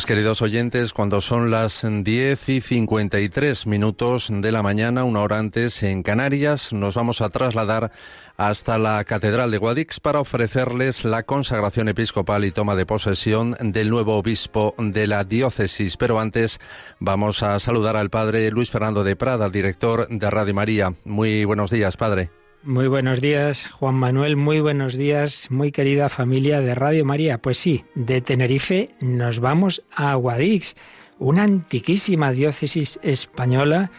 Pues 0.00 0.06
queridos 0.06 0.40
oyentes, 0.40 0.94
cuando 0.94 1.20
son 1.20 1.50
las 1.50 1.84
10 1.84 2.48
y 2.48 2.62
53 2.62 3.66
minutos 3.66 4.28
de 4.32 4.50
la 4.50 4.62
mañana, 4.62 5.04
una 5.04 5.20
hora 5.20 5.36
antes 5.36 5.82
en 5.82 6.02
Canarias, 6.02 6.72
nos 6.72 6.94
vamos 6.94 7.20
a 7.20 7.28
trasladar 7.28 7.92
hasta 8.38 8.78
la 8.78 9.04
Catedral 9.04 9.50
de 9.50 9.58
Guadix 9.58 10.00
para 10.00 10.20
ofrecerles 10.20 11.04
la 11.04 11.24
consagración 11.24 11.88
episcopal 11.88 12.46
y 12.46 12.50
toma 12.50 12.76
de 12.76 12.86
posesión 12.86 13.58
del 13.60 13.90
nuevo 13.90 14.16
obispo 14.16 14.74
de 14.78 15.06
la 15.06 15.24
diócesis. 15.24 15.98
Pero 15.98 16.18
antes 16.18 16.60
vamos 16.98 17.42
a 17.42 17.58
saludar 17.58 17.96
al 17.96 18.08
padre 18.08 18.50
Luis 18.50 18.70
Fernando 18.70 19.04
de 19.04 19.16
Prada, 19.16 19.50
director 19.50 20.08
de 20.08 20.30
Radio 20.30 20.54
María. 20.54 20.94
Muy 21.04 21.44
buenos 21.44 21.70
días, 21.70 21.98
padre. 21.98 22.39
Muy 22.62 22.88
buenos 22.88 23.22
días, 23.22 23.68
Juan 23.70 23.94
Manuel, 23.94 24.36
muy 24.36 24.60
buenos 24.60 24.94
días, 24.94 25.50
muy 25.50 25.72
querida 25.72 26.10
familia 26.10 26.60
de 26.60 26.74
Radio 26.74 27.06
María. 27.06 27.38
Pues 27.38 27.56
sí, 27.56 27.86
de 27.94 28.20
Tenerife 28.20 28.90
nos 29.00 29.40
vamos 29.40 29.82
a 29.94 30.14
Guadix, 30.14 30.76
una 31.18 31.44
antiquísima 31.44 32.32
diócesis 32.32 33.00
española 33.02 33.90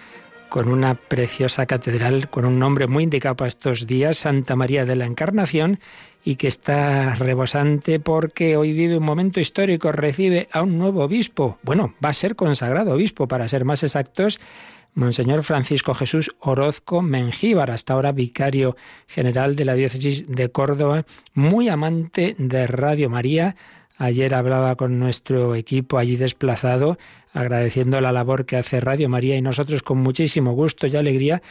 con 0.50 0.68
una 0.68 0.94
preciosa 0.94 1.66
catedral 1.66 2.30
con 2.30 2.46
un 2.46 2.60
nombre 2.60 2.86
muy 2.86 3.06
indicado 3.06 3.36
para 3.36 3.48
estos 3.48 3.88
días, 3.88 4.18
Santa 4.18 4.56
María 4.56 4.86
de 4.86 4.96
la 4.96 5.06
Encarnación, 5.06 5.80
y 6.24 6.36
que 6.36 6.48
está 6.48 7.16
rebosante 7.16 8.00
porque 8.00 8.58
hoy 8.58 8.74
vive 8.74 8.98
un 8.98 9.04
momento 9.04 9.40
histórico, 9.40 9.92
recibe 9.92 10.48
a 10.52 10.62
un 10.62 10.78
nuevo 10.78 11.04
obispo. 11.04 11.58
Bueno, 11.64 11.96
va 12.04 12.10
a 12.10 12.14
ser 12.14 12.36
consagrado 12.36 12.94
obispo, 12.94 13.28
para 13.28 13.48
ser 13.48 13.66
más 13.66 13.82
exactos, 13.82 14.40
Monseñor 14.94 15.44
Francisco 15.44 15.94
Jesús 15.94 16.36
Orozco 16.40 17.02
Mengíbar, 17.02 17.72
hasta 17.72 17.94
ahora 17.94 18.12
vicario 18.12 18.76
general 19.08 19.56
de 19.56 19.66
la 19.66 19.76
diócesis 19.76 20.26
de 20.28 20.50
Córdoba, 20.50 21.06
muy 21.34 21.70
amante 21.70 22.36
de 22.38 22.68
Radio 22.68 23.10
María. 23.10 23.56
Ayer 23.98 24.34
hablaba 24.34 24.76
con 24.76 25.00
nuestro 25.00 25.56
equipo 25.56 25.98
allí 25.98 26.18
desplazado, 26.18 26.98
agradeciendo 27.34 28.02
la 28.02 28.12
labor 28.12 28.46
que 28.46 28.58
hace 28.58 28.80
Radio 28.80 29.08
María 29.08 29.38
y 29.38 29.42
nosotros 29.42 29.84
con 29.84 30.00
muchísimo 30.00 30.54
gusto 30.54 30.88
y 30.88 30.96
alegría 30.96 31.42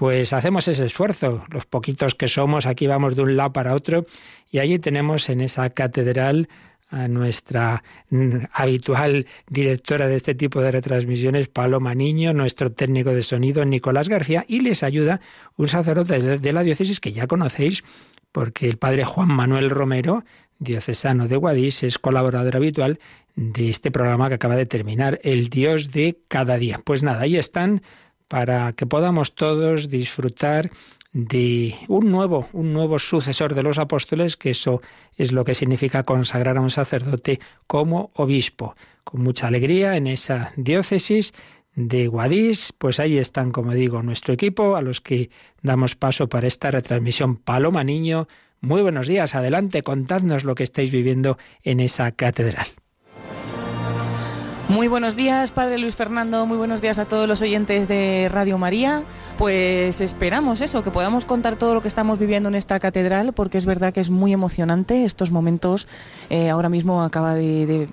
pues 0.00 0.32
hacemos 0.32 0.66
ese 0.66 0.86
esfuerzo. 0.86 1.44
Los 1.50 1.66
poquitos 1.66 2.14
que 2.14 2.26
somos, 2.26 2.64
aquí 2.64 2.86
vamos 2.86 3.16
de 3.16 3.22
un 3.22 3.36
lado 3.36 3.52
para 3.52 3.74
otro 3.74 4.06
y 4.50 4.58
allí 4.58 4.78
tenemos 4.78 5.28
en 5.28 5.42
esa 5.42 5.68
catedral 5.68 6.48
a 6.90 7.08
nuestra 7.08 7.82
mm, 8.10 8.36
habitual 8.52 9.26
directora 9.48 10.08
de 10.08 10.16
este 10.16 10.34
tipo 10.34 10.60
de 10.60 10.72
retransmisiones, 10.72 11.48
Paloma 11.48 11.94
Niño, 11.94 12.32
nuestro 12.32 12.72
técnico 12.72 13.10
de 13.10 13.22
sonido, 13.22 13.64
Nicolás 13.64 14.08
García, 14.08 14.44
y 14.48 14.60
les 14.60 14.82
ayuda 14.82 15.20
un 15.56 15.68
sacerdote 15.68 16.38
de 16.38 16.52
la 16.52 16.62
diócesis 16.62 17.00
que 17.00 17.12
ya 17.12 17.26
conocéis, 17.26 17.84
porque 18.32 18.66
el 18.66 18.76
padre 18.76 19.04
Juan 19.04 19.28
Manuel 19.28 19.70
Romero, 19.70 20.24
diocesano 20.58 21.28
de 21.28 21.36
Guadix, 21.36 21.82
es 21.84 21.98
colaborador 21.98 22.56
habitual 22.56 22.98
de 23.36 23.70
este 23.70 23.90
programa 23.90 24.28
que 24.28 24.34
acaba 24.34 24.56
de 24.56 24.66
terminar, 24.66 25.20
El 25.22 25.48
Dios 25.48 25.92
de 25.92 26.18
cada 26.28 26.58
día. 26.58 26.80
Pues 26.84 27.02
nada, 27.02 27.22
ahí 27.22 27.36
están 27.36 27.82
para 28.28 28.72
que 28.74 28.86
podamos 28.86 29.34
todos 29.34 29.88
disfrutar 29.88 30.70
de 31.12 31.74
un 31.88 32.10
nuevo, 32.10 32.48
un 32.52 32.72
nuevo 32.72 32.98
sucesor 32.98 33.54
de 33.54 33.62
los 33.62 33.78
apóstoles, 33.78 34.36
que 34.36 34.50
eso 34.50 34.80
es 35.16 35.32
lo 35.32 35.44
que 35.44 35.54
significa 35.54 36.04
consagrar 36.04 36.56
a 36.56 36.60
un 36.60 36.70
sacerdote 36.70 37.40
como 37.66 38.10
obispo. 38.14 38.76
Con 39.04 39.22
mucha 39.22 39.48
alegría 39.48 39.96
en 39.96 40.06
esa 40.06 40.52
diócesis 40.56 41.32
de 41.74 42.06
Guadix, 42.06 42.72
pues 42.72 43.00
ahí 43.00 43.18
están, 43.18 43.50
como 43.50 43.72
digo, 43.72 44.02
nuestro 44.02 44.34
equipo, 44.34 44.76
a 44.76 44.82
los 44.82 45.00
que 45.00 45.30
damos 45.62 45.96
paso 45.96 46.28
para 46.28 46.46
esta 46.46 46.70
retransmisión. 46.70 47.36
Paloma 47.36 47.84
Niño, 47.84 48.28
muy 48.60 48.82
buenos 48.82 49.06
días, 49.06 49.34
adelante, 49.34 49.82
contadnos 49.82 50.44
lo 50.44 50.54
que 50.54 50.64
estáis 50.64 50.90
viviendo 50.90 51.38
en 51.62 51.80
esa 51.80 52.12
catedral. 52.12 52.66
Muy 54.70 54.86
buenos 54.86 55.16
días, 55.16 55.50
Padre 55.50 55.78
Luis 55.78 55.96
Fernando, 55.96 56.46
muy 56.46 56.56
buenos 56.56 56.80
días 56.80 57.00
a 57.00 57.04
todos 57.04 57.26
los 57.26 57.42
oyentes 57.42 57.88
de 57.88 58.28
Radio 58.30 58.56
María. 58.56 59.02
Pues 59.36 60.00
esperamos 60.00 60.60
eso, 60.60 60.84
que 60.84 60.92
podamos 60.92 61.24
contar 61.24 61.56
todo 61.56 61.74
lo 61.74 61.82
que 61.82 61.88
estamos 61.88 62.20
viviendo 62.20 62.48
en 62.48 62.54
esta 62.54 62.78
catedral, 62.78 63.32
porque 63.32 63.58
es 63.58 63.66
verdad 63.66 63.92
que 63.92 63.98
es 63.98 64.10
muy 64.10 64.32
emocionante 64.32 65.04
estos 65.04 65.32
momentos. 65.32 65.88
Eh, 66.30 66.50
ahora 66.50 66.68
mismo 66.68 67.02
acaba 67.02 67.34
de, 67.34 67.88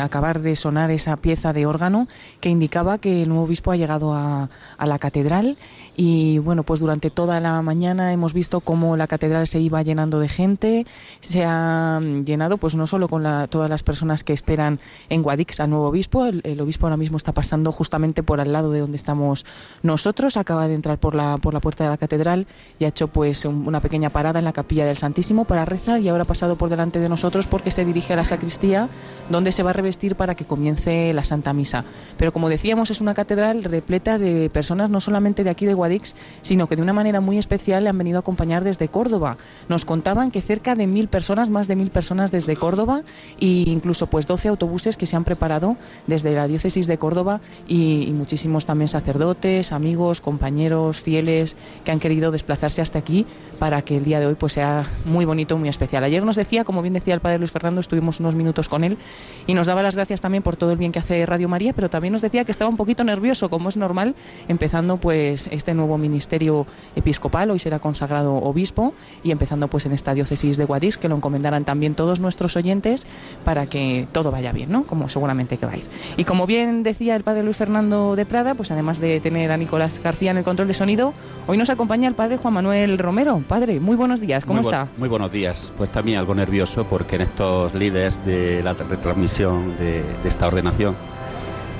acabar 0.00 0.40
de 0.40 0.56
sonar 0.56 0.90
esa 0.90 1.16
pieza 1.16 1.52
de 1.52 1.66
órgano 1.66 2.08
que 2.40 2.48
indicaba 2.48 2.98
que 2.98 3.22
el 3.22 3.28
nuevo 3.28 3.44
obispo 3.44 3.72
ha 3.72 3.76
llegado 3.76 4.14
a, 4.14 4.48
la 4.84 4.98
catedral. 4.98 5.56
Y 5.96 6.38
bueno, 6.38 6.64
pues 6.64 6.80
durante 6.80 7.10
toda 7.10 7.40
la 7.40 7.62
mañana 7.62 8.12
hemos 8.12 8.32
visto 8.32 8.60
cómo 8.60 8.96
la 8.96 9.06
catedral 9.06 9.46
se 9.46 9.60
iba 9.60 9.82
llenando 9.82 10.18
de 10.18 10.28
gente, 10.28 10.86
se 11.20 11.44
ha 11.44 12.00
llenado 12.00 12.58
pues 12.58 12.74
no 12.74 12.86
solo 12.86 13.08
con 13.08 13.22
todas 13.48 13.70
las 13.70 13.82
personas 13.82 14.24
que 14.24 14.32
esperan 14.32 14.80
en 15.08 15.22
Guadix 15.22 15.60
al 15.60 15.70
nuevo 15.70 15.86
obispo, 15.86 16.26
el, 16.26 16.60
obispo 16.60 16.86
ahora 16.86 16.96
mismo 16.96 17.16
está 17.16 17.32
pasando 17.32 17.72
justamente 17.72 18.22
por 18.22 18.40
al 18.40 18.52
lado 18.52 18.70
de 18.72 18.80
donde 18.80 18.96
estamos 18.96 19.46
nosotros. 19.82 20.36
Acaba 20.36 20.68
de 20.68 20.74
entrar 20.74 20.98
por 20.98 21.14
la, 21.14 21.38
por 21.38 21.54
la 21.54 21.60
puerta 21.60 21.84
de 21.84 21.90
la 21.90 21.96
catedral 21.96 22.46
y 22.78 22.84
ha 22.84 22.88
hecho 22.88 23.08
pues 23.08 23.44
una 23.44 23.80
pequeña 23.80 24.10
parada 24.10 24.38
en 24.38 24.44
la 24.44 24.52
capilla 24.52 24.84
del 24.84 24.96
Santísimo 24.96 25.44
para 25.44 25.64
rezar 25.64 26.00
y 26.00 26.08
ahora 26.08 26.24
ha 26.24 26.26
pasado 26.26 26.56
por 26.56 26.68
delante 26.68 27.00
de 27.00 27.08
nosotros 27.08 27.46
porque 27.46 27.70
se 27.70 27.84
dirige 27.84 28.12
a 28.12 28.16
la 28.16 28.24
sacristía 28.24 28.88
donde 29.30 29.52
se 29.52 29.61
va 29.62 29.70
a 29.70 29.72
revestir 29.74 30.16
para 30.16 30.34
que 30.34 30.44
comience 30.44 31.12
la 31.12 31.24
Santa 31.24 31.52
Misa. 31.52 31.84
Pero 32.16 32.32
como 32.32 32.48
decíamos, 32.48 32.90
es 32.90 33.00
una 33.00 33.14
catedral 33.14 33.64
repleta 33.64 34.18
de 34.18 34.50
personas 34.50 34.90
no 34.90 35.00
solamente 35.00 35.44
de 35.44 35.50
aquí 35.50 35.66
de 35.66 35.74
Guadix, 35.74 36.14
sino 36.42 36.68
que 36.68 36.76
de 36.76 36.82
una 36.82 36.92
manera 36.92 37.20
muy 37.20 37.38
especial 37.38 37.84
le 37.84 37.90
han 37.90 37.98
venido 37.98 38.18
a 38.18 38.20
acompañar 38.20 38.64
desde 38.64 38.88
Córdoba. 38.88 39.36
Nos 39.68 39.84
contaban 39.84 40.30
que 40.30 40.40
cerca 40.40 40.74
de 40.74 40.86
mil 40.86 41.08
personas, 41.08 41.48
más 41.48 41.68
de 41.68 41.76
mil 41.76 41.90
personas 41.90 42.30
desde 42.30 42.56
Córdoba 42.56 43.02
e 43.40 43.64
incluso 43.66 44.06
pues 44.06 44.26
12 44.26 44.48
autobuses 44.48 44.96
que 44.96 45.06
se 45.06 45.16
han 45.16 45.24
preparado 45.24 45.76
desde 46.06 46.32
la 46.32 46.46
diócesis 46.46 46.86
de 46.86 46.98
Córdoba 46.98 47.40
y, 47.68 48.10
muchísimos 48.12 48.66
también 48.66 48.88
sacerdotes, 48.88 49.72
amigos, 49.72 50.20
compañeros, 50.20 51.00
fieles 51.00 51.56
que 51.84 51.92
han 51.92 51.98
querido 51.98 52.30
desplazarse 52.30 52.82
hasta 52.82 52.98
aquí 52.98 53.26
para 53.62 53.82
que 53.82 53.96
el 53.96 54.02
día 54.02 54.18
de 54.18 54.26
hoy 54.26 54.34
pues 54.34 54.54
sea 54.54 54.84
muy 55.04 55.24
bonito, 55.24 55.56
muy 55.56 55.68
especial. 55.68 56.02
Ayer 56.02 56.24
nos 56.24 56.34
decía, 56.34 56.64
como 56.64 56.82
bien 56.82 56.94
decía 56.94 57.14
el 57.14 57.20
padre 57.20 57.38
Luis 57.38 57.52
Fernando, 57.52 57.80
estuvimos 57.80 58.18
unos 58.18 58.34
minutos 58.34 58.68
con 58.68 58.82
él 58.82 58.98
y 59.46 59.54
nos 59.54 59.68
daba 59.68 59.84
las 59.84 59.94
gracias 59.94 60.20
también 60.20 60.42
por 60.42 60.56
todo 60.56 60.72
el 60.72 60.78
bien 60.78 60.90
que 60.90 60.98
hace 60.98 61.24
Radio 61.26 61.48
María, 61.48 61.72
pero 61.72 61.88
también 61.88 62.10
nos 62.10 62.22
decía 62.22 62.44
que 62.44 62.50
estaba 62.50 62.68
un 62.68 62.76
poquito 62.76 63.04
nervioso, 63.04 63.50
como 63.50 63.68
es 63.68 63.76
normal, 63.76 64.16
empezando 64.48 64.96
pues 64.96 65.48
este 65.52 65.74
nuevo 65.74 65.96
ministerio 65.96 66.66
episcopal, 66.96 67.52
hoy 67.52 67.60
será 67.60 67.78
consagrado 67.78 68.34
obispo 68.34 68.94
y 69.22 69.30
empezando 69.30 69.68
pues 69.68 69.86
en 69.86 69.92
esta 69.92 70.12
diócesis 70.12 70.56
de 70.56 70.64
Guadix, 70.64 70.98
que 70.98 71.06
lo 71.06 71.14
encomendaran 71.14 71.64
también 71.64 71.94
todos 71.94 72.18
nuestros 72.18 72.56
oyentes 72.56 73.06
para 73.44 73.66
que 73.66 74.08
todo 74.10 74.32
vaya 74.32 74.50
bien, 74.50 74.72
¿no? 74.72 74.88
Como 74.88 75.08
seguramente 75.08 75.56
que 75.56 75.66
va 75.66 75.74
a 75.74 75.76
ir. 75.76 75.84
Y 76.16 76.24
como 76.24 76.48
bien 76.48 76.82
decía 76.82 77.14
el 77.14 77.22
padre 77.22 77.44
Luis 77.44 77.58
Fernando 77.58 78.16
de 78.16 78.26
Prada, 78.26 78.56
pues 78.56 78.72
además 78.72 78.98
de 78.98 79.20
tener 79.20 79.52
a 79.52 79.56
Nicolás 79.56 80.00
García 80.02 80.32
en 80.32 80.38
el 80.38 80.42
control 80.42 80.66
de 80.66 80.74
sonido, 80.74 81.14
hoy 81.46 81.56
nos 81.56 81.70
acompaña 81.70 82.08
el 82.08 82.16
padre 82.16 82.38
Juan 82.38 82.54
Manuel 82.54 82.98
Romero. 82.98 83.44
Padre, 83.52 83.80
muy 83.80 83.96
buenos 83.96 84.18
días, 84.18 84.46
¿cómo 84.46 84.62
está? 84.62 84.88
muy 84.96 85.10
buenos 85.10 85.30
días. 85.30 85.74
Pues 85.76 85.92
también 85.92 86.16
algo 86.16 86.34
nervioso 86.34 86.86
porque 86.86 87.16
en 87.16 87.20
estos 87.20 87.74
líderes 87.74 88.24
de 88.24 88.62
la 88.62 88.72
retransmisión 88.72 89.76
de, 89.76 90.02
esta 90.24 90.46
ordenación, 90.46 90.96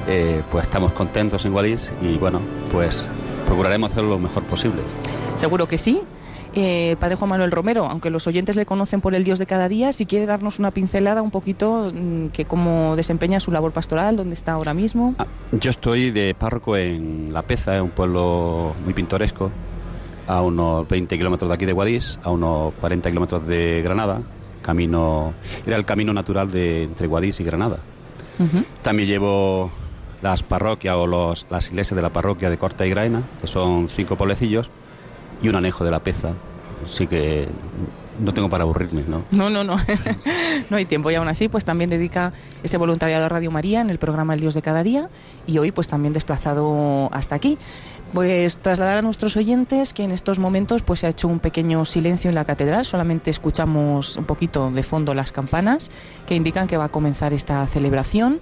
eh, 0.06 0.42
pues 0.50 0.64
estamos 0.64 0.92
contentos 0.92 1.46
en 1.46 1.52
Guadix 1.52 1.90
y 2.02 2.18
bueno, 2.18 2.42
pues 2.70 3.08
procuraremos 3.46 3.90
hacerlo 3.90 4.10
lo 4.10 4.18
mejor 4.18 4.42
posible. 4.42 4.82
Seguro 5.36 5.66
que 5.66 5.78
sí. 5.78 6.02
Eh, 6.54 6.96
padre 7.00 7.14
Juan 7.14 7.30
Manuel 7.30 7.50
Romero, 7.50 7.86
aunque 7.86 8.10
los 8.10 8.26
oyentes 8.26 8.54
le 8.56 8.66
conocen 8.66 9.00
por 9.00 9.14
el 9.14 9.24
Dios 9.24 9.38
de 9.38 9.46
cada 9.46 9.66
día, 9.70 9.92
si 9.92 10.04
quiere 10.04 10.26
darnos 10.26 10.58
una 10.58 10.72
pincelada 10.72 11.22
un 11.22 11.30
poquito 11.30 11.90
mm, 11.90 12.26
que 12.34 12.44
cómo 12.44 12.96
desempeña 12.96 13.40
su 13.40 13.50
labor 13.50 13.72
pastoral, 13.72 14.18
dónde 14.18 14.34
está 14.34 14.52
ahora 14.52 14.74
mismo. 14.74 15.14
Ah, 15.18 15.26
yo 15.52 15.70
estoy 15.70 16.10
de 16.10 16.34
párroco 16.34 16.76
en 16.76 17.32
La 17.32 17.40
Peza, 17.40 17.82
un 17.82 17.88
pueblo 17.88 18.74
muy 18.84 18.92
pintoresco, 18.92 19.50
a 20.26 20.42
unos 20.42 20.88
20 20.88 21.16
kilómetros 21.16 21.48
de 21.48 21.54
aquí 21.54 21.64
de 21.64 21.72
Guadix, 21.72 22.18
a 22.22 22.30
unos 22.30 22.72
40 22.74 23.08
kilómetros 23.10 23.46
de 23.46 23.82
Granada, 23.82 24.22
camino 24.62 25.34
era 25.66 25.76
el 25.76 25.84
camino 25.84 26.12
natural 26.12 26.50
de 26.50 26.84
entre 26.84 27.06
Guadix 27.06 27.40
y 27.40 27.44
Granada. 27.44 27.78
También 28.82 29.08
llevo 29.08 29.70
las 30.20 30.42
parroquias 30.42 30.96
o 30.96 31.06
los, 31.06 31.46
las 31.50 31.68
iglesias 31.68 31.94
de 31.94 32.02
la 32.02 32.12
parroquia 32.12 32.50
de 32.50 32.58
Corta 32.58 32.86
y 32.86 32.90
Graena, 32.90 33.22
que 33.40 33.46
son 33.46 33.88
cinco 33.88 34.16
pueblecillos, 34.16 34.70
y 35.42 35.48
un 35.48 35.54
anejo 35.54 35.84
de 35.84 35.90
la 35.90 36.00
peza. 36.00 36.32
Así 36.84 37.06
que 37.06 37.46
no 38.22 38.32
tengo 38.32 38.48
para 38.48 38.64
aburrirme, 38.64 39.04
¿no? 39.06 39.24
No, 39.30 39.50
no, 39.50 39.64
no. 39.64 39.76
no 40.70 40.76
hay 40.76 40.84
tiempo 40.86 41.10
y 41.10 41.14
aún 41.14 41.28
así 41.28 41.48
pues 41.48 41.64
también 41.64 41.90
dedica 41.90 42.32
ese 42.62 42.76
voluntariado 42.76 43.24
a 43.24 43.28
Radio 43.28 43.50
María 43.50 43.80
en 43.80 43.90
el 43.90 43.98
programa 43.98 44.34
El 44.34 44.40
Dios 44.40 44.54
de 44.54 44.62
cada 44.62 44.82
día 44.82 45.08
y 45.46 45.58
hoy 45.58 45.72
pues 45.72 45.88
también 45.88 46.12
desplazado 46.12 47.08
hasta 47.12 47.34
aquí. 47.34 47.58
Pues 48.12 48.58
trasladar 48.58 48.98
a 48.98 49.02
nuestros 49.02 49.36
oyentes 49.36 49.92
que 49.92 50.04
en 50.04 50.10
estos 50.12 50.38
momentos 50.38 50.82
pues 50.82 51.00
se 51.00 51.06
ha 51.06 51.10
hecho 51.10 51.28
un 51.28 51.40
pequeño 51.40 51.84
silencio 51.84 52.28
en 52.28 52.34
la 52.34 52.44
catedral, 52.44 52.84
solamente 52.84 53.30
escuchamos 53.30 54.16
un 54.16 54.24
poquito 54.24 54.70
de 54.70 54.82
fondo 54.82 55.14
las 55.14 55.32
campanas 55.32 55.90
que 56.26 56.34
indican 56.34 56.66
que 56.66 56.76
va 56.76 56.84
a 56.84 56.88
comenzar 56.90 57.32
esta 57.32 57.66
celebración 57.66 58.40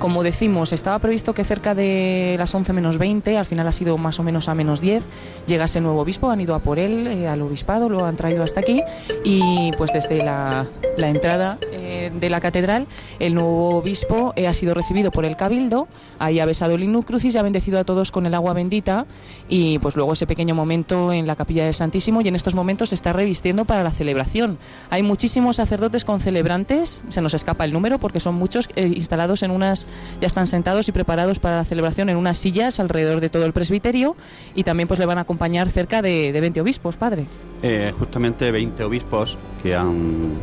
como 0.00 0.22
decimos, 0.22 0.72
estaba 0.72 0.98
previsto 0.98 1.34
que 1.34 1.44
cerca 1.44 1.74
de 1.74 2.34
las 2.38 2.52
11 2.54 2.72
menos 2.72 2.96
20, 2.96 3.36
al 3.36 3.44
final 3.44 3.68
ha 3.68 3.72
sido 3.72 3.98
más 3.98 4.18
o 4.18 4.22
menos 4.22 4.48
a 4.48 4.54
menos 4.54 4.80
10, 4.80 5.06
llegase 5.46 5.78
el 5.78 5.84
nuevo 5.84 6.00
obispo, 6.00 6.30
han 6.30 6.40
ido 6.40 6.54
a 6.54 6.60
por 6.60 6.78
él 6.78 7.06
eh, 7.06 7.28
al 7.28 7.42
obispado, 7.42 7.88
lo 7.90 8.06
han 8.06 8.16
traído 8.16 8.42
hasta 8.42 8.60
aquí 8.60 8.82
y 9.24 9.70
pues 9.76 9.92
desde 9.92 10.24
la, 10.24 10.66
entrada 10.96 11.58
eh, 11.70 12.10
de, 12.18 12.30
la 12.30 12.40
catedral, 12.40 12.86
el 13.18 13.34
nuevo 13.34 13.76
obispo 13.76 14.32
eh, 14.36 14.48
ha 14.48 14.54
sido 14.54 14.72
recibido 14.72 15.10
por 15.10 15.26
el 15.26 15.36
cabildo, 15.36 15.86
ahí 16.18 16.40
ha 16.40 16.46
besado 16.46 16.76
el 16.76 16.82
Innu 16.82 17.02
Crucis 17.02 17.34
y 17.34 17.38
ha 17.38 17.42
bendecido 17.42 17.78
a 17.78 17.84
todos 17.84 18.10
con 18.10 18.24
el 18.24 18.34
agua 18.34 18.54
bendita 18.54 19.04
y 19.50 19.78
pues 19.80 19.96
luego 19.96 20.14
ese 20.14 20.26
pequeño 20.26 20.54
momento 20.54 21.12
en 21.12 21.26
la 21.26 21.36
capilla 21.36 21.64
del 21.64 21.74
Santísimo 21.74 22.22
y 22.22 22.28
en 22.28 22.36
estos 22.36 22.54
momentos 22.54 22.88
se 22.88 22.94
está 22.94 23.12
revistiendo 23.12 23.66
para 23.66 23.84
la 23.84 23.90
celebración. 23.90 24.58
Hay 24.88 25.02
muchísimos 25.02 25.56
sacerdotes 25.56 26.06
con 26.06 26.20
celebrantes, 26.20 27.04
se 27.10 27.20
nos 27.20 27.34
escapa 27.34 27.66
el 27.66 27.74
número 27.74 27.98
porque 27.98 28.18
son 28.18 28.36
muchos 28.36 28.66
instalados 28.76 29.42
en 29.42 29.50
unas, 29.50 29.86
ya 30.20 30.26
están 30.26 30.46
sentados 30.46 30.88
y 30.88 30.92
preparados 30.92 31.38
para 31.38 31.56
la 31.56 31.64
celebración 31.64 32.08
en 32.08 32.16
unas 32.16 32.38
sillas 32.38 32.80
alrededor 32.80 33.20
de 33.20 33.28
todo 33.28 33.44
el 33.44 33.52
presbiterio 33.52 34.16
y 34.54 34.64
también 34.64 34.88
pues 34.88 35.00
le 35.00 35.06
van 35.06 35.18
a 35.18 35.22
acompañar 35.22 35.68
cerca 35.70 36.02
de, 36.02 36.32
de 36.32 36.40
20 36.40 36.60
obispos, 36.60 36.96
padre. 36.96 37.26
Eh, 37.62 37.92
justamente 37.98 38.50
20 38.50 38.84
obispos 38.84 39.36
que 39.62 39.74
han 39.74 40.38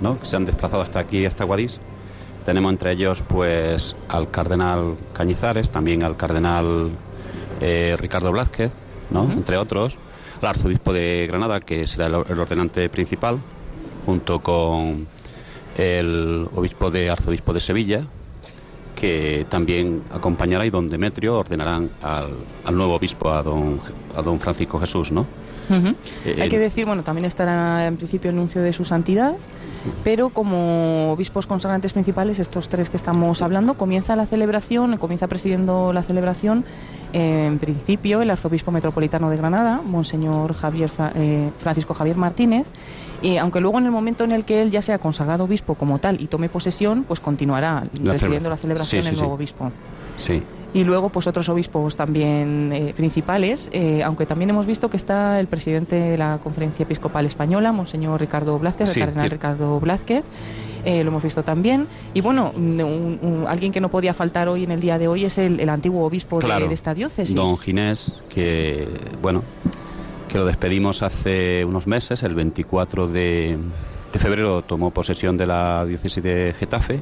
¿no? 0.00 0.18
que 0.18 0.26
se 0.26 0.36
han 0.36 0.44
desplazado 0.44 0.82
hasta 0.82 1.00
aquí, 1.00 1.24
hasta 1.26 1.44
Guadix. 1.44 1.80
Tenemos 2.44 2.72
entre 2.72 2.92
ellos 2.92 3.22
pues 3.26 3.96
al 4.08 4.30
cardenal 4.30 4.96
Cañizares, 5.14 5.70
también 5.70 6.02
al 6.02 6.16
cardenal 6.16 6.90
eh, 7.60 7.96
Ricardo 7.98 8.30
Blázquez, 8.32 8.70
¿no? 9.10 9.30
entre 9.32 9.56
otros, 9.56 9.96
al 10.42 10.48
arzobispo 10.48 10.92
de 10.92 11.26
Granada, 11.26 11.60
que 11.60 11.86
será 11.86 12.06
el, 12.06 12.14
ordenante 12.14 12.88
principal, 12.90 13.38
junto 14.04 14.40
con 14.40 15.08
el 15.78 16.46
obispo 16.54 16.90
de 16.90 17.08
arzobispo 17.08 17.54
de 17.54 17.60
Sevilla, 17.60 18.02
que 19.04 19.44
también 19.50 20.02
acompañará 20.10 20.64
y 20.64 20.70
don 20.70 20.88
Demetrio 20.88 21.38
ordenarán 21.38 21.90
al, 22.00 22.74
nuevo 22.74 22.94
obispo, 22.94 23.28
a 23.28 23.42
don, 23.42 23.78
a 24.16 24.22
don 24.22 24.40
Francisco 24.40 24.80
Jesús, 24.80 25.12
¿no? 25.12 25.26
Eh, 25.70 26.36
Hay 26.40 26.48
que 26.48 26.58
decir, 26.58 26.86
bueno, 26.86 27.02
también 27.02 27.24
estará 27.24 27.86
en 27.86 27.96
principio 27.96 28.30
el 28.30 28.36
anuncio 28.36 28.62
de 28.62 28.72
su 28.72 28.84
santidad, 28.84 29.34
pero 30.02 30.30
como 30.30 31.12
obispos 31.12 31.46
consagrantes 31.46 31.92
principales, 31.92 32.38
estos 32.38 32.68
tres 32.68 32.90
que 32.90 32.96
estamos 32.96 33.42
hablando, 33.42 33.74
comienza 33.74 34.16
la 34.16 34.26
celebración, 34.26 34.96
comienza 34.98 35.26
presidiendo 35.26 35.92
la 35.92 36.02
celebración, 36.02 36.64
en 37.12 37.58
principio, 37.58 38.22
el 38.22 38.30
arzobispo 38.30 38.70
metropolitano 38.70 39.30
de 39.30 39.36
Granada, 39.36 39.80
Monseñor 39.84 40.54
Javier, 40.54 40.90
eh, 41.14 41.50
Francisco 41.58 41.94
Javier 41.94 42.16
Martínez, 42.16 42.66
y 43.22 43.36
aunque 43.36 43.60
luego 43.60 43.78
en 43.78 43.86
el 43.86 43.90
momento 43.90 44.24
en 44.24 44.32
el 44.32 44.44
que 44.44 44.62
él 44.62 44.70
ya 44.70 44.82
sea 44.82 44.98
consagrado 44.98 45.44
obispo 45.44 45.76
como 45.76 45.98
tal 45.98 46.20
y 46.20 46.26
tome 46.26 46.48
posesión, 46.48 47.04
pues 47.04 47.20
continuará 47.20 47.84
presidiendo 48.02 48.50
la 48.50 48.56
celebración 48.56 49.06
el 49.06 49.16
nuevo 49.16 49.34
obispo. 49.34 49.70
Sí 50.18 50.42
y 50.74 50.82
luego 50.82 51.08
pues 51.08 51.28
otros 51.28 51.48
obispos 51.48 51.96
también 51.96 52.72
eh, 52.72 52.92
principales, 52.96 53.70
eh, 53.72 54.02
aunque 54.02 54.26
también 54.26 54.50
hemos 54.50 54.66
visto 54.66 54.90
que 54.90 54.96
está 54.96 55.38
el 55.38 55.46
presidente 55.46 55.94
de 55.94 56.18
la 56.18 56.40
Conferencia 56.42 56.82
Episcopal 56.82 57.24
Española, 57.24 57.70
Monseñor 57.70 58.20
Ricardo 58.20 58.58
Blázquez, 58.58 58.94
el 58.96 59.04
cardenal 59.04 59.30
Ricardo 59.30 59.78
Blázquez, 59.78 60.24
eh, 60.84 61.04
lo 61.04 61.10
hemos 61.10 61.22
visto 61.22 61.44
también. 61.44 61.86
Y 62.12 62.20
bueno, 62.20 62.50
alguien 63.46 63.70
que 63.70 63.80
no 63.80 63.88
podía 63.88 64.12
faltar 64.12 64.48
hoy 64.48 64.64
en 64.64 64.72
el 64.72 64.80
día 64.80 64.98
de 64.98 65.06
hoy 65.06 65.24
es 65.24 65.38
el, 65.38 65.68
antiguo 65.68 66.04
obispo 66.04 66.40
de, 66.40 66.74
esta 66.74 66.92
diócesis. 66.92 67.36
Don 67.36 67.56
Ginés, 67.56 68.12
que 68.28 68.88
bueno, 69.22 69.44
que 70.28 70.38
lo 70.38 70.44
despedimos 70.44 71.04
hace 71.04 71.64
unos 71.64 71.86
meses, 71.86 72.24
el 72.24 72.34
24 72.34 73.06
de, 73.06 73.56
de 74.12 74.18
febrero 74.18 74.62
tomó 74.62 74.90
posesión 74.90 75.36
de 75.36 75.46
la 75.46 75.86
diócesis 75.86 76.20
de 76.20 76.52
Getafe 76.58 77.00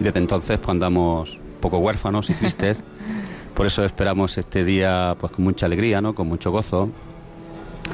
y 0.00 0.04
desde 0.04 0.18
entonces 0.18 0.58
pues 0.58 0.70
andamos 0.70 1.43
poco 1.64 1.78
huérfanos 1.78 2.28
y 2.28 2.34
tristes. 2.34 2.82
Por 3.54 3.66
eso 3.66 3.84
esperamos 3.84 4.36
este 4.36 4.66
día 4.66 5.16
pues 5.18 5.32
con 5.32 5.44
mucha 5.44 5.64
alegría, 5.64 6.02
¿no? 6.02 6.14
Con 6.14 6.28
mucho 6.28 6.50
gozo. 6.50 6.90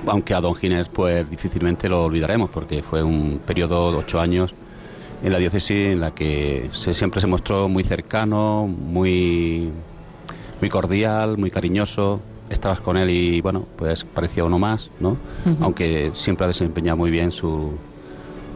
Aunque 0.07 0.35
a 0.35 0.41
Don 0.41 0.57
Ginés 0.57 0.89
pues 0.89 1.31
difícilmente 1.31 1.89
lo 1.89 2.05
olvidaremos 2.05 2.51
porque 2.51 2.83
fue 2.83 3.03
un 3.05 3.41
periodo 3.47 3.93
de 3.93 3.99
ocho 3.99 4.21
años 4.21 4.55
en 5.23 5.33
la 5.33 5.39
diócesis 5.39 5.89
en 5.89 6.01
la 6.01 6.13
que 6.13 6.69
se, 6.73 6.95
siempre 6.95 7.21
se 7.21 7.29
mostró 7.29 7.69
muy 7.69 7.85
cercano, 7.85 8.67
muy, 8.67 9.71
muy 10.61 10.69
cordial, 10.69 11.39
muy 11.39 11.53
cariñoso. 11.53 12.21
Estabas 12.49 12.81
con 12.81 12.97
él 12.97 13.11
y 13.11 13.41
bueno, 13.41 13.67
pues 13.77 14.03
parecía 14.03 14.43
uno 14.43 14.59
más, 14.59 14.91
¿no? 14.99 15.17
Aunque 15.61 16.11
siempre 16.15 16.47
ha 16.47 16.49
desempeñado 16.49 16.97
muy 16.97 17.13
bien 17.13 17.31
su, 17.31 17.75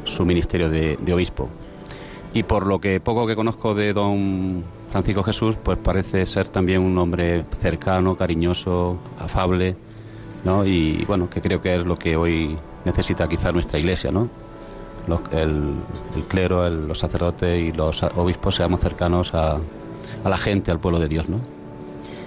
su 0.03 0.25
ministerio 0.25 0.69
de, 0.69 0.97
de 0.97 1.15
obispo. 1.15 1.49
Y 2.33 2.43
por 2.43 2.67
lo 2.67 2.81
que 2.81 2.99
poco 2.99 3.29
que 3.29 3.37
conozco 3.37 3.77
de 3.77 3.93
don 3.93 4.65
Francisco 4.95 5.25
Jesús 5.25 5.59
pues 5.61 5.77
parece 5.77 6.25
ser 6.25 6.49
también 6.51 6.81
un 6.81 6.97
hombre 6.99 7.45
cercano, 7.59 8.17
cariñoso, 8.17 8.97
afable, 9.19 9.75
¿no? 10.45 10.65
Y 10.65 11.05
bueno, 11.09 11.29
que 11.29 11.41
creo 11.41 11.61
que 11.61 11.75
es 11.75 11.85
lo 11.85 11.99
que 11.99 12.17
hoy 12.17 12.57
necesita 12.85 13.29
quizá 13.29 13.51
nuestra 13.51 13.81
iglesia, 13.81 14.13
¿no? 14.13 14.29
el, 15.33 15.75
clero, 16.29 16.71
los 16.71 16.97
sacerdotes 16.97 17.61
y 17.61 17.73
los 17.73 18.05
obispos 18.05 18.55
seamos 18.55 18.79
cercanos 18.79 19.35
a, 19.35 19.59
a 20.23 20.29
la 20.29 20.37
gente, 20.37 20.71
al 20.71 20.79
pueblo 20.79 21.01
de 21.01 21.09
Dios, 21.09 21.29
¿no? 21.29 21.41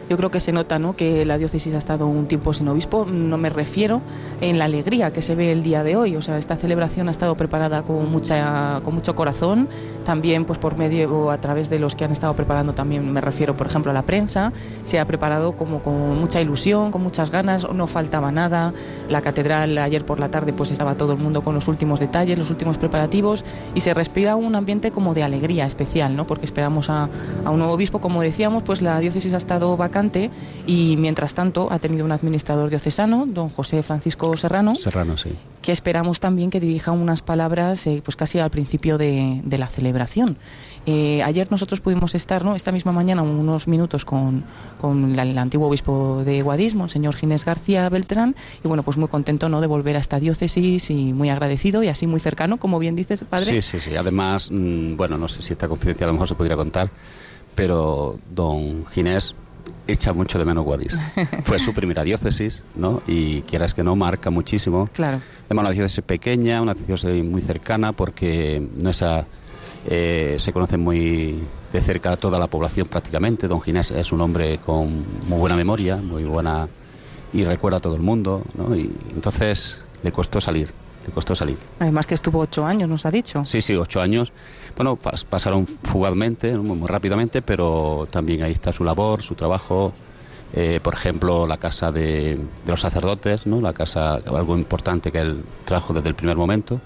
Yo 0.10 0.16
creo 0.16 0.32
que 0.32 0.40
se 0.40 0.52
nota 0.52 0.80
¿no? 0.80 0.96
que 0.96 1.26
la 1.26 1.38
diócesis 1.38 1.74
ha 1.76 1.78
estado 1.78 2.08
un 2.08 2.28
tiempo 2.28 2.54
sin 2.54 2.68
obispo. 2.68 3.06
No 3.06 3.38
me 3.38 3.50
refiero 3.50 4.02
en 4.40 4.58
la 4.58 4.66
alegría 4.66 5.12
que 5.12 5.22
se 5.22 5.36
ve 5.36 5.52
el 5.52 5.64
día 5.64 5.84
de 5.84 5.96
hoy. 5.96 6.16
O 6.16 6.22
sea, 6.22 6.38
esta 6.38 6.56
celebración 6.56 7.10
ha 7.10 7.12
estado 7.12 7.36
preparada 7.36 7.84
con, 7.84 8.10
mucha, 8.10 8.80
con 8.84 8.96
mucho 8.96 9.16
corazón, 9.16 9.68
también 10.06 10.46
pues 10.46 10.60
por 10.60 10.78
medio 10.78 11.12
o 11.12 11.32
a 11.32 11.40
través 11.40 11.70
de 11.70 11.80
los 11.80 11.96
que 11.96 12.06
han 12.06 12.12
estado 12.12 12.34
preparando, 12.36 12.74
también 12.74 13.12
me 13.12 13.22
refiero, 13.22 13.58
por 13.58 13.68
ejemplo, 13.68 13.92
a 13.92 13.94
la 13.94 14.04
prensa. 14.04 14.54
Se 14.84 15.00
ha 15.00 15.06
preparado 15.06 15.54
como 15.54 15.82
con 15.82 16.18
mucha 16.20 16.42
ilusión, 16.42 16.92
con 16.92 17.04
muchas 17.04 17.30
ganas, 17.30 17.68
no 17.70 17.88
faltaba 17.88 18.32
nada. 18.32 18.74
La 19.10 19.22
catedral 19.22 19.78
ayer 19.78 20.06
por 20.06 20.20
la 20.20 20.32
tarde 20.32 20.54
pues 20.54 20.72
estaba 20.72 20.96
todo 20.96 21.14
el 21.14 21.20
mundo 21.20 21.42
con 21.42 21.54
los 21.54 21.68
últimos 21.68 22.00
detalles, 22.00 22.38
los 22.38 22.50
últimos 22.50 22.78
preparativos 22.78 23.44
y 23.76 23.82
se 23.82 23.94
respira 23.94 24.36
un 24.36 24.56
ambiente 24.56 24.92
como 24.92 25.14
de 25.14 25.24
alegría 25.24 25.66
especial, 25.66 26.16
¿no? 26.16 26.26
porque 26.26 26.46
esperamos 26.46 26.90
a, 26.90 27.10
a 27.44 27.52
un 27.52 27.60
nuevo 27.60 27.74
obispo. 27.74 28.00
Como 28.00 28.22
decíamos, 28.22 28.64
pues 28.64 28.82
la 28.82 29.00
diócesis 29.00 29.34
ha 29.34 29.38
estado 29.38 29.76
vacante 29.76 29.97
y 30.66 30.96
mientras 30.98 31.34
tanto 31.34 31.72
ha 31.72 31.80
tenido 31.80 32.06
un 32.06 32.12
administrador 32.12 32.70
diocesano, 32.70 33.26
don 33.26 33.50
José 33.50 33.82
Francisco 33.84 34.36
Serrano. 34.38 34.76
Serrano, 34.76 35.18
sí. 35.18 35.32
Que 35.62 35.72
esperamos 35.72 36.20
también 36.20 36.50
que 36.50 36.60
dirija 36.60 36.92
unas 36.92 37.22
palabras 37.22 37.88
eh, 37.88 38.02
pues 38.04 38.16
casi 38.16 38.40
al 38.40 38.52
principio 38.52 38.98
de, 38.98 39.42
la 39.50 39.68
celebración. 39.68 40.38
Eh, 40.86 41.22
ayer 41.24 41.52
nosotros 41.52 41.82
pudimos 41.82 42.16
estar, 42.16 42.46
¿no? 42.46 42.56
esta 42.56 42.72
misma 42.72 42.92
mañana, 42.94 43.22
unos 43.22 43.68
minutos 43.68 44.06
con, 44.06 44.46
el 45.18 45.38
antiguo 45.38 45.68
obispo 45.68 46.24
de 46.24 46.42
Guadismo, 46.42 46.88
señor 46.88 47.16
Ginés 47.16 47.44
García 47.44 47.90
Beltrán, 47.90 48.36
y 48.64 48.68
bueno, 48.68 48.84
pues 48.84 48.98
muy 48.98 49.10
contento 49.10 49.50
¿no? 49.50 49.60
de 49.60 49.68
volver 49.68 49.98
a 49.98 50.00
esta 50.00 50.20
diócesis 50.20 50.90
y 50.90 51.12
muy 51.12 51.30
agradecido 51.30 51.84
y 51.84 51.90
así 51.90 52.08
muy 52.08 52.20
cercano, 52.22 52.58
como 52.58 52.80
bien 52.80 52.96
dices, 52.96 53.26
padre. 53.30 53.46
Sí, 53.46 53.62
sí, 53.62 53.80
sí. 53.80 53.96
Además, 53.96 54.50
mm, 54.52 54.96
bueno, 54.96 55.18
no 55.18 55.28
sé 55.28 55.42
si 55.42 55.54
esta 55.54 55.68
confidencia 55.68 56.06
a 56.06 56.08
lo 56.08 56.14
mejor 56.14 56.30
se 56.30 56.36
podría 56.36 56.56
contar, 56.56 56.90
pero 57.56 58.20
don 58.34 58.86
Ginés 58.86 59.36
echa 59.88 60.14
mucho 60.14 60.38
de 60.38 60.46
menos 60.46 60.66
Guadix. 60.66 60.98
Fue 61.44 61.60
su 61.60 61.74
primera 61.74 62.04
diócesis, 62.04 62.64
¿no? 62.76 63.02
Y 63.08 63.42
quieras 63.42 63.74
que 63.74 63.84
no, 63.84 63.96
marca 63.96 64.30
muchísimo. 64.30 64.90
Claro. 64.94 65.22
Además, 65.46 65.64
una 65.64 65.72
diócesis 65.72 66.04
pequeña, 66.04 66.62
una 66.62 66.74
diócesis 66.74 67.24
muy 67.24 67.42
cercana, 67.42 67.94
porque 67.94 68.66
no 68.78 68.90
esa, 68.90 69.26
eh, 69.88 70.36
se 70.40 70.54
conoce 70.54 70.78
muy 70.78 71.40
de 71.72 71.82
cerca 71.82 72.12
a 72.12 72.18
toda 72.18 72.40
la 72.40 72.48
población 72.48 72.88
prácticamente. 72.88 73.48
Don 73.48 73.62
Ginés 73.62 73.92
es 73.92 74.12
un 74.12 74.22
hombre 74.22 74.60
con 74.60 75.06
muy 75.28 75.40
buena 75.40 75.56
memoria, 75.56 75.98
muy 75.98 76.24
buena 76.24 76.68
y 77.34 77.44
recuerda 77.44 77.78
a 77.78 77.82
todo 77.82 77.96
el 77.96 78.02
mundo, 78.02 78.44
¿no? 78.56 78.76
Y 78.76 78.92
entonces 79.14 79.78
le 80.04 80.12
costó 80.12 80.40
salir, 80.42 80.70
le 81.08 81.14
costó 81.14 81.34
salir. 81.36 81.58
Además 81.80 82.06
que 82.06 82.14
estuvo 82.14 82.40
ocho 82.40 82.66
años, 82.66 82.88
nos 82.88 83.06
ha 83.06 83.12
dicho. 83.12 83.44
Sí, 83.46 83.62
sí, 83.62 83.76
ocho 83.76 84.00
años 84.02 84.32
bueno, 84.78 84.96
pasaron 84.96 85.66
fugazmente, 85.66 86.56
muy, 86.56 86.88
rápidamente, 86.88 87.42
pero 87.42 88.08
también 88.12 88.44
ahí 88.44 88.52
está 88.52 88.72
su 88.72 88.84
labor, 88.84 89.24
su 89.24 89.34
trabajo. 89.34 89.92
Eh, 90.54 90.80
por 90.82 90.94
ejemplo, 90.94 91.48
la 91.48 91.58
casa 91.58 91.92
de, 91.92 92.38
los 92.68 92.80
sacerdotes, 92.80 93.48
¿no? 93.48 93.60
La 93.60 93.74
casa, 93.74 94.14
algo 94.16 94.56
importante 94.56 95.12
que 95.12 95.20
él 95.20 95.44
trajo 95.66 95.94
desde 95.94 96.10
el 96.10 96.16
primer 96.16 96.38
momento, 96.38 96.80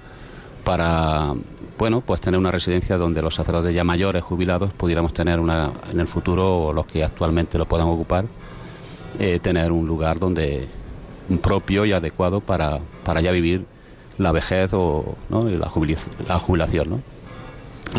para, 0.63 1.33
bueno, 1.77 1.99
pues 1.99 2.21
tener 2.21 2.39
una 2.39 2.49
residencia 2.49 2.97
donde 2.97 3.21
los 3.21 3.35
sacerdotes 3.35 3.75
ya 3.75 3.83
mayores, 3.83 4.23
jubilados, 4.23 4.71
pudiéramos 4.71 5.13
tener 5.13 5.41
una, 5.41 5.71
en 5.91 5.99
el 5.99 6.07
futuro, 6.07 6.67
o 6.67 6.73
los 6.73 6.85
que 6.85 7.03
actualmente 7.03 7.57
lo 7.57 7.67
puedan 7.67 7.87
ocupar, 7.87 8.25
eh, 9.19 9.39
tener 9.39 9.73
un 9.73 9.85
lugar 9.85 10.17
donde 10.17 10.69
propio 11.41 11.85
y 11.85 11.91
adecuado 11.91 12.39
para, 12.39 12.79
para 13.03 13.21
ya 13.21 13.31
vivir 13.31 13.65
la 14.21 14.31
vejez 14.31 14.71
o 14.73 15.15
¿no? 15.29 15.43
la, 15.49 15.69
jubilación, 15.69 16.15
la 16.27 16.39
jubilación, 16.39 16.89
¿no? 16.89 17.01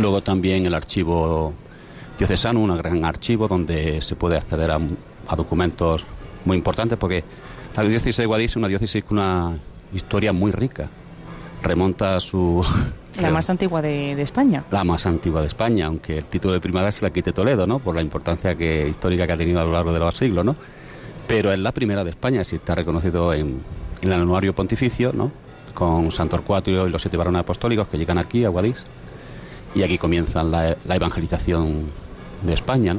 Luego 0.01 0.23
también 0.23 0.65
el 0.67 0.75
archivo 0.75 1.53
diocesano, 2.19 2.61
un 2.61 2.77
gran 2.77 3.05
archivo 3.05 3.49
donde 3.49 4.01
se 4.01 4.17
puede 4.17 4.37
acceder 4.37 4.71
a, 4.71 4.81
documentos 5.37 6.05
muy 6.45 6.57
importantes 6.57 6.99
porque 6.99 7.25
la 7.75 7.83
diócesis 7.85 8.17
de 8.19 8.27
Guadix 8.27 8.51
es 8.53 8.57
una 8.57 8.69
diócesis 8.69 9.05
con 9.05 9.19
una 9.19 9.57
historia 9.95 10.33
muy 10.33 10.53
rica. 10.53 10.89
Remonta 11.63 12.17
a 12.17 12.21
su... 12.21 12.65
La 13.21 13.31
más 13.31 13.51
antigua 13.51 13.83
de, 13.83 14.21
España. 14.23 14.65
La 14.71 14.85
más 14.85 15.05
antigua 15.05 15.43
de 15.43 15.47
España, 15.47 15.87
aunque 15.87 16.19
el 16.19 16.25
título 16.25 16.55
de 16.55 16.61
primada 16.61 16.91
se 16.91 17.05
la 17.05 17.11
quite 17.11 17.33
Toledo, 17.33 17.67
¿no? 17.67 17.79
Por 17.79 17.95
la 17.95 18.01
importancia 18.01 18.55
que, 18.57 18.89
histórica 18.89 19.27
que 19.27 19.33
ha 19.35 19.37
tenido 19.37 19.61
a 19.61 19.65
lo 19.65 19.73
largo 19.73 19.93
de 19.93 19.99
los 19.99 20.17
siglos, 20.17 20.47
¿no? 20.47 20.57
Pero 21.29 21.53
es 21.53 21.59
la 21.59 21.73
primera 21.73 22.05
de 22.05 22.11
España, 22.11 22.43
si 22.43 22.57
está 22.57 22.75
reconocido 22.75 23.35
en, 23.35 23.61
el 24.03 24.13
anuario 24.13 24.55
pontificio, 24.55 25.13
¿no? 25.13 25.31
Con 25.75 26.13
Santo 26.13 26.37
Torcuato 26.37 26.71
y 26.71 26.91
los 26.91 27.03
siete 27.03 27.17
varones 27.17 27.41
apostólicos 27.41 27.89
que 27.89 27.99
llegan 27.99 28.19
aquí 28.19 28.45
a 28.45 28.49
Guadix 28.49 28.85
y 29.75 29.83
aquí 29.83 29.99
comienza 29.99 30.43
la, 30.43 30.77
evangelización 30.89 31.87
de 32.43 32.55
España. 32.55 32.97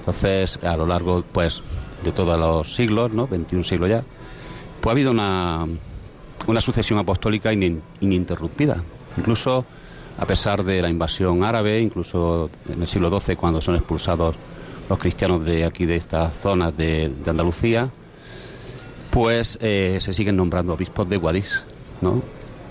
Entonces, 0.00 0.58
a 0.62 0.76
lo 0.76 0.86
largo 0.86 1.22
pues, 1.32 1.62
de 2.02 2.12
todos 2.12 2.38
los 2.38 2.74
siglos, 2.74 3.12
¿no? 3.12 3.26
21 3.26 3.64
siglos 3.64 3.90
ya, 3.90 4.02
pues 4.80 4.90
ha 4.90 4.92
habido 4.92 5.10
una, 5.10 5.66
una 6.46 6.60
sucesión 6.60 6.98
apostólica 6.98 7.52
ininterrumpida. 7.52 8.82
Incluso 9.16 9.64
a 10.18 10.26
pesar 10.26 10.64
de 10.64 10.82
la 10.82 10.88
invasión 10.88 11.44
árabe, 11.44 11.80
incluso 11.80 12.50
en 12.68 12.82
el 12.82 12.88
siglo 12.88 13.18
XII, 13.18 13.36
cuando 13.36 13.60
son 13.60 13.76
expulsados 13.76 14.34
los 14.88 14.98
cristianos 14.98 15.44
de 15.44 15.64
aquí, 15.64 15.86
de 15.86 15.96
estas 15.96 16.34
zonas 16.38 16.76
de, 16.76 17.12
Andalucía, 17.26 17.90
pues 19.10 19.58
eh, 19.60 19.98
se 20.00 20.12
siguen 20.12 20.36
nombrando 20.36 20.74
obispos 20.74 21.08
de 21.08 21.16
Guadix, 21.16 21.64
¿no? 22.02 22.22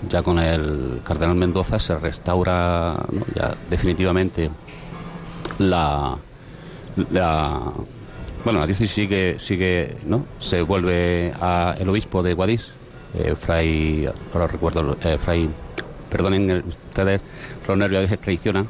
Ya 0.08 0.22
con 0.22 0.38
el 0.38 1.00
cardenal 1.04 1.36
Mendoza 1.36 1.78
se 1.78 1.96
restaura 1.96 3.04
ya 3.34 3.56
definitivamente 3.70 4.50
la, 5.58 6.16
la 7.10 7.72
bueno 8.44 8.58
la 8.58 8.66
diócesis 8.66 8.90
sigue 8.90 9.38
sigue 9.38 9.96
no 10.06 10.26
se 10.40 10.62
vuelve 10.62 11.32
a 11.40 11.76
el 11.78 11.88
obispo 11.88 12.22
de 12.24 12.34
Guadix 12.34 12.68
eh, 13.14 13.36
fray 13.38 14.08
ahora 14.34 14.48
recuerdo 14.48 14.96
eh, 15.04 15.18
fray 15.18 15.48
perdonen 16.10 16.64
ustedes 16.66 17.20
los 17.68 17.78
nervios 17.78 18.08
que 18.08 18.16
traicionan 18.16 18.68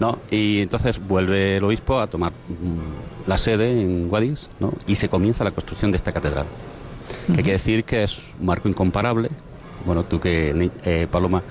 no 0.00 0.18
y 0.30 0.60
entonces 0.60 0.98
vuelve 0.98 1.58
el 1.58 1.64
obispo 1.64 2.00
a 2.00 2.08
tomar 2.08 2.32
mm, 2.32 3.28
la 3.28 3.38
sede 3.38 3.80
en 3.80 4.08
Guadix 4.08 4.48
¿no? 4.60 4.72
y 4.86 4.96
se 4.96 5.08
comienza 5.08 5.44
la 5.44 5.52
construcción 5.52 5.90
de 5.90 5.96
esta 5.96 6.12
catedral. 6.12 6.46
Que 7.26 7.34
quiere 7.34 7.52
decir 7.52 7.84
que 7.84 8.02
es 8.02 8.18
un 8.40 8.46
marco 8.46 8.68
incomparable 8.68 9.28
bueno, 9.84 10.04
tú 10.04 10.20
que, 10.20 10.70
eh, 10.84 11.06
Paloma, 11.10 11.42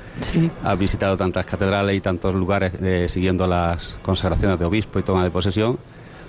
has 0.64 0.80
visitado 0.80 1.18
tantas 1.18 1.46
catedrales 1.46 1.96
y 1.96 2.02
tantos 2.02 2.34
lugares 2.36 2.74
eh, 2.82 3.08
siguiendo 3.10 3.48
las 3.48 3.96
consagraciones 4.02 4.60
de 4.60 4.66
obispo 4.66 5.00
y 5.00 5.04
toma 5.04 5.24
de 5.24 5.32
posesión, 5.32 5.78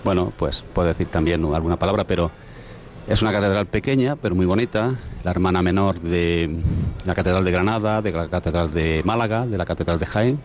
bueno, 0.04 0.32
pues 0.36 0.64
puedo 0.72 0.88
decir 0.88 1.06
también 1.06 1.44
alguna 1.54 1.78
palabra, 1.78 2.04
pero 2.04 2.30
es 3.06 3.22
una 3.22 3.32
catedral 3.32 3.66
pequeña, 3.66 4.16
pero 4.16 4.34
muy 4.34 4.46
bonita, 4.46 4.94
la 5.24 5.30
hermana 5.30 5.62
menor 5.62 6.00
de 6.00 6.58
la 7.04 7.14
Catedral 7.14 7.44
de 7.44 7.50
Granada, 7.50 8.02
de 8.02 8.12
la 8.12 8.28
Catedral 8.28 8.72
de 8.72 9.02
Málaga, 9.04 9.46
de 9.46 9.58
la 9.58 9.66
Catedral 9.66 9.98
de 9.98 10.06
Jaén, 10.06 10.40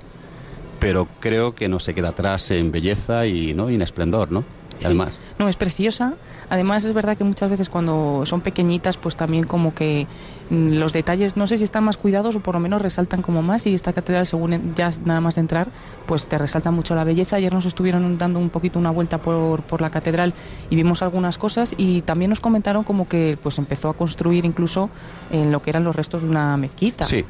pero 0.80 1.08
creo 1.20 1.56
que 1.56 1.68
no 1.68 1.80
se 1.80 1.94
queda 1.94 2.10
atrás 2.10 2.52
en 2.52 2.72
belleza 2.72 3.26
y, 3.28 3.54
¿no? 3.54 3.70
y 3.70 3.76
en 3.76 3.82
esplendor, 3.82 4.32
¿no? 4.32 4.44
Además. 4.84 5.12
No, 5.38 5.48
es 5.48 5.56
preciosa. 5.56 6.14
Además 6.50 6.84
es 6.86 6.94
verdad 6.94 7.18
que 7.18 7.24
muchas 7.24 7.50
veces 7.50 7.70
cuando 7.70 8.24
son 8.26 8.42
pequeñitas, 8.42 8.98
pues 8.98 9.16
también 9.16 9.44
como 9.46 9.74
que 9.74 10.08
los 10.50 10.94
detalles, 10.94 11.38
no 11.38 11.48
sé 11.48 11.58
si 11.58 11.64
están 11.64 11.84
más 11.84 11.98
cuidados 11.98 12.36
o 12.36 12.40
por 12.40 12.56
lo 12.56 12.60
menos 12.60 12.82
resaltan 12.82 13.22
como 13.22 13.42
más 13.42 13.68
y 13.68 13.76
esta 13.76 13.94
catedral, 13.94 14.26
según 14.26 14.74
ya 14.76 14.92
nada 15.06 15.22
más 15.22 15.36
de 15.36 15.42
entrar, 15.42 15.70
pues 16.06 16.26
te 16.26 16.38
resalta 16.38 16.72
mucho 16.72 16.96
la 16.96 17.04
belleza. 17.04 17.36
Ayer 17.36 17.54
nos 17.54 17.66
estuvieron 17.66 18.18
dando 18.18 18.40
un 18.40 18.50
poquito 18.50 18.80
una 18.80 18.92
vuelta 18.92 19.20
por, 19.20 19.62
por 19.62 19.82
la 19.82 19.90
catedral 19.90 20.34
y 20.70 20.76
vimos 20.76 21.02
algunas 21.02 21.38
cosas 21.38 21.76
y 21.78 22.02
también 22.02 22.30
nos 22.30 22.40
comentaron 22.40 22.84
como 22.84 23.08
que 23.08 23.38
pues 23.42 23.58
empezó 23.58 23.90
a 23.90 23.94
construir 23.94 24.46
incluso 24.46 24.90
en 25.32 25.52
lo 25.52 25.62
que 25.62 25.70
eran 25.70 25.84
los 25.84 25.96
restos 25.96 26.24
de 26.24 26.30
una 26.30 26.58
mezquita. 26.58 27.06
Sí. 27.06 27.26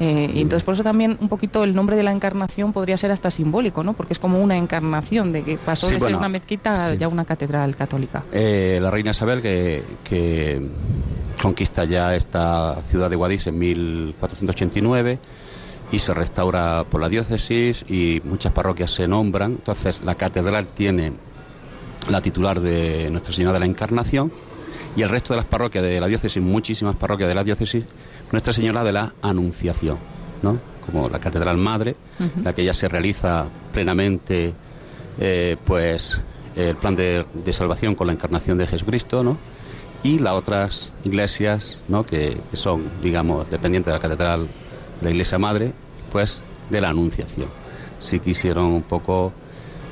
Eh, 0.00 0.30
y 0.34 0.40
entonces 0.40 0.64
por 0.64 0.72
eso 0.72 0.82
también 0.82 1.18
un 1.20 1.28
poquito 1.28 1.62
el 1.62 1.74
nombre 1.74 1.94
de 1.94 2.02
la 2.02 2.10
encarnación 2.10 2.72
podría 2.72 2.96
ser 2.96 3.10
hasta 3.10 3.30
simbólico, 3.30 3.84
¿no? 3.84 3.92
Porque 3.92 4.14
es 4.14 4.18
como 4.18 4.42
una 4.42 4.56
encarnación 4.56 5.30
de 5.30 5.42
que 5.42 5.58
pasó 5.58 5.88
de 5.90 6.00
ser 6.00 6.16
una 6.16 6.30
mezquita 6.30 6.86
a 6.86 6.94
ya 6.94 7.06
una 7.06 7.26
catedral 7.26 7.76
católica. 7.76 8.24
Eh, 8.32 8.78
la 8.80 8.90
reina 8.90 9.10
Isabel 9.10 9.42
que, 9.42 9.82
que 10.02 10.66
conquista 11.42 11.84
ya 11.84 12.16
esta 12.16 12.80
ciudad 12.88 13.10
de 13.10 13.16
Guadix 13.16 13.46
en 13.46 13.58
1489 13.58 15.18
y 15.92 15.98
se 15.98 16.14
restaura 16.14 16.84
por 16.88 17.02
la 17.02 17.10
diócesis 17.10 17.84
y 17.86 18.22
muchas 18.24 18.52
parroquias 18.52 18.92
se 18.92 19.06
nombran. 19.06 19.52
Entonces 19.52 20.00
la 20.02 20.14
catedral 20.14 20.68
tiene 20.68 21.12
la 22.08 22.22
titular 22.22 22.60
de 22.60 23.10
Nuestra 23.10 23.34
Señora 23.34 23.52
de 23.52 23.60
la 23.60 23.66
Encarnación 23.66 24.32
y 24.96 25.02
el 25.02 25.08
resto 25.08 25.34
de 25.34 25.38
las 25.38 25.46
parroquias 25.46 25.84
de 25.84 26.00
la 26.00 26.06
diócesis, 26.06 26.42
muchísimas 26.42 26.96
parroquias 26.96 27.28
de 27.28 27.34
la 27.34 27.44
diócesis, 27.44 27.84
nuestra 28.32 28.52
Señora 28.52 28.84
de 28.84 28.92
la 28.92 29.12
Anunciación, 29.22 29.98
¿no? 30.42 30.58
como 30.84 31.08
la 31.08 31.20
Catedral 31.20 31.56
Madre, 31.56 31.96
la 32.42 32.54
que 32.54 32.64
ya 32.64 32.74
se 32.74 32.88
realiza 32.88 33.46
plenamente 33.72 34.52
eh, 35.18 35.56
pues 35.64 36.20
el 36.56 36.76
plan 36.76 36.96
de, 36.96 37.24
salvación 37.52 37.94
con 37.94 38.06
la 38.08 38.12
encarnación 38.12 38.58
de 38.58 38.66
Jesucristo, 38.66 39.22
¿no? 39.22 39.38
y 40.02 40.18
las 40.18 40.34
otras 40.34 40.90
iglesias 41.04 41.78
¿no? 41.88 42.04
que, 42.04 42.40
son, 42.54 42.84
digamos, 43.02 43.48
dependientes 43.50 43.92
de 43.92 43.98
la 43.98 44.02
Catedral, 44.02 44.48
de 45.00 45.04
la 45.04 45.10
Iglesia 45.10 45.38
Madre, 45.38 45.72
pues 46.10 46.40
de 46.70 46.80
la 46.80 46.88
Anunciación. 46.88 47.48
Si 48.00 48.18
quisieron 48.18 48.64
un 48.66 48.82
poco 48.82 49.32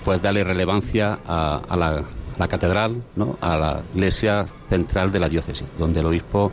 pues 0.04 0.22
darle 0.22 0.42
relevancia 0.42 1.18
a, 1.26 1.76
la, 1.76 2.02
la, 2.38 2.48
catedral, 2.48 3.02
¿no? 3.16 3.36
a 3.40 3.56
la 3.56 3.82
iglesia 3.94 4.46
central 4.68 5.10
de 5.12 5.20
la 5.20 5.28
diócesis, 5.28 5.66
donde 5.78 6.00
el 6.00 6.06
obispo 6.06 6.52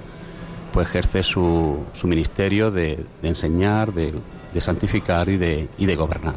pues 0.73 0.87
ejerce 0.87 1.23
su, 1.23 1.85
su 1.93 2.07
ministerio 2.07 2.71
de, 2.71 3.05
enseñar, 3.23 3.93
de, 3.93 4.13
santificar 4.59 5.29
y 5.29 5.37
de, 5.37 5.69
y 5.77 5.85
de 5.85 5.95
gobernar. 5.95 6.35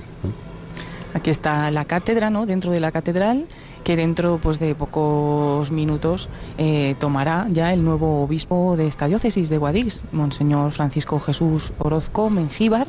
Aquí 1.15 1.31
está 1.31 1.71
la 1.71 1.85
cátedra, 1.85 2.31
¿no? 2.31 2.47
Dentro 2.47 2.71
de 2.71 2.81
la 2.81 2.93
catedral, 2.93 3.47
que 3.83 3.97
dentro 3.97 4.39
pues, 4.43 4.59
de 4.59 4.75
pocos 4.75 5.71
minutos 5.71 6.29
eh, 6.59 6.95
tomará 6.99 7.47
ya 7.51 7.73
el 7.73 7.83
nuevo 7.83 8.23
obispo 8.23 8.77
de 8.77 8.87
esta 8.87 9.07
diócesis 9.07 9.49
de 9.49 9.59
Guadix, 9.59 10.05
Monseñor 10.13 10.73
Francisco 10.73 11.19
Jesús 11.19 11.73
Orozco 11.79 12.29
Mengíbar 12.29 12.89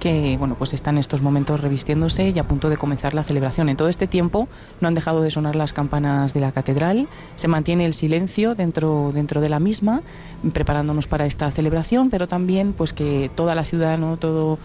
que 0.00 0.36
bueno, 0.38 0.56
pues 0.56 0.74
están 0.74 0.96
en 0.96 1.00
estos 1.00 1.22
momentos 1.22 1.60
revistiéndose 1.60 2.30
y 2.30 2.38
a 2.38 2.44
punto 2.44 2.68
de 2.68 2.76
comenzar 2.76 3.14
la 3.14 3.22
celebración. 3.22 3.68
En 3.68 3.76
todo 3.76 3.88
este 3.88 4.06
tiempo 4.06 4.48
no 4.80 4.88
han 4.88 4.94
dejado 4.94 5.20
de 5.20 5.30
sonar 5.30 5.54
las 5.54 5.72
campanas 5.72 6.34
de 6.34 6.40
la 6.40 6.50
catedral, 6.50 7.06
se 7.36 7.46
mantiene 7.46 7.84
el 7.84 7.94
silencio 7.94 8.54
dentro, 8.54 9.12
dentro 9.12 9.40
de 9.40 9.48
la 9.48 9.60
misma, 9.60 10.02
preparándonos 10.52 11.06
para 11.06 11.26
esta 11.26 11.50
celebración, 11.50 12.10
pero 12.10 12.26
también 12.26 12.72
pues 12.72 12.92
que 12.92 13.30
toda 13.34 13.54
la 13.54 13.64
ciudad, 13.64 13.98
¿no? 13.98 14.16
todo, 14.16 14.58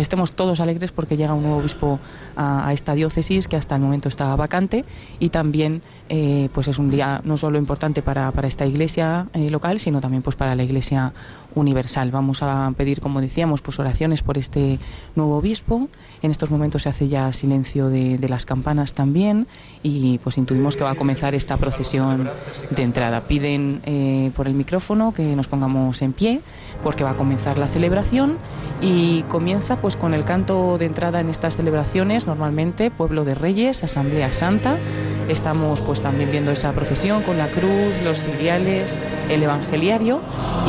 estemos 0.00 0.32
todos 0.32 0.60
alegres 0.60 0.92
porque 0.92 1.16
llega 1.16 1.34
un 1.34 1.42
nuevo 1.42 1.58
obispo 1.58 1.98
a, 2.36 2.72
esta 2.72 2.94
diócesis 2.94 3.48
que 3.48 3.56
hasta 3.56 3.76
el 3.76 3.82
momento 3.82 4.08
está 4.08 4.34
vacante 4.36 4.84
y 5.18 5.30
también 5.30 5.82
eh, 6.08 6.48
pues 6.52 6.68
es 6.68 6.78
un 6.78 6.90
día 6.90 7.20
no 7.24 7.36
solo 7.36 7.58
importante 7.58 8.02
para, 8.02 8.30
para 8.32 8.48
esta 8.48 8.66
iglesia 8.66 9.28
eh, 9.32 9.50
local 9.50 9.78
sino 9.78 10.00
también 10.00 10.22
pues 10.22 10.36
para 10.36 10.54
la 10.54 10.62
iglesia 10.62 11.12
universal. 11.54 12.10
Vamos 12.10 12.42
a 12.42 12.72
pedir, 12.76 13.00
como 13.00 13.20
decíamos, 13.20 13.62
pues 13.62 13.78
oraciones 13.78 14.22
por 14.22 14.38
este 14.38 14.78
nuevo 15.14 15.36
obispo. 15.36 15.88
En 16.22 16.30
estos 16.30 16.50
momentos 16.50 16.82
se 16.82 16.88
hace 16.88 17.08
ya 17.08 17.32
silencio 17.32 17.88
de, 17.88 18.18
las 18.24 18.46
campanas 18.46 18.94
también 18.94 19.46
y 19.82 20.18
pues 20.18 20.38
intuimos 20.38 20.76
que 20.76 20.84
va 20.84 20.92
a 20.92 20.94
comenzar 20.94 21.34
esta 21.34 21.56
procesión 21.58 22.30
de 22.70 22.82
entrada. 22.82 23.22
Piden 23.22 23.82
eh, 23.84 24.30
por 24.34 24.46
el 24.46 24.54
micrófono 24.54 25.12
que 25.12 25.36
nos 25.36 25.46
pongamos 25.46 26.00
en 26.00 26.14
pie 26.14 26.40
porque 26.82 27.04
va 27.04 27.10
a 27.10 27.16
comenzar 27.16 27.58
la 27.58 27.68
celebración 27.68 28.38
y 28.80 29.22
comienza 29.22 29.76
pues 29.76 29.96
con 29.96 30.14
el 30.14 30.24
canto 30.24 30.78
de 30.78 30.86
entrada 30.86 31.20
en 31.20 31.28
estas 31.28 31.56
celebraciones, 31.56 32.26
normalmente 32.26 32.90
Pueblo 32.90 33.24
de 33.24 33.34
Reyes, 33.34 33.84
Asamblea 33.84 34.32
Santa. 34.32 34.76
Estamos 35.28 35.80
pues 35.80 36.02
también 36.02 36.30
viendo 36.30 36.50
esa 36.50 36.72
procesión 36.72 37.22
con 37.22 37.38
la 37.38 37.48
cruz, 37.48 38.00
los 38.02 38.22
ciriales, 38.22 38.98
el 39.30 39.42
evangeliario 39.42 40.20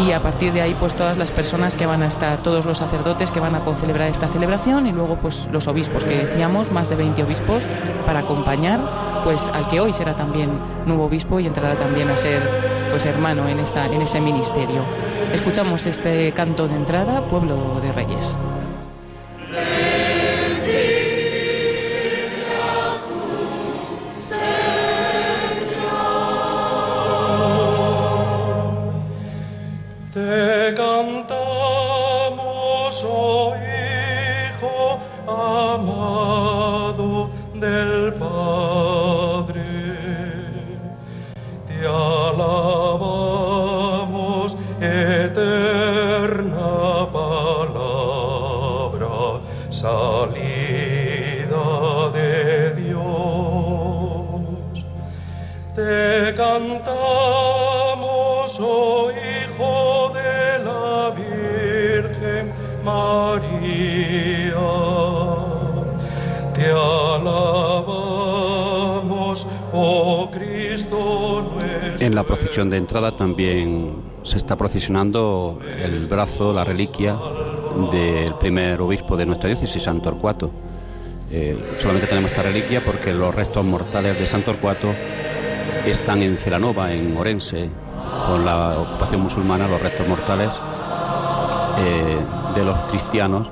y 0.05 0.11
a 0.11 0.19
partir 0.21 0.53
de 0.53 0.61
ahí 0.61 0.74
pues 0.79 0.95
todas 0.95 1.17
las 1.17 1.31
personas 1.31 1.75
que 1.75 1.85
van 1.85 2.03
a 2.03 2.07
estar, 2.07 2.37
todos 2.39 2.65
los 2.65 2.77
sacerdotes 2.77 3.31
que 3.31 3.39
van 3.39 3.55
a 3.55 3.61
celebrar 3.75 4.09
esta 4.09 4.27
celebración 4.27 4.87
y 4.87 4.91
luego 4.91 5.17
pues 5.17 5.49
los 5.51 5.67
obispos 5.67 6.05
que 6.05 6.17
decíamos, 6.17 6.71
más 6.71 6.89
de 6.89 6.95
20 6.95 7.23
obispos 7.23 7.67
para 8.05 8.19
acompañar 8.19 8.79
pues 9.23 9.49
al 9.49 9.67
que 9.67 9.79
hoy 9.79 9.93
será 9.93 10.15
también 10.15 10.51
nuevo 10.85 11.05
obispo 11.05 11.39
y 11.39 11.47
entrará 11.47 11.75
también 11.75 12.09
a 12.09 12.17
ser 12.17 12.41
pues 12.91 13.05
hermano 13.05 13.47
en 13.47 13.59
esta 13.59 13.85
en 13.85 14.01
ese 14.01 14.21
ministerio. 14.21 14.83
Escuchamos 15.33 15.85
este 15.85 16.31
canto 16.31 16.67
de 16.67 16.75
entrada, 16.75 17.27
Pueblo 17.27 17.79
de 17.81 17.91
Reyes. 17.91 18.37
amado 35.35 37.29
del 37.53 38.13
Padre. 38.13 39.65
Te 41.67 41.79
alabamos, 41.85 42.97
eterna 44.79 46.71
palabra, 47.11 48.29
salida 49.69 50.45
de 52.13 52.71
Dios. 52.73 54.05
Te 55.75 56.33
cantamos, 56.35 56.85
oh 58.59 59.11
Hijo 59.11 60.11
de 60.13 60.59
la 60.63 61.11
Virgen 61.11 62.43
María 62.83 63.94
te 66.65 66.71
alabamos, 66.71 68.25
oh 69.73 70.29
Cristo 70.31 71.51
nuestro. 71.53 72.05
En 72.05 72.15
la 72.15 72.23
procesión 72.23 72.71
de 72.71 72.77
entrada 72.77 73.15
también 73.15 73.97
se 74.23 74.37
está 74.37 74.55
procesionando 74.55 75.59
el 75.79 76.07
brazo, 76.07 76.51
la 76.53 76.63
reliquia 76.63 77.15
del 77.91 78.33
primer 78.35 78.81
obispo 78.81 79.15
de 79.15 79.27
nuestra 79.27 79.49
diócesis, 79.49 79.83
San 79.83 80.01
Torcuato. 80.01 80.49
Eh, 81.31 81.75
solamente 81.77 82.07
tenemos 82.07 82.31
esta 82.31 82.41
reliquia 82.43 82.81
porque 82.83 83.13
los 83.13 83.35
restos 83.35 83.63
mortales 83.63 84.17
de 84.17 84.25
San 84.25 84.41
Torcuato 84.41 84.87
están 85.85 86.23
en 86.23 86.37
Celanova, 86.37 86.91
en 86.93 87.15
Orense, 87.15 87.69
con 88.27 88.43
la 88.43 88.79
ocupación 88.79 89.21
musulmana, 89.21 89.67
los 89.67 89.79
restos 89.81 90.07
mortales 90.07 90.49
eh, 91.77 92.17
de 92.55 92.63
los 92.65 92.77
cristianos, 92.89 93.49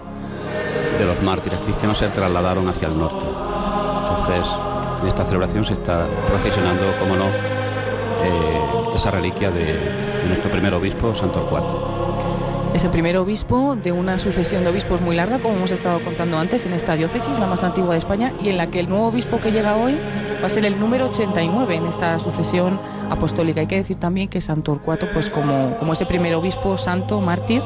de 0.97 1.05
los 1.05 1.21
mártires 1.21 1.59
cristianos, 1.59 1.97
se 1.97 2.07
trasladaron 2.09 2.67
hacia 2.67 2.87
el 2.87 2.97
norte. 2.97 3.25
Entonces, 3.25 4.55
en 5.01 5.07
esta 5.07 5.25
celebración 5.25 5.65
se 5.65 5.73
está 5.73 6.07
procesionando, 6.27 6.83
como 6.99 7.15
no, 7.15 7.25
eh, 7.25 8.95
esa 8.95 9.11
reliquia 9.11 9.51
de, 9.51 10.03
nuestro 10.27 10.49
primer 10.49 10.73
obispo, 10.73 11.13
San 11.13 11.31
Torcuato. 11.31 12.71
Es 12.73 12.83
el 12.83 12.91
primer 12.91 13.17
obispo 13.17 13.75
de 13.75 13.91
una 13.91 14.17
sucesión 14.17 14.63
de 14.63 14.69
obispos 14.69 15.01
muy 15.01 15.15
larga, 15.15 15.39
como 15.39 15.57
hemos 15.57 15.71
estado 15.71 16.01
contando 16.03 16.37
antes, 16.37 16.65
en 16.65 16.73
esta 16.73 16.95
diócesis, 16.95 17.37
la 17.37 17.45
más 17.45 17.63
antigua 17.63 17.91
de 17.91 17.97
España, 17.97 18.33
y 18.41 18.49
en 18.49 18.57
la 18.57 18.67
que 18.67 18.79
el 18.79 18.89
nuevo 18.89 19.07
obispo 19.07 19.39
que 19.39 19.51
llega 19.51 19.75
hoy 19.75 19.99
va 20.41 20.47
a 20.47 20.49
ser 20.49 20.65
el 20.65 20.79
número 20.79 21.07
89 21.07 21.75
en 21.75 21.87
esta 21.87 22.17
sucesión 22.19 22.79
apostólica. 23.09 23.59
Hay 23.59 23.67
que 23.67 23.75
decir 23.75 23.97
también 23.97 24.29
que 24.29 24.41
San 24.41 24.63
Torcuato, 24.63 25.07
pues 25.13 25.29
como, 25.29 25.75
como 25.77 25.93
ese 25.93 26.05
primer 26.05 26.33
obispo 26.35 26.77
santo, 26.77 27.21
mártir, 27.21 27.61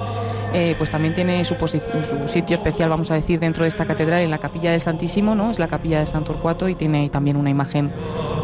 eh, 0.54 0.76
pues 0.78 0.90
también 0.90 1.14
tiene 1.14 1.44
su, 1.44 1.56
su, 1.56 2.28
sitio 2.28 2.56
especial, 2.56 2.90
vamos 2.90 3.12
a 3.12 3.16
decir, 3.16 3.40
dentro 3.40 3.64
de 3.64 3.70
esta 3.70 3.86
catedral, 3.86 4.22
en 4.22 4.32
la 4.32 4.38
capilla 4.38 4.72
del 4.72 4.82
Santísimo, 4.82 5.36
¿no? 5.36 5.52
Es 5.52 5.60
la 5.60 5.68
capilla 5.68 6.00
de 6.00 6.08
San 6.08 6.24
Torcuato 6.24 6.70
y 6.70 6.76
tiene 6.76 7.10
también 7.10 7.38
una 7.38 7.50
imagen 7.50 7.92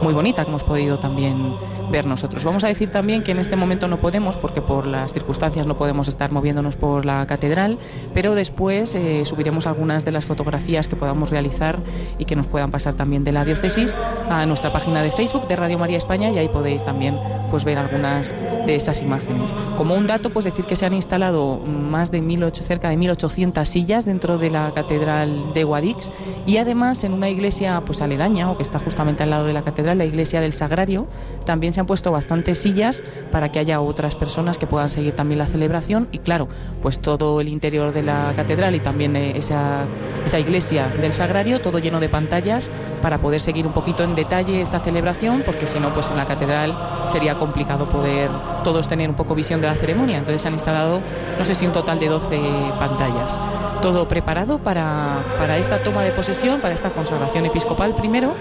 muy 0.03 0.13
bonita 0.13 0.43
que 0.43 0.49
hemos 0.49 0.63
podido 0.63 0.99
también 0.99 1.55
ver 1.91 2.05
nosotros. 2.05 2.43
Vamos 2.43 2.63
a 2.63 2.67
decir 2.67 2.91
también 2.91 3.23
que 3.23 3.31
en 3.31 3.39
este 3.39 3.55
momento 3.55 3.87
no 3.87 3.99
podemos, 3.99 4.37
porque 4.37 4.61
por 4.61 4.85
las 4.85 5.13
circunstancias 5.13 5.65
no 5.65 5.77
podemos 5.77 6.07
estar 6.07 6.31
moviéndonos 6.31 6.75
por 6.75 7.05
la 7.05 7.25
catedral, 7.25 7.77
pero 8.13 8.35
después 8.35 8.95
eh, 8.95 9.23
subiremos 9.25 9.67
algunas 9.67 10.03
de 10.03 10.11
las 10.11 10.25
fotografías 10.25 10.87
que 10.87 10.95
podamos 10.95 11.29
realizar 11.29 11.79
y 12.17 12.25
que 12.25 12.35
nos 12.35 12.47
puedan 12.47 12.71
pasar 12.71 12.95
también 12.95 13.23
de 13.23 13.31
la 13.31 13.45
diócesis 13.45 13.95
a 14.29 14.45
nuestra 14.45 14.73
página 14.73 15.01
de 15.01 15.11
Facebook 15.11 15.47
de 15.47 15.55
Radio 15.55 15.79
María 15.79 15.97
España 15.97 16.29
y 16.31 16.37
ahí 16.37 16.49
podéis 16.49 16.83
también 16.83 17.17
pues 17.49 17.63
ver 17.63 17.77
algunas 17.77 18.33
de 18.65 18.75
esas 18.75 19.01
imágenes. 19.01 19.55
Como 19.77 19.95
un 19.95 20.07
dato, 20.07 20.31
pues 20.31 20.45
decir 20.45 20.65
que 20.65 20.75
se 20.75 20.85
han 20.85 20.93
instalado 20.93 21.57
más 21.57 22.11
de 22.11 22.21
1800, 22.21 22.65
cerca 22.65 22.89
de 22.89 22.97
1.800 22.97 23.65
sillas 23.65 24.05
dentro 24.05 24.37
de 24.37 24.49
la 24.49 24.71
catedral 24.73 25.53
de 25.53 25.63
Guadix 25.63 26.11
y 26.45 26.57
además 26.57 27.03
en 27.03 27.13
una 27.13 27.29
iglesia 27.29 27.81
pues 27.85 28.01
aledaña 28.01 28.49
o 28.49 28.57
que 28.57 28.63
está 28.63 28.79
justamente 28.79 29.23
al 29.23 29.29
lado 29.29 29.45
de 29.45 29.53
la 29.53 29.63
catedral, 29.63 29.92
la 29.95 30.05
iglesia 30.05 30.41
del 30.41 30.53
Sagrario, 30.53 31.07
también 31.45 31.73
se 31.73 31.79
han 31.79 31.85
puesto 31.85 32.11
bastantes 32.11 32.57
sillas 32.57 33.03
para 33.31 33.51
que 33.51 33.59
haya 33.59 33.81
otras 33.81 34.15
personas 34.15 34.57
que 34.57 34.67
puedan 34.67 34.89
seguir 34.89 35.13
también 35.13 35.39
la 35.39 35.47
celebración 35.47 36.07
y 36.11 36.19
claro, 36.19 36.47
pues 36.81 36.99
todo 36.99 37.41
el 37.41 37.49
interior 37.49 37.93
de 37.93 38.03
la 38.03 38.33
catedral 38.35 38.75
y 38.75 38.79
también 38.79 39.15
eh, 39.15 39.37
esa, 39.37 39.85
esa 40.25 40.39
iglesia 40.39 40.87
del 40.87 41.13
Sagrario, 41.13 41.61
todo 41.61 41.79
lleno 41.79 41.99
de 41.99 42.09
pantallas 42.09 42.69
para 43.01 43.17
poder 43.17 43.41
seguir 43.41 43.67
un 43.67 43.73
poquito 43.73 44.03
en 44.03 44.15
detalle 44.15 44.61
esta 44.61 44.79
celebración, 44.79 45.43
porque 45.45 45.67
si 45.67 45.79
no, 45.79 45.93
pues 45.93 46.09
en 46.09 46.17
la 46.17 46.25
catedral 46.25 46.75
sería 47.09 47.37
complicado 47.37 47.89
poder 47.89 48.29
todos 48.63 48.87
tener 48.87 49.09
un 49.09 49.15
poco 49.15 49.35
visión 49.35 49.61
de 49.61 49.67
la 49.67 49.75
ceremonia. 49.75 50.17
Entonces 50.17 50.41
se 50.41 50.47
han 50.47 50.53
instalado, 50.53 51.01
no 51.37 51.43
sé 51.43 51.55
si 51.55 51.65
un 51.65 51.73
total 51.73 51.99
de 51.99 52.07
12 52.07 52.39
pantallas. 52.79 53.39
Todo 53.81 54.07
preparado 54.07 54.59
para, 54.59 55.23
para 55.37 55.57
esta 55.57 55.83
toma 55.83 56.03
de 56.03 56.11
posesión, 56.11 56.61
para 56.61 56.73
esta 56.73 56.91
consagración 56.91 57.45
episcopal 57.45 57.93
primero 57.95 58.33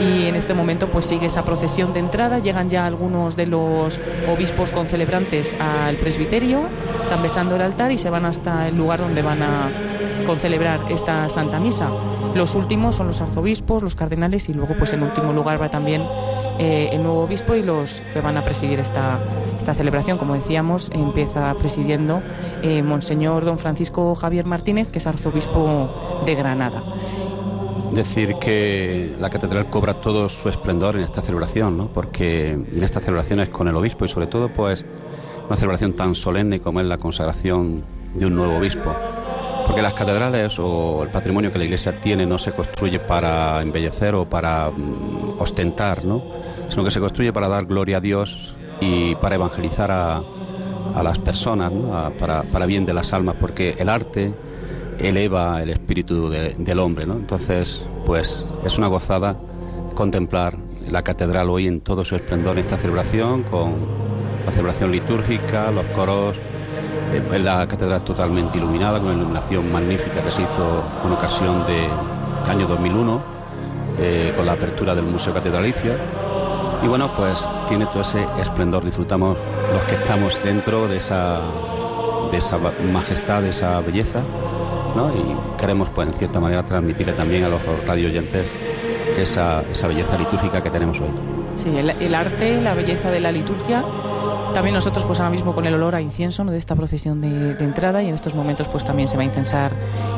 y 0.00 0.26
en 0.26 0.36
este 0.36 0.54
momento 0.54 0.87
pues 0.88 1.06
sigue 1.06 1.26
esa 1.26 1.44
procesión 1.44 1.92
de 1.92 2.00
entrada, 2.00 2.38
llegan 2.38 2.68
ya 2.68 2.86
algunos 2.86 3.36
de 3.36 3.46
los 3.46 4.00
obispos 4.28 4.72
concelebrantes 4.72 5.54
al 5.58 5.96
presbiterio, 5.96 6.62
están 7.00 7.22
besando 7.22 7.56
el 7.56 7.62
altar 7.62 7.92
y 7.92 7.98
se 7.98 8.10
van 8.10 8.24
hasta 8.24 8.68
el 8.68 8.76
lugar 8.76 9.00
donde 9.00 9.22
van 9.22 9.42
a 9.42 9.70
concelebrar 10.26 10.80
esta 10.90 11.28
Santa 11.28 11.58
Misa. 11.60 11.88
Los 12.34 12.54
últimos 12.54 12.96
son 12.96 13.06
los 13.06 13.20
arzobispos, 13.20 13.82
los 13.82 13.94
cardenales 13.94 14.48
y 14.48 14.54
luego 14.54 14.74
pues 14.76 14.92
en 14.92 15.02
último 15.02 15.32
lugar 15.32 15.60
va 15.60 15.70
también 15.70 16.04
eh, 16.58 16.90
el 16.92 17.02
nuevo 17.02 17.22
obispo 17.22 17.54
y 17.54 17.62
los 17.62 18.02
que 18.12 18.20
van 18.20 18.36
a 18.36 18.44
presidir 18.44 18.78
esta, 18.80 19.20
esta 19.56 19.74
celebración. 19.74 20.18
Como 20.18 20.34
decíamos, 20.34 20.90
empieza 20.92 21.54
presidiendo 21.54 22.22
eh, 22.62 22.82
Monseñor 22.82 23.44
don 23.44 23.58
Francisco 23.58 24.14
Javier 24.14 24.44
Martínez, 24.44 24.90
que 24.90 24.98
es 24.98 25.06
arzobispo 25.06 26.22
de 26.26 26.34
Granada 26.34 26.82
decir 27.92 28.34
que 28.34 29.14
la 29.20 29.30
catedral 29.30 29.70
cobra 29.70 29.94
todo 29.94 30.28
su 30.28 30.48
esplendor 30.48 30.96
en 30.96 31.02
esta 31.02 31.22
celebración, 31.22 31.76
¿no? 31.76 31.88
porque 31.88 32.50
en 32.50 32.82
estas 32.82 33.02
celebraciones 33.02 33.48
con 33.48 33.68
el 33.68 33.76
obispo 33.76 34.04
y 34.04 34.08
sobre 34.08 34.26
todo 34.26 34.48
pues 34.48 34.84
una 35.46 35.56
celebración 35.56 35.94
tan 35.94 36.14
solemne 36.14 36.60
como 36.60 36.80
es 36.80 36.86
la 36.86 36.98
consagración 36.98 37.82
de 38.14 38.26
un 38.26 38.34
nuevo 38.34 38.56
obispo. 38.56 38.94
Porque 39.66 39.82
las 39.82 39.92
catedrales 39.92 40.58
o 40.58 41.02
el 41.02 41.10
patrimonio 41.10 41.52
que 41.52 41.58
la 41.58 41.64
iglesia 41.64 42.00
tiene 42.00 42.24
no 42.24 42.38
se 42.38 42.52
construye 42.52 43.00
para 43.00 43.60
embellecer 43.60 44.14
o 44.14 44.28
para 44.28 44.70
mm, 44.70 45.40
ostentar, 45.40 46.04
¿no? 46.04 46.22
sino 46.68 46.84
que 46.84 46.90
se 46.90 47.00
construye 47.00 47.32
para 47.32 47.48
dar 47.48 47.66
gloria 47.66 47.98
a 47.98 48.00
Dios 48.00 48.54
y 48.80 49.14
para 49.16 49.34
evangelizar 49.34 49.90
a, 49.90 50.22
a 50.94 51.02
las 51.02 51.18
personas, 51.18 51.72
¿no? 51.72 52.12
para, 52.18 52.42
para 52.44 52.66
bien 52.66 52.86
de 52.86 52.94
las 52.94 53.12
almas, 53.12 53.36
porque 53.38 53.74
el 53.78 53.88
arte 53.88 54.32
eleva 54.98 55.62
el 55.62 55.70
espíritu 55.70 56.28
de, 56.28 56.54
del 56.58 56.78
hombre, 56.78 57.06
¿no? 57.06 57.14
Entonces, 57.14 57.82
pues 58.04 58.44
es 58.64 58.78
una 58.78 58.88
gozada 58.88 59.36
contemplar 59.94 60.56
la 60.90 61.02
catedral 61.02 61.50
hoy 61.50 61.66
en 61.66 61.80
todo 61.80 62.04
su 62.04 62.16
esplendor 62.16 62.54
en 62.54 62.60
esta 62.60 62.78
celebración, 62.78 63.42
con 63.44 63.74
la 64.46 64.52
celebración 64.52 64.90
litúrgica, 64.90 65.70
los 65.70 65.84
coros, 65.86 66.38
eh, 67.12 67.38
la 67.38 67.66
catedral 67.66 68.02
totalmente 68.02 68.58
iluminada, 68.58 68.98
con 68.98 69.08
una 69.08 69.18
iluminación 69.18 69.70
magnífica 69.70 70.22
que 70.22 70.30
se 70.30 70.42
hizo 70.42 70.82
con 71.02 71.12
ocasión 71.12 71.66
del 71.66 71.90
año 72.48 72.66
2001, 72.66 73.22
eh, 73.98 74.32
con 74.36 74.46
la 74.46 74.52
apertura 74.52 74.94
del 74.94 75.04
Museo 75.04 75.34
Catedralicio. 75.34 75.94
Y 76.82 76.86
bueno, 76.86 77.10
pues 77.16 77.44
tiene 77.68 77.86
todo 77.86 78.02
ese 78.02 78.24
esplendor, 78.40 78.84
disfrutamos 78.84 79.36
los 79.72 79.82
que 79.84 79.96
estamos 79.96 80.40
dentro 80.42 80.86
de 80.86 80.96
esa, 80.96 81.40
de 82.30 82.38
esa 82.38 82.56
majestad, 82.92 83.42
de 83.42 83.50
esa 83.50 83.80
belleza 83.80 84.22
y 85.14 85.58
queremos, 85.60 85.88
pues, 85.90 86.08
en 86.08 86.14
cierta 86.14 86.40
manera, 86.40 86.62
transmitirle 86.62 87.12
también 87.12 87.44
a 87.44 87.48
los 87.48 87.60
radioyentes 87.86 88.52
esa, 89.16 89.62
esa 89.70 89.88
belleza 89.88 90.16
litúrgica 90.16 90.62
que 90.62 90.70
tenemos 90.70 90.98
hoy. 91.00 91.10
Sí, 91.56 91.70
el, 91.76 92.14
arte, 92.14 92.60
la 92.60 92.74
belleza 92.74 93.10
de 93.10 93.20
la 93.20 93.32
liturgia. 93.32 93.84
También 94.54 94.74
nosotros, 94.74 95.04
pues 95.06 95.20
ahora 95.20 95.30
mismo 95.30 95.54
con 95.54 95.66
el 95.66 95.74
olor 95.74 95.94
a 95.94 96.00
incienso 96.00 96.42
¿no? 96.42 96.50
de 96.50 96.58
esta 96.58 96.74
procesión 96.74 97.20
de, 97.20 97.54
de, 97.54 97.64
entrada 97.64 98.02
y 98.02 98.08
en 98.08 98.14
estos 98.14 98.34
momentos, 98.34 98.68
pues 98.68 98.84
también 98.84 99.08
se 99.08 99.16
va 99.16 99.22
a 99.22 99.26
incensar 99.26 99.72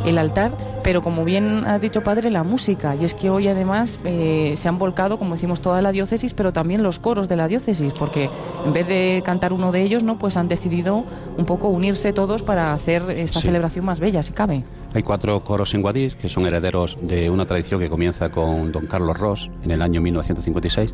el 0.05 0.19
altar. 0.19 0.53
Pero 0.83 1.03
como 1.03 1.25
bien 1.25 1.65
ha 1.67 1.79
dicho 1.79 2.03
padre, 2.03 2.31
la 2.31 2.43
música. 2.43 2.95
Y 2.95 3.05
es 3.05 3.15
que 3.15 3.31
hoy 3.31 3.49
además 3.49 3.99
eh, 4.05 4.55
se 4.57 4.69
han 4.69 4.79
volcado, 4.79 5.19
como 5.19 5.35
decimos, 5.35 5.61
toda 5.61 5.83
la 5.83 5.93
diócesis, 5.93 6.35
pero 6.35 6.53
también 6.53 6.83
los 6.83 6.99
coros 6.99 7.29
de 7.29 7.37
la 7.37 7.49
diócesis, 7.49 7.93
porque 7.93 8.31
en 8.65 8.73
vez 8.73 8.87
de 8.87 9.23
cantar 9.25 9.53
uno 9.53 9.73
de 9.73 9.83
ellos, 9.83 10.03
no, 10.03 10.19
pues 10.19 10.37
han 10.37 10.49
decidido 10.49 11.05
un 11.37 11.45
poco 11.45 11.69
unirse 11.69 12.13
todos 12.13 12.43
para 12.43 12.73
hacer 12.73 13.11
esta 13.11 13.41
sí. 13.41 13.47
celebración 13.47 13.85
más 13.85 14.01
bella, 14.01 14.23
si 14.23 14.33
cabe. 14.33 14.65
Hay 14.93 15.05
cuatro 15.05 15.45
coros 15.45 15.73
en 15.75 15.83
Guadix 15.83 16.17
que 16.17 16.29
son 16.29 16.47
herederos 16.47 16.99
de 17.01 17.31
una 17.31 17.47
tradición 17.47 17.79
que 17.79 17.89
comienza 17.89 18.31
con 18.31 18.73
don 18.73 18.87
Carlos 18.89 19.17
Ross 19.17 19.49
en 19.63 19.71
el 19.71 19.83
año 19.83 20.01
1956, 20.01 20.93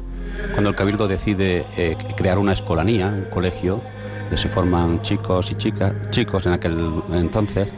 cuando 0.53 0.69
el 0.69 0.77
Cabildo 0.77 1.09
decide 1.09 1.65
eh, 1.79 1.97
crear 2.15 2.37
una 2.37 2.53
escolanía, 2.53 3.07
un 3.07 3.25
colegio, 3.31 3.81
donde 4.21 4.37
se 4.37 4.51
forman 4.51 5.01
chicos 5.01 5.51
y 5.51 5.55
chicas, 5.55 5.95
chicos 6.11 6.45
en 6.45 6.53
aquel 6.53 7.03
entonces, 7.13 7.69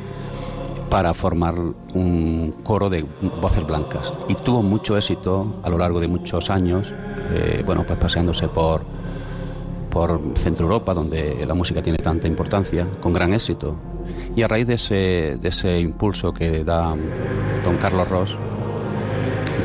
para 0.90 1.14
formar 1.14 1.54
un 1.54 2.52
coro 2.64 2.90
de 2.90 3.04
voces 3.40 3.64
blancas. 3.64 4.12
Y 4.26 4.34
tuvo 4.34 4.60
mucho 4.60 4.96
éxito 4.96 5.60
a 5.62 5.70
lo 5.70 5.78
largo 5.78 6.00
de 6.00 6.08
muchos 6.08 6.50
años, 6.50 6.92
eh, 7.32 7.62
bueno, 7.64 7.84
pues 7.86 7.96
paseándose 7.96 8.48
por, 8.48 8.82
por 9.88 10.20
Centro 10.34 10.64
Europa, 10.64 10.94
donde 10.94 11.44
la 11.46 11.54
música 11.54 11.80
tiene 11.80 11.98
tanta 11.98 12.26
importancia, 12.26 12.88
con 13.00 13.12
gran 13.12 13.32
éxito. 13.34 13.76
Y 14.36 14.42
a 14.42 14.48
raíz 14.48 14.66
de 14.66 14.74
ese, 14.74 15.38
de 15.40 15.48
ese 15.48 15.80
impulso 15.80 16.32
que 16.32 16.64
da 16.64 16.94
don 17.64 17.76
Carlos 17.78 18.08
Ross, 18.08 18.38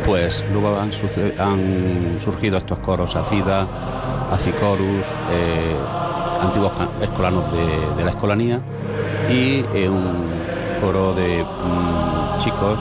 pues 0.06 0.44
luego 0.52 0.78
han, 0.78 0.92
surgido 2.20 2.58
estos 2.58 2.80
coros, 2.80 3.16
Acida, 3.16 3.66
Acicorus, 4.32 5.06
eh, 5.32 5.76
antiguos 6.42 6.72
escolanos 7.02 7.46
de, 7.52 8.04
la 8.04 8.10
escolanía 8.10 8.60
y 9.30 9.64
eh, 9.74 9.88
un 9.88 10.28
coro 10.82 11.14
de 11.14 11.44
mmm, 11.44 12.38
chicos 12.40 12.80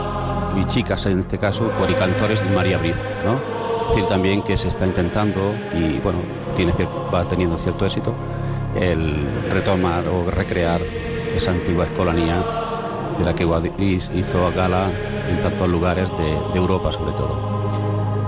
y 0.61 0.65
chicas 0.67 1.07
en 1.07 1.21
este 1.21 1.39
caso, 1.39 1.71
coricantores 1.79 2.43
de 2.43 2.51
María 2.55 2.79
Briz, 2.79 2.97
¿no? 3.25 3.39
Decir, 3.89 4.07
también 4.07 4.43
que 4.43 4.57
se 4.57 4.69
está 4.69 4.87
intentando 4.87 5.55
y 5.75 5.99
bueno, 6.01 6.19
tiene 6.57 6.73
cierto, 6.73 7.09
va 7.13 7.25
teniendo 7.27 7.59
cierto 7.59 7.87
éxito 7.87 8.15
el 8.81 9.27
retomar 9.51 10.09
o 10.09 10.31
recrear 10.31 10.81
esa 11.35 11.51
antigua 11.51 11.85
escolanía 11.85 12.45
de 13.19 13.25
la 13.25 13.35
que 13.35 13.45
Guadix 13.45 14.11
hizo 14.15 14.53
gala 14.55 14.91
en 15.29 15.41
tantos 15.41 15.69
lugares 15.69 16.09
de 16.53 16.59
Europa 16.59 16.93
sobre 16.93 17.13
todo. 17.13 17.52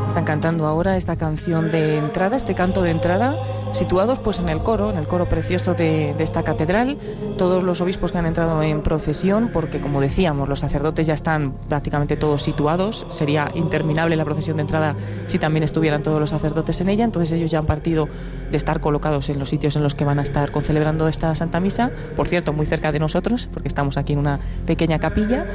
Están 0.06 0.24
cantando 0.24 0.66
ahora 0.66 0.96
esta 0.96 1.16
canción 1.16 1.70
de 1.70 1.96
entrada, 1.96 2.36
este 2.36 2.54
canto 2.54 2.82
de 2.82 2.90
entrada, 2.90 3.36
situados 3.72 4.18
pues 4.18 4.38
en 4.38 4.48
el 4.48 4.58
coro, 4.58 4.90
en 4.90 4.96
el 4.96 5.06
coro 5.06 5.28
precioso 5.28 5.74
de, 5.74 6.10
esta 6.18 6.42
catedral. 6.42 6.98
Todos 7.36 7.64
los 7.64 7.80
obispos 7.80 8.12
que 8.12 8.18
han 8.18 8.26
entrado 8.26 8.62
en 8.62 8.82
procesión, 8.82 9.50
porque 9.52 9.80
como 9.80 10.00
decíamos, 10.00 10.48
los 10.48 10.60
sacerdotes 10.60 11.06
ya 11.06 11.14
están 11.14 11.54
prácticamente 11.68 12.16
todos 12.16 12.42
situados. 12.42 13.06
Sería 13.10 13.50
interminable 13.54 14.14
la 14.16 14.24
procesión 14.24 14.58
de 14.58 14.62
entrada 14.62 14.94
si 15.26 15.38
también 15.38 15.64
estuvieran 15.64 16.02
todos 16.02 16.20
los 16.20 16.30
sacerdotes 16.30 16.80
en 16.80 16.90
ella. 16.90 17.04
Entonces 17.04 17.32
ellos 17.32 17.50
ya 17.50 17.58
han 17.58 17.66
partido 17.66 18.08
de 18.50 18.56
estar 18.56 18.80
colocados 18.80 19.28
en 19.30 19.38
los 19.38 19.48
sitios 19.48 19.74
en 19.76 19.82
los 19.82 19.94
que 19.94 20.04
van 20.04 20.18
a 20.18 20.22
estar 20.22 20.52
concelebrando 20.52 21.08
esta 21.08 21.34
Santa 21.34 21.60
Misa. 21.60 21.90
Por 22.14 22.28
cierto, 22.28 22.52
muy 22.52 22.66
cerca 22.66 22.92
de 22.92 23.00
nosotros, 23.00 23.48
porque 23.52 23.68
estamos 23.68 23.96
aquí 23.96 24.12
en 24.12 24.20
una 24.20 24.38
pequeña 24.66 24.98
capilla. 24.98 25.46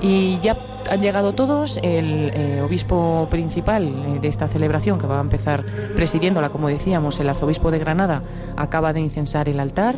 Y 0.00 0.38
ya 0.40 0.56
han 0.90 1.02
llegado 1.02 1.34
todos. 1.34 1.78
El 1.82 2.30
eh, 2.34 2.60
obispo 2.62 3.28
principal 3.30 3.88
eh, 3.88 4.18
de 4.20 4.28
esta 4.28 4.48
celebración, 4.48 4.98
que 4.98 5.06
va 5.06 5.18
a 5.18 5.20
empezar 5.20 5.64
presidiéndola, 5.94 6.50
como 6.50 6.68
decíamos, 6.68 7.18
el 7.20 7.28
arzobispo 7.28 7.70
de 7.70 7.78
Granada, 7.78 8.22
acaba 8.56 8.92
de 8.92 9.00
incensar 9.00 9.48
el 9.48 9.60
altar, 9.60 9.96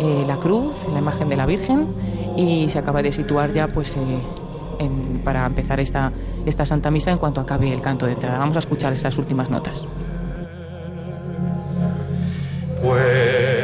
eh, 0.00 0.24
la 0.26 0.38
cruz, 0.38 0.86
la 0.92 0.98
imagen 0.98 1.28
de 1.28 1.36
la 1.36 1.46
Virgen, 1.46 1.88
y 2.36 2.68
se 2.68 2.78
acaba 2.78 3.02
de 3.02 3.12
situar 3.12 3.52
ya, 3.52 3.68
pues. 3.68 3.96
para 5.22 5.46
empezar 5.46 5.78
esta, 5.78 6.10
esta 6.44 6.64
Santa 6.64 6.90
Misa 6.90 7.12
en 7.12 7.18
cuanto 7.18 7.40
acabe 7.40 7.72
el 7.72 7.80
canto 7.80 8.06
de 8.06 8.14
entrada. 8.14 8.38
Vamos 8.38 8.56
a 8.56 8.58
escuchar 8.58 8.92
estas 8.92 9.16
últimas 9.16 9.48
notas. 9.48 9.84
Pues 12.82 13.61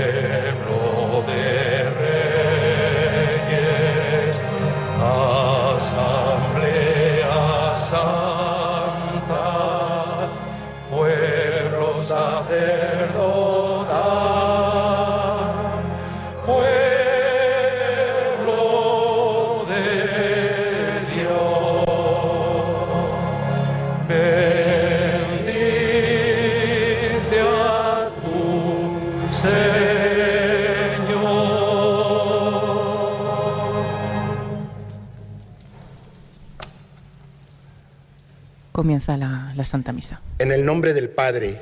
la, 39.58 39.64
Santa 39.64 39.92
Misa. 39.92 40.22
En 40.38 40.52
el 40.52 40.64
nombre 40.64 40.94
del 40.94 41.10
Padre, 41.10 41.60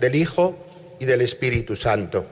del 0.00 0.14
Hijo 0.14 0.56
y 0.98 1.04
del 1.04 1.20
Espíritu 1.22 1.76
Santo. 1.76 2.26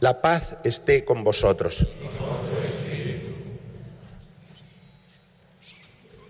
La 0.00 0.20
paz 0.20 0.58
esté 0.62 1.04
con 1.04 1.24
vosotros. 1.24 1.86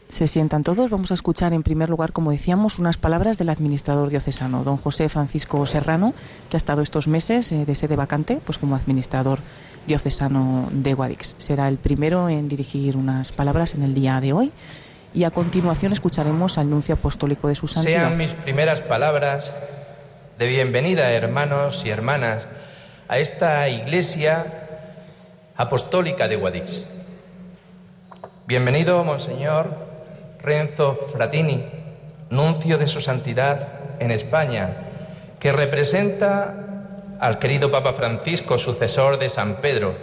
Se 0.09 0.27
sientan 0.27 0.65
todos. 0.65 0.91
Vamos 0.91 1.11
a 1.11 1.15
escuchar 1.15 1.53
en 1.53 1.63
primer 1.63 1.91
lugar, 1.91 2.13
como 2.13 2.31
decíamos, 2.31 2.79
unas 2.79 2.97
palabras 2.97 3.37
del 3.39 3.51
administrador 3.51 4.09
diocesano, 4.09 4.65
don 4.65 4.77
José 4.79 5.09
Francisco 5.09 5.65
Serrano, 5.67 6.15
que 6.49 6.57
ha 6.57 6.59
estado 6.59 6.83
estos 6.83 7.09
meses 7.09 7.53
eh, 7.53 7.65
de 7.65 7.75
sede 7.75 7.95
vacante, 7.95 8.41
pues 8.45 8.59
como 8.59 8.75
administrador 8.75 9.41
diocesano 9.87 10.71
de 10.73 10.95
Guadix. 10.95 11.37
Será 11.39 11.69
el 11.69 11.77
primero 11.77 12.29
en 12.29 12.49
dirigir 12.49 12.97
unas 12.97 13.33
palabras 13.33 13.75
en 13.75 13.83
el 13.83 13.95
día 13.95 14.21
de 14.21 14.33
hoy 14.33 14.51
y 15.19 15.25
a 15.25 15.33
continuación 15.33 15.93
escucharemos 15.93 16.59
al 16.59 16.71
nuncio 16.71 16.95
apostólico 16.95 17.49
de 17.49 17.57
su 17.57 17.67
santidad. 17.67 18.07
Sean 18.07 18.17
mis 18.17 18.35
primeras 18.35 18.81
palabras 18.81 19.53
de 20.39 20.47
bienvenida, 20.47 21.11
hermanos 21.11 21.85
y 21.85 21.91
hermanas, 21.91 22.47
a 23.09 23.19
esta 23.19 23.69
iglesia 23.69 24.47
apostólica 25.57 26.29
de 26.29 26.37
Guadix. 26.37 26.85
Bienvenido, 28.47 29.03
Monseñor 29.03 29.89
Renzo 30.41 30.95
Fratini, 30.95 31.65
nuncio 32.31 32.79
de 32.79 32.87
su 32.87 33.01
santidad 33.01 33.73
en 33.99 34.13
España, 34.13 34.71
que 35.41 35.51
representa 35.51 37.17
al 37.19 37.41
querido 37.41 37.73
Papa 37.73 37.93
Francisco, 37.93 38.57
sucesor 38.57 39.19
de 39.19 39.31
San 39.31 39.57
Pedro. 39.57 39.97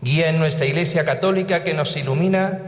Guía 0.00 0.30
en 0.30 0.38
nuestra 0.38 0.64
Iglesia 0.64 1.04
Católica 1.04 1.62
que 1.62 1.74
nos 1.74 1.94
ilumina 1.98 2.62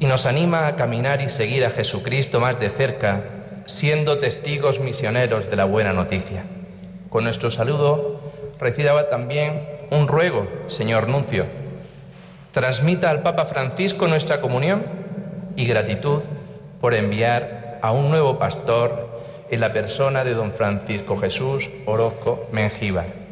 y 0.00 0.06
nos 0.06 0.26
anima 0.26 0.66
a 0.66 0.76
caminar 0.76 1.20
y 1.20 1.28
seguir 1.28 1.64
a 1.64 1.70
Jesucristo 1.70 2.40
más 2.40 2.58
de 2.58 2.70
cerca, 2.70 3.22
siendo 3.66 4.18
testigos 4.18 4.80
misioneros 4.80 5.48
de 5.50 5.56
la 5.56 5.64
buena 5.64 5.92
noticia. 5.92 6.44
Con 7.10 7.24
nuestro 7.24 7.50
saludo 7.50 8.20
reciba 8.58 9.08
también 9.08 9.68
un 9.90 10.08
ruego, 10.08 10.46
señor 10.66 11.08
Nuncio. 11.08 11.46
Transmita 12.52 13.10
al 13.10 13.22
Papa 13.22 13.46
Francisco 13.46 14.06
nuestra 14.06 14.40
comunión 14.40 14.84
y 15.56 15.66
gratitud 15.66 16.22
por 16.80 16.94
enviar 16.94 17.78
a 17.82 17.92
un 17.92 18.10
nuevo 18.10 18.38
pastor 18.38 19.22
en 19.50 19.60
la 19.60 19.72
persona 19.72 20.24
de 20.24 20.34
don 20.34 20.52
Francisco 20.52 21.16
Jesús 21.16 21.70
Orozco 21.86 22.48
Mengíbar. 22.52 23.23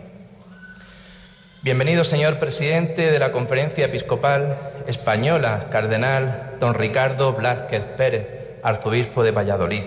Bienvenido, 1.64 2.02
señor 2.02 2.40
presidente 2.40 3.12
de 3.12 3.20
la 3.20 3.30
Conferencia 3.30 3.84
Episcopal 3.84 4.56
Española, 4.88 5.68
cardenal 5.70 6.56
don 6.58 6.74
Ricardo 6.74 7.34
Blázquez 7.34 7.84
Pérez, 7.96 8.26
arzobispo 8.64 9.22
de 9.22 9.30
Valladolid. 9.30 9.84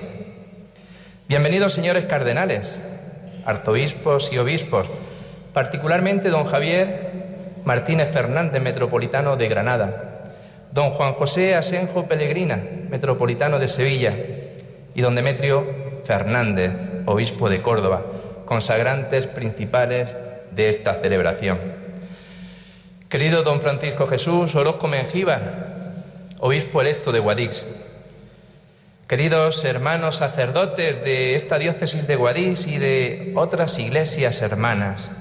Bienvenidos, 1.27 1.73
señores 1.73 2.05
cardenales, 2.05 2.79
arzobispos 3.43 4.31
y 4.31 4.37
obispos, 4.37 4.87
particularmente 5.51 6.29
don 6.29 6.45
Javier 6.45 7.11
Martínez 7.65 8.09
Fernández, 8.09 8.61
metropolitano 8.61 9.35
de 9.35 9.49
Granada, 9.49 10.23
don 10.71 10.91
Juan 10.91 11.11
José 11.11 11.55
Asenjo 11.55 12.07
Pellegrina, 12.07 12.57
metropolitano 12.89 13.59
de 13.59 13.67
Sevilla, 13.67 14.13
y 14.93 15.01
don 15.01 15.13
Demetrio 15.13 15.67
Fernández, 16.05 16.71
obispo 17.05 17.49
de 17.49 17.61
Córdoba, 17.61 18.01
consagrantes 18.45 19.27
principales 19.27 20.15
de 20.55 20.69
esta 20.69 20.93
celebración. 20.93 21.59
Querido 23.09 23.43
don 23.43 23.61
Francisco 23.61 24.07
Jesús 24.07 24.55
Orozco 24.55 24.87
Mengíbar, 24.87 25.83
obispo 26.39 26.81
electo 26.81 27.11
de 27.11 27.19
Guadix, 27.19 27.65
queridos 29.07 29.63
hermanos 29.65 30.17
sacerdotes 30.17 31.03
de 31.03 31.35
esta 31.35 31.57
diócesis 31.57 32.07
de 32.07 32.15
Guadix 32.15 32.67
y 32.67 32.77
de 32.77 33.33
otras 33.35 33.77
iglesias 33.79 34.41
hermanas, 34.41 35.11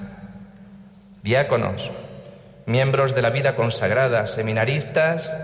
diáconos, 1.21 1.91
miembros 2.65 3.13
de 3.13 3.21
la 3.21 3.29
vida 3.29 3.55
consagrada, 3.55 4.25
seminaristas 4.25 5.35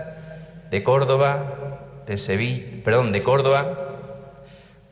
de 0.70 0.82
Córdoba, 0.82 2.02
de 2.06 2.18
Sevilla, 2.18 2.82
perdón, 2.82 3.12
de 3.12 3.22
Córdoba, 3.22 3.88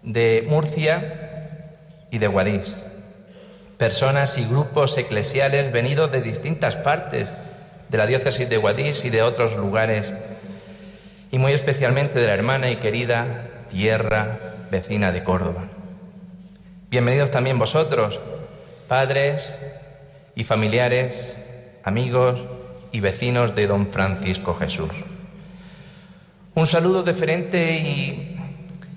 de 0.03 0.47
Murcia 0.49 1.77
y 2.11 2.19
de 2.19 2.27
Guadix 2.29 2.90
personas 3.81 4.37
y 4.37 4.45
grupos 4.45 4.99
eclesiales 4.99 5.73
venidos 5.73 6.13
de 6.13 6.21
distintas 6.21 6.77
partes 6.77 7.31
de 7.89 7.97
la 7.97 8.05
diócesis 8.05 8.47
de 8.47 8.59
Guadix 8.59 9.07
y 9.07 9.09
de 9.09 9.23
otros 9.23 9.57
lugares, 9.57 10.13
y 11.31 11.39
muy 11.39 11.53
especialmente 11.53 12.21
de 12.21 12.27
la 12.27 12.35
hermana 12.35 12.71
y 12.71 12.77
querida 12.77 13.49
tierra 13.71 14.39
vecina 14.71 15.13
de 15.13 15.25
Córdoba. 15.25 15.65
Bienvenidos 16.91 17.31
también 17.31 17.59
vosotros, 17.59 18.21
padres 18.87 19.49
y 20.35 20.45
familiares, 20.45 21.35
amigos 21.83 22.39
y 22.93 23.01
vecinos 23.01 23.55
de 23.55 23.67
don 23.67 23.91
Francisco 23.91 24.53
Jesús. 24.53 24.91
Un 26.55 26.67
saludo 26.67 27.03
deferente 27.03 27.79
y, 27.79 28.39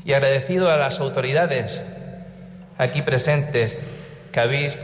y 0.03 0.11
agradecido 0.11 0.69
a 0.69 0.75
las 0.75 0.99
autoridades 0.99 1.81
aquí 2.77 3.01
presentes 3.01 3.77
que 4.33 4.39
habéis 4.39 4.79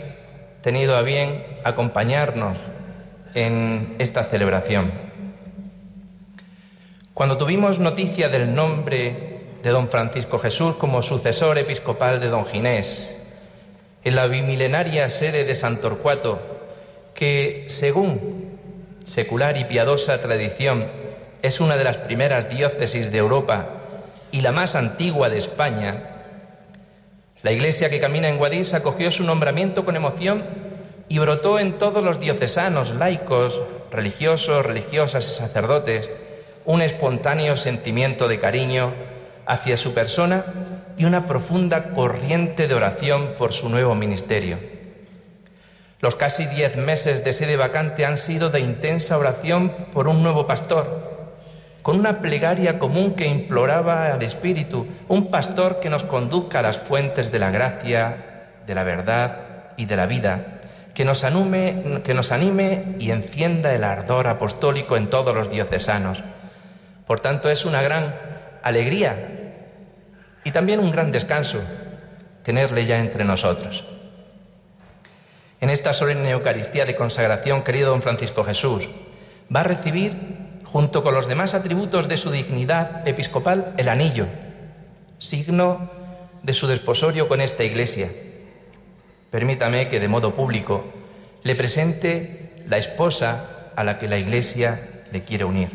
tenido 0.61 0.95
a 0.95 1.01
bien 1.01 1.43
acompañarnos 1.65 2.57
en 3.33 3.95
esta 3.99 4.23
celebración. 4.23 4.91
Cuando 7.13 7.37
tuvimos 7.37 7.79
noticia 7.79 8.29
del 8.29 8.53
nombre 8.55 9.41
de 9.61 9.69
don 9.71 9.89
Francisco 9.89 10.39
Jesús 10.39 10.75
como 10.75 11.01
sucesor 11.01 11.57
episcopal 11.57 12.21
de 12.21 12.27
don 12.29 12.45
Ginés, 12.45 13.17
en 14.03 14.15
la 14.15 14.27
bimilenaria 14.27 15.09
sede 15.09 15.43
de 15.43 15.55
San 15.55 15.81
Torcuato, 15.81 16.39
que 17.13 17.65
según 17.67 18.57
secular 19.03 19.57
y 19.57 19.65
piadosa 19.65 20.21
tradición 20.21 20.87
es 21.41 21.59
una 21.59 21.75
de 21.75 21.83
las 21.83 21.97
primeras 21.97 22.49
diócesis 22.49 23.11
de 23.11 23.17
Europa 23.17 23.67
y 24.31 24.41
la 24.41 24.51
más 24.51 24.75
antigua 24.75 25.29
de 25.29 25.39
España, 25.39 26.18
la 27.41 27.51
iglesia 27.51 27.89
que 27.89 27.99
camina 27.99 28.27
en 28.27 28.37
Guadix 28.37 28.73
acogió 28.73 29.11
su 29.11 29.23
nombramiento 29.23 29.85
con 29.85 29.95
emoción 29.95 30.43
y 31.07 31.19
brotó 31.19 31.57
en 31.57 31.77
todos 31.77 32.03
los 32.03 32.19
diocesanos, 32.19 32.91
laicos, 32.95 33.61
religiosos, 33.91 34.65
religiosas 34.65 35.27
y 35.27 35.35
sacerdotes 35.35 36.09
un 36.65 36.81
espontáneo 36.81 37.57
sentimiento 37.57 38.27
de 38.27 38.39
cariño 38.39 38.93
hacia 39.45 39.77
su 39.77 39.93
persona 39.93 40.45
y 40.97 41.05
una 41.05 41.25
profunda 41.25 41.91
corriente 41.95 42.67
de 42.67 42.75
oración 42.75 43.35
por 43.37 43.53
su 43.53 43.69
nuevo 43.69 43.95
ministerio. 43.95 44.59
Los 46.01 46.15
casi 46.15 46.45
diez 46.45 46.77
meses 46.77 47.23
de 47.23 47.33
sede 47.33 47.55
vacante 47.55 48.05
han 48.05 48.17
sido 48.17 48.49
de 48.49 48.59
intensa 48.59 49.17
oración 49.17 49.69
por 49.91 50.07
un 50.07 50.21
nuevo 50.21 50.45
pastor, 50.45 51.08
con 51.81 51.97
una 51.97 52.21
plegaria 52.21 52.79
común 52.79 53.15
que 53.15 53.27
imploraba 53.27 54.13
al 54.13 54.21
Espíritu, 54.21 54.87
un 55.07 55.31
pastor 55.31 55.79
que 55.79 55.89
nos 55.89 56.03
conduzca 56.03 56.59
a 56.59 56.63
las 56.63 56.77
fuentes 56.77 57.31
de 57.31 57.39
la 57.39 57.51
gracia, 57.51 58.49
de 58.65 58.75
la 58.75 58.83
verdad 58.83 59.73
y 59.77 59.85
de 59.85 59.95
la 59.95 60.05
vida, 60.05 60.59
que 60.93 61.05
nos, 61.05 61.23
anime, 61.23 62.95
y 62.99 63.11
encienda 63.11 63.73
el 63.73 63.85
ardor 63.85 64.27
apostólico 64.27 64.97
en 64.97 65.09
todos 65.09 65.33
los 65.33 65.49
diocesanos. 65.49 66.23
Por 67.07 67.21
tanto, 67.21 67.49
es 67.49 67.63
una 67.63 67.81
gran 67.81 68.15
alegría 68.61 69.55
y 70.43 70.51
también 70.51 70.81
un 70.81 70.91
gran 70.91 71.11
descanso 71.11 71.61
tenerle 72.43 72.85
ya 72.85 72.99
entre 72.99 73.23
nosotros. 73.23 73.85
En 75.61 75.69
esta 75.69 75.93
solemne 75.93 76.31
Eucaristía 76.31 76.85
de 76.85 76.95
consagración, 76.95 77.63
querido 77.63 77.91
don 77.91 78.01
Francisco 78.01 78.43
Jesús, 78.43 78.89
va 79.53 79.61
a 79.61 79.63
recibir, 79.63 80.17
junto 80.71 81.01
con 81.01 81.15
los 81.15 81.27
demás 81.27 81.55
atributos 81.55 82.07
de 82.07 82.17
su 82.17 82.29
dignidad 82.29 83.07
episcopal, 83.07 83.73
el 83.77 83.89
anillo, 83.89 84.27
signo 85.17 85.89
de 86.43 86.53
su 86.53 86.67
desposorio 86.67 87.27
con 87.27 87.41
esta 87.41 87.63
iglesia. 87.63 88.09
Permítame 89.31 89.89
que 89.89 89.99
de 89.99 90.07
modo 90.07 90.35
público 90.35 90.85
le 91.43 91.55
presente 91.55 92.63
la 92.67 92.77
esposa 92.77 93.71
a 93.75 93.83
la 93.83 93.97
que 93.97 94.07
la 94.07 94.17
iglesia 94.17 95.05
le 95.11 95.23
quiere 95.23 95.43
unir. 95.43 95.69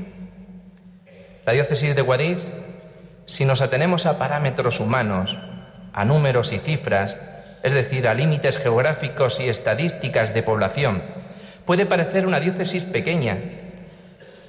La 1.45 1.53
diócesis 1.53 1.97
de 1.97 2.03
Guadix, 2.03 2.41
si 3.27 3.45
nos 3.45 3.63
atenemos 3.63 4.07
a 4.07 4.17
parámetros 4.17 4.79
humanos, 4.79 5.37
a 5.93 6.05
números 6.05 6.53
y 6.53 6.59
cifras, 6.59 7.17
es 7.65 7.73
decir, 7.73 8.07
a 8.07 8.15
límites 8.15 8.59
geográficos 8.59 9.41
y 9.41 9.49
estadísticas 9.49 10.35
de 10.35 10.43
población. 10.45 11.03
Puede 11.65 11.85
parecer 11.85 12.27
una 12.27 12.39
diócesis 12.39 12.85
pequeña, 12.85 13.39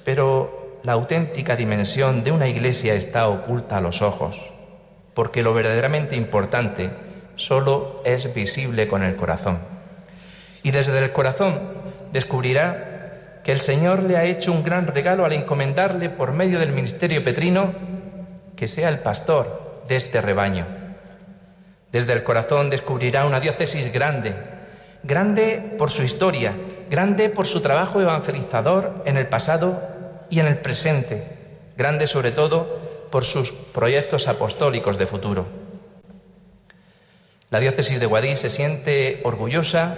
pero 0.06 0.80
la 0.84 0.92
auténtica 0.92 1.54
dimensión 1.56 2.24
de 2.24 2.32
una 2.32 2.48
iglesia 2.48 2.94
está 2.94 3.28
oculta 3.28 3.76
a 3.76 3.82
los 3.82 4.00
ojos, 4.00 4.40
porque 5.12 5.42
lo 5.42 5.52
verdaderamente 5.52 6.16
importante 6.16 6.90
solo 7.34 8.00
es 8.06 8.32
visible 8.32 8.88
con 8.88 9.02
el 9.02 9.16
corazón. 9.16 9.58
Y 10.62 10.70
desde 10.70 10.98
el 10.98 11.12
corazón 11.12 11.60
descubrirá 12.12 13.42
que 13.44 13.52
el 13.52 13.60
Señor 13.60 14.02
le 14.02 14.16
ha 14.16 14.24
hecho 14.24 14.52
un 14.52 14.64
gran 14.64 14.86
regalo 14.86 15.26
al 15.26 15.34
encomendarle 15.34 16.08
por 16.08 16.32
medio 16.32 16.58
del 16.58 16.72
ministerio 16.72 17.22
petrino 17.22 17.74
que 18.56 18.66
sea 18.66 18.88
el 18.88 19.00
pastor 19.00 19.82
de 19.86 19.96
este 19.96 20.22
rebaño 20.22 20.64
desde 21.96 22.12
el 22.12 22.22
corazón 22.22 22.68
descubrirá 22.68 23.24
una 23.24 23.40
diócesis 23.40 23.90
grande, 23.90 24.34
grande 25.02 25.74
por 25.78 25.90
su 25.90 26.02
historia, 26.02 26.52
grande 26.90 27.30
por 27.30 27.46
su 27.46 27.62
trabajo 27.62 28.02
evangelizador 28.02 29.02
en 29.06 29.16
el 29.16 29.28
pasado 29.28 29.95
y 30.30 30.40
en 30.40 30.46
el 30.46 30.58
presente, 30.58 31.26
grande 31.76 32.06
sobre 32.06 32.32
todo 32.32 32.78
por 33.10 33.24
sus 33.24 33.52
proyectos 33.52 34.28
apostólicos 34.28 34.98
de 34.98 35.06
futuro. 35.06 35.46
La 37.50 37.60
diócesis 37.60 38.00
de 38.00 38.06
Guadix 38.06 38.40
se 38.40 38.50
siente 38.50 39.20
orgullosa 39.24 39.96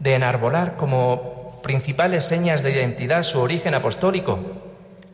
de 0.00 0.14
enarbolar 0.14 0.76
como 0.76 1.60
principales 1.62 2.24
señas 2.24 2.62
de 2.62 2.72
identidad 2.72 3.22
su 3.22 3.40
origen 3.40 3.74
apostólico 3.74 4.40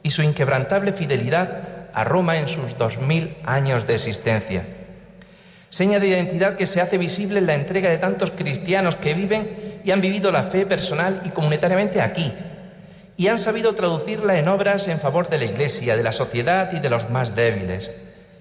y 0.02 0.10
su 0.10 0.22
inquebrantable 0.22 0.92
fidelidad 0.92 1.88
a 1.92 2.04
Roma 2.04 2.38
en 2.38 2.48
sus 2.48 2.78
dos 2.78 2.98
mil 2.98 3.36
años 3.44 3.86
de 3.86 3.94
existencia 3.94 4.64
seña 5.70 6.00
de 6.00 6.08
identidad 6.08 6.56
que 6.56 6.66
se 6.66 6.80
hace 6.80 6.98
visible 6.98 7.38
en 7.38 7.46
la 7.46 7.54
entrega 7.54 7.90
de 7.90 7.98
tantos 7.98 8.30
cristianos 8.30 8.96
que 8.96 9.14
viven 9.14 9.80
y 9.84 9.90
han 9.90 10.00
vivido 10.00 10.32
la 10.32 10.44
fe 10.44 10.66
personal 10.66 11.22
y 11.24 11.30
comunitariamente 11.30 12.00
aquí, 12.00 12.32
y 13.18 13.26
han 13.26 13.36
sabido 13.36 13.74
traducirla 13.74 14.38
en 14.38 14.46
obras 14.46 14.86
en 14.86 15.00
favor 15.00 15.28
de 15.28 15.38
la 15.38 15.44
Iglesia, 15.44 15.96
de 15.96 16.04
la 16.04 16.12
sociedad 16.12 16.72
y 16.72 16.78
de 16.78 16.88
los 16.88 17.10
más 17.10 17.34
débiles, 17.34 17.90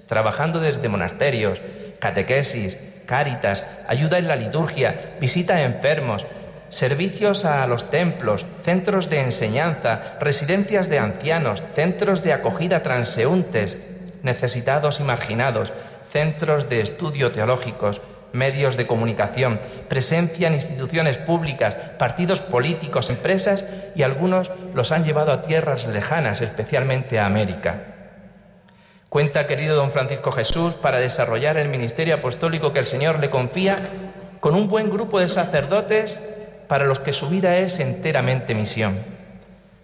trabajando 0.05 0.59
desde 0.59 0.87
monasterios, 0.87 1.59
catequesis, 1.99 2.77
cáritas, 3.07 3.63
ayuda 3.87 4.19
en 4.19 4.27
la 4.27 4.35
liturgia, 4.35 5.15
visita 5.19 5.55
a 5.55 5.63
enfermos, 5.63 6.27
servicios 6.69 7.43
a 7.43 7.65
los 7.65 7.89
templos, 7.89 8.45
centros 8.61 9.09
de 9.09 9.21
enseñanza, 9.21 10.15
residencias 10.21 10.89
de 10.89 10.99
ancianos, 10.99 11.63
centros 11.73 12.21
de 12.21 12.33
acogida 12.33 12.83
transeúntes, 12.83 13.77
necesitados 14.21 14.99
y 14.99 15.03
marginados, 15.03 15.73
centros 16.11 16.69
de 16.69 16.81
estudio 16.81 17.31
teológicos, 17.31 17.99
medios 18.37 18.77
de 18.77 18.87
comunicación, 18.87 19.59
presencia 19.89 20.47
en 20.47 20.53
instituciones 20.53 21.17
públicas, 21.17 21.75
partidos 21.97 22.39
políticos, 22.39 23.09
empresas 23.09 23.65
y 23.95 24.03
algunos 24.03 24.51
los 24.73 24.91
han 24.91 25.03
llevado 25.03 25.33
a 25.33 25.41
tierras 25.41 25.87
lejanas, 25.87 26.41
especialmente 26.41 27.19
a 27.19 27.25
América. 27.25 27.95
Cuenta, 29.09 29.47
querido 29.47 29.75
don 29.75 29.91
Francisco 29.91 30.31
Jesús, 30.31 30.73
para 30.75 30.99
desarrollar 30.99 31.57
el 31.57 31.69
ministerio 31.69 32.15
apostólico 32.15 32.71
que 32.71 32.79
el 32.79 32.87
Señor 32.87 33.19
le 33.19 33.29
confía 33.29 33.77
con 34.39 34.53
un 34.53 34.69
buen 34.69 34.89
grupo 34.89 35.19
de 35.19 35.29
sacerdotes 35.29 36.17
para 36.67 36.85
los 36.85 36.99
que 36.99 37.13
su 37.13 37.29
vida 37.29 37.57
es 37.57 37.79
enteramente 37.79 38.53
misión. 38.53 38.97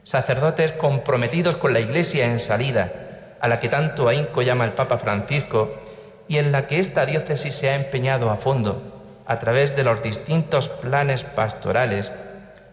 Sacerdotes 0.03 0.73
comprometidos 0.73 1.55
con 1.55 1.73
la 1.73 1.79
Iglesia 1.79 2.25
en 2.25 2.39
salida, 2.39 2.91
a 3.39 3.47
la 3.47 3.59
que 3.59 3.69
tanto 3.69 4.07
ahínco 4.07 4.41
llama 4.41 4.65
el 4.65 4.73
Papa 4.73 4.97
Francisco 4.97 5.81
y 6.27 6.37
en 6.37 6.51
la 6.51 6.67
que 6.67 6.79
esta 6.79 7.05
diócesis 7.05 7.55
se 7.55 7.69
ha 7.69 7.75
empeñado 7.75 8.29
a 8.29 8.37
fondo 8.37 9.21
a 9.25 9.39
través 9.39 9.75
de 9.75 9.83
los 9.83 10.03
distintos 10.03 10.67
planes 10.67 11.23
pastorales 11.23 12.11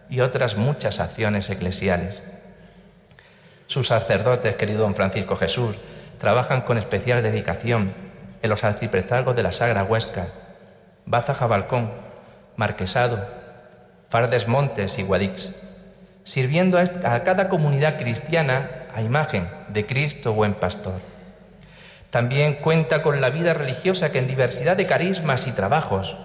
y 0.09 0.19
otras 0.19 0.57
muchas 0.57 0.99
acciones 0.99 1.49
eclesiales. 1.49 2.23
Sus 3.67 3.87
sacerdotes, 3.87 4.55
querido 4.57 4.81
don 4.81 4.95
Francisco 4.95 5.37
Jesús, 5.37 5.77
trabajan 6.19 6.61
con 6.61 6.77
especial 6.77 7.23
dedicación 7.23 7.93
en 8.41 8.49
los 8.49 8.63
arciprestazgos 8.63 9.35
de 9.35 9.43
la 9.43 9.51
Sagra 9.51 9.83
Huesca, 9.83 10.27
Baza 11.05 11.33
Jabalcón, 11.33 11.91
Marquesado, 12.57 13.25
Fardes 14.09 14.47
Montes 14.47 14.99
y 14.99 15.03
Guadix, 15.03 15.55
sirviendo 16.23 16.77
a 16.77 17.23
cada 17.23 17.47
comunidad 17.47 17.97
cristiana 17.97 18.69
a 18.93 19.01
imagen 19.01 19.49
de 19.69 19.85
Cristo 19.85 20.33
buen 20.33 20.53
pastor. 20.53 21.10
También 22.11 22.55
cuenta 22.55 23.01
con 23.01 23.21
la 23.21 23.29
vida 23.29 23.53
religiosa 23.53 24.11
que 24.11 24.19
en 24.19 24.27
diversidad 24.27 24.75
de 24.75 24.85
carismas 24.85 25.47
y 25.47 25.53
trabajos 25.53 26.17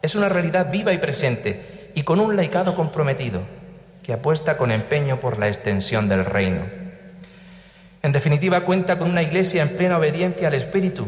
es 0.00 0.14
una 0.14 0.30
realidad 0.30 0.70
viva 0.72 0.94
y 0.94 0.98
presente 0.98 1.92
y 1.94 2.04
con 2.04 2.20
un 2.20 2.36
laicado 2.36 2.74
comprometido 2.74 3.42
que 4.02 4.14
apuesta 4.14 4.56
con 4.56 4.70
empeño 4.70 5.20
por 5.20 5.38
la 5.38 5.48
extensión 5.48 6.08
del 6.08 6.24
reino. 6.24 6.64
En 8.02 8.12
definitiva, 8.12 8.62
cuenta 8.62 8.98
con 8.98 9.10
una 9.10 9.22
iglesia 9.22 9.62
en 9.62 9.76
plena 9.76 9.98
obediencia 9.98 10.48
al 10.48 10.54
Espíritu 10.54 11.06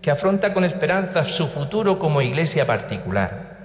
que 0.00 0.12
afronta 0.12 0.54
con 0.54 0.62
esperanza 0.62 1.24
su 1.24 1.48
futuro 1.48 1.98
como 1.98 2.22
iglesia 2.22 2.68
particular. 2.68 3.56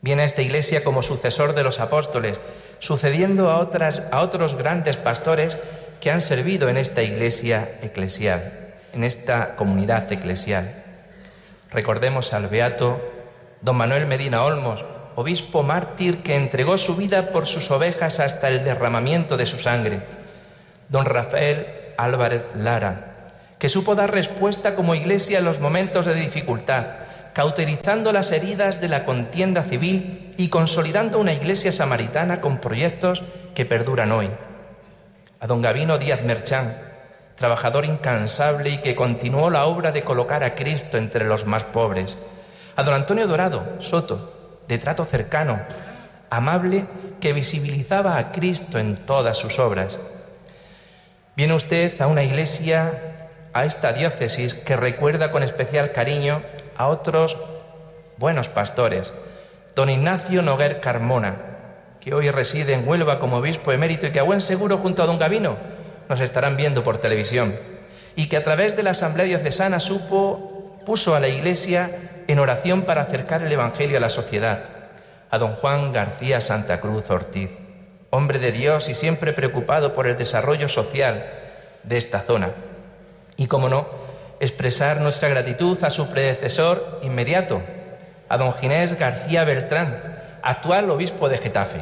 Viene 0.00 0.22
esta 0.22 0.42
iglesia 0.42 0.84
como 0.84 1.02
sucesor 1.02 1.56
de 1.56 1.64
los 1.64 1.80
apóstoles, 1.80 2.38
sucediendo 2.78 3.50
a, 3.50 3.58
otras, 3.58 4.04
a 4.12 4.20
otros 4.20 4.54
grandes 4.54 4.96
pastores 4.96 5.58
que 6.00 6.12
han 6.12 6.20
servido 6.20 6.68
en 6.68 6.76
esta 6.76 7.02
iglesia 7.02 7.68
eclesial 7.82 8.65
en 8.96 9.04
esta 9.04 9.54
comunidad 9.56 10.10
eclesial. 10.10 10.82
Recordemos 11.70 12.32
al 12.32 12.48
beato 12.48 13.00
don 13.60 13.76
Manuel 13.76 14.06
Medina 14.06 14.42
Olmos, 14.42 14.84
obispo 15.14 15.62
mártir 15.62 16.22
que 16.22 16.34
entregó 16.34 16.78
su 16.78 16.96
vida 16.96 17.30
por 17.30 17.46
sus 17.46 17.70
ovejas 17.70 18.20
hasta 18.20 18.48
el 18.48 18.64
derramamiento 18.64 19.36
de 19.36 19.46
su 19.46 19.58
sangre. 19.58 20.00
Don 20.88 21.04
Rafael 21.04 21.66
Álvarez 21.98 22.50
Lara, 22.56 23.34
que 23.58 23.68
supo 23.68 23.94
dar 23.94 24.12
respuesta 24.12 24.74
como 24.74 24.94
iglesia 24.94 25.38
en 25.38 25.44
los 25.44 25.60
momentos 25.60 26.06
de 26.06 26.14
dificultad, 26.14 26.86
cauterizando 27.34 28.12
las 28.12 28.32
heridas 28.32 28.80
de 28.80 28.88
la 28.88 29.04
contienda 29.04 29.62
civil 29.62 30.34
y 30.38 30.48
consolidando 30.48 31.18
una 31.18 31.34
iglesia 31.34 31.70
samaritana 31.70 32.40
con 32.40 32.58
proyectos 32.58 33.22
que 33.54 33.66
perduran 33.66 34.12
hoy. 34.12 34.30
A 35.40 35.46
don 35.46 35.60
Gavino 35.60 35.98
Díaz 35.98 36.22
Merchán, 36.22 36.76
trabajador 37.36 37.84
incansable 37.84 38.70
y 38.70 38.78
que 38.78 38.96
continuó 38.96 39.50
la 39.50 39.66
obra 39.66 39.92
de 39.92 40.02
colocar 40.02 40.42
a 40.42 40.54
Cristo 40.54 40.96
entre 40.96 41.26
los 41.26 41.44
más 41.46 41.64
pobres. 41.64 42.16
A 42.74 42.82
don 42.82 42.94
Antonio 42.94 43.26
Dorado 43.26 43.62
Soto, 43.78 44.62
de 44.66 44.78
trato 44.78 45.04
cercano, 45.04 45.60
amable, 46.30 46.86
que 47.20 47.32
visibilizaba 47.32 48.18
a 48.18 48.32
Cristo 48.32 48.78
en 48.78 48.96
todas 48.96 49.36
sus 49.36 49.58
obras. 49.58 49.98
Viene 51.36 51.54
usted 51.54 52.00
a 52.00 52.06
una 52.06 52.24
iglesia, 52.24 53.28
a 53.52 53.64
esta 53.64 53.92
diócesis, 53.92 54.54
que 54.54 54.76
recuerda 54.76 55.30
con 55.30 55.42
especial 55.42 55.92
cariño 55.92 56.42
a 56.76 56.88
otros 56.88 57.36
buenos 58.16 58.48
pastores. 58.48 59.12
Don 59.74 59.90
Ignacio 59.90 60.40
Noguer 60.40 60.80
Carmona, 60.80 61.36
que 62.00 62.14
hoy 62.14 62.30
reside 62.30 62.72
en 62.72 62.88
Huelva 62.88 63.18
como 63.18 63.38
obispo 63.38 63.72
emérito 63.72 64.06
y 64.06 64.10
que 64.10 64.20
a 64.20 64.24
buen 64.24 64.40
seguro 64.40 64.78
junto 64.78 65.02
a 65.02 65.06
don 65.06 65.18
Gavino 65.18 65.75
nos 66.08 66.20
estarán 66.20 66.56
viendo 66.56 66.82
por 66.84 66.98
televisión 66.98 67.54
y 68.16 68.28
que 68.28 68.36
a 68.36 68.44
través 68.44 68.76
de 68.76 68.82
la 68.82 68.90
Asamblea 68.90 69.26
Diocesana 69.26 69.78
supo, 69.78 70.80
puso 70.86 71.14
a 71.14 71.20
la 71.20 71.28
Iglesia 71.28 71.90
en 72.26 72.38
oración 72.38 72.82
para 72.82 73.02
acercar 73.02 73.42
el 73.42 73.52
Evangelio 73.52 73.98
a 73.98 74.00
la 74.00 74.08
sociedad, 74.08 74.64
a 75.30 75.38
don 75.38 75.54
Juan 75.54 75.92
García 75.92 76.40
Santa 76.40 76.80
Cruz 76.80 77.10
Ortiz, 77.10 77.58
hombre 78.10 78.38
de 78.38 78.52
Dios 78.52 78.88
y 78.88 78.94
siempre 78.94 79.32
preocupado 79.32 79.92
por 79.92 80.06
el 80.06 80.16
desarrollo 80.16 80.68
social 80.68 81.26
de 81.82 81.98
esta 81.98 82.20
zona. 82.20 82.50
Y, 83.36 83.46
como 83.48 83.68
no, 83.68 83.86
expresar 84.40 85.00
nuestra 85.00 85.28
gratitud 85.28 85.82
a 85.84 85.90
su 85.90 86.08
predecesor 86.10 87.00
inmediato, 87.02 87.62
a 88.28 88.36
don 88.38 88.52
Ginés 88.54 88.98
García 88.98 89.44
Beltrán, 89.44 90.16
actual 90.42 90.90
obispo 90.90 91.28
de 91.28 91.38
Getafe, 91.38 91.80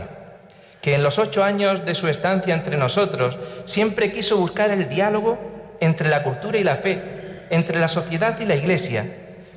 que 0.84 0.94
en 0.94 1.02
los 1.02 1.18
ocho 1.18 1.42
años 1.42 1.86
de 1.86 1.94
su 1.94 2.08
estancia 2.08 2.52
entre 2.52 2.76
nosotros 2.76 3.38
siempre 3.64 4.12
quiso 4.12 4.36
buscar 4.36 4.70
el 4.70 4.86
diálogo 4.86 5.38
entre 5.80 6.10
la 6.10 6.22
cultura 6.22 6.58
y 6.58 6.62
la 6.62 6.76
fe, 6.76 7.00
entre 7.48 7.80
la 7.80 7.88
sociedad 7.88 8.38
y 8.38 8.44
la 8.44 8.54
Iglesia, 8.54 9.06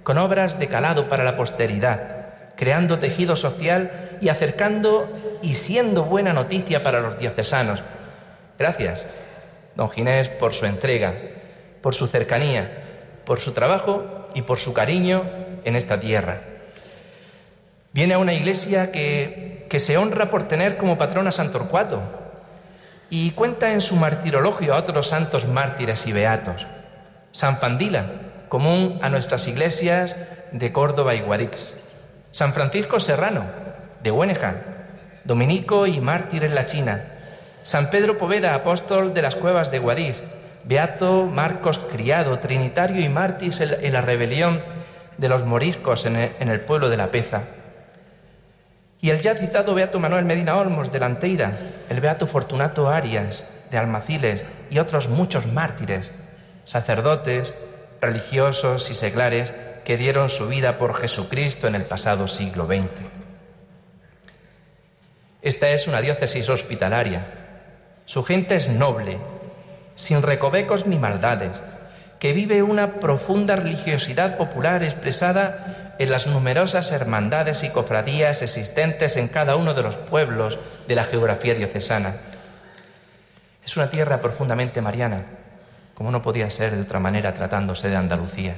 con 0.03 0.17
obras 0.19 0.57
de 0.57 0.67
calado 0.67 1.09
para 1.09 1.25
la 1.25 1.35
posteridad, 1.35 2.53
creando 2.55 2.99
tejido 2.99 3.35
social 3.35 4.17
y 4.21 4.29
acercando 4.29 5.11
y 5.41 5.55
siendo 5.55 6.05
buena 6.05 6.31
noticia 6.31 6.81
para 6.81 7.01
los 7.01 7.19
diocesanos. 7.19 7.83
Gracias, 8.57 9.01
don 9.75 9.89
Ginés, 9.89 10.29
por 10.29 10.53
su 10.53 10.65
entrega, 10.65 11.13
por 11.81 11.93
su 11.93 12.07
cercanía, 12.07 12.85
por 13.25 13.41
su 13.41 13.51
trabajo 13.51 14.29
y 14.33 14.43
por 14.43 14.59
su 14.59 14.71
cariño 14.71 15.23
en 15.65 15.75
esta 15.75 15.99
tierra. 15.99 16.39
Viene 17.97 18.13
a 18.13 18.19
una 18.19 18.36
iglesia 18.36 18.91
que, 18.91 19.65
que 19.71 19.79
se 19.79 19.97
honra 19.97 20.29
por 20.29 20.47
tener 20.47 20.77
como 20.77 20.99
patrón 20.99 21.25
a 21.25 21.31
San 21.31 21.51
Torcuato 21.51 21.99
y 23.10 23.31
cuenta 23.31 23.73
en 23.73 23.81
su 23.81 23.95
martirologio 23.95 24.75
a 24.75 24.77
otros 24.77 25.07
santos 25.07 25.47
mártires 25.47 26.05
y 26.05 26.12
beatos. 26.12 26.67
San 27.31 27.57
Fandila, 27.57 28.05
común 28.49 28.99
a 29.01 29.10
nuestras 29.10 29.47
iglesias 29.47 30.15
de 30.51 30.71
Córdoba 30.71 31.15
y 31.15 31.21
Guadix. 31.21 31.73
San 32.29 32.53
Francisco 32.53 32.99
Serrano, 32.99 33.45
de 34.03 34.12
Huenejan, 34.12 34.62
dominico 35.23 35.88
y 35.88 35.99
mártir 35.99 36.43
en 36.43 36.53
la 36.53 36.65
China. 36.65 37.03
San 37.63 37.89
Pedro 37.89 38.19
Poveda, 38.19 38.53
apóstol 38.53 39.15
de 39.15 39.23
las 39.23 39.36
cuevas 39.36 39.71
de 39.71 39.79
Guadix. 39.79 40.21
Beato 40.65 41.25
Marcos 41.25 41.79
Criado, 41.79 42.38
trinitario 42.38 43.03
y 43.03 43.10
mártir 43.10 43.55
en 43.60 43.91
la 43.91 44.01
rebelión 44.01 44.62
de 45.17 45.29
los 45.29 45.45
moriscos 45.45 46.05
en 46.05 46.15
el 46.15 46.62
pueblo 46.62 46.89
de 46.89 46.97
La 46.97 47.10
Peza. 47.10 47.41
Y 48.99 49.12
el 49.12 49.21
ya 49.21 49.36
citado 49.36 49.75
Beato 49.75 49.99
Manuel 49.99 50.25
Medina 50.25 50.57
Olmos 50.57 50.91
de 50.91 50.99
Lanteira, 50.99 51.57
el 51.89 52.01
Beato 52.01 52.25
Fortunato 52.25 52.89
Arias 52.89 53.43
de 53.69 53.77
Almaciles 53.77 54.43
y 54.69 54.79
otros 54.79 55.07
muchos 55.07 55.45
mártires, 55.45 56.12
sacerdotes, 56.65 57.53
religiosos 58.01 58.89
y 58.89 58.95
seglares 58.95 59.53
que 59.83 59.97
dieron 59.97 60.29
su 60.29 60.47
vida 60.47 60.77
por 60.77 60.95
Jesucristo 60.95 61.67
en 61.67 61.75
el 61.75 61.83
pasado 61.86 62.27
siglo 62.27 62.65
XX. 62.65 62.89
Esta 65.41 65.69
es 65.69 65.88
una 65.88 66.01
diócesis 66.01 66.49
hospitalaria. 66.49 67.25
Su 68.05 68.23
gente 68.23 68.55
es 68.55 68.69
noble, 68.69 69.17
sin 69.95 70.21
recovecos 70.21 70.88
ni 70.88 70.97
maldades, 70.97 71.62
que 72.19 72.33
vive 72.33 72.63
una 72.63 72.99
profunda 72.99 73.55
religiosidad 73.55 74.38
popular 74.38 74.83
expresada 74.83 75.76
en 75.99 76.12
las 76.12 76.27
numerosas 76.27 76.91
hermandades 76.91 77.63
y 77.63 77.69
cofradías 77.69 78.41
existentes 78.41 79.17
en 79.17 79.27
cada 79.27 79.55
uno 79.55 79.73
de 79.73 79.83
los 79.83 79.97
pueblos 79.97 80.60
de 80.88 80.95
la 80.95 81.03
geografía 81.03 81.55
diocesana. 81.55 82.15
Es 83.65 83.75
una 83.77 83.89
tierra 83.89 84.21
profundamente 84.21 84.81
mariana, 84.81 85.25
como 85.93 86.12
no 86.12 86.21
podía 86.21 86.49
ser 86.49 86.75
de 86.75 86.81
otra 86.81 86.99
manera 86.99 87.33
tratándose 87.33 87.89
de 87.89 87.95
Andalucía, 87.95 88.55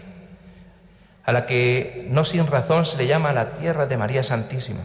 a 1.23 1.31
la 1.31 1.45
que 1.45 2.05
no 2.09 2.25
sin 2.25 2.45
razón 2.47 2.85
se 2.85 2.97
le 2.97 3.07
llama 3.07 3.33
la 3.33 3.53
tierra 3.53 3.85
de 3.85 3.97
María 3.97 4.23
Santísima. 4.23 4.81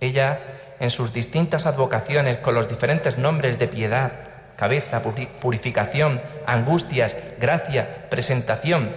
Ella, 0.00 0.40
en 0.80 0.90
sus 0.90 1.12
distintas 1.12 1.66
advocaciones 1.66 2.38
con 2.38 2.54
los 2.54 2.68
diferentes 2.68 3.18
nombres 3.18 3.58
de 3.58 3.68
piedad, 3.68 4.12
cabeza, 4.56 5.02
purificación, 5.40 6.20
angustias, 6.46 7.16
gracia, 7.40 8.08
presentación, 8.10 8.90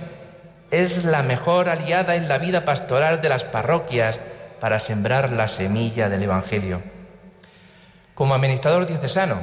es 0.81 1.05
la 1.05 1.23
mejor 1.23 1.69
aliada 1.69 2.15
en 2.15 2.27
la 2.27 2.37
vida 2.37 2.65
pastoral 2.65 3.21
de 3.21 3.29
las 3.29 3.45
parroquias 3.45 4.19
para 4.59 4.79
sembrar 4.79 5.31
la 5.31 5.47
semilla 5.47 6.09
del 6.09 6.23
Evangelio. 6.23 6.81
Como 8.13 8.35
administrador 8.35 8.85
diocesano, 8.85 9.39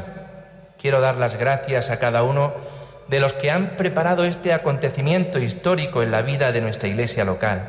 quiero 0.79 1.01
dar 1.01 1.17
las 1.17 1.37
gracias 1.37 1.89
a 1.89 1.99
cada 1.99 2.23
uno 2.23 2.53
de 3.09 3.21
los 3.21 3.33
que 3.33 3.51
han 3.51 3.77
preparado 3.77 4.25
este 4.25 4.53
acontecimiento 4.53 5.39
histórico 5.39 6.03
en 6.03 6.11
la 6.11 6.21
vida 6.21 6.53
de 6.53 6.61
nuestra 6.61 6.89
iglesia 6.89 7.25
local, 7.25 7.69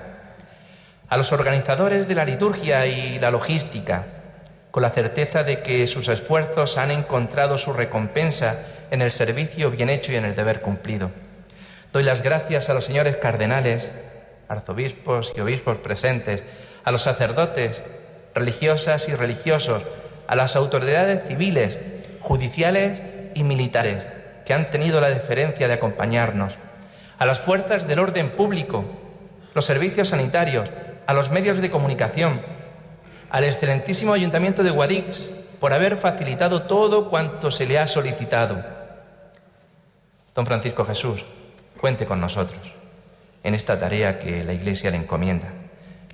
a 1.08 1.16
los 1.16 1.32
organizadores 1.32 2.08
de 2.08 2.16
la 2.16 2.26
liturgia 2.26 2.86
y 2.86 3.18
la 3.20 3.32
logística, 3.32 4.06
con 4.72 4.84
la 4.84 4.90
certeza 4.90 5.44
de 5.44 5.62
que 5.62 5.88
sus 5.88 6.10
esfuerzos 6.10 6.78
han 6.78 6.92
encontrado 6.92 7.58
su 7.58 7.72
recompensa 7.72 8.66
en 8.92 9.02
el 9.02 9.12
servicio 9.12 9.72
bien 9.72 9.90
hecho 9.90 10.12
y 10.12 10.16
en 10.16 10.26
el 10.26 10.36
deber 10.36 10.62
cumplido 10.62 11.12
Doy 11.94 12.02
las 12.02 12.24
gracias 12.24 12.70
a 12.70 12.74
los 12.74 12.86
señores 12.86 13.18
cardenales, 13.18 13.92
arzobispos 14.48 15.32
y 15.38 15.42
obispos 15.42 15.78
presentes, 15.78 16.42
a 16.84 16.92
los 16.92 17.04
sacerdotes, 17.04 17.84
religiosas 18.34 19.08
y 19.10 19.14
religiosos, 19.14 19.84
a 20.26 20.36
las 20.36 20.56
autoridades 20.56 21.28
civiles, 21.28 21.78
judiciales 22.20 23.00
y 23.36 23.44
militares 23.44 24.08
que 24.44 24.56
han 24.56 24.72
tenido 24.72 25.02
la 25.02 25.10
deferencia 25.10 25.68
de 25.68 25.76
acompañarnos, 25.76 26.58
a 27.20 27.28
las 27.28 27.42
fuerzas 27.42 27.88
del 27.88 28.00
orden 28.00 28.32
público, 28.32 28.86
los 29.54 29.66
servicios 29.66 30.10
sanitarios, 30.10 30.72
a 31.06 31.14
los 31.14 31.30
medios 31.30 31.62
de 31.62 31.70
comunicación, 31.70 32.42
al 33.30 33.44
excelentísimo 33.44 34.14
Ayuntamiento 34.14 34.64
de 34.64 34.72
Guadix 34.72 35.30
por 35.60 35.74
haber 35.74 35.96
facilitado 35.98 36.64
todo 36.64 37.12
cuanto 37.12 37.52
se 37.52 37.68
le 37.68 37.78
ha 37.78 37.86
solicitado. 37.86 38.66
Don 40.34 40.48
Francisco 40.48 40.86
Jesús, 40.86 41.24
cuente 41.84 42.06
con 42.06 42.22
nosotros 42.22 42.62
en 43.44 43.56
esta 43.56 43.78
tarea 43.78 44.18
que 44.18 44.46
la 44.46 44.54
Iglesia 44.54 44.90
le 44.90 44.96
encomienda. 44.96 45.50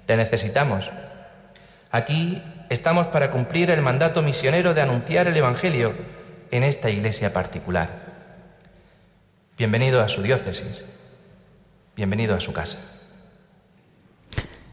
Le 0.08 0.18
necesitamos. 0.18 0.90
Aquí 1.92 2.42
estamos 2.70 3.06
para 3.06 3.30
cumplir 3.30 3.70
el 3.70 3.84
mandato 3.84 4.24
misionero 4.24 4.74
de 4.74 4.82
anunciar 4.82 5.28
el 5.28 5.38
Evangelio 5.38 5.94
en 6.50 6.64
esta 6.64 6.90
iglesia 6.90 7.34
particular. 7.34 7.88
Bienvenido 9.60 10.02
a 10.02 10.10
su 10.10 10.24
diócesis. 10.24 10.86
Bienvenido 11.96 12.34
a 12.34 12.40
su 12.40 12.52
casa. 12.52 12.80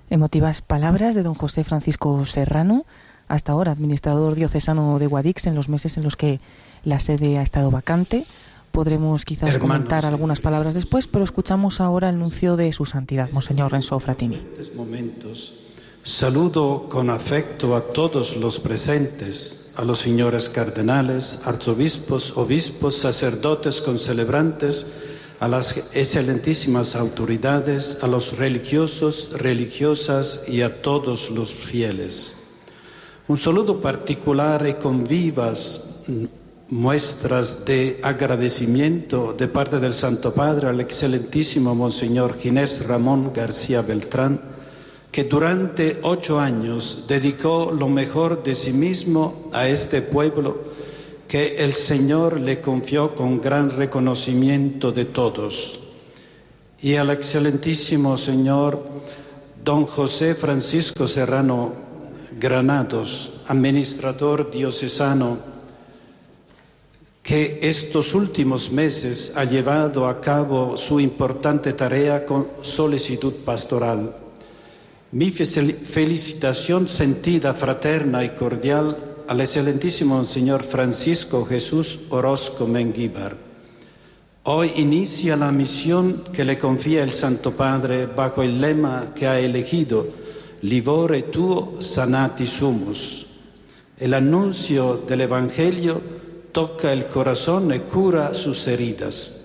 Emotivas 0.09 0.63
palabras 0.63 1.15
de 1.15 1.23
don 1.23 1.35
José 1.35 1.63
Francisco 1.63 2.25
Serrano, 2.25 2.87
hasta 3.29 3.53
ahora 3.53 3.73
administrador 3.73 4.35
diocesano 4.35 4.99
de 4.99 5.09
Guadix 5.09 5.47
en 5.47 5.57
los 5.57 5.69
meses 5.69 5.99
en 5.99 6.05
los 6.05 6.17
que 6.17 6.41
la 6.85 7.01
sede 7.01 7.37
ha 7.37 7.43
estado 7.43 7.71
vacante 7.71 8.25
podremos 8.77 9.25
quizás 9.25 9.57
comentar 9.57 10.05
algunas 10.05 10.43
palabras 10.43 10.75
después, 10.75 11.07
pero 11.07 11.25
escuchamos 11.25 11.81
ahora 11.81 12.11
el 12.11 12.17
anuncio 12.17 12.57
de 12.57 12.71
su 12.75 12.85
santidad, 12.85 13.31
Monseñor 13.33 13.73
Renzo 13.73 13.99
Fratini. 13.99 14.39
momentos, 14.77 15.61
saludo 16.03 16.87
con 16.91 17.09
afecto 17.09 17.75
a 17.75 17.81
todos 17.81 18.37
los 18.37 18.61
presentes, 18.61 19.71
a 19.77 19.83
los 19.83 20.01
señores 20.01 20.51
cardenales, 20.51 21.41
arzobispos, 21.47 22.37
obispos, 22.37 22.97
sacerdotes 22.97 23.81
concelebrantes, 23.81 24.87
a 25.41 25.49
las 25.49 25.95
excelentísimas 25.97 26.97
autoridades, 26.97 27.97
a 28.03 28.07
los 28.07 28.37
religiosos, 28.37 29.31
religiosas 29.39 30.43
y 30.49 30.61
a 30.61 30.83
todos 30.83 31.31
los 31.31 31.55
fieles. 31.55 32.35
Un 33.27 33.39
saludo 33.39 33.81
particular 33.81 34.67
y 34.69 34.75
con 34.75 35.05
vivas 35.05 35.81
muestras 36.69 37.65
de 37.65 38.01
agradecimiento 38.03 39.35
de 39.39 39.47
parte 39.47 39.79
del 39.79 39.93
Santo 39.93 40.35
Padre 40.35 40.69
al 40.69 40.81
excelentísimo 40.81 41.75
Monseñor 41.75 42.39
Ginés 42.39 42.87
Ramón 42.87 43.33
García 43.33 43.83
Beltrán, 43.83 44.41
que 45.13 45.25
durante 45.25 46.01
ocho 46.03 46.41
años 46.41 47.05
dedicó 47.07 47.73
lo 47.73 47.89
mejor 47.89 48.43
de 48.43 48.55
sí 48.55 48.73
mismo 48.73 49.49
a 49.53 49.69
este 49.69 50.03
pueblo 50.03 50.59
que 51.29 51.57
el 51.59 51.73
Señor 51.73 52.41
le 52.41 52.61
confió 52.61 53.15
con 53.15 53.41
gran 53.41 53.71
reconocimiento 53.71 54.91
de 54.93 55.05
todos. 55.05 55.81
Y 56.83 56.97
al 56.97 57.11
excelentísimo 57.11 58.17
Señor 58.17 58.85
don 59.65 59.87
José 59.87 60.35
Francisco 60.35 61.07
Serrano 61.09 61.73
Granados, 62.39 63.41
administrador 63.49 64.51
diocesano 64.51 65.56
que 67.27 67.59
estos 67.61 68.15
últimos 68.15 68.71
meses 68.71 69.33
ha 69.35 69.43
llevado 69.43 70.07
a 70.07 70.21
cabo 70.21 70.77
su 70.77 71.01
importante 71.01 71.73
tarea 71.73 72.25
con 72.25 72.47
solicitud 72.63 73.33
pastoral. 73.45 74.15
Mi 75.11 75.33
felicitación 75.33 76.87
sentida, 76.87 77.53
fraterna 77.53 78.23
y 78.23 78.29
cordial 78.29 79.25
al 79.27 79.41
excelentísimo 79.41 80.25
Señor 80.25 80.63
Francisco 80.63 81.45
Jesús 81.45 81.99
Orozco 82.11 82.69
Menguíbar, 82.69 83.37
Hoy 84.45 84.71
inicia 84.77 85.35
la 85.35 85.51
misión 85.51 86.23
que 86.33 86.45
le 86.45 86.57
confía 86.57 87.03
el 87.03 87.11
Santo 87.11 87.51
Padre 87.51 88.07
bajo 88.07 88.45
el 88.45 88.61
lema 88.61 89.13
que 89.17 89.27
ha 89.27 89.41
elegido, 89.41 90.07
Livore 90.63 91.23
tuo 91.23 91.79
sanati 91.81 92.47
sumus. 92.47 93.27
El 93.99 94.15
anuncio 94.15 95.03
del 95.09 95.23
Evangelio 95.23 96.16
toca 96.57 96.91
el 96.91 97.05
corazón 97.05 97.71
y 97.75 97.81
cura 97.81 98.33
sus 98.33 98.67
heridas. 98.67 99.43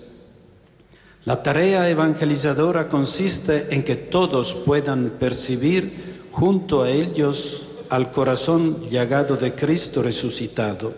La 1.26 1.42
tarea 1.42 1.90
evangelizadora 1.90 2.88
consiste 2.88 3.66
en 3.68 3.84
que 3.84 3.96
todos 3.96 4.54
puedan 4.54 5.10
percibir 5.20 6.28
junto 6.32 6.82
a 6.82 6.88
ellos 6.88 7.66
al 7.90 8.10
corazón 8.10 8.88
llagado 8.88 9.36
de 9.36 9.54
Cristo 9.54 10.02
resucitado, 10.02 10.94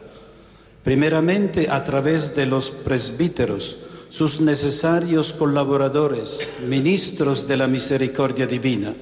primeramente 0.85 1.69
a 1.69 1.83
través 1.83 2.37
de 2.37 2.47
los 2.47 2.71
presbíteros, 2.71 3.79
sus 4.09 4.41
necesarios 4.41 5.33
colaboradores, 5.33 6.49
ministros 6.69 7.49
de 7.49 7.57
la 7.57 7.67
misericordia 7.67 8.47
divina, 8.47 8.95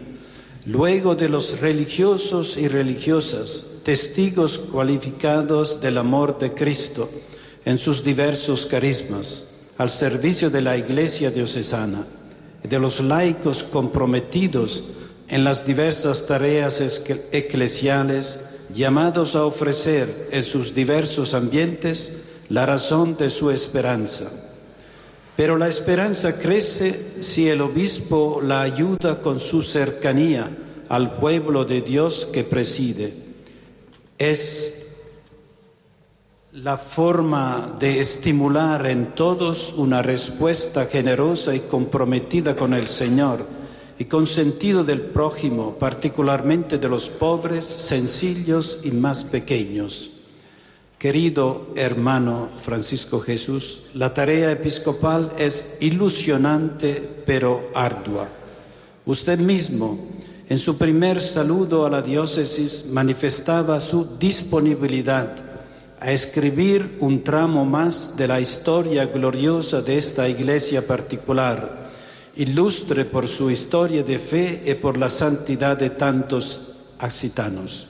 luego 0.64 1.14
de 1.14 1.28
los 1.28 1.60
religiosos 1.60 2.56
y 2.56 2.68
religiosas, 2.68 3.71
testigos 3.84 4.58
cualificados 4.58 5.80
del 5.80 5.98
amor 5.98 6.38
de 6.38 6.52
Cristo 6.52 7.08
en 7.64 7.78
sus 7.78 8.04
diversos 8.04 8.66
carismas, 8.66 9.48
al 9.78 9.90
servicio 9.90 10.50
de 10.50 10.62
la 10.62 10.76
Iglesia 10.76 11.30
diocesana, 11.30 12.04
de 12.62 12.78
los 12.78 13.00
laicos 13.00 13.62
comprometidos 13.62 14.84
en 15.28 15.44
las 15.44 15.66
diversas 15.66 16.26
tareas 16.26 16.80
eclesiales, 17.32 18.40
llamados 18.74 19.34
a 19.34 19.44
ofrecer 19.44 20.28
en 20.30 20.42
sus 20.42 20.74
diversos 20.74 21.34
ambientes 21.34 22.22
la 22.48 22.66
razón 22.66 23.16
de 23.16 23.30
su 23.30 23.50
esperanza 23.50 24.30
pero 25.36 25.56
la 25.56 25.68
esperanza 25.68 26.38
crece 26.38 27.14
si 27.20 27.48
el 27.48 27.62
obispo 27.62 28.40
la 28.44 28.60
ayuda 28.60 29.20
con 29.20 29.40
su 29.40 29.62
cercanía 29.62 30.50
al 30.88 31.14
pueblo 31.14 31.64
de 31.64 31.80
Dios 31.80 32.28
que 32.32 32.44
preside. 32.44 33.14
Es 34.22 34.86
la 36.52 36.76
forma 36.76 37.74
de 37.80 37.98
estimular 37.98 38.86
en 38.86 39.16
todos 39.16 39.74
una 39.76 40.00
respuesta 40.00 40.86
generosa 40.86 41.56
y 41.56 41.58
comprometida 41.58 42.54
con 42.54 42.72
el 42.72 42.86
Señor 42.86 43.44
y 43.98 44.04
con 44.04 44.28
sentido 44.28 44.84
del 44.84 45.00
prójimo, 45.00 45.74
particularmente 45.76 46.78
de 46.78 46.88
los 46.88 47.10
pobres, 47.10 47.64
sencillos 47.64 48.82
y 48.84 48.92
más 48.92 49.24
pequeños. 49.24 50.10
Querido 51.00 51.72
hermano 51.74 52.48
Francisco 52.60 53.18
Jesús, 53.18 53.86
la 53.94 54.14
tarea 54.14 54.52
episcopal 54.52 55.32
es 55.36 55.78
ilusionante 55.80 57.24
pero 57.26 57.70
ardua. 57.74 58.28
Usted 59.04 59.40
mismo, 59.40 59.98
en 60.52 60.58
su 60.58 60.76
primer 60.76 61.18
saludo 61.18 61.86
a 61.86 61.88
la 61.88 62.02
diócesis, 62.02 62.84
manifestaba 62.90 63.80
su 63.80 64.18
disponibilidad 64.18 65.34
a 65.98 66.12
escribir 66.12 66.98
un 67.00 67.24
tramo 67.24 67.64
más 67.64 68.18
de 68.18 68.28
la 68.28 68.38
historia 68.38 69.06
gloriosa 69.06 69.80
de 69.80 69.96
esta 69.96 70.28
iglesia 70.28 70.86
particular, 70.86 71.88
ilustre 72.36 73.06
por 73.06 73.28
su 73.28 73.50
historia 73.50 74.02
de 74.02 74.18
fe 74.18 74.62
y 74.66 74.74
por 74.74 74.98
la 74.98 75.08
santidad 75.08 75.74
de 75.78 75.88
tantos 75.88 76.74
accitanos. 76.98 77.88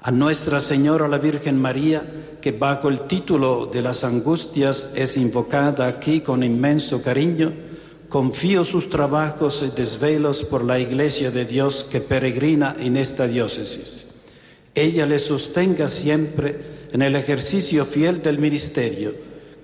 A 0.00 0.10
Nuestra 0.10 0.62
Señora 0.62 1.08
la 1.08 1.18
Virgen 1.18 1.60
María, 1.60 2.02
que 2.40 2.52
bajo 2.52 2.88
el 2.88 3.00
título 3.00 3.66
de 3.66 3.82
las 3.82 4.02
angustias 4.02 4.92
es 4.94 5.18
invocada 5.18 5.88
aquí 5.88 6.22
con 6.22 6.42
inmenso 6.42 7.02
cariño, 7.02 7.67
confío 8.08 8.64
sus 8.64 8.88
trabajos 8.88 9.64
y 9.66 9.70
desvelos 9.70 10.42
por 10.42 10.64
la 10.64 10.78
Iglesia 10.78 11.30
de 11.30 11.44
Dios 11.44 11.86
que 11.90 12.00
peregrina 12.00 12.74
en 12.78 12.96
esta 12.96 13.26
diócesis. 13.26 14.06
Ella 14.74 15.06
le 15.06 15.18
sostenga 15.18 15.88
siempre 15.88 16.78
en 16.92 17.02
el 17.02 17.16
ejercicio 17.16 17.84
fiel 17.84 18.22
del 18.22 18.38
ministerio, 18.38 19.12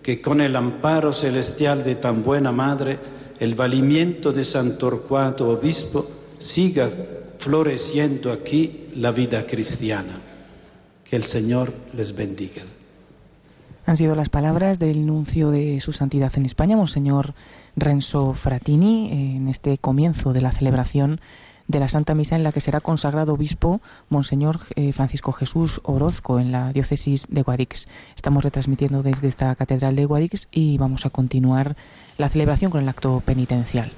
que 0.03 0.21
con 0.21 0.41
el 0.41 0.57
amparo 0.57 1.13
celestial 1.13 1.85
de 1.85 1.95
tan 1.95 2.23
buena 2.23 2.53
Madre, 2.53 2.99
el 3.41 3.55
valimiento 3.55 4.33
de 4.33 4.45
San 4.45 4.77
Torcuato 4.77 5.49
Obispo, 5.49 6.07
siga 6.39 6.91
floreciendo 7.39 8.31
aquí 8.31 8.89
la 8.97 9.11
vida 9.11 9.47
cristiana. 9.47 10.21
Que 11.03 11.17
el 11.17 11.25
Señor 11.25 11.73
les 11.97 12.15
bendiga. 12.15 12.63
Han 13.87 13.97
sido 13.99 14.15
las 14.15 14.31
palabras 14.31 14.79
del 14.79 15.05
nuncio 15.05 15.51
de 15.51 15.79
su 15.81 15.93
santidad 15.93 16.33
en 16.37 16.47
España, 16.47 16.77
Monseñor 16.77 17.35
Renzo 17.77 18.33
Fratini, 18.33 19.37
en 19.37 19.49
este 19.49 19.77
comienzo 19.77 20.33
de 20.33 20.41
la 20.41 20.53
celebración 20.53 21.21
de 21.69 21.81
la 21.81 21.89
Santa 21.89 22.15
Misa 22.15 22.37
en 22.37 22.45
la 22.45 22.53
que 22.53 22.61
será 22.61 22.81
consagrado 22.81 23.35
obispo 23.35 23.81
Monseñor 24.09 24.61
eh, 24.77 24.93
Francisco 24.93 25.33
Jesús 25.33 25.81
Orozco 25.85 26.39
en 26.39 26.53
la 26.53 26.73
diócesis 26.73 27.27
de 27.29 27.43
Guadix. 27.43 27.89
Estamos 28.17 28.43
retransmitiendo 28.43 29.03
desde 29.03 29.29
esta 29.29 29.55
catedral 29.55 29.97
de 29.97 30.05
Guadix 30.07 30.49
y 30.51 30.79
vamos 30.79 31.05
a 31.05 31.11
continuar 31.11 31.77
la 32.17 32.29
celebración 32.29 32.71
con 32.71 32.83
el 32.83 32.89
acto 32.89 33.23
penitencial. 33.25 33.93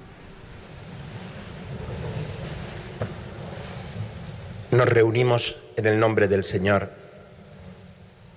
Nos 4.73 4.89
reunimos 4.89 5.57
en 5.77 5.87
el 5.87 6.01
nombre 6.01 6.27
del 6.27 6.45
Señor 6.45 7.06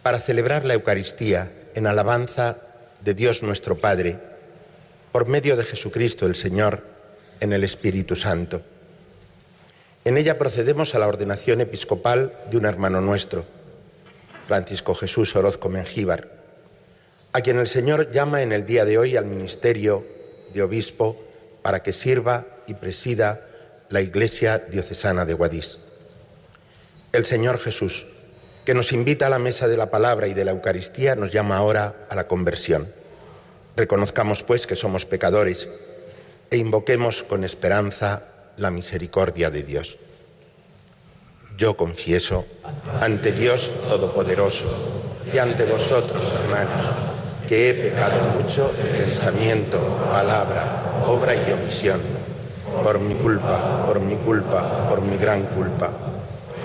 para 0.04 0.20
celebrar 0.20 0.66
la 0.66 0.74
Eucaristía 0.74 1.52
en 1.76 1.88
alabanza 1.88 2.58
de 3.02 3.14
Dios 3.14 3.44
nuestro 3.44 3.78
Padre, 3.78 4.20
por 5.12 5.28
medio 5.28 5.56
de 5.56 5.64
Jesucristo 5.64 6.26
el 6.26 6.36
Señor, 6.36 6.84
en 7.40 7.54
el 7.54 7.64
Espíritu 7.64 8.16
Santo. 8.16 8.62
En 10.06 10.18
ella 10.18 10.38
procedemos 10.38 10.94
a 10.96 11.00
la 11.00 11.08
ordenación 11.08 11.62
episcopal 11.62 12.34
de 12.50 12.58
un 12.58 12.66
hermano 12.66 13.02
nuestro, 13.02 13.46
Francisco 14.48 14.96
Jesús 14.96 15.36
Orozco 15.36 15.70
Mengíbar, 15.70 16.28
a 17.32 17.42
quien 17.42 17.58
el 17.58 17.68
Señor 17.68 18.12
llama 18.12 18.42
en 18.42 18.52
el 18.52 18.66
día 18.66 18.86
de 18.86 18.98
hoy 18.98 19.16
al 19.16 19.26
ministerio 19.26 20.06
de 20.54 20.64
obispo 20.64 21.22
para 21.62 21.84
que 21.84 21.94
sirva 21.94 22.46
y 22.68 22.74
presida 22.74 23.42
la 23.90 24.02
Iglesia 24.02 24.58
diocesana 24.58 25.26
de 25.26 25.34
Guadix 25.34 25.80
el 27.12 27.26
Señor 27.26 27.60
Jesús, 27.60 28.06
que 28.66 28.74
nos 28.74 28.92
invita 28.92 29.28
a 29.28 29.30
la 29.30 29.40
mesa 29.40 29.68
de 29.68 29.78
la 29.78 29.90
palabra 29.90 30.28
y 30.28 30.34
de 30.34 30.46
la 30.46 30.52
Eucaristía, 30.52 31.16
nos 31.16 31.32
llama 31.32 31.58
ahora 31.58 32.08
a 32.10 32.16
la 32.16 32.28
conversión. 32.28 32.92
Reconozcamos, 33.76 34.44
pues, 34.44 34.68
que 34.68 34.76
somos 34.76 35.06
pecadores 35.06 35.70
e 36.52 36.58
invoquemos 36.58 37.24
con 37.24 37.44
esperanza 37.44 38.24
la 38.58 38.72
misericordia 38.72 39.50
de 39.50 39.64
Dios. 39.64 39.98
Yo 41.58 41.76
confieso 41.78 42.46
ante 43.02 43.32
Dios 43.32 43.70
Todopoderoso 43.88 44.66
y 45.34 45.38
ante 45.38 45.66
vosotros, 45.66 46.24
hermanos, 46.44 46.86
que 47.48 47.70
he 47.70 47.74
pecado 47.74 48.22
mucho 48.40 48.74
de 48.74 49.00
pensamiento, 49.00 49.80
palabra, 50.12 51.04
obra 51.06 51.36
y 51.36 51.52
omisión, 51.52 52.02
por 52.84 53.00
mi 53.00 53.16
culpa, 53.16 53.86
por 53.86 54.00
mi 54.00 54.16
culpa, 54.18 54.88
por 54.90 55.02
mi 55.02 55.18
gran 55.18 55.44
culpa 55.48 56.09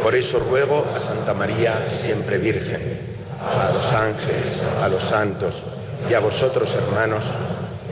por 0.02 0.14
eso 0.14 0.38
ruego 0.38 0.84
a 0.94 1.00
Santa 1.00 1.34
María, 1.34 1.84
siempre 1.86 2.38
Virgen, 2.38 2.98
a 3.40 3.72
los 3.72 3.92
ángeles, 3.92 4.62
a 4.82 4.88
los 4.88 5.02
santos 5.02 5.62
y 6.08 6.14
a 6.14 6.20
vosotros, 6.20 6.74
hermanos, 6.74 7.24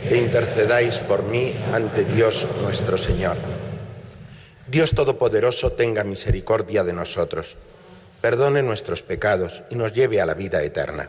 que 0.08 0.16
intercedáis 0.16 0.98
por 0.98 1.22
mí 1.22 1.54
ante 1.72 2.04
Dios 2.04 2.46
nuestro 2.62 2.98
Señor. 2.98 3.36
Dios 4.68 4.94
Todopoderoso 4.94 5.72
tenga 5.72 6.04
misericordia 6.04 6.82
de 6.84 6.92
nosotros, 6.92 7.56
perdone 8.20 8.62
nuestros 8.62 9.02
pecados 9.02 9.62
y 9.70 9.74
nos 9.74 9.92
lleve 9.92 10.20
a 10.20 10.26
la 10.26 10.34
vida 10.34 10.62
eterna. 10.62 11.08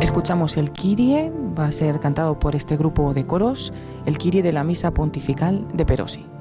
Escuchamos 0.00 0.56
el 0.56 0.72
Kirie, 0.72 1.32
va 1.58 1.66
a 1.66 1.72
ser 1.72 2.00
cantado 2.00 2.38
por 2.38 2.54
este 2.54 2.76
grupo 2.76 3.12
de 3.12 3.26
coros, 3.26 3.72
el 4.06 4.18
Kirie 4.18 4.42
de 4.42 4.52
la 4.52 4.64
Misa 4.64 4.92
Pontifical 4.92 5.66
de 5.74 5.84
Perosi. 5.84 6.35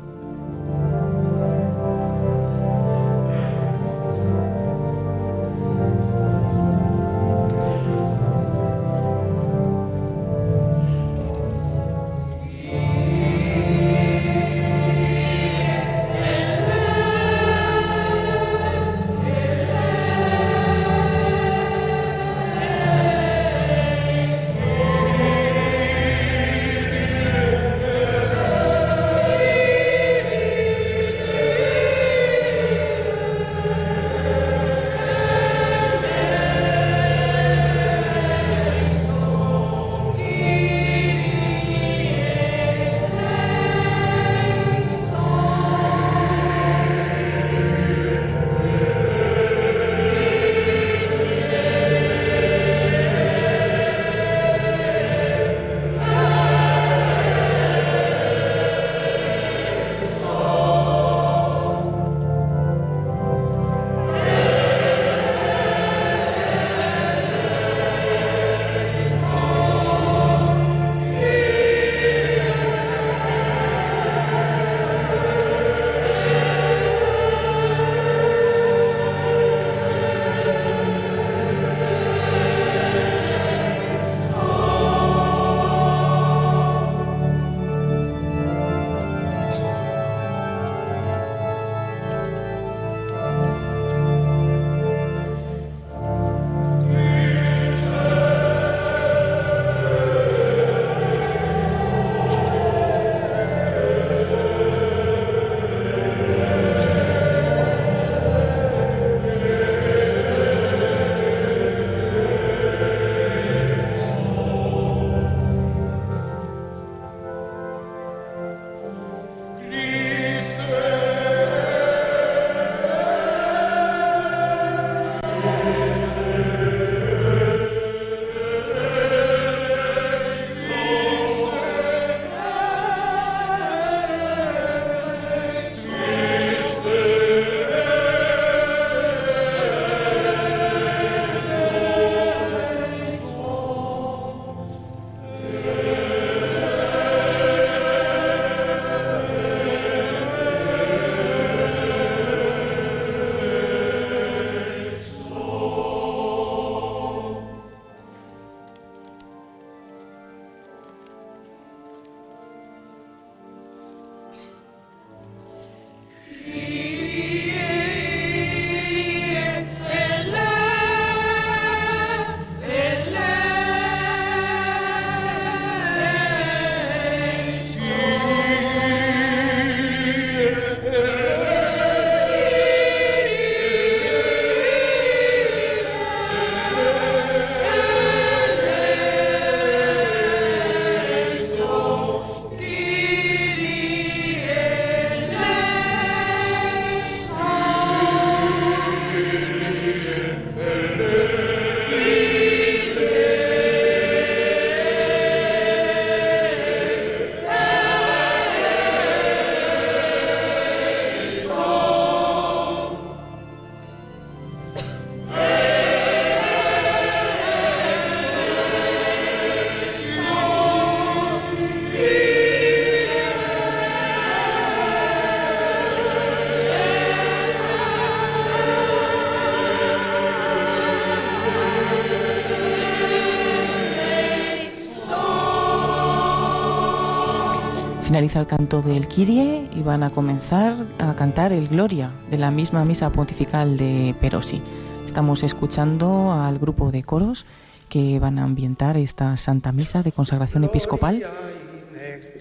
Finaliza 238.16 238.40
el 238.40 238.48
canto 238.48 238.82
del 238.82 239.10
Kyrie 239.10 239.68
y 239.76 239.82
van 239.82 240.02
a 240.02 240.10
comenzar 240.10 240.74
a 241.00 241.18
cantar 241.18 241.52
el 241.52 241.68
Gloria 241.68 242.14
de 242.32 242.38
la 242.38 242.50
misma 242.50 242.86
misa 242.86 243.10
pontifical 243.10 243.76
de 243.76 244.16
Perosi. 244.22 244.62
Estamos 245.06 245.44
escuchando 245.44 246.32
al 246.32 246.58
grupo 246.58 246.94
de 246.94 247.04
coros 247.04 247.46
que 247.90 248.18
van 248.20 248.40
a 248.40 248.46
ambientar 248.46 248.96
esta 248.96 249.36
Santa 249.36 249.74
Misa 249.74 250.02
de 250.02 250.14
consagración 250.14 250.64
episcopal 250.64 251.24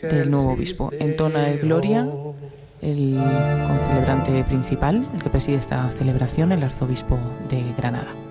del 0.01 0.31
nuevo 0.31 0.53
obispo. 0.53 0.93
Entona 1.01 1.49
el 1.49 1.59
Gloria 1.59 2.09
el 2.81 3.21
concelebrante 3.67 4.45
principal, 4.45 5.05
el 5.13 5.23
que 5.25 5.29
preside 5.29 5.57
esta 5.57 5.91
celebración, 5.91 6.53
el 6.53 6.63
arzobispo 6.63 7.19
de 7.49 7.65
Granada. 7.77 8.24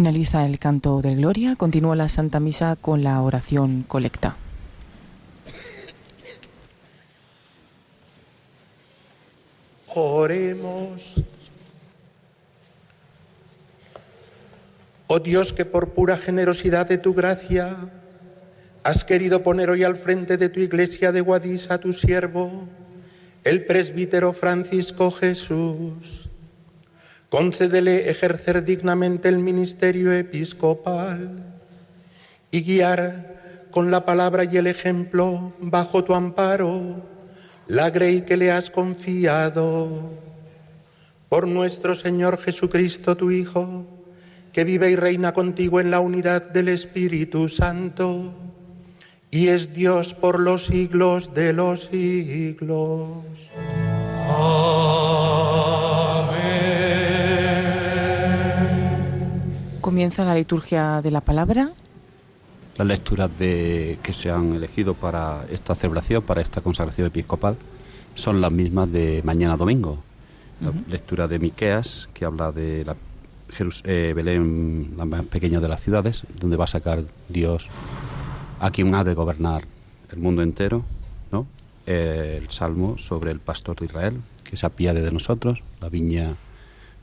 Finaliza 0.00 0.46
el 0.46 0.58
canto 0.58 1.02
de 1.02 1.14
Gloria, 1.14 1.56
continúa 1.56 1.94
la 1.94 2.08
Santa 2.08 2.40
Misa 2.40 2.74
con 2.74 3.04
la 3.04 3.20
oración 3.20 3.84
colecta. 3.86 4.34
Oremos. 9.94 11.16
Oh 15.06 15.18
Dios, 15.18 15.52
que 15.52 15.66
por 15.66 15.90
pura 15.90 16.16
generosidad 16.16 16.88
de 16.88 16.96
tu 16.96 17.12
gracia 17.12 17.76
has 18.82 19.04
querido 19.04 19.42
poner 19.42 19.68
hoy 19.68 19.84
al 19.84 19.96
frente 19.96 20.38
de 20.38 20.48
tu 20.48 20.60
iglesia 20.60 21.12
de 21.12 21.20
Guadix 21.20 21.70
a 21.70 21.76
tu 21.76 21.92
siervo, 21.92 22.66
el 23.44 23.66
presbítero 23.66 24.32
Francisco 24.32 25.10
Jesús. 25.10 26.29
Concédele 27.30 28.10
ejercer 28.10 28.64
dignamente 28.64 29.28
el 29.28 29.38
ministerio 29.38 30.12
episcopal 30.12 31.44
y 32.50 32.62
guiar 32.62 33.68
con 33.70 33.92
la 33.92 34.04
palabra 34.04 34.44
y 34.44 34.56
el 34.56 34.66
ejemplo 34.66 35.52
bajo 35.60 36.02
tu 36.02 36.14
amparo 36.14 37.02
la 37.68 37.88
grey 37.90 38.22
que 38.22 38.36
le 38.36 38.50
has 38.50 38.68
confiado. 38.68 40.10
Por 41.28 41.46
nuestro 41.46 41.94
Señor 41.94 42.38
Jesucristo, 42.38 43.16
tu 43.16 43.30
Hijo, 43.30 43.86
que 44.52 44.64
vive 44.64 44.90
y 44.90 44.96
reina 44.96 45.32
contigo 45.32 45.80
en 45.80 45.92
la 45.92 46.00
unidad 46.00 46.50
del 46.50 46.68
Espíritu 46.68 47.48
Santo 47.48 48.34
y 49.30 49.46
es 49.46 49.72
Dios 49.72 50.14
por 50.14 50.40
los 50.40 50.66
siglos 50.66 51.32
de 51.32 51.52
los 51.52 51.84
siglos. 51.84 53.24
Comienza 59.90 60.24
la 60.24 60.36
liturgia 60.36 61.02
de 61.02 61.10
la 61.10 61.20
palabra. 61.20 61.72
Las 62.76 62.86
lecturas 62.86 63.28
de, 63.40 63.98
que 64.04 64.12
se 64.12 64.30
han 64.30 64.54
elegido 64.54 64.94
para 64.94 65.44
esta 65.50 65.74
celebración, 65.74 66.22
para 66.22 66.40
esta 66.40 66.60
consagración 66.60 67.08
episcopal, 67.08 67.56
son 68.14 68.40
las 68.40 68.52
mismas 68.52 68.92
de 68.92 69.20
mañana 69.24 69.56
domingo. 69.56 69.98
La 70.60 70.70
lectura 70.86 71.26
de 71.26 71.40
Miqueas, 71.40 72.08
que 72.14 72.24
habla 72.24 72.52
de 72.52 72.84
la 72.84 72.94
eh, 73.82 74.12
Belén, 74.14 74.94
la 74.96 75.06
más 75.06 75.24
pequeña 75.24 75.58
de 75.58 75.66
las 75.66 75.82
ciudades, 75.82 76.22
donde 76.38 76.56
va 76.56 76.66
a 76.66 76.68
sacar 76.68 77.02
Dios 77.28 77.68
a 78.60 78.70
quien 78.70 78.94
ha 78.94 79.02
de 79.02 79.14
gobernar 79.14 79.64
el 80.12 80.20
mundo 80.20 80.42
entero, 80.42 80.84
¿no? 81.32 81.48
el 81.86 82.48
salmo 82.48 82.96
sobre 82.96 83.32
el 83.32 83.40
pastor 83.40 83.80
de 83.80 83.86
Israel, 83.86 84.20
que 84.44 84.56
se 84.56 84.66
apiade 84.66 85.02
de 85.02 85.10
nosotros, 85.10 85.64
la 85.80 85.88
viña 85.88 86.36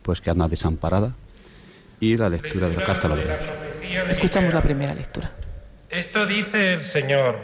pues 0.03 0.21
que 0.21 0.29
anda 0.29 0.47
desamparada, 0.47 1.15
y 1.99 2.17
la 2.17 2.29
lectura 2.29 2.69
de 2.69 2.75
la 2.77 2.83
carta 2.83 3.07
a 3.07 3.09
los 3.09 3.19
Escuchamos 4.09 4.53
la 4.53 4.61
primera 4.61 4.93
lectura. 4.93 5.31
Esto 5.89 6.25
dice 6.25 6.73
el 6.73 6.83
Señor, 6.83 7.39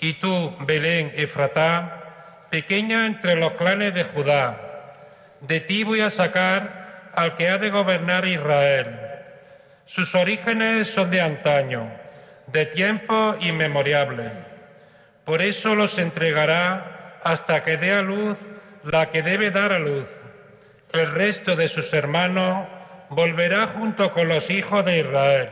y 0.00 0.14
tú, 0.14 0.54
Belén 0.60 1.12
Efratá, 1.14 2.46
pequeña 2.50 3.06
entre 3.06 3.36
los 3.36 3.52
clanes 3.52 3.94
de 3.94 4.04
Judá, 4.04 4.92
de 5.40 5.60
ti 5.60 5.84
voy 5.84 6.00
a 6.00 6.10
sacar 6.10 7.10
al 7.14 7.36
que 7.36 7.48
ha 7.48 7.58
de 7.58 7.70
gobernar 7.70 8.26
Israel. 8.26 8.98
Sus 9.86 10.14
orígenes 10.14 10.88
son 10.88 11.10
de 11.10 11.20
antaño 11.20 12.04
de 12.46 12.66
tiempo 12.66 13.36
inmemoriable. 13.40 14.30
Por 15.24 15.42
eso 15.42 15.74
los 15.74 15.98
entregará 15.98 17.20
hasta 17.24 17.62
que 17.62 17.76
dé 17.76 17.92
a 17.92 18.02
luz 18.02 18.38
la 18.84 19.10
que 19.10 19.22
debe 19.22 19.50
dar 19.50 19.72
a 19.72 19.78
luz. 19.78 20.06
El 20.92 21.10
resto 21.10 21.56
de 21.56 21.68
sus 21.68 21.92
hermanos 21.94 22.68
volverá 23.14 23.68
junto 23.68 24.10
con 24.10 24.28
los 24.28 24.50
hijos 24.50 24.84
de 24.84 24.98
Israel. 24.98 25.50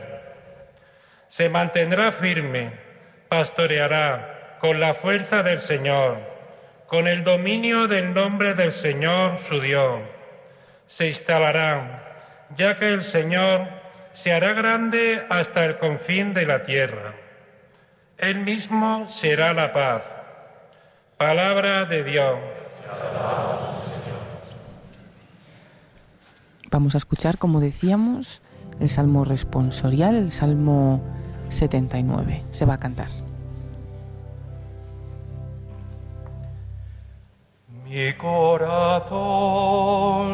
Se 1.29 1.49
mantendrá 1.49 2.11
firme, 2.11 2.73
pastoreará 3.29 4.57
con 4.59 4.79
la 4.79 4.93
fuerza 4.93 5.43
del 5.43 5.59
Señor, 5.59 6.17
con 6.87 7.07
el 7.07 7.23
dominio 7.23 7.87
del 7.87 8.13
nombre 8.13 8.53
del 8.53 8.71
Señor 8.71 9.39
su 9.39 9.59
Dios. 9.59 10.01
Se 10.87 11.07
instalará, 11.07 12.47
ya 12.55 12.75
que 12.77 12.93
el 12.93 13.03
Señor 13.03 13.67
se 14.13 14.31
hará 14.31 14.53
grande 14.53 15.25
hasta 15.29 15.65
el 15.65 15.77
confín 15.77 16.33
de 16.33 16.45
la 16.45 16.63
tierra. 16.63 17.13
Él 18.17 18.39
mismo 18.39 19.09
será 19.09 19.53
la 19.53 19.73
paz. 19.73 20.03
Palabra 21.17 21.85
de 21.85 22.03
Dios. 22.03 22.37
Vamos 26.73 26.95
a 26.95 26.97
escuchar, 26.97 27.37
como 27.37 27.59
decíamos, 27.59 28.41
el 28.79 28.89
Salmo 28.89 29.25
responsorial, 29.25 30.15
el 30.15 30.31
Salmo 30.31 31.03
79. 31.49 32.41
Se 32.49 32.65
va 32.65 32.73
a 32.73 32.77
cantar. 32.79 33.09
Mi 37.85 38.11
corazón 38.13 39.11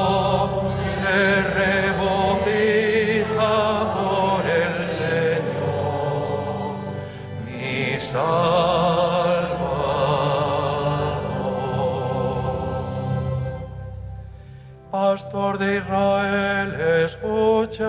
Pastor 15.17 15.57
de 15.57 15.79
Israel, 15.79 16.69
escucha. 17.07 17.89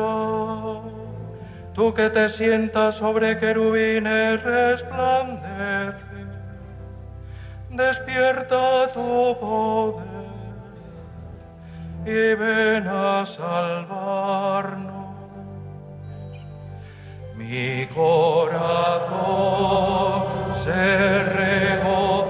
Tú 1.73 1.93
que 1.93 2.09
te 2.09 2.29
sientas 2.29 2.95
sobre 2.95 3.37
querubines 3.37 4.41
resplandece. 4.41 6.05
Despierta 7.69 8.87
tu 8.93 9.35
poder 9.41 10.05
y 12.05 12.33
ven 12.33 12.87
a 12.87 13.25
salvarnos. 13.25 14.95
Mi 17.35 17.87
corazón 17.87 19.03
se 20.63 21.23
regocija 21.41 22.21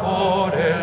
por 0.00 0.54
el 0.54 0.81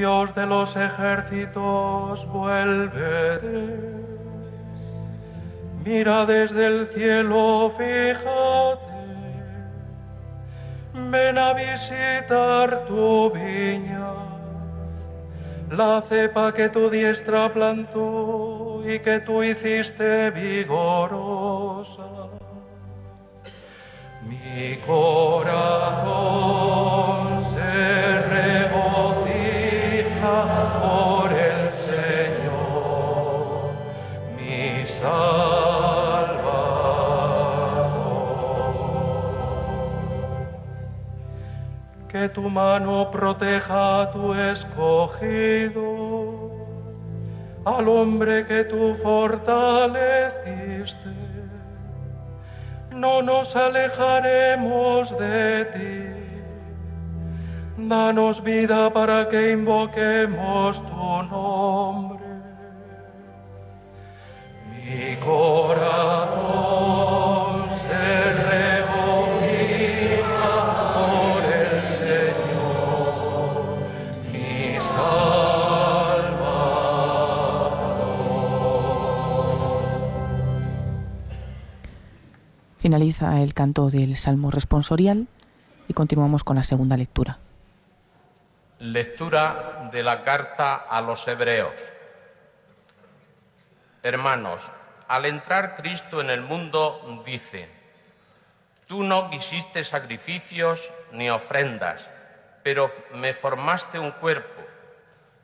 Dios 0.00 0.34
de 0.34 0.46
los 0.46 0.76
ejércitos, 0.76 2.26
vuelve. 2.32 3.38
Mira 5.84 6.24
desde 6.24 6.66
el 6.66 6.86
cielo, 6.86 7.70
fíjate. 7.76 8.80
Ven 10.94 11.36
a 11.36 11.52
visitar 11.52 12.86
tu 12.86 13.30
viña, 13.30 14.12
la 15.70 16.00
cepa 16.00 16.52
que 16.52 16.70
tu 16.70 16.88
diestra 16.88 17.52
plantó 17.52 18.80
y 18.84 19.00
que 19.00 19.20
tú 19.20 19.42
hiciste 19.42 20.30
vigorosa. 20.30 22.02
Mi 24.22 24.76
corazón 24.86 25.50
se 27.40 28.20
regocija 28.20 28.84
por 30.82 31.32
el 31.32 31.72
Señor, 31.72 33.72
mi 34.36 34.86
Salvador. 34.86 35.70
Que 42.08 42.28
tu 42.28 42.50
mano 42.50 43.10
proteja 43.10 44.02
a 44.02 44.10
tu 44.10 44.34
escogido, 44.34 45.80
al 47.64 47.88
hombre 47.88 48.46
que 48.46 48.64
tú 48.64 48.94
fortaleciste. 48.94 51.29
No 53.00 53.22
nos 53.22 53.56
alejaremos 53.56 55.18
de 55.18 55.64
ti. 55.72 56.02
Danos 57.88 58.42
vida 58.42 58.92
para 58.92 59.26
que 59.26 59.52
invoquemos 59.52 60.82
tu 60.86 61.22
nombre. 61.32 62.26
Mi 64.68 65.16
corazón 65.16 66.40
Finaliza 82.80 83.42
el 83.42 83.52
canto 83.52 83.90
del 83.90 84.16
Salmo 84.16 84.50
responsorial 84.50 85.28
y 85.86 85.92
continuamos 85.92 86.44
con 86.44 86.56
la 86.56 86.62
segunda 86.62 86.96
lectura. 86.96 87.38
Lectura 88.78 89.90
de 89.92 90.02
la 90.02 90.24
carta 90.24 90.76
a 90.76 91.02
los 91.02 91.28
hebreos. 91.28 91.74
Hermanos, 94.02 94.72
al 95.08 95.26
entrar 95.26 95.76
Cristo 95.76 96.22
en 96.22 96.30
el 96.30 96.40
mundo 96.40 97.22
dice, 97.26 97.68
Tú 98.86 99.02
no 99.02 99.28
quisiste 99.28 99.84
sacrificios 99.84 100.90
ni 101.12 101.28
ofrendas, 101.28 102.08
pero 102.62 102.90
me 103.12 103.34
formaste 103.34 103.98
un 103.98 104.12
cuerpo. 104.12 104.62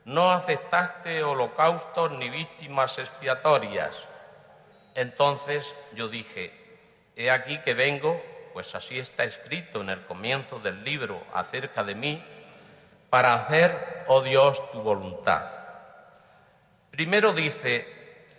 No 0.05 0.31
aceptaste 0.31 1.21
holocaustos 1.21 2.13
ni 2.13 2.31
víctimas 2.31 2.97
expiatorias. 2.97 4.07
Entonces 4.95 5.75
yo 5.93 6.09
dije, 6.09 6.66
He 7.19 7.31
aquí 7.31 7.57
que 7.57 7.73
vengo, 7.73 8.23
pues 8.53 8.75
así 8.75 8.99
está 8.99 9.23
escrito 9.23 9.81
en 9.81 9.89
el 9.89 10.05
comienzo 10.05 10.59
del 10.59 10.83
libro 10.83 11.19
acerca 11.33 11.83
de 11.83 11.95
mí, 11.95 12.23
para 13.09 13.33
hacer, 13.33 14.05
oh 14.05 14.21
Dios, 14.21 14.61
tu 14.71 14.83
voluntad. 14.83 15.49
Primero 16.91 17.33
dice, 17.33 17.87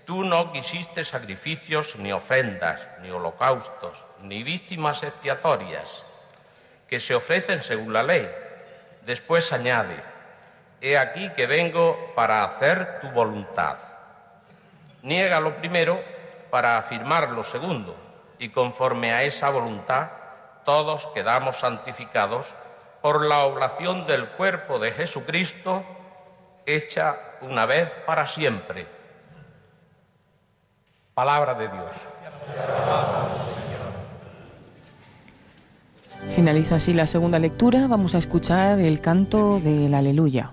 tú 0.04 0.22
no 0.22 0.52
quisiste 0.52 1.02
sacrificios 1.02 1.96
ni 1.96 2.12
ofrendas, 2.12 2.86
ni 3.02 3.10
holocaustos, 3.10 4.04
ni 4.22 4.44
víctimas 4.44 5.02
expiatorias, 5.02 6.04
que 6.86 7.00
se 7.00 7.16
ofrecen 7.16 7.64
según 7.64 7.92
la 7.92 8.04
ley. 8.04 8.30
Después 9.04 9.52
añade, 9.52 9.96
he 10.80 10.96
aquí 10.96 11.30
que 11.30 11.48
vengo 11.48 12.12
para 12.14 12.44
hacer 12.44 13.00
tu 13.00 13.08
voluntad. 13.08 13.78
Niega 15.02 15.40
lo 15.40 15.56
primero 15.56 16.00
para 16.50 16.78
afirmar 16.78 17.30
lo 17.30 17.42
segundo, 17.42 18.07
y 18.38 18.50
conforme 18.50 19.12
a 19.12 19.24
esa 19.24 19.50
voluntad, 19.50 20.10
todos 20.64 21.06
quedamos 21.14 21.58
santificados 21.58 22.54
por 23.00 23.24
la 23.24 23.44
oblación 23.44 24.06
del 24.06 24.28
cuerpo 24.28 24.78
de 24.78 24.92
Jesucristo, 24.92 25.82
hecha 26.66 27.16
una 27.40 27.66
vez 27.66 27.90
para 28.06 28.26
siempre. 28.26 28.86
Palabra 31.14 31.54
de 31.54 31.68
Dios. 31.68 31.96
Finaliza 36.28 36.76
así 36.76 36.92
la 36.92 37.06
segunda 37.06 37.38
lectura. 37.38 37.86
Vamos 37.88 38.14
a 38.14 38.18
escuchar 38.18 38.80
el 38.80 39.00
canto 39.00 39.60
del 39.60 39.94
aleluya. 39.94 40.52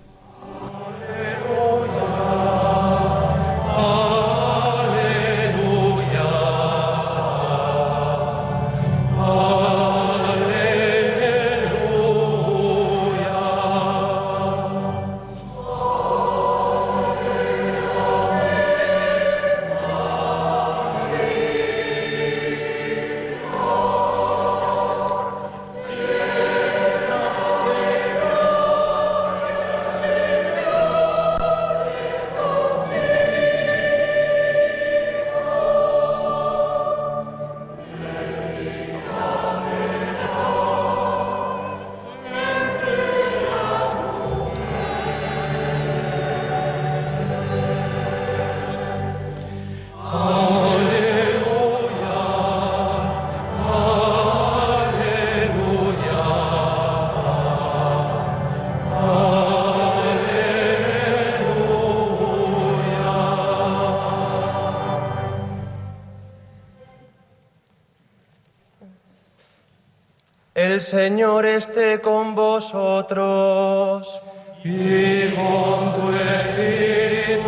Señor 70.96 71.44
esté 71.46 72.00
con 72.00 72.36
vosotros. 72.36 74.22
Y 74.64 75.28
con 75.38 75.94
tu 75.96 76.06
espíritu. 76.38 77.44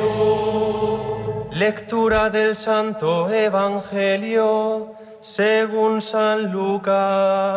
Lectura 1.52 2.30
del 2.30 2.58
Santo 2.58 3.30
Evangelio 3.32 4.92
según 5.22 6.02
San 6.02 6.52
Lucas. 6.52 7.57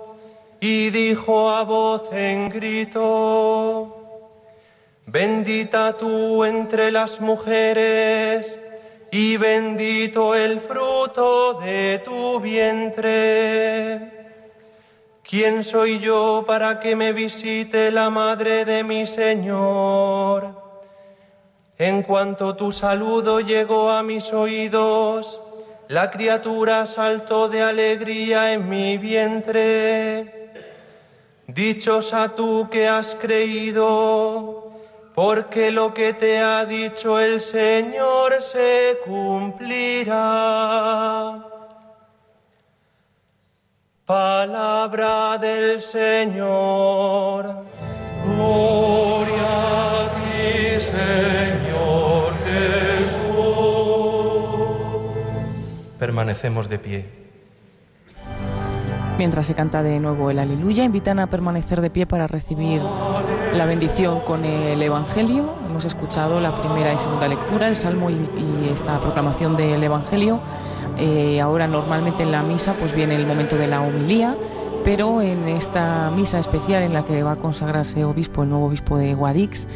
y 0.63 0.91
dijo 0.91 1.49
a 1.49 1.63
voz 1.63 2.13
en 2.13 2.47
grito, 2.47 3.97
bendita 5.07 5.97
tú 5.97 6.45
entre 6.45 6.91
las 6.91 7.19
mujeres 7.19 8.59
y 9.11 9.37
bendito 9.37 10.35
el 10.35 10.59
fruto 10.59 11.55
de 11.55 11.99
tu 12.05 12.39
vientre. 12.39 14.11
¿Quién 15.23 15.63
soy 15.63 15.99
yo 15.99 16.43
para 16.45 16.79
que 16.79 16.95
me 16.95 17.11
visite 17.11 17.89
la 17.89 18.11
madre 18.11 18.63
de 18.63 18.83
mi 18.83 19.07
Señor? 19.07 20.61
En 21.79 22.03
cuanto 22.03 22.55
tu 22.55 22.71
saludo 22.71 23.39
llegó 23.39 23.89
a 23.89 24.03
mis 24.03 24.31
oídos, 24.31 25.41
la 25.87 26.11
criatura 26.11 26.85
saltó 26.85 27.49
de 27.49 27.63
alegría 27.63 28.53
en 28.53 28.69
mi 28.69 28.99
vientre. 28.99 30.40
Dichosa 31.53 32.33
tú 32.33 32.69
que 32.71 32.87
has 32.87 33.13
creído, 33.15 34.71
porque 35.13 35.69
lo 35.69 35.93
que 35.93 36.13
te 36.13 36.39
ha 36.39 36.63
dicho 36.63 37.19
el 37.19 37.41
Señor 37.41 38.41
se 38.41 38.99
cumplirá. 39.03 40.13
Palabra 44.05 45.37
del 45.37 45.81
Señor. 45.81 47.65
Gloria 48.25 50.05
a 50.05 50.09
ti, 50.15 50.79
Señor 50.79 52.33
Jesús. 52.45 53.19
Permanecemos 55.99 56.69
de 56.69 56.79
pie. 56.79 57.20
Mientras 59.17 59.45
se 59.45 59.53
canta 59.53 59.83
de 59.83 59.99
nuevo 59.99 60.31
el 60.31 60.39
aleluya, 60.39 60.83
invitan 60.83 61.19
a 61.19 61.27
permanecer 61.27 61.81
de 61.81 61.89
pie 61.89 62.05
para 62.05 62.27
recibir 62.27 62.81
la 63.53 63.65
bendición 63.65 64.21
con 64.21 64.45
el 64.45 64.81
Evangelio. 64.81 65.55
Hemos 65.65 65.85
escuchado 65.85 66.39
la 66.39 66.59
primera 66.59 66.93
y 66.93 66.97
segunda 66.97 67.27
lectura, 67.27 67.67
el 67.67 67.75
Salmo 67.75 68.09
y, 68.09 68.17
esta 68.71 68.99
proclamación 68.99 69.55
del 69.55 69.83
Evangelio. 69.83 70.39
Eh, 70.97 71.39
ahora 71.39 71.67
normalmente 71.67 72.23
en 72.23 72.31
la 72.31 72.43
misa 72.43 72.75
pues 72.77 72.93
viene 72.93 73.15
el 73.15 73.25
momento 73.25 73.55
de 73.55 73.67
la 73.67 73.81
homilía 73.81 74.35
pero 74.83 75.21
en 75.21 75.47
esta 75.47 76.11
misa 76.11 76.39
especial 76.39 76.83
en 76.83 76.93
la 76.93 77.05
que 77.05 77.21
va 77.23 77.33
a 77.33 77.35
consagrarse 77.35 78.03
obispo, 78.03 78.43
el 78.43 78.49
nuevo 78.49 78.65
obispo 78.65 78.97
de 78.97 79.13
Guadix, 79.13 79.67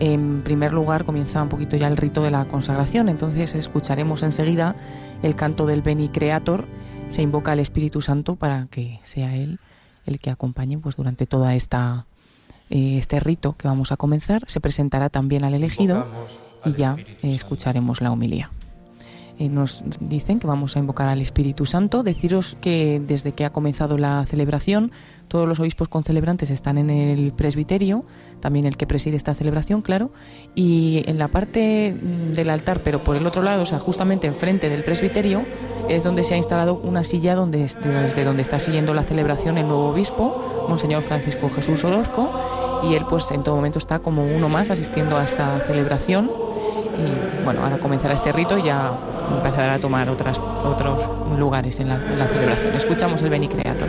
en 0.00 0.42
primer 0.42 0.72
lugar 0.72 1.04
comienza 1.04 1.42
un 1.42 1.48
poquito 1.48 1.76
ya 1.76 1.86
el 1.86 1.96
rito 1.96 2.22
de 2.22 2.30
la 2.30 2.46
consagración, 2.46 3.08
entonces 3.08 3.54
escucharemos 3.54 4.22
enseguida 4.22 4.74
el 5.22 5.36
canto 5.36 5.66
del 5.66 5.82
Beni 5.82 6.08
Creator, 6.08 6.66
se 7.08 7.22
invoca 7.22 7.52
al 7.52 7.60
Espíritu 7.60 8.00
Santo 8.00 8.36
para 8.36 8.66
que 8.66 9.00
sea 9.02 9.34
Él 9.36 9.58
el 10.06 10.18
que 10.18 10.30
acompañe 10.30 10.78
pues 10.78 10.96
durante 10.96 11.26
toda 11.26 11.54
esta 11.54 12.06
eh, 12.70 12.98
este 12.98 13.20
rito 13.20 13.56
que 13.56 13.68
vamos 13.68 13.92
a 13.92 13.96
comenzar. 13.96 14.42
Se 14.46 14.60
presentará 14.60 15.10
también 15.10 15.44
al 15.44 15.54
elegido 15.54 16.06
y 16.64 16.72
ya 16.72 16.96
escucharemos 17.22 18.00
la 18.00 18.10
homilía. 18.10 18.50
Eh, 19.38 19.48
nos 19.48 19.82
dicen 20.00 20.38
que 20.38 20.46
vamos 20.46 20.76
a 20.76 20.78
invocar 20.78 21.08
al 21.08 21.20
Espíritu 21.20 21.66
Santo. 21.66 22.02
Deciros 22.02 22.56
que 22.60 23.02
desde 23.04 23.32
que 23.32 23.44
ha 23.44 23.50
comenzado 23.50 23.98
la 23.98 24.24
celebración, 24.26 24.92
todos 25.28 25.48
los 25.48 25.58
obispos 25.58 25.88
concelebrantes 25.88 26.50
están 26.50 26.78
en 26.78 26.90
el 26.90 27.32
presbiterio, 27.32 28.04
también 28.40 28.66
el 28.66 28.76
que 28.76 28.86
preside 28.86 29.16
esta 29.16 29.34
celebración, 29.34 29.82
claro, 29.82 30.12
y 30.54 31.02
en 31.06 31.18
la 31.18 31.28
parte 31.28 31.92
mm, 31.92 32.32
del 32.32 32.50
altar, 32.50 32.82
pero 32.84 33.02
por 33.02 33.16
el 33.16 33.26
otro 33.26 33.42
lado, 33.42 33.62
o 33.62 33.66
sea, 33.66 33.80
justamente 33.80 34.26
enfrente 34.26 34.68
del 34.68 34.84
presbiterio, 34.84 35.44
es 35.88 36.04
donde 36.04 36.22
se 36.22 36.34
ha 36.34 36.36
instalado 36.36 36.76
una 36.76 37.02
silla 37.02 37.34
donde, 37.34 37.58
desde 37.58 38.24
donde 38.24 38.42
está 38.42 38.58
siguiendo 38.58 38.94
la 38.94 39.02
celebración 39.02 39.58
el 39.58 39.66
nuevo 39.66 39.88
obispo, 39.88 40.66
Monseñor 40.68 41.02
Francisco 41.02 41.50
Jesús 41.50 41.82
Orozco, 41.84 42.30
y 42.84 42.94
él 42.94 43.04
pues 43.08 43.30
en 43.30 43.42
todo 43.42 43.56
momento 43.56 43.78
está 43.78 43.98
como 43.98 44.24
uno 44.24 44.48
más 44.48 44.70
asistiendo 44.70 45.16
a 45.16 45.24
esta 45.24 45.58
celebración. 45.66 46.30
Y 46.96 47.44
bueno, 47.44 47.62
ahora 47.62 47.78
comenzará 47.78 48.14
este 48.14 48.32
rito 48.32 48.58
y 48.58 48.64
ya 48.64 48.92
empezará 49.30 49.74
a 49.74 49.78
tomar 49.78 50.08
otras, 50.08 50.38
otros 50.38 51.08
lugares 51.38 51.80
en 51.80 51.88
la, 51.88 52.28
celebración. 52.28 52.74
Escuchamos 52.74 53.22
el 53.22 53.30
Beni 53.30 53.48
Creator. 53.48 53.88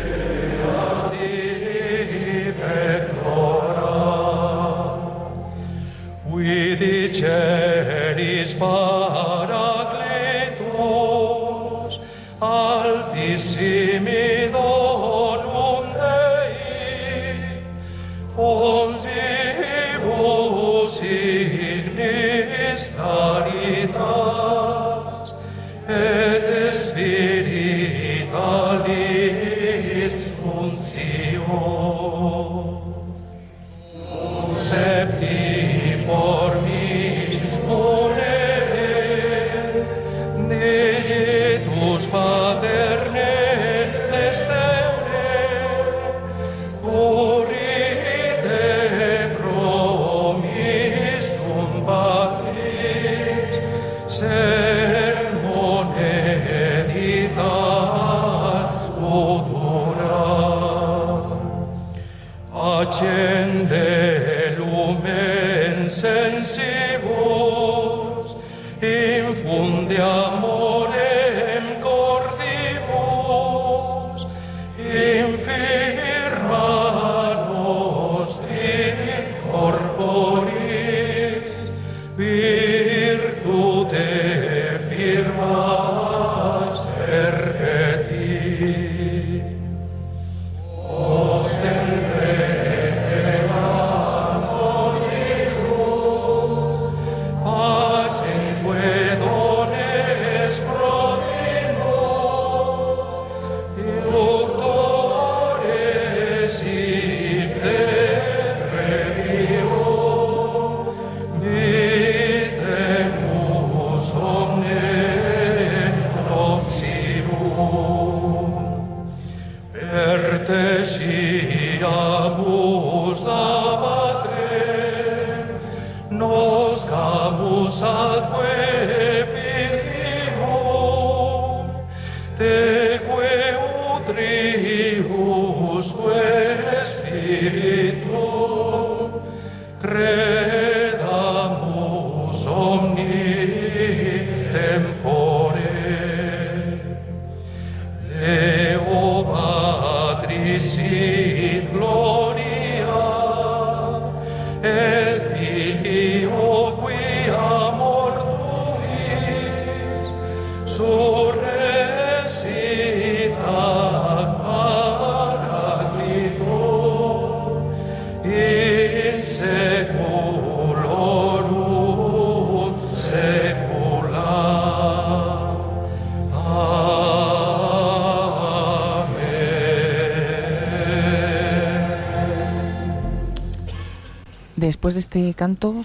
caritas, 23.05 24.01
et 25.87 26.24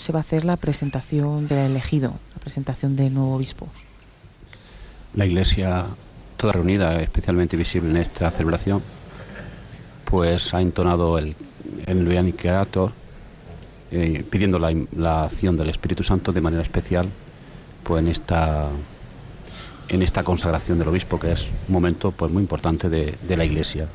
se 0.01 0.13
va 0.13 0.21
a 0.21 0.23
hacer 0.23 0.45
la 0.45 0.57
presentación 0.57 1.47
del 1.47 1.71
elegido, 1.71 2.15
la 2.35 2.41
presentación 2.41 2.97
del 2.97 3.15
nuevo 3.15 3.35
obispo. 3.37 3.69
La 5.15 5.27
iglesia, 5.27 5.87
toda 6.37 6.55
reunida, 6.55 7.01
especialmente 7.01 7.57
visible 7.57 7.91
en 7.91 7.97
esta 7.99 8.31
celebración, 8.31 8.83
pues 10.05 10.53
ha 10.55 10.61
entonado 10.61 11.19
el, 11.19 11.37
el 11.87 12.35
eh, 13.93 14.25
pidiendo 14.31 14.59
la, 14.59 14.73
la 14.97 15.25
acción 15.25 15.57
del 15.57 15.69
Espíritu 15.69 16.03
Santo 16.05 16.33
de 16.33 16.41
manera 16.41 16.63
especial 16.63 17.09
pues 17.83 18.01
en 18.01 18.09
esta 18.09 18.69
en 19.89 20.03
esta 20.03 20.23
consagración 20.23 20.79
del 20.79 20.87
obispo 20.87 21.19
que 21.19 21.33
es 21.33 21.49
un 21.67 21.73
momento 21.73 22.13
pues 22.13 22.31
muy 22.31 22.43
importante 22.43 22.89
de, 22.89 23.17
de 23.27 23.37
la 23.37 23.45
iglesia 23.45 23.89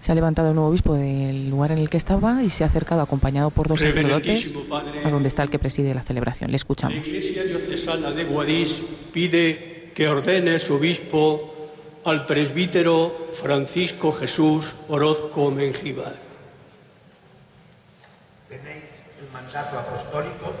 Se 0.00 0.12
ha 0.12 0.14
levantado 0.14 0.50
el 0.50 0.54
nuevo 0.54 0.70
obispo 0.70 0.94
del 0.94 1.50
lugar 1.50 1.72
en 1.72 1.78
el 1.78 1.90
que 1.90 1.96
estaba 1.96 2.44
y 2.44 2.50
se 2.50 2.62
ha 2.62 2.68
acercado 2.68 3.00
acompañado 3.00 3.50
por 3.50 3.66
dos 3.66 3.80
sacerdotes 3.80 4.54
Padre, 4.68 4.93
a 5.04 5.10
donde 5.10 5.28
está 5.28 5.42
el 5.42 5.50
que 5.50 5.58
preside 5.58 5.94
la 5.94 6.02
celebración. 6.02 6.48
Le 6.48 6.52
La 6.52 6.56
escuchamos. 6.56 7.06
Iglesia 7.06 7.44
Diocesana 7.44 8.10
de 8.10 8.24
Guadix 8.24 8.80
pide 9.12 9.90
que 9.94 10.08
ordene 10.08 10.58
su 10.58 10.74
obispo 10.74 11.70
al 12.04 12.26
presbítero 12.26 13.28
Francisco 13.32 14.12
Jesús 14.12 14.76
Orozco 14.88 15.50
Mengíbar. 15.50 16.14
¿Tenéis 18.48 19.04
el 19.20 19.30
mandato 19.32 19.78
apostólico? 19.78 20.52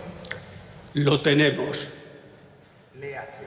Lo 0.94 1.20
tenemos. 1.20 1.90
Léase. 3.00 3.44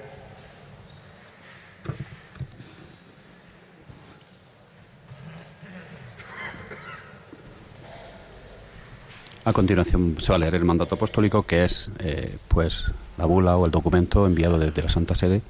A 9.47 9.47
continuación 9.58 10.18
se 10.20 10.32
va 10.32 10.36
a 10.36 10.38
leer 10.38 10.54
el 10.54 10.66
mandato 10.66 10.94
apostólico, 10.94 11.42
que 11.42 11.66
es 11.66 11.90
eh, 11.98 12.38
pues 12.48 12.84
la 13.18 13.26
bula 13.26 13.58
o 13.58 13.66
el 13.66 13.72
documento 13.72 14.28
enviado 14.28 14.60
desde 14.60 14.84
la 14.84 14.90
Santa 14.90 15.16
Sede 15.16 15.42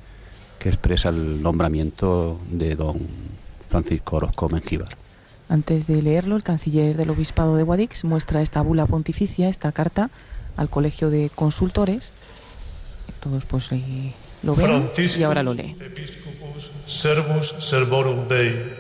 que 0.60 0.70
expresa 0.70 1.10
el 1.10 1.44
nombramiento 1.44 2.40
de 2.50 2.76
don 2.76 3.06
Francisco 3.70 4.16
Orozco 4.16 4.48
Mengíbar. 4.48 4.96
Antes 5.50 5.88
de 5.88 6.02
leerlo, 6.02 6.38
el 6.38 6.44
canciller 6.44 6.96
del 6.96 7.10
Obispado 7.10 7.58
de 7.58 7.64
Guadix 7.64 8.06
muestra 8.06 8.42
esta 8.42 8.62
bula 8.62 8.86
pontificia, 8.86 9.50
esta 9.50 9.74
carta, 9.74 10.10
al 10.56 10.70
Colegio 10.70 11.10
de 11.10 11.30
Consultores. 11.36 12.14
Todos 13.20 13.44
pues 13.44 13.70
eh, 13.74 14.14
lo 14.42 14.56
ven 14.56 14.90
y 15.18 15.24
ahora 15.24 15.44
lo 15.44 15.54
lee. 15.54 15.76
Servus 16.86 17.56
Servorum 17.60 18.30
Dei. 18.30 18.74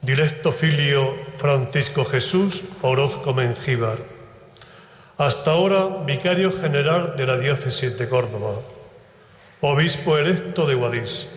Directo 0.00 0.50
filio 0.50 1.14
Francisco 1.36 2.06
Jesús 2.06 2.64
Orozco 2.80 3.34
Mengíbar. 3.34 4.13
Hasta 5.16 5.52
ahora 5.52 6.02
vicario 6.04 6.50
general 6.50 7.14
de 7.16 7.24
la 7.24 7.36
diócesis 7.38 7.96
de 7.96 8.08
Córdoba, 8.08 8.58
obispo 9.60 10.18
electo 10.18 10.66
de 10.66 10.74
Guadix. 10.74 11.28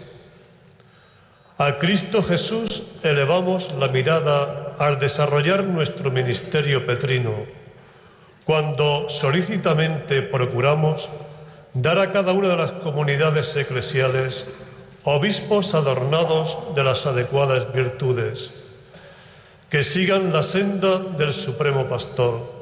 A 1.60 1.78
Cristo 1.78 2.24
Jesús 2.24 2.98
elevamos 3.04 3.72
la 3.74 3.88
mirada 3.90 4.74
al 4.80 4.98
desarrollar 4.98 5.64
nuestro 5.64 6.10
ministerio 6.10 6.88
petrino, 6.88 7.34
cuando 8.46 9.10
solícitamente 9.10 10.24
procuramos 10.24 11.08
dar 11.76 12.00
a 12.00 12.12
cada 12.12 12.32
una 12.32 12.48
de 12.48 12.58
las 12.58 12.72
comunidades 12.72 13.56
eclesiales 13.56 14.46
obispos 15.04 15.76
adornados 15.76 16.58
de 16.74 16.84
las 16.84 17.06
adecuadas 17.06 17.72
virtudes, 17.72 18.50
que 19.70 19.84
sigan 19.84 20.34
la 20.34 20.42
senda 20.42 20.98
del 20.98 21.32
Supremo 21.32 21.86
Pastor, 21.86 22.57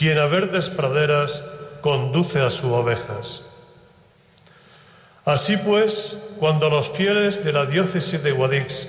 quien 0.00 0.18
a 0.18 0.24
verdes 0.24 0.70
praderas 0.70 1.42
conduce 1.82 2.40
a 2.40 2.48
sus 2.48 2.72
ovejas. 2.72 3.42
Así 5.26 5.58
pues, 5.58 6.32
cuando 6.38 6.70
los 6.70 6.88
fieles 6.88 7.44
de 7.44 7.52
la 7.52 7.66
diócesis 7.66 8.22
de 8.22 8.32
Guadix 8.32 8.88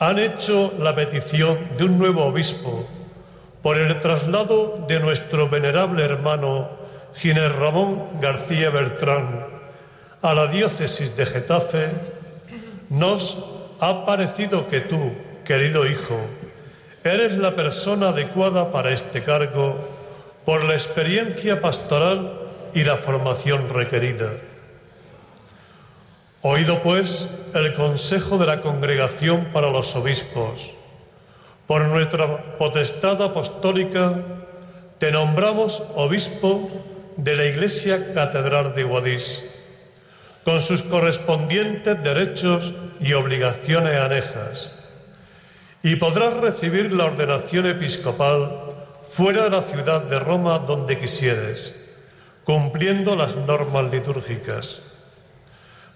han 0.00 0.18
hecho 0.18 0.72
la 0.80 0.96
petición 0.96 1.56
de 1.78 1.84
un 1.84 1.96
nuevo 1.96 2.24
obispo 2.24 2.88
por 3.62 3.78
el 3.78 4.00
traslado 4.00 4.84
de 4.88 4.98
nuestro 4.98 5.48
venerable 5.48 6.02
hermano 6.02 6.70
Ginés 7.14 7.54
Ramón 7.54 8.20
García 8.20 8.70
Beltrán 8.70 9.46
a 10.22 10.34
la 10.34 10.48
diócesis 10.48 11.16
de 11.16 11.24
Getafe, 11.24 11.90
nos 12.90 13.44
ha 13.78 14.04
parecido 14.04 14.66
que 14.66 14.80
tú, 14.80 15.12
querido 15.44 15.86
hijo, 15.86 16.18
eres 17.04 17.38
la 17.38 17.54
persona 17.54 18.08
adecuada 18.08 18.72
para 18.72 18.90
este 18.90 19.22
cargo 19.22 19.94
por 20.46 20.62
la 20.62 20.74
experiencia 20.74 21.60
pastoral 21.60 22.32
y 22.72 22.84
la 22.84 22.96
formación 22.96 23.68
requerida. 23.68 24.30
Oído 26.40 26.82
pues 26.84 27.28
el 27.52 27.74
consejo 27.74 28.38
de 28.38 28.46
la 28.46 28.60
Congregación 28.62 29.46
para 29.52 29.70
los 29.70 29.96
Obispos, 29.96 30.72
por 31.66 31.84
nuestra 31.86 32.56
potestad 32.58 33.20
apostólica, 33.20 34.22
te 34.98 35.10
nombramos 35.10 35.82
obispo 35.96 36.70
de 37.16 37.34
la 37.34 37.46
Iglesia 37.46 38.14
Catedral 38.14 38.72
de 38.76 38.84
Guadix, 38.84 39.42
con 40.44 40.60
sus 40.60 40.84
correspondientes 40.84 42.00
derechos 42.04 42.72
y 43.00 43.14
obligaciones 43.14 44.00
anejas, 44.00 44.78
y 45.82 45.96
podrás 45.96 46.34
recibir 46.34 46.92
la 46.92 47.06
ordenación 47.06 47.66
episcopal 47.66 48.75
fuera 49.08 49.44
de 49.44 49.50
la 49.50 49.62
ciudad 49.62 50.02
de 50.02 50.18
Roma 50.18 50.58
donde 50.60 50.98
quisieres, 50.98 51.86
cumpliendo 52.44 53.16
las 53.16 53.36
normas 53.36 53.90
litúrgicas. 53.90 54.82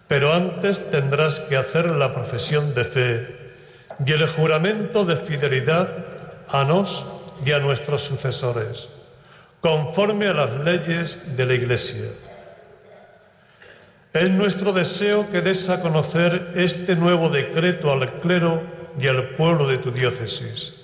Pero 0.09 0.33
antes 0.33 0.91
tendrás 0.91 1.41
que 1.41 1.57
hacer 1.57 1.91
la 1.91 2.13
profesión 2.13 2.75
de 2.75 2.85
fe 2.85 3.37
y 4.05 4.13
el 4.13 4.27
juramento 4.29 5.05
de 5.05 5.17
fidelidad 5.17 5.89
a 6.49 6.65
nos 6.65 7.07
y 7.45 7.53
a 7.53 7.59
nuestros 7.59 8.03
sucesores, 8.03 8.89
conforme 9.61 10.27
a 10.27 10.35
las 10.35 10.53
leyes 10.65 11.37
de 11.37 11.47
la 11.47 11.55
Iglesia. 11.55 12.09
Es 14.13 14.29
nuestro 14.31 14.73
deseo 14.73 15.31
que 15.31 15.41
des 15.41 15.69
a 15.69 15.81
conocer 15.81 16.53
este 16.57 16.97
nuevo 16.97 17.29
decreto 17.29 17.93
al 17.93 18.19
clero 18.19 18.63
y 18.99 19.07
al 19.07 19.31
pueblo 19.37 19.69
de 19.69 19.79
tu 19.79 19.93
diócesis, 19.93 20.80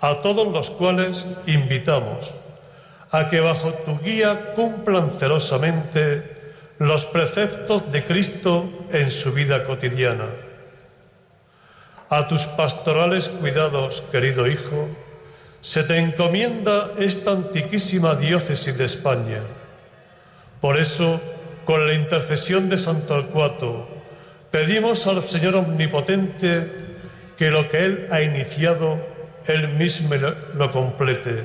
a 0.00 0.22
todos 0.22 0.52
los 0.52 0.70
cuales 0.70 1.26
invitamos 1.46 2.32
a 3.10 3.28
que 3.30 3.40
bajo 3.40 3.72
tu 3.72 3.98
guía 3.98 4.54
cumplan 4.54 5.10
celosamente 5.12 6.36
los 6.78 7.06
preceptos 7.06 7.90
de 7.90 8.04
Cristo 8.04 8.68
en 8.92 9.10
su 9.10 9.32
vida 9.32 9.64
cotidiana. 9.64 10.26
A 12.10 12.28
tus 12.28 12.46
pastorales 12.46 13.28
cuidados, 13.28 14.02
querido 14.12 14.46
Hijo, 14.46 14.88
se 15.60 15.82
te 15.82 15.98
encomienda 15.98 16.92
esta 16.98 17.32
antiquísima 17.32 18.14
diócesis 18.14 18.78
de 18.78 18.84
España. 18.84 19.40
Por 20.60 20.78
eso, 20.78 21.20
con 21.64 21.86
la 21.86 21.94
intercesión 21.94 22.68
de 22.68 22.78
Santo 22.78 23.14
Alcuato, 23.14 23.88
pedimos 24.50 25.06
al 25.06 25.22
Señor 25.22 25.56
Omnipotente 25.56 26.70
que 27.36 27.50
lo 27.50 27.68
que 27.68 27.84
Él 27.84 28.08
ha 28.10 28.22
iniciado, 28.22 28.98
Él 29.46 29.68
mismo 29.68 30.14
lo 30.54 30.72
complete 30.72 31.44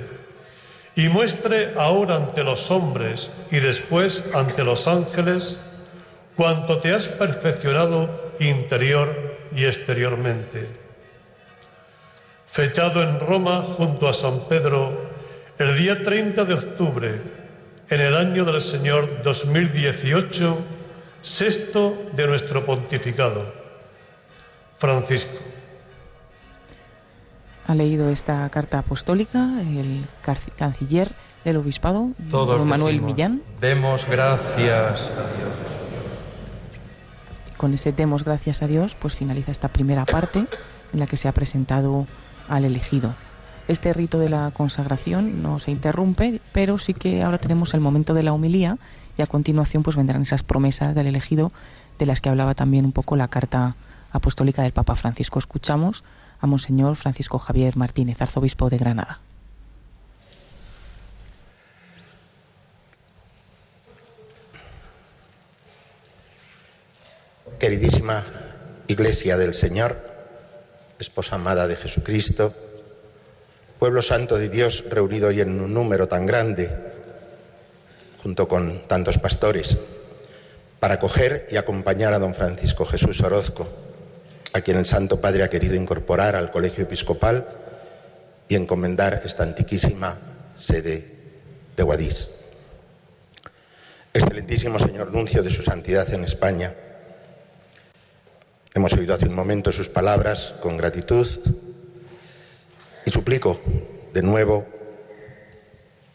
y 0.96 1.10
muestre 1.10 1.74
ahora 1.76 2.16
ante 2.18 2.44
los 2.44 2.70
hombres 2.70 3.32
y 3.52 3.60
después 3.60 4.24
ante 4.34 4.64
los 4.64 4.88
ángeles 4.88 5.60
cuanto 6.36 6.80
te 6.80 6.94
has 6.94 7.08
perfeccionado 7.08 8.34
interior 8.40 9.38
y 9.56 9.66
exteriormente. 9.66 10.68
Fechado 12.48 13.02
en 13.02 13.20
Roma 13.20 13.62
junto 13.62 14.08
a 14.08 14.14
San 14.14 14.42
Pedro 14.48 14.92
el 15.58 15.78
día 15.78 16.04
30 16.04 16.46
de 16.46 16.54
octubre 16.54 17.22
en 17.90 18.02
el 18.02 18.16
año 18.16 18.46
del 18.46 18.62
Señor 18.62 19.22
2018, 19.24 20.58
sexto 21.22 22.10
de 22.14 22.28
nuestro 22.28 22.66
pontificado. 22.66 23.54
Francisco 24.78 25.38
ha 27.66 27.76
leído 27.76 28.10
esta 28.10 28.48
carta 28.50 28.80
apostólica 28.80 29.62
el 29.62 30.06
canciller 30.58 31.12
del 31.44 31.58
obispado, 31.58 32.12
don 32.18 32.68
Manuel 32.68 33.02
Millán. 33.02 33.42
Demos 33.60 34.08
gracias 34.10 35.12
a 35.12 35.38
Dios. 35.38 35.84
Con 37.58 37.74
ese 37.74 37.92
demos 37.94 38.24
gracias 38.24 38.62
a 38.62 38.68
Dios, 38.68 38.96
pues 38.96 39.16
finaliza 39.16 39.52
esta 39.52 39.70
primera 39.70 40.06
parte 40.06 40.46
en 40.92 41.00
la 41.00 41.08
que 41.08 41.18
se 41.18 41.28
ha 41.28 41.32
presentado 41.32 42.08
al 42.50 42.66
elegido. 42.66 43.14
Este 43.68 43.94
rito 43.94 44.20
de 44.20 44.28
la 44.28 44.52
consagración 44.52 45.42
no 45.42 45.60
se 45.60 45.72
interrumpe, 45.72 46.42
pero 46.52 46.78
sí 46.78 46.94
que 46.94 47.24
ahora 47.24 47.38
tenemos 47.38 47.74
el 47.74 47.80
momento 47.80 48.14
de 48.14 48.24
la 48.24 48.34
humilía 48.34 48.78
y 49.18 49.22
a 49.22 49.28
continuación 49.28 49.84
pues 49.84 49.96
vendrán 49.96 50.24
esas 50.24 50.44
promesas 50.44 50.94
del 50.96 51.08
elegido 51.08 51.54
de 51.98 52.06
las 52.06 52.20
que 52.20 52.30
hablaba 52.30 52.56
también 52.56 52.84
un 52.84 52.92
poco 52.92 53.16
la 53.16 53.30
carta 53.30 53.76
apostólica 54.12 54.62
del 54.62 54.74
Papa 54.74 54.96
Francisco. 54.96 55.40
Escuchamos 55.40 56.04
a 56.44 56.46
Monseñor 56.46 56.98
Francisco 56.98 57.40
Javier 57.40 57.78
Martínez, 57.78 58.22
arzobispo 58.22 58.70
de 58.70 58.78
Granada. 58.78 59.22
Queridísima 67.58 68.26
Iglesia 68.88 69.38
del 69.38 69.54
Señor, 69.54 69.96
esposa 71.00 71.36
amada 71.36 71.66
de 71.66 71.78
Jesucristo, 71.78 72.54
pueblo 73.80 74.02
santo 74.02 74.38
de 74.38 74.50
Dios 74.50 74.84
reunido 74.90 75.30
hoy 75.30 75.40
en 75.40 75.62
un 75.62 75.74
número 75.74 76.10
tan 76.10 76.26
grande, 76.26 76.70
junto 78.22 78.50
con 78.50 78.86
tantos 78.90 79.18
pastores, 79.18 79.78
para 80.82 80.96
acoger 80.96 81.48
y 81.50 81.56
acompañar 81.56 82.12
a 82.12 82.20
don 82.20 82.34
Francisco 82.34 82.84
Jesús 82.84 83.22
Orozco, 83.22 83.93
a 84.54 84.62
quien 84.62 84.78
el 84.78 84.86
Santo 84.86 85.20
Padre 85.20 85.44
ha 85.44 85.50
querido 85.50 85.76
incorporar 85.76 86.36
al 86.36 86.52
Colegio 86.52 86.84
Episcopal 86.84 87.48
y 88.48 88.56
encomendar 88.56 89.20
esta 89.26 89.44
antiquísima 89.44 90.18
sede 90.56 91.12
de 91.76 91.84
Guadix. 91.84 92.30
Excelentísimo 94.14 94.78
Señor 94.78 95.12
Nuncio 95.12 95.42
de 95.42 95.50
su 95.50 95.64
Santidad 95.64 96.08
en 96.14 96.24
España, 96.24 96.76
hemos 98.76 98.94
oído 98.94 99.16
hace 99.16 99.26
un 99.26 99.34
momento 99.34 99.72
sus 99.72 99.90
palabras 99.90 100.54
con 100.62 100.78
gratitud 100.78 101.28
y 103.06 103.10
suplico 103.10 103.60
de 104.14 104.22
nuevo 104.22 104.68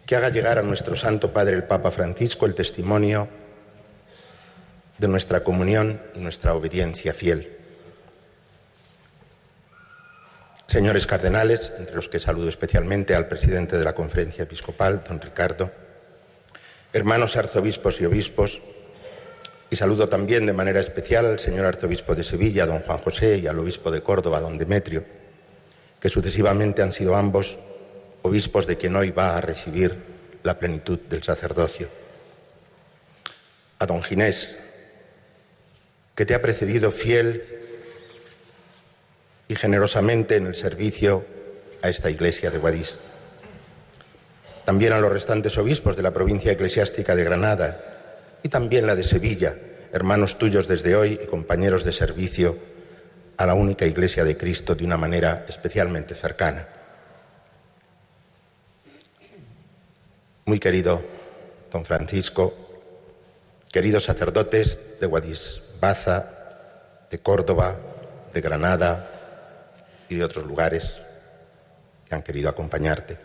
que 0.07 0.15
haga 0.15 0.29
llegar 0.29 0.59
a 0.59 0.63
nuestro 0.63 0.95
Santo 0.95 1.33
Padre 1.33 1.57
el 1.57 1.65
Papa 1.65 1.91
Francisco 1.91 2.47
el 2.47 2.55
testimonio 2.55 3.29
de 4.97 5.09
nuestra 5.09 5.43
comunión 5.43 6.01
y 6.15 6.21
nuestra 6.21 6.55
obediencia 6.55 7.13
fiel 7.13 7.58
señores 10.69 11.07
cardenales, 11.07 11.73
entre 11.79 11.97
los 11.97 12.11
que 12.11 12.21
saludo 12.21 12.49
especialmente 12.49 13.15
al 13.15 13.27
presidente 13.27 13.79
de 13.79 13.85
la 13.85 13.95
Conferencia 13.95 14.45
Episcopal, 14.45 15.03
don 15.09 15.19
Ricardo, 15.19 15.73
hermanos 16.93 17.37
arzobispos 17.37 17.99
y 18.03 18.05
obispos, 18.05 18.61
y 19.71 19.77
saludo 19.77 20.11
también 20.11 20.45
de 20.45 20.53
manera 20.53 20.81
especial 20.81 21.25
al 21.25 21.39
señor 21.39 21.65
arzobispo 21.65 22.15
de 22.15 22.23
Sevilla, 22.23 22.67
don 22.67 22.81
Juan 22.81 22.99
José, 22.99 23.39
y 23.39 23.47
al 23.47 23.59
obispo 23.59 23.91
de 23.91 24.03
Córdoba, 24.03 24.41
don 24.41 24.59
Demetrio, 24.59 25.05
que 26.01 26.11
sucesivamente 26.11 26.83
han 26.83 26.93
sido 26.93 27.17
ambos 27.17 27.59
obispos 28.21 28.67
de 28.67 28.77
quien 28.77 28.95
hoy 28.95 29.11
va 29.11 29.39
a 29.39 29.41
recibir 29.41 29.95
la 30.43 30.59
plenitud 30.59 30.99
del 30.99 31.23
sacerdocio. 31.23 31.89
A 33.79 33.87
don 33.87 34.03
Ginés, 34.03 34.59
que 36.15 36.27
te 36.27 36.35
ha 36.35 36.43
precedido 36.43 36.91
fiel 36.91 37.58
y 39.49 39.57
generosamente 39.57 40.37
en 40.37 40.47
el 40.47 40.55
servicio 40.55 41.25
a 41.83 41.89
esta 41.89 42.11
iglesia 42.11 42.51
de 42.51 42.59
Guadix. 42.59 42.99
También 44.67 44.93
a 44.93 45.01
los 45.01 45.11
restantes 45.11 45.57
obispos 45.57 45.97
de 45.97 46.03
la 46.03 46.13
provincia 46.13 46.53
eclesiástica 46.53 47.17
de 47.17 47.25
Granada 47.25 48.39
y 48.43 48.51
también 48.51 48.87
la 48.87 48.95
de 48.95 49.05
Sevilla, 49.05 49.57
hermanos 49.93 50.37
tuyos 50.37 50.69
desde 50.69 50.95
hoy 50.95 51.19
y 51.23 51.27
compañeros 51.27 51.85
de 51.85 51.93
servicio 51.93 52.59
a 53.39 53.47
la 53.47 53.55
única 53.55 53.87
iglesia 53.87 54.25
de 54.25 54.37
Cristo 54.37 54.75
de 54.75 54.85
una 54.85 54.99
manera 54.99 55.47
especialmente 55.49 56.15
cercana. 56.15 56.69
Muy 60.45 60.59
querido 60.59 61.03
don 61.73 61.87
Francisco, 61.87 62.55
queridos 63.73 64.05
sacerdotes 64.05 64.79
de 65.01 65.07
Guadix-Baza, 65.07 66.27
de 67.11 67.19
Córdoba, 67.21 67.77
de 68.35 68.41
Granada 68.43 69.18
y 70.09 70.17
de 70.17 70.25
otros 70.25 70.47
lugares 70.47 70.99
que 72.09 72.15
han 72.15 72.23
querido 72.23 72.49
acompañarte, 72.49 73.19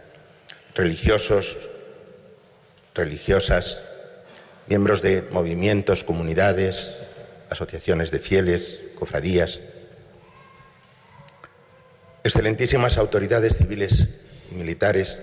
religiosos, 0.76 1.58
religiosas, 2.94 3.82
miembros 4.68 5.02
de 5.02 5.22
movimientos, 5.32 6.04
comunidades, 6.04 6.96
asociaciones 7.50 8.12
de 8.12 8.20
fieles, 8.20 8.82
cofradías, 8.96 9.62
excelentísimas 12.24 12.98
autoridades 12.98 13.58
civiles 13.58 14.08
y 14.52 14.56
militares, 14.56 15.18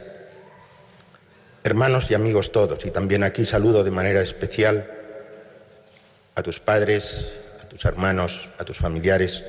hermanos 1.65 2.11
y 2.11 2.15
amigos 2.15 2.53
todos, 2.53 2.85
y 2.87 2.91
también 2.91 3.23
aquí 3.23 3.45
saludo 3.45 3.85
de 3.85 3.91
manera 3.91 4.23
especial 4.23 4.91
a 6.35 6.43
tus 6.43 6.61
padres, 6.61 7.29
a 7.63 7.69
tus 7.69 7.85
hermanos, 7.85 8.49
a 8.59 8.65
tus 8.65 8.79
familiares 8.79 9.45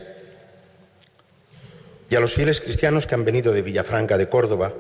y 2.12 2.16
a 2.18 2.20
los 2.20 2.34
fieles 2.34 2.60
cristianos 2.60 3.08
que 3.08 3.16
han 3.16 3.24
venido 3.24 3.54
de 3.54 3.62
Villafranca 3.62 4.18
de 4.18 4.28
Córdoba 4.28 4.74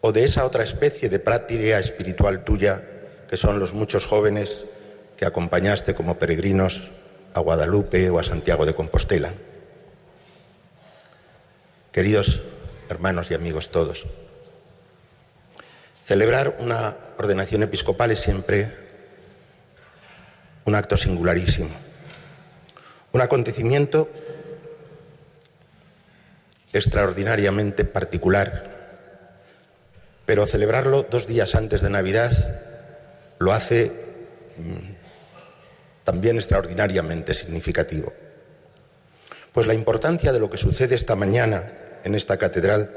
o 0.00 0.12
de 0.12 0.22
esa 0.22 0.46
otra 0.46 0.62
especie 0.62 1.08
de 1.08 1.18
práctica 1.18 1.80
espiritual 1.80 2.44
tuya 2.44 2.84
que 3.28 3.36
son 3.36 3.58
los 3.58 3.74
muchos 3.74 4.06
jóvenes 4.06 4.64
que 5.16 5.26
acompañaste 5.26 5.92
como 5.92 6.20
peregrinos 6.20 6.88
a 7.34 7.40
Guadalupe 7.40 8.10
o 8.10 8.20
a 8.20 8.22
Santiago 8.22 8.64
de 8.64 8.76
Compostela. 8.76 9.32
Queridos 11.90 12.42
hermanos 12.88 13.32
y 13.32 13.34
amigos 13.34 13.70
todos, 13.70 14.06
celebrar 16.04 16.58
una 16.60 16.96
ordenación 17.18 17.64
episcopal 17.64 18.12
es 18.12 18.20
siempre 18.20 18.72
un 20.64 20.76
acto 20.76 20.96
singularísimo, 20.96 21.70
un 23.10 23.20
acontecimiento 23.20 24.08
extraordinariamente 26.72 27.84
particular, 27.84 28.72
pero 30.24 30.46
celebrarlo 30.46 31.02
dos 31.02 31.26
días 31.26 31.54
antes 31.54 31.82
de 31.82 31.90
Navidad 31.90 32.32
lo 33.38 33.52
hace 33.52 33.92
mm, 34.56 36.04
también 36.04 36.36
extraordinariamente 36.36 37.34
significativo. 37.34 38.12
Pues 39.52 39.66
la 39.66 39.74
importancia 39.74 40.32
de 40.32 40.40
lo 40.40 40.48
que 40.48 40.56
sucede 40.56 40.94
esta 40.94 41.14
mañana 41.14 41.72
en 42.04 42.14
esta 42.14 42.38
catedral 42.38 42.90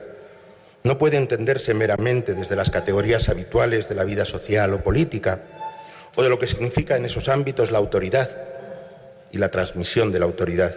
no 0.84 0.98
puede 0.98 1.18
entenderse 1.18 1.74
meramente 1.74 2.34
desde 2.36 2.56
las 2.56 2.70
categorías 2.70 3.28
habituales 3.28 3.90
de 3.90 3.96
la 3.96 4.04
vida 4.04 4.24
social 4.24 4.74
o 4.74 4.84
política, 4.84 5.42
o 6.16 6.24
de 6.24 6.30
lo 6.30 6.40
que 6.40 6.48
significa 6.48 6.96
en 6.96 7.06
esos 7.06 7.28
ámbitos 7.28 7.72
la 7.72 7.80
autoridad 7.80 8.30
y 9.32 9.38
la 9.38 9.50
transmisión 9.50 10.12
de 10.12 10.20
la 10.20 10.26
autoridad. 10.26 10.74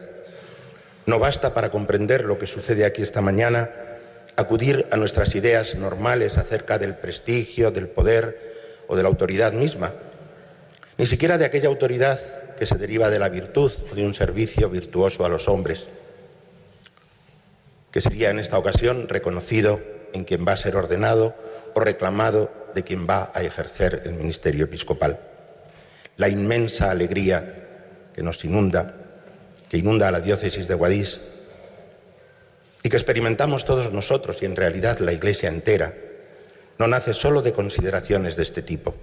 No 1.09 1.19
basta 1.19 1.55
para 1.55 1.71
comprender 1.71 2.27
lo 2.27 2.39
que 2.39 2.47
sucede 2.47 2.85
aquí 2.85 3.01
esta 3.01 3.23
mañana 3.23 3.71
acudir 4.37 4.87
a 4.91 4.99
nuestras 4.99 5.35
ideas 5.35 5.75
normales 5.75 6.37
acerca 6.37 6.77
del 6.77 6.97
prestigio, 6.97 7.71
del 7.71 7.89
poder, 7.89 8.85
o 8.89 8.95
de 8.95 9.03
la 9.03 9.09
autoridad 9.09 9.55
misma, 9.55 9.95
ni 10.99 11.07
siquiera 11.07 11.39
de 11.39 11.47
aquella 11.47 11.69
autoridad 11.69 12.21
que 12.59 12.67
se 12.67 12.77
deriva 12.77 13.09
de 13.09 13.19
la 13.19 13.31
virtud 13.31 13.73
o 13.91 13.95
de 13.95 14.05
un 14.05 14.13
servicio 14.13 14.69
virtuoso 14.69 15.25
a 15.25 15.31
los 15.31 15.49
hombres, 15.49 15.89
que 17.91 18.03
sería 18.03 18.29
en 18.29 18.39
esta 18.39 18.59
ocasión 18.59 19.09
reconocido 19.09 19.81
en 20.13 20.25
quien 20.25 20.47
va 20.47 20.53
a 20.53 20.57
ser 20.59 20.77
ordenado 20.77 21.35
o 21.73 21.81
reclamado 21.81 22.53
de 22.75 22.85
quien 22.85 23.09
va 23.09 23.33
a 23.35 23.43
ejercer 23.43 24.03
el 24.05 24.13
ministerio 24.13 24.67
episcopal. 24.67 25.19
La 26.19 26.29
inmensa 26.29 26.91
alegría 26.91 28.11
que 28.15 28.23
nos 28.23 28.45
inunda, 28.45 28.98
que 29.69 29.79
inunda 29.79 30.09
a 30.09 30.11
la 30.11 30.21
diócesis 30.21 30.67
de 30.67 30.75
Guadix 30.75 31.21
y 32.83 32.89
que 32.89 32.97
experimentamos 32.97 33.65
todos 33.65 33.93
nosotros 33.93 34.43
y 34.43 34.47
en 34.47 34.57
realidad 34.57 34.99
la 35.01 35.13
Iglesia 35.13 35.49
entera 35.49 35.95
no 36.79 36.87
nace 36.87 37.13
solo 37.13 37.43
de 37.43 37.53
consideraciones 37.53 38.37
de 38.37 38.45
este 38.45 38.63
tipo. 38.63 38.95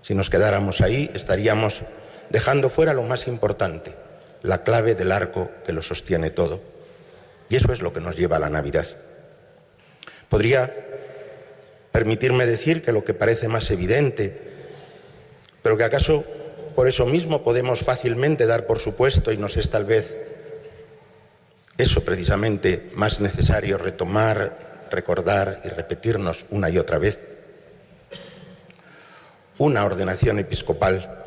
Si 0.00 0.14
nos 0.14 0.30
quedáramos 0.30 0.80
ahí, 0.80 1.10
estaríamos 1.12 1.82
dejando 2.30 2.70
fuera 2.70 2.94
lo 2.94 3.02
más 3.02 3.26
importante, 3.26 3.94
la 4.42 4.62
clave 4.62 4.94
del 4.94 5.10
arco 5.10 5.50
que 5.66 5.72
lo 5.72 5.82
sostiene 5.82 6.30
todo. 6.30 6.60
Y 7.48 7.56
eso 7.56 7.72
es 7.72 7.82
lo 7.82 7.92
que 7.92 8.00
nos 8.00 8.16
lleva 8.16 8.36
a 8.36 8.40
la 8.40 8.50
Navidad. 8.50 8.86
Podría 10.28 10.72
permitirme 11.90 12.46
decir 12.46 12.82
que 12.82 12.92
lo 12.92 13.04
que 13.04 13.14
parece 13.14 13.48
más 13.48 13.70
evidente, 13.70 14.40
pero 15.62 15.76
que 15.76 15.84
acaso 15.84 16.24
por 16.74 16.88
eso 16.88 17.06
mismo 17.06 17.42
podemos 17.42 17.80
fácilmente 17.80 18.46
dar 18.46 18.66
por 18.66 18.78
supuesto 18.78 19.32
y 19.32 19.36
nos 19.36 19.56
es 19.56 19.70
tal 19.70 19.84
vez 19.84 20.16
eso 21.76 22.04
precisamente 22.04 22.90
más 22.94 23.20
necesario 23.20 23.78
retomar 23.78 24.86
recordar 24.90 25.60
y 25.64 25.68
repetirnos 25.68 26.46
una 26.50 26.70
y 26.70 26.78
otra 26.78 26.98
vez. 26.98 27.18
Una 29.58 29.84
ordenación 29.84 30.38
episcopal 30.38 31.24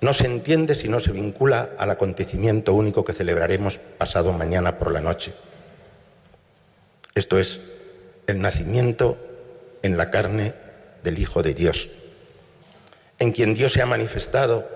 no 0.00 0.12
se 0.12 0.26
entiende 0.26 0.74
si 0.74 0.88
no 0.88 1.00
se 1.00 1.12
vincula 1.12 1.70
al 1.78 1.90
acontecimiento 1.90 2.74
único 2.74 3.04
que 3.04 3.12
celebraremos 3.12 3.78
pasado 3.78 4.32
mañana 4.32 4.78
por 4.78 4.92
la 4.92 5.00
noche. 5.00 5.32
Esto 7.14 7.38
es 7.38 7.60
el 8.26 8.40
nacimiento 8.40 9.16
en 9.82 9.96
la 9.96 10.10
carne 10.10 10.54
del 11.02 11.18
Hijo 11.18 11.42
de 11.42 11.54
Dios, 11.54 11.90
en 13.18 13.32
quien 13.32 13.54
Dios 13.54 13.72
se 13.72 13.82
ha 13.82 13.86
manifestado, 13.86 14.68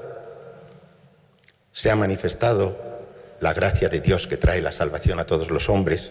se 1.73 1.90
ha 1.90 1.97
manifestado 1.97 2.77
la 3.40 3.52
gracia 3.52 3.89
de 3.89 4.01
Dios 4.01 4.27
que 4.27 4.36
trae 4.36 4.60
la 4.60 4.73
salvación 4.73 5.20
a 5.20 5.27
todos 5.27 5.51
los 5.51 5.69
hombres 5.69 6.10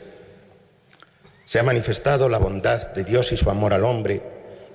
se 1.47 1.59
ha 1.59 1.63
manifestado 1.63 2.27
la 2.27 2.39
bondad 2.39 2.89
de 2.89 3.05
Dios 3.05 3.31
y 3.31 3.37
su 3.37 3.49
amor 3.49 3.73
al 3.73 3.85
hombre, 3.85 4.21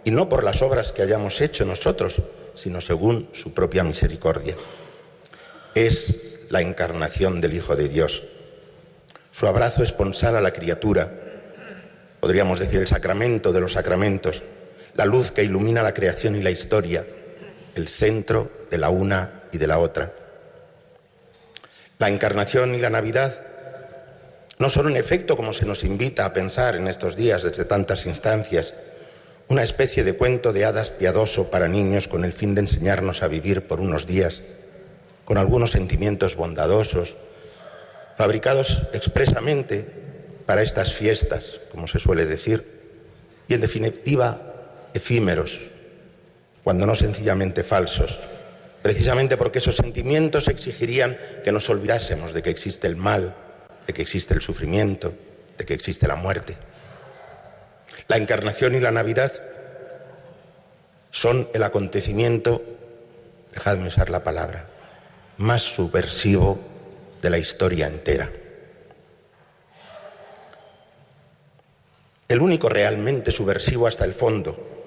y 0.04 0.10
no 0.10 0.30
por 0.30 0.42
las 0.42 0.62
obras 0.62 0.90
que 0.90 1.02
hayamos 1.02 1.38
hecho 1.42 1.66
nosotros, 1.66 2.22
sino 2.54 2.80
según 2.80 3.28
su 3.32 3.52
propia 3.52 3.84
misericordia. 3.84 4.56
Es 5.74 6.40
la 6.48 6.62
encarnación 6.62 7.42
del 7.42 7.52
Hijo 7.52 7.76
de 7.76 7.90
Dios. 7.90 8.22
Su 9.32 9.46
abrazo 9.46 9.82
esponsal 9.82 10.34
a 10.34 10.40
la 10.40 10.54
criatura, 10.54 11.12
podríamos 12.20 12.58
decir 12.58 12.80
el 12.80 12.88
sacramento 12.88 13.52
de 13.52 13.60
los 13.60 13.72
sacramentos, 13.72 14.42
la 14.94 15.04
luz 15.04 15.30
que 15.30 15.44
ilumina 15.44 15.82
la 15.82 15.92
creación 15.92 16.36
y 16.36 16.42
la 16.42 16.50
historia, 16.50 17.04
el 17.74 17.89
centro 17.89 18.51
de 18.70 18.78
la 18.78 18.90
una 18.90 19.43
y 19.53 19.59
de 19.59 19.66
la 19.66 19.78
otra. 19.78 20.12
La 21.99 22.09
encarnación 22.09 22.74
y 22.74 22.78
la 22.78 22.90
Navidad 22.90 23.47
no 24.59 24.69
son 24.69 24.89
en 24.89 24.97
efecto, 24.97 25.36
como 25.36 25.53
se 25.53 25.66
nos 25.66 25.85
invita 25.85 26.24
a 26.24 26.32
pensar 26.32 26.77
en 26.77 26.89
estos 26.89 27.16
días 27.16 27.43
desde 27.43 27.65
tantas 27.65 28.07
instancias, 28.07 28.74
una 29.49 29.62
especie 29.62 30.05
de 30.05 30.15
cuento 30.15 30.53
de 30.53 30.65
hadas 30.65 30.90
piadoso 30.90 31.51
para 31.51 31.69
niños 31.69 32.09
con 32.09 32.24
el 32.24 32.32
fin 32.32 32.55
de 32.55 32.62
enseñarnos 32.62 33.23
a 33.23 33.28
vivir 33.28 33.66
por 33.66 33.81
unos 33.81 34.07
días, 34.07 34.43
con 35.24 35.36
algunos 35.36 35.73
sentimientos 35.73 36.36
bondadosos, 36.36 37.16
fabricados 38.16 38.85
expresamente 38.93 39.85
para 40.47 40.62
estas 40.62 40.93
fiestas, 40.93 41.61
como 41.70 41.86
se 41.86 41.99
suele 41.99 42.24
decir, 42.24 42.65
y 43.49 43.55
en 43.55 43.61
definitiva 43.61 44.55
efímeros, 44.94 45.72
cuando 46.64 46.86
no 46.86 46.94
sencillamente 46.94 47.64
falsos, 47.64 48.20
precisamente 48.82 49.36
porque 49.36 49.59
esos 49.59 49.76
sentimientos 49.76 50.48
exigirían 50.48 51.16
que 51.43 51.52
nos 51.52 51.68
olvidásemos 51.70 52.32
de 52.32 52.43
que 52.43 52.51
existe 52.51 52.86
el 52.86 52.97
mal, 52.97 53.34
de 53.86 53.93
que 53.93 54.02
existe 54.02 54.34
el 54.34 54.40
sufrimiento, 54.40 55.14
de 55.56 55.64
que 55.64 55.74
existe 55.74 56.06
la 56.06 56.16
muerte. 56.16 56.56
La 58.09 58.16
encarnación 58.16 58.74
y 58.74 58.80
la 58.80 58.90
Navidad 58.90 59.32
son 61.10 61.48
el 61.52 61.62
acontecimiento, 61.62 62.62
dejadme 63.52 63.89
usar 63.89 64.10
la 64.10 64.24
palabra, 64.24 64.66
más 65.39 65.62
subversivo 65.62 66.59
de 67.20 67.30
la 67.30 67.39
historia 67.39 67.86
entera. 67.86 68.30
El 72.28 72.40
único 72.40 72.68
realmente 72.68 73.30
subversivo 73.30 73.86
hasta 73.86 74.06
el 74.06 74.14
fondo, 74.14 74.81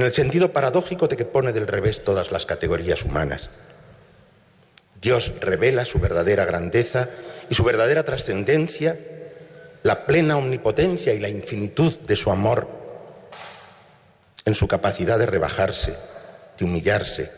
en 0.00 0.06
el 0.06 0.12
sentido 0.12 0.50
paradójico 0.50 1.08
de 1.08 1.16
que 1.16 1.26
pone 1.26 1.52
del 1.52 1.66
revés 1.66 2.02
todas 2.02 2.32
las 2.32 2.46
categorías 2.46 3.04
humanas. 3.04 3.50
Dios 5.00 5.34
revela 5.40 5.84
su 5.84 5.98
verdadera 5.98 6.46
grandeza 6.46 7.10
y 7.50 7.54
su 7.54 7.64
verdadera 7.64 8.02
trascendencia, 8.02 8.98
la 9.82 10.06
plena 10.06 10.38
omnipotencia 10.38 11.12
y 11.12 11.18
la 11.18 11.28
infinitud 11.28 11.98
de 12.00 12.16
su 12.16 12.30
amor 12.30 12.66
en 14.46 14.54
su 14.54 14.66
capacidad 14.66 15.18
de 15.18 15.26
rebajarse, 15.26 15.94
de 16.58 16.64
humillarse, 16.64 17.30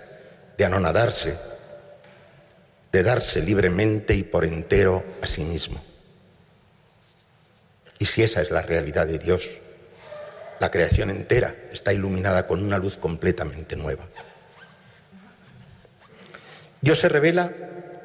de 0.56 0.64
anonadarse, 0.64 1.36
de 2.92 3.02
darse 3.02 3.40
libremente 3.40 4.14
y 4.14 4.22
por 4.22 4.44
entero 4.44 5.02
a 5.20 5.26
sí 5.26 5.42
mismo. 5.42 5.82
Y 7.98 8.06
si 8.06 8.22
esa 8.22 8.40
es 8.40 8.52
la 8.52 8.62
realidad 8.62 9.08
de 9.08 9.18
Dios, 9.18 9.50
la 10.62 10.70
creación 10.70 11.10
entera 11.10 11.56
está 11.72 11.92
iluminada 11.92 12.46
con 12.46 12.62
una 12.62 12.78
luz 12.78 12.96
completamente 12.96 13.74
nueva. 13.74 14.04
Dios 16.80 17.00
se 17.00 17.08
revela 17.08 17.50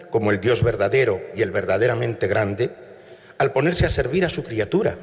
como 0.09 0.31
el 0.31 0.41
Dios 0.41 0.63
verdadero 0.63 1.21
y 1.35 1.43
el 1.43 1.51
verdaderamente 1.51 2.25
grande 2.25 2.71
al 3.38 3.51
ponerse 3.51 3.85
a 3.85 3.91
servir 3.91 4.25
a 4.25 4.29
su 4.29 4.43
criatura, 4.43 4.97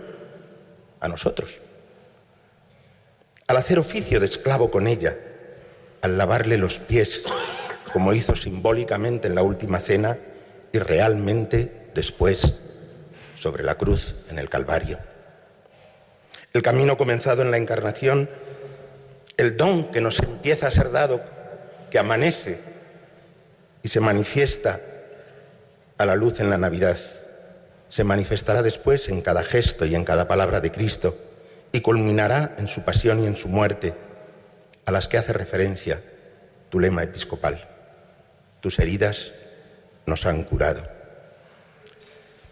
a 0.99 1.07
nosotros, 1.07 1.61
al 3.47 3.57
hacer 3.57 3.79
oficio 3.79 4.19
de 4.19 4.27
esclavo 4.27 4.69
con 4.73 4.89
ella, 4.89 5.17
al 6.03 6.19
lavarle 6.19 6.59
los 6.59 6.81
pies, 6.81 7.23
como 7.93 8.15
hizo 8.15 8.35
simbólicamente 8.35 9.29
en 9.29 9.37
la 9.37 9.45
última 9.45 9.79
cena 9.79 10.19
y 10.73 10.81
realmente 10.81 11.91
después 11.95 12.59
sobre 13.37 13.63
la 13.63 13.77
cruz 13.77 14.17
en 14.29 14.41
el 14.41 14.49
Calvario. 14.49 15.14
El 16.55 16.63
camino 16.63 16.97
comenzado 16.97 17.43
en 17.43 17.51
la 17.51 17.57
encarnación, 17.57 18.31
el 19.37 19.57
don 19.57 19.91
que 19.91 20.01
nos 20.01 20.21
empieza 20.21 20.69
a 20.69 20.71
ser 20.71 20.93
dado, 20.93 21.21
que 21.91 21.99
amanece 21.99 22.61
y 23.83 23.89
se 23.89 23.99
manifiesta 23.99 24.81
a 25.99 26.07
la 26.07 26.15
luz 26.15 26.39
en 26.39 26.51
la 26.51 26.57
Navidad, 26.57 26.97
se 27.89 28.05
manifestará 28.05 28.63
después 28.63 29.09
en 29.09 29.21
cada 29.21 29.43
gesto 29.43 29.85
y 29.85 29.97
en 29.97 30.05
cada 30.05 30.29
palabra 30.29 30.61
de 30.61 30.71
Cristo 30.71 31.19
y 31.73 31.81
culminará 31.81 32.55
en 32.57 32.69
su 32.69 32.83
pasión 32.83 33.25
y 33.25 33.27
en 33.27 33.35
su 33.35 33.49
muerte, 33.49 33.93
a 34.87 34.93
las 34.93 35.09
que 35.09 35.19
hace 35.19 35.33
referencia 35.33 36.03
tu 36.71 36.79
lema 36.79 37.03
episcopal. 37.03 37.69
Tus 38.61 38.79
heridas 38.79 39.33
nos 40.07 40.25
han 40.25 40.45
curado. 40.45 40.94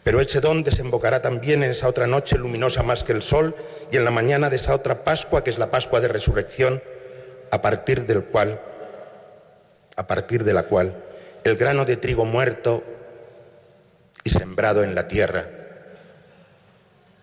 Pero 0.04 0.20
ese 0.20 0.40
don 0.40 0.64
desembocará 0.64 1.22
también 1.22 1.62
en 1.62 1.70
esa 1.70 1.88
otra 1.88 2.06
noche 2.06 2.36
luminosa 2.36 2.82
más 2.82 3.04
que 3.04 3.12
el 3.12 3.22
sol 3.22 3.54
y 3.92 3.96
en 3.96 4.04
la 4.04 4.10
mañana 4.10 4.50
de 4.50 4.56
esa 4.56 4.74
otra 4.74 5.04
Pascua 5.04 5.44
que 5.44 5.50
es 5.50 5.58
la 5.58 5.70
Pascua 5.70 6.00
de 6.00 6.08
Resurrección, 6.08 6.82
a 7.50 7.62
partir 7.62 8.06
del 8.06 8.24
cual, 8.24 8.60
a 9.96 10.06
partir 10.06 10.42
de 10.42 10.54
la 10.54 10.64
cual 10.64 10.96
el 11.44 11.56
grano 11.56 11.84
de 11.84 11.96
trigo 11.96 12.24
muerto 12.24 12.82
y 14.24 14.30
sembrado 14.30 14.82
en 14.82 14.94
la 14.94 15.06
tierra, 15.06 15.46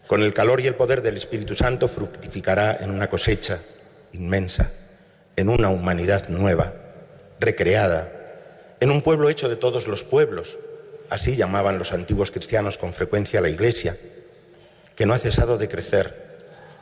con 0.08 0.24
el 0.24 0.34
calor 0.34 0.60
y 0.62 0.68
el 0.68 0.76
poder 0.76 1.02
del 1.02 1.18
Espíritu 1.18 1.56
Santo 1.56 1.88
fructificará 1.88 2.78
en 2.80 2.92
una 2.92 3.10
cosecha 3.10 3.60
inmensa, 4.14 4.72
en 5.36 5.50
una 5.50 5.70
humanidad 5.70 6.30
nueva, 6.30 6.74
recreada, 7.40 8.12
en 8.80 8.92
un 8.92 9.02
pueblo 9.02 9.30
hecho 9.30 9.50
de 9.50 9.56
todos 9.56 9.88
los 9.88 10.04
pueblos, 10.04 10.58
así 11.10 11.36
llamaban 11.36 11.80
los 11.80 11.92
antiguos 11.92 12.32
cristianos 12.32 12.78
con 12.78 12.94
frecuencia 12.94 13.40
a 13.40 13.42
la 13.42 13.50
Iglesia, 13.50 13.98
que 14.96 15.06
no 15.06 15.14
ha 15.14 15.20
cesado 15.20 15.58
de 15.58 15.68
crecer 15.68 16.30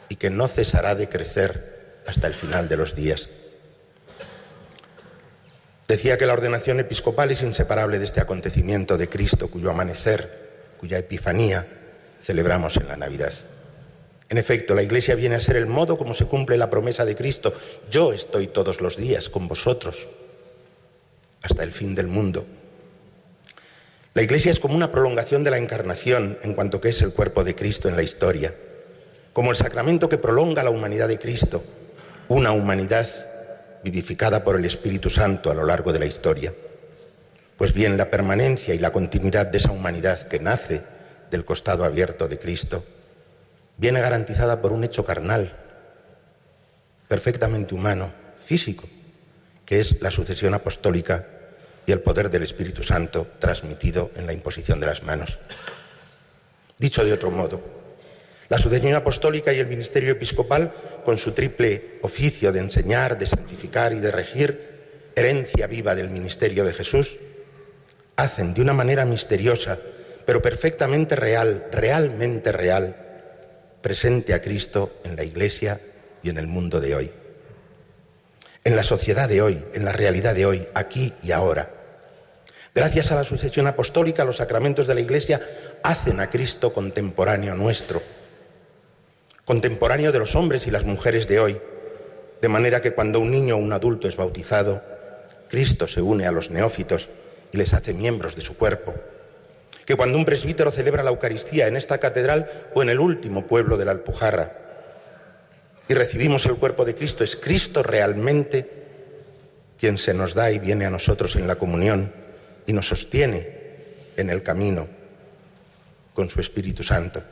y 0.09 0.15
que 0.15 0.29
no 0.29 0.47
cesará 0.47 0.95
de 0.95 1.09
crecer 1.09 2.01
hasta 2.07 2.27
el 2.27 2.33
final 2.33 2.69
de 2.69 2.77
los 2.77 2.95
días. 2.95 3.29
Decía 5.87 6.17
que 6.17 6.25
la 6.25 6.33
ordenación 6.33 6.79
episcopal 6.79 7.31
es 7.31 7.43
inseparable 7.43 7.99
de 7.99 8.05
este 8.05 8.19
acontecimiento 8.19 8.97
de 8.97 9.07
Cristo, 9.07 9.49
cuyo 9.49 9.69
amanecer, 9.69 10.73
cuya 10.77 10.97
epifanía 10.97 11.65
celebramos 12.21 12.75
en 12.77 12.87
la 12.87 12.97
Navidad. 12.97 13.33
En 14.29 14.37
efecto, 14.37 14.75
la 14.75 14.81
Iglesia 14.81 15.15
viene 15.15 15.35
a 15.35 15.39
ser 15.39 15.55
el 15.55 15.67
modo 15.67 15.97
como 15.97 16.13
se 16.13 16.25
cumple 16.25 16.57
la 16.57 16.69
promesa 16.69 17.05
de 17.05 17.15
Cristo. 17.15 17.53
Yo 17.89 18.11
estoy 18.11 18.47
todos 18.47 18.81
los 18.81 18.97
días 18.97 19.29
con 19.29 19.47
vosotros 19.47 20.07
hasta 21.41 21.63
el 21.63 21.71
fin 21.71 21.95
del 21.95 22.07
mundo. 22.07 22.45
La 24.17 24.23
Iglesia 24.23 24.49
es 24.49 24.59
como 24.59 24.73
una 24.73 24.91
prolongación 24.91 25.43
de 25.43 25.51
la 25.51 25.59
encarnación 25.59 26.39
en 26.41 26.55
cuanto 26.55 26.81
que 26.81 26.89
es 26.89 27.03
el 27.03 27.13
cuerpo 27.13 27.43
de 27.43 27.53
Cristo 27.53 27.87
en 27.87 27.95
la 27.95 28.01
historia, 28.01 28.51
como 29.31 29.51
el 29.51 29.57
sacramento 29.57 30.09
que 30.09 30.17
prolonga 30.17 30.63
la 30.63 30.71
humanidad 30.71 31.07
de 31.07 31.19
Cristo, 31.19 31.63
una 32.27 32.51
humanidad 32.51 33.07
vivificada 33.83 34.43
por 34.43 34.55
el 34.55 34.65
Espíritu 34.65 35.11
Santo 35.11 35.51
a 35.51 35.53
lo 35.53 35.63
largo 35.63 35.93
de 35.93 35.99
la 35.99 36.07
historia. 36.07 36.51
Pues 37.57 37.75
bien, 37.75 37.95
la 37.95 38.09
permanencia 38.09 38.73
y 38.73 38.79
la 38.79 38.91
continuidad 38.91 39.45
de 39.45 39.59
esa 39.59 39.71
humanidad 39.71 40.19
que 40.23 40.39
nace 40.39 40.81
del 41.29 41.45
costado 41.45 41.85
abierto 41.85 42.27
de 42.27 42.39
Cristo 42.39 42.83
viene 43.77 44.01
garantizada 44.01 44.61
por 44.61 44.73
un 44.73 44.83
hecho 44.83 45.05
carnal, 45.05 45.55
perfectamente 47.07 47.75
humano, 47.75 48.11
físico, 48.43 48.89
que 49.63 49.79
es 49.79 50.01
la 50.01 50.09
sucesión 50.09 50.55
apostólica 50.55 51.36
y 51.87 51.91
el 51.93 52.01
poder 52.01 52.29
del 52.29 52.43
Espíritu 52.43 52.83
Santo 52.83 53.25
transmitido 53.39 54.11
en 54.15 54.27
la 54.27 54.33
imposición 54.33 54.79
de 54.79 54.85
las 54.85 55.01
manos. 55.01 55.39
Dicho 56.77 57.03
de 57.03 57.13
otro 57.13 57.31
modo, 57.31 57.63
la 58.49 58.59
sucesión 58.59 58.93
apostólica 58.93 59.51
y 59.53 59.59
el 59.59 59.67
ministerio 59.67 60.11
episcopal, 60.11 60.73
con 61.03 61.17
su 61.17 61.31
triple 61.31 61.99
oficio 62.01 62.51
de 62.51 62.59
enseñar, 62.59 63.17
de 63.17 63.25
santificar 63.25 63.93
y 63.93 63.99
de 63.99 64.11
regir, 64.11 65.11
herencia 65.15 65.65
viva 65.67 65.95
del 65.95 66.09
ministerio 66.09 66.65
de 66.65 66.73
Jesús, 66.73 67.17
hacen 68.17 68.53
de 68.53 68.61
una 68.61 68.73
manera 68.73 69.05
misteriosa, 69.05 69.79
pero 70.25 70.41
perfectamente 70.41 71.15
real, 71.15 71.67
realmente 71.71 72.51
real, 72.51 72.95
presente 73.81 74.33
a 74.33 74.41
Cristo 74.41 74.99
en 75.05 75.15
la 75.15 75.23
Iglesia 75.23 75.79
y 76.21 76.29
en 76.29 76.37
el 76.37 76.47
mundo 76.47 76.81
de 76.81 76.95
hoy. 76.95 77.11
En 78.65 78.75
la 78.75 78.83
sociedad 78.83 79.29
de 79.29 79.41
hoy, 79.41 79.63
en 79.73 79.85
la 79.85 79.93
realidad 79.93 80.35
de 80.35 80.45
hoy, 80.45 80.67
aquí 80.73 81.13
y 81.23 81.31
ahora. 81.31 81.76
Gracias 82.77 83.11
a 83.11 83.15
la 83.15 83.23
sucesión 83.23 83.65
apostólica, 83.65 84.23
los 84.23 84.37
sacramentos 84.37 84.85
de 84.85 84.93
la 84.93 85.01
Iglesia 85.01 85.41
hacen 85.81 86.19
a 86.19 86.29
Cristo 86.29 86.71
contemporáneo 86.71 87.55
nuestro 87.55 88.03
contemporáneo 89.45 90.11
de 90.11 90.19
los 90.19 90.35
hombres 90.35 90.67
y 90.67 90.69
las 90.69 90.83
mujeres 90.83 91.27
de 91.27 91.39
hoy, 91.39 91.57
de 92.39 92.47
manera 92.47 92.79
que 92.79 92.93
cuando 92.93 93.19
un 93.19 93.31
niño 93.31 93.55
o 93.55 93.57
un 93.57 93.73
adulto 93.73 94.07
es 94.07 94.15
bautizado, 94.15 94.83
Cristo 95.49 95.87
se 95.87 96.03
une 96.03 96.27
a 96.27 96.31
los 96.31 96.51
neófitos 96.51 97.09
y 97.51 97.57
les 97.57 97.73
hace 97.73 97.95
miembros 97.95 98.35
de 98.35 98.41
su 98.41 98.55
cuerpo. 98.55 98.93
Que 99.83 99.95
cuando 99.95 100.19
un 100.19 100.25
presbítero 100.25 100.69
celebra 100.69 101.01
la 101.01 101.09
Eucaristía 101.09 101.65
en 101.65 101.77
esta 101.77 101.97
catedral 101.97 102.47
o 102.75 102.83
en 102.83 102.89
el 102.89 102.99
último 102.99 103.47
pueblo 103.47 103.77
de 103.77 103.85
la 103.85 103.91
Alpujarra 103.91 104.53
y 105.87 105.95
recibimos 105.95 106.45
el 106.45 106.57
cuerpo 106.57 106.85
de 106.85 106.93
Cristo, 106.93 107.23
es 107.23 107.37
Cristo 107.37 107.81
realmente 107.81 108.69
quien 109.79 109.97
se 109.97 110.13
nos 110.13 110.35
da 110.35 110.51
y 110.51 110.59
viene 110.59 110.85
a 110.85 110.91
nosotros 110.91 111.35
en 111.37 111.47
la 111.47 111.55
comunión 111.55 112.26
y 112.67 112.73
nos 112.73 112.87
sostiene 112.87 113.49
en 114.15 114.29
el 114.29 114.43
camino 114.43 114.87
con 116.13 116.29
su 116.29 116.39
Espíritu 116.39 116.83
Santo 116.83 117.23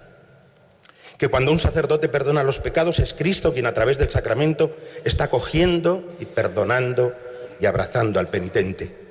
que 1.18 1.30
cuando 1.30 1.52
un 1.52 1.60
sacerdote 1.60 2.10
perdona 2.10 2.44
los 2.44 2.60
pecados 2.60 3.00
es 3.00 3.14
Cristo 3.14 3.54
quien 3.54 3.66
a 3.66 3.74
través 3.74 3.98
del 3.98 4.10
sacramento 4.10 4.76
está 5.04 5.30
cogiendo 5.30 6.16
y 6.20 6.26
perdonando 6.26 7.14
y 7.60 7.66
abrazando 7.66 8.20
al 8.20 8.28
penitente. 8.28 9.06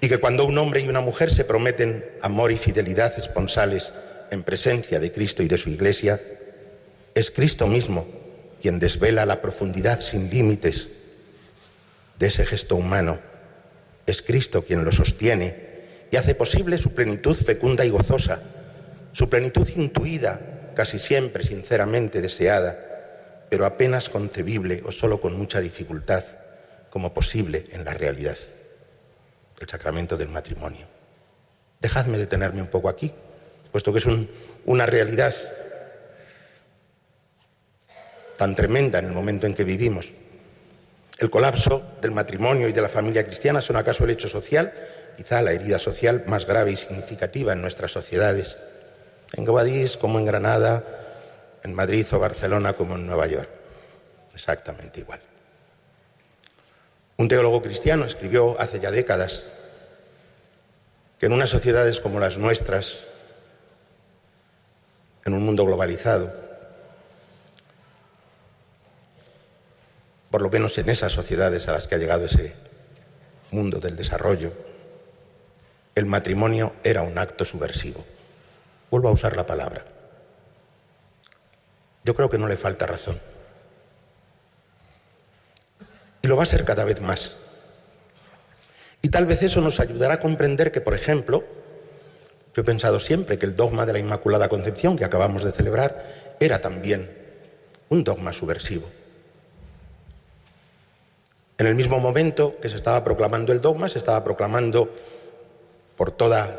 Y 0.00 0.08
que 0.08 0.18
cuando 0.18 0.44
un 0.44 0.56
hombre 0.58 0.80
y 0.80 0.88
una 0.88 1.00
mujer 1.00 1.32
se 1.32 1.44
prometen 1.44 2.04
amor 2.22 2.52
y 2.52 2.56
fidelidad 2.56 3.18
esponsales 3.18 3.92
en 4.30 4.44
presencia 4.44 5.00
de 5.00 5.10
Cristo 5.10 5.42
y 5.42 5.48
de 5.48 5.58
su 5.58 5.70
Iglesia, 5.70 6.20
es 7.14 7.30
Cristo 7.32 7.66
mismo 7.66 8.06
quien 8.60 8.78
desvela 8.78 9.26
la 9.26 9.40
profundidad 9.40 10.00
sin 10.00 10.30
límites 10.30 10.88
de 12.18 12.26
ese 12.26 12.46
gesto 12.46 12.76
humano. 12.76 13.18
Es 14.08 14.22
Cristo 14.22 14.64
quien 14.64 14.86
lo 14.86 14.90
sostiene 14.90 15.54
y 16.10 16.16
hace 16.16 16.34
posible 16.34 16.78
su 16.78 16.94
plenitud 16.94 17.36
fecunda 17.36 17.84
y 17.84 17.90
gozosa, 17.90 18.40
su 19.12 19.28
plenitud 19.28 19.68
intuida 19.76 20.72
casi 20.74 20.98
siempre 20.98 21.44
sinceramente 21.44 22.22
deseada, 22.22 23.44
pero 23.50 23.66
apenas 23.66 24.08
concebible 24.08 24.82
o 24.86 24.92
solo 24.92 25.20
con 25.20 25.36
mucha 25.36 25.60
dificultad 25.60 26.24
como 26.88 27.12
posible 27.12 27.66
en 27.72 27.84
la 27.84 27.92
realidad, 27.92 28.38
el 29.60 29.68
sacramento 29.68 30.16
del 30.16 30.30
matrimonio. 30.30 30.86
Dejadme 31.78 32.16
detenerme 32.16 32.62
un 32.62 32.68
poco 32.68 32.88
aquí, 32.88 33.12
puesto 33.70 33.92
que 33.92 33.98
es 33.98 34.06
un, 34.06 34.30
una 34.64 34.86
realidad 34.86 35.34
tan 38.38 38.56
tremenda 38.56 39.00
en 39.00 39.04
el 39.04 39.12
momento 39.12 39.46
en 39.46 39.52
que 39.52 39.64
vivimos. 39.64 40.14
El 41.18 41.30
colapso 41.30 41.82
del 42.00 42.12
matrimonio 42.12 42.68
y 42.68 42.72
de 42.72 42.80
la 42.80 42.88
familia 42.88 43.24
cristiana 43.24 43.60
son 43.60 43.74
acaso 43.76 44.04
el 44.04 44.10
hecho 44.10 44.28
social, 44.28 44.72
quizá 45.16 45.42
la 45.42 45.52
herida 45.52 45.80
social 45.80 46.22
más 46.26 46.46
grave 46.46 46.70
y 46.70 46.76
significativa 46.76 47.52
en 47.52 47.60
nuestras 47.60 47.90
sociedades, 47.90 48.56
en 49.32 49.44
Guadix 49.44 49.96
como 49.96 50.20
en 50.20 50.26
Granada, 50.26 50.84
en 51.64 51.74
Madrid 51.74 52.06
o 52.12 52.20
Barcelona 52.20 52.74
como 52.74 52.94
en 52.94 53.06
Nueva 53.06 53.26
York. 53.26 53.48
Exactamente 54.32 55.00
igual. 55.00 55.18
Un 57.16 57.26
teólogo 57.26 57.60
cristiano 57.62 58.04
escribió 58.04 58.58
hace 58.60 58.78
ya 58.78 58.92
décadas 58.92 59.44
que 61.18 61.26
en 61.26 61.32
unas 61.32 61.50
sociedades 61.50 61.98
como 61.98 62.20
las 62.20 62.38
nuestras, 62.38 62.98
en 65.24 65.34
un 65.34 65.44
mundo 65.44 65.66
globalizado, 65.66 66.47
por 70.30 70.42
lo 70.42 70.50
menos 70.50 70.76
en 70.78 70.88
esas 70.88 71.12
sociedades 71.12 71.68
a 71.68 71.72
las 71.72 71.88
que 71.88 71.94
ha 71.94 71.98
llegado 71.98 72.26
ese 72.26 72.54
mundo 73.50 73.80
del 73.80 73.96
desarrollo, 73.96 74.52
el 75.94 76.06
matrimonio 76.06 76.74
era 76.84 77.02
un 77.02 77.18
acto 77.18 77.44
subversivo. 77.44 78.04
Vuelvo 78.90 79.08
a 79.08 79.12
usar 79.12 79.36
la 79.36 79.46
palabra. 79.46 79.84
Yo 82.04 82.14
creo 82.14 82.30
que 82.30 82.38
no 82.38 82.46
le 82.46 82.56
falta 82.56 82.86
razón. 82.86 83.20
Y 86.22 86.28
lo 86.28 86.36
va 86.36 86.44
a 86.44 86.46
ser 86.46 86.64
cada 86.64 86.84
vez 86.84 87.00
más. 87.00 87.36
Y 89.02 89.08
tal 89.08 89.26
vez 89.26 89.42
eso 89.42 89.60
nos 89.60 89.80
ayudará 89.80 90.14
a 90.14 90.20
comprender 90.20 90.72
que, 90.72 90.80
por 90.80 90.94
ejemplo, 90.94 91.44
yo 92.54 92.62
he 92.62 92.64
pensado 92.64 92.98
siempre 92.98 93.38
que 93.38 93.46
el 93.46 93.56
dogma 93.56 93.86
de 93.86 93.92
la 93.92 93.98
Inmaculada 93.98 94.48
Concepción 94.48 94.96
que 94.96 95.04
acabamos 95.04 95.44
de 95.44 95.52
celebrar 95.52 96.36
era 96.40 96.60
también 96.60 97.10
un 97.88 98.04
dogma 98.04 98.32
subversivo. 98.32 98.88
En 101.58 101.66
el 101.66 101.74
mismo 101.74 101.98
momento 101.98 102.56
que 102.62 102.68
se 102.68 102.76
estaba 102.76 103.02
proclamando 103.02 103.52
el 103.52 103.60
dogma, 103.60 103.88
se 103.88 103.98
estaba 103.98 104.22
proclamando 104.22 104.94
por 105.96 106.12
toda 106.12 106.56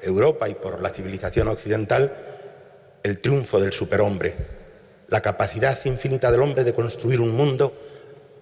Europa 0.00 0.48
y 0.48 0.54
por 0.54 0.80
la 0.80 0.88
civilización 0.88 1.48
occidental 1.48 2.10
el 3.02 3.18
triunfo 3.18 3.60
del 3.60 3.74
superhombre, 3.74 4.34
la 5.08 5.20
capacidad 5.20 5.78
infinita 5.84 6.30
del 6.30 6.40
hombre 6.40 6.64
de 6.64 6.72
construir 6.72 7.20
un 7.20 7.30
mundo 7.30 7.76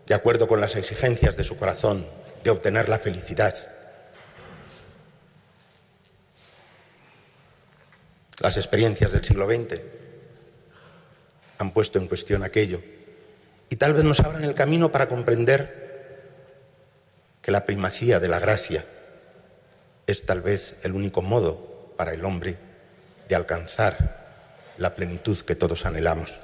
de 0.07 0.15
acuerdo 0.15 0.47
con 0.47 0.61
las 0.61 0.77
exigencias 0.77 1.37
de 1.37 1.43
su 1.43 1.57
corazón, 1.57 2.07
de 2.45 2.51
obtener 2.51 2.89
la 2.89 2.99
felicidad. 2.99 3.57
Las 8.41 8.57
experiencias 8.57 9.11
del 9.11 9.25
siglo 9.25 9.47
XX 9.47 9.81
han 11.59 11.73
puesto 11.73 11.99
en 11.99 12.07
cuestión 12.07 12.45
aquello 12.45 12.81
y 13.69 13.77
tal 13.77 13.93
vez 13.93 14.05
nos 14.05 14.21
abran 14.21 14.45
el 14.45 14.55
camino 14.55 14.93
para 14.93 15.09
comprender 15.09 15.80
que 17.51 17.53
la 17.53 17.67
primacía 17.67 18.21
de 18.21 18.29
la 18.29 18.39
gracia 18.39 18.85
es 20.07 20.25
tal 20.25 20.41
vez 20.41 20.77
el 20.85 20.93
único 20.93 21.21
modo 21.21 21.93
para 21.97 22.15
el 22.15 22.25
hombre 22.25 22.57
de 23.29 23.35
alcanzar 23.35 24.77
la 24.79 24.95
plenitud 24.95 25.37
que 25.41 25.57
todos 25.57 25.85
anhelamos. 25.85 26.39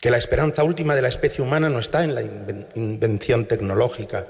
Que 0.00 0.10
la 0.10 0.16
esperanza 0.16 0.64
última 0.64 0.94
de 0.94 1.02
la 1.02 1.08
especie 1.08 1.44
humana 1.44 1.68
no 1.68 1.78
está 1.78 2.02
en 2.02 2.14
la 2.14 2.22
invención 2.76 3.44
tecnológica 3.44 4.24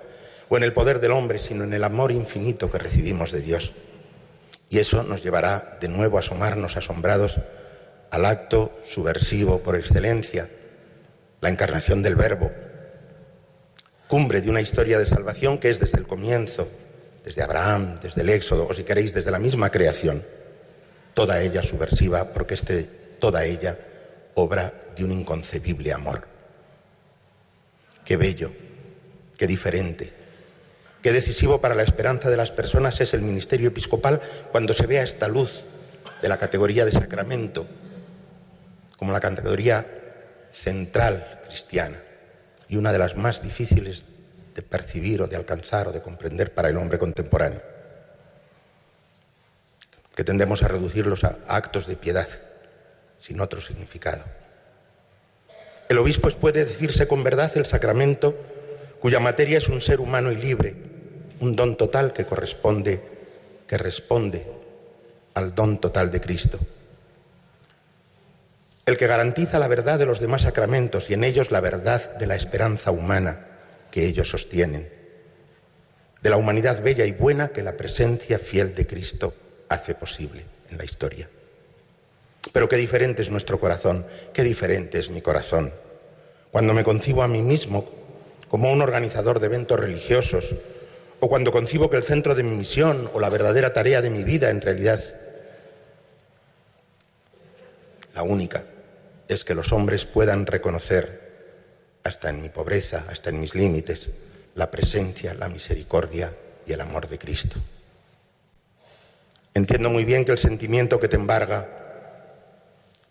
o 0.49 0.57
en 0.57 0.65
el 0.65 0.73
poder 0.73 0.99
del 0.99 1.13
hombre, 1.13 1.39
sino 1.39 1.63
en 1.63 1.73
el 1.73 1.85
amor 1.85 2.11
infinito 2.11 2.69
que 2.69 2.79
recibimos 2.79 3.31
de 3.31 3.43
Dios. 3.43 3.75
Y 4.71 4.81
eso 4.81 5.05
nos 5.05 5.23
llevará 5.23 5.79
de 5.81 5.87
nuevo 5.87 6.17
a 6.17 6.21
asomarnos 6.21 6.77
asombrados 6.77 7.39
al 8.11 8.25
acto 8.25 8.77
subversivo 8.85 9.61
por 9.61 9.77
excelencia, 9.77 10.49
la 11.41 11.49
encarnación 11.49 12.03
del 12.03 12.17
Verbo, 12.17 12.51
cumbre 14.15 14.41
de 14.41 14.49
una 14.49 14.61
historia 14.61 14.97
de 14.97 15.07
salvación 15.07 15.59
que 15.59 15.71
es 15.71 15.81
desde 15.81 15.99
el 15.99 16.07
comienzo, 16.07 16.69
desde 17.25 17.43
Abraham, 17.43 17.99
desde 18.01 18.21
el 18.21 18.31
Éxodo, 18.31 18.65
o 18.71 18.73
si 18.73 18.85
queréis, 18.85 19.13
desde 19.13 19.33
la 19.33 19.41
misma 19.41 19.71
creación, 19.71 20.23
toda 21.15 21.43
ella 21.43 21.65
subversiva, 21.65 22.33
porque 22.33 22.55
es 22.55 22.63
toda 23.19 23.45
ella 23.45 23.77
obra 24.35 24.73
de 24.95 25.03
un 25.03 25.11
inconcebible 25.11 25.93
amor. 25.93 26.29
Qué 28.05 28.17
bello, 28.17 28.53
qué 29.37 29.49
diferente, 29.49 30.13
qué 31.03 31.11
decisivo 31.11 31.61
para 31.61 31.75
la 31.75 31.83
esperanza 31.83 32.31
de 32.31 32.37
las 32.37 32.53
personas 32.53 33.01
es 33.01 33.15
el 33.15 33.23
ministerio 33.23 33.67
episcopal 33.67 34.21
cuando 34.53 34.75
se 34.75 34.87
vea 34.87 35.03
esta 35.03 35.27
luz 35.27 35.65
de 36.23 36.29
la 36.29 36.39
categoría 36.39 36.85
de 36.85 36.93
sacramento 36.93 37.67
como 38.97 39.11
la 39.11 39.19
categoría 39.19 39.85
central 40.53 41.41
cristiana 41.49 42.14
y 42.69 42.77
una 42.77 42.93
de 42.93 42.99
las 42.99 43.17
más 43.17 43.43
difíciles 43.43 44.05
de 44.55 44.63
percibir 44.63 45.23
o 45.23 45.27
de 45.27 45.37
alcanzar 45.37 45.89
o 45.89 45.93
de 45.93 46.03
comprender 46.03 46.55
para 46.55 46.69
el 46.69 46.77
hombre 46.77 46.99
contemporáneo, 46.99 47.61
que 50.15 50.25
tendemos 50.25 50.63
a 50.63 50.69
reducirlos 50.69 51.25
a 51.25 51.37
actos 51.49 51.87
de 51.87 51.97
piedad 51.97 52.29
sin 53.19 53.41
otro 53.41 53.61
significado. 53.61 54.23
El 55.89 55.99
obispo 55.99 56.29
puede 56.31 56.65
decirse 56.65 57.09
con 57.09 57.25
verdad 57.25 57.51
el 57.57 57.67
sacramento 57.67 58.37
cuya 59.01 59.21
materia 59.21 59.59
es 59.59 59.69
un 59.69 59.81
ser 59.81 60.01
humano 60.01 60.33
y 60.33 60.37
libre, 60.37 60.75
un 61.41 61.57
don 61.57 61.77
total 61.77 62.13
que 62.13 62.25
corresponde, 62.25 63.03
que 63.67 63.77
responde 63.77 64.47
al 65.35 65.55
don 65.55 65.81
total 65.81 66.11
de 66.11 66.21
Cristo 66.21 66.59
el 68.87 68.97
que 68.97 69.07
garantiza 69.07 69.59
la 69.59 69.69
verdad 69.69 69.99
de 69.99 70.07
los 70.07 70.21
demás 70.21 70.43
sacramentos 70.43 71.09
y 71.09 71.15
en 71.15 71.25
ellos 71.25 71.51
la 71.51 71.61
verdad 71.61 72.17
de 72.17 72.27
la 72.27 72.37
esperanza 72.37 72.91
humana 72.91 73.47
que 73.91 74.05
ellos 74.05 74.29
sostienen, 74.29 74.89
de 76.21 76.31
la 76.31 76.37
humanidad 76.37 76.83
bella 76.83 77.05
y 77.05 77.13
buena 77.13 77.49
que 77.49 77.63
la 77.63 77.77
presencia 77.77 78.39
fiel 78.39 78.75
de 78.75 78.87
Cristo 78.87 79.35
hace 79.69 79.95
posible 79.95 80.45
en 80.71 80.79
la 80.79 80.85
historia. 80.85 81.29
Pero 82.53 82.69
qué 82.69 82.77
diferente 82.77 83.23
es 83.23 83.31
nuestro 83.31 83.59
corazón, 83.59 84.07
qué 84.33 84.43
diferente 84.43 84.99
es 84.99 85.09
mi 85.09 85.23
corazón. 85.23 85.73
Cuando 86.51 86.75
me 86.75 86.85
concibo 86.85 87.23
a 87.23 87.29
mí 87.29 87.41
mismo 87.41 87.89
como 88.49 88.71
un 88.71 88.83
organizador 88.83 89.41
de 89.41 89.47
eventos 89.47 89.81
religiosos, 89.81 90.55
o 91.21 91.29
cuando 91.29 91.53
concibo 91.53 91.89
que 91.89 91.97
el 91.97 92.05
centro 92.05 92.35
de 92.35 92.43
mi 92.43 92.55
misión 92.55 93.11
o 93.15 93.21
la 93.21 93.31
verdadera 93.31 93.73
tarea 93.73 94.03
de 94.03 94.11
mi 94.11 94.25
vida 94.25 94.51
en 94.51 94.61
realidad, 94.61 95.01
la 98.15 98.23
única, 98.23 98.65
es 99.29 99.45
que 99.45 99.55
los 99.55 99.73
hombres 99.73 100.05
puedan 100.07 100.47
reconocer, 100.47 101.25
hasta 102.03 102.31
en 102.31 102.43
mi 102.43 102.51
pobreza, 102.51 103.07
hasta 103.09 103.31
en 103.31 103.41
mis 103.41 103.55
límites, 103.55 104.11
la 104.55 104.71
presencia, 104.71 105.35
la 105.35 105.49
misericordia 105.49 106.35
y 106.67 106.73
el 106.73 106.81
amor 106.81 107.09
de 107.09 107.19
Cristo. 107.19 107.59
Entiendo 109.55 109.89
muy 109.89 110.05
bien 110.05 110.25
que 110.25 110.33
el 110.33 110.39
sentimiento 110.39 111.01
que 111.01 111.09
te 111.09 111.17
embarga, 111.17 111.69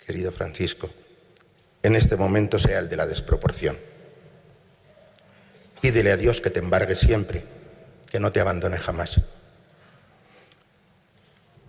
querido 0.05 0.31
Francisco, 0.31 0.89
en 1.81 1.95
este 1.95 2.15
momento 2.15 2.59
sea 2.59 2.79
el 2.79 2.89
de 2.89 2.97
la 2.97 3.07
desproporción. 3.07 3.77
Pídele 5.81 6.11
a 6.11 6.17
Dios 6.17 6.39
que 6.39 6.49
te 6.49 6.59
embargue 6.59 6.95
siempre, 6.95 7.43
que 8.09 8.19
no 8.19 8.31
te 8.31 8.39
abandone 8.39 8.77
jamás. 8.77 9.19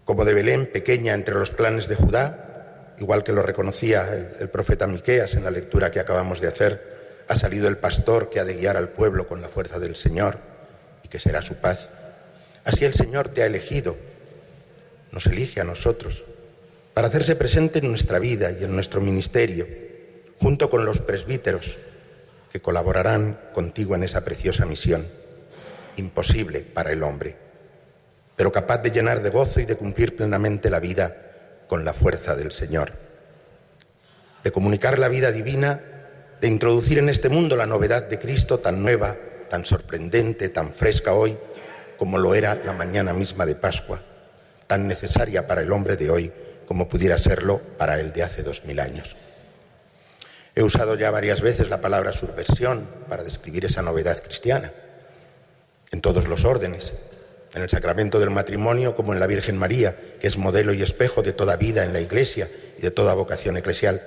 Como 0.05 0.25
de 0.25 0.35
Belén, 0.35 0.71
pequeña 0.71 1.15
entre 1.15 1.35
los 1.35 1.51
planes 1.51 1.89
de 1.89 1.97
Judá, 1.97 2.44
igual 2.99 3.25
que 3.25 3.33
lo 3.33 3.43
reconocía 3.43 4.35
el, 4.39 4.49
profeta 4.49 4.87
Miqueas 4.87 5.35
en 5.35 5.45
la 5.45 5.51
lectura 5.51 5.91
que 5.91 6.01
acabamos 6.01 6.41
de 6.41 6.49
hacer, 6.49 7.25
ha 7.29 7.37
salido 7.37 7.69
el 7.69 7.79
pastor 7.79 8.31
que 8.31 8.41
ha 8.41 8.45
de 8.45 8.55
guiar 8.55 8.77
al 8.77 8.91
pueblo 8.91 9.27
con 9.27 9.41
la 9.41 9.49
fuerza 9.49 9.79
del 9.79 9.97
Señor 9.97 10.39
y 11.03 11.09
que 11.09 11.19
será 11.19 11.43
su 11.43 11.57
paz. 11.57 11.91
Así 12.65 12.85
el 12.85 12.95
Señor 12.95 13.29
te 13.29 13.43
ha 13.43 13.47
elegido, 13.47 13.97
nos 15.11 15.27
elige 15.27 15.61
a 15.61 15.65
nosotros, 15.65 16.25
para 16.93 17.09
hacerse 17.09 17.35
presente 17.35 17.81
en 17.81 17.89
nuestra 17.89 18.19
vida 18.19 18.53
y 18.53 18.65
en 18.65 18.75
nuestro 18.75 19.01
ministerio, 19.01 19.67
junto 20.41 20.71
con 20.71 20.85
los 20.85 21.01
presbíteros 21.01 21.77
que 22.53 22.61
colaborarán 22.61 23.41
contigo 23.53 23.95
en 23.97 24.05
esa 24.05 24.25
preciosa 24.25 24.65
misión, 24.65 25.07
imposible 25.97 26.61
para 26.61 26.93
el 26.93 27.03
hombre, 27.03 27.37
pero 28.37 28.53
capaz 28.53 28.79
de 28.79 28.91
llenar 28.91 29.23
de 29.23 29.31
gozo 29.31 29.61
y 29.61 29.65
de 29.65 29.77
cumplir 29.77 30.15
plenamente 30.15 30.71
la 30.71 30.81
vida 30.81 31.24
con 31.75 31.85
la 31.85 31.93
fuerza 31.93 32.37
del 32.37 32.53
Señor, 32.53 32.93
de 34.45 34.53
comunicar 34.53 34.97
la 34.97 35.09
vida 35.09 35.33
divina, 35.33 35.81
de 36.41 36.47
introducir 36.47 36.99
en 36.99 37.09
este 37.09 37.29
mundo 37.29 37.57
la 37.57 37.67
novedad 37.67 38.05
de 38.05 38.21
Cristo 38.21 38.61
tan 38.61 38.81
nueva, 38.81 39.17
tan 39.51 39.65
sorprendente, 39.65 40.51
tan 40.51 40.73
fresca 40.73 41.15
hoy, 41.15 41.37
como 41.97 42.19
lo 42.19 42.33
era 42.37 42.55
la 42.65 42.75
mañana 42.75 43.13
misma 43.13 43.45
de 43.45 43.57
Pascua, 43.57 44.01
tan 44.69 44.87
necesaria 44.87 45.49
para 45.49 45.63
el 45.63 45.73
hombre 45.73 45.97
de 45.97 46.11
hoy 46.11 46.33
como 46.65 46.87
pudiera 46.87 47.19
serlo 47.19 47.61
para 47.77 47.99
el 47.99 48.13
de 48.13 48.23
hace 48.23 48.45
dos 48.45 48.65
mil 48.65 48.79
años. 48.79 49.17
He 50.55 50.63
usado 50.63 50.95
ya 50.95 51.11
varias 51.11 51.41
veces 51.41 51.71
la 51.71 51.81
palabra 51.81 52.13
subversión 52.13 52.89
para 53.09 53.25
describir 53.25 53.65
esa 53.65 53.83
novedad 53.83 54.23
cristiana, 54.23 54.73
en 55.91 56.01
todos 56.01 56.29
los 56.29 56.45
órdenes, 56.45 56.93
en 57.55 57.63
el 57.63 57.71
sacramento 57.71 58.19
del 58.19 58.31
matrimonio 58.31 58.97
como 58.97 59.13
en 59.13 59.21
la 59.21 59.29
Virgen 59.29 59.57
María, 59.57 59.97
que 60.21 60.27
es 60.27 60.37
modelo 60.37 60.75
y 60.75 60.83
espejo 60.83 61.23
de 61.23 61.33
toda 61.33 61.57
vida 61.57 61.85
en 61.85 61.93
la 61.93 62.01
Iglesia 62.01 62.51
y 62.77 62.83
de 62.83 62.91
toda 62.91 63.15
vocación 63.15 63.57
eclesial. 63.57 64.03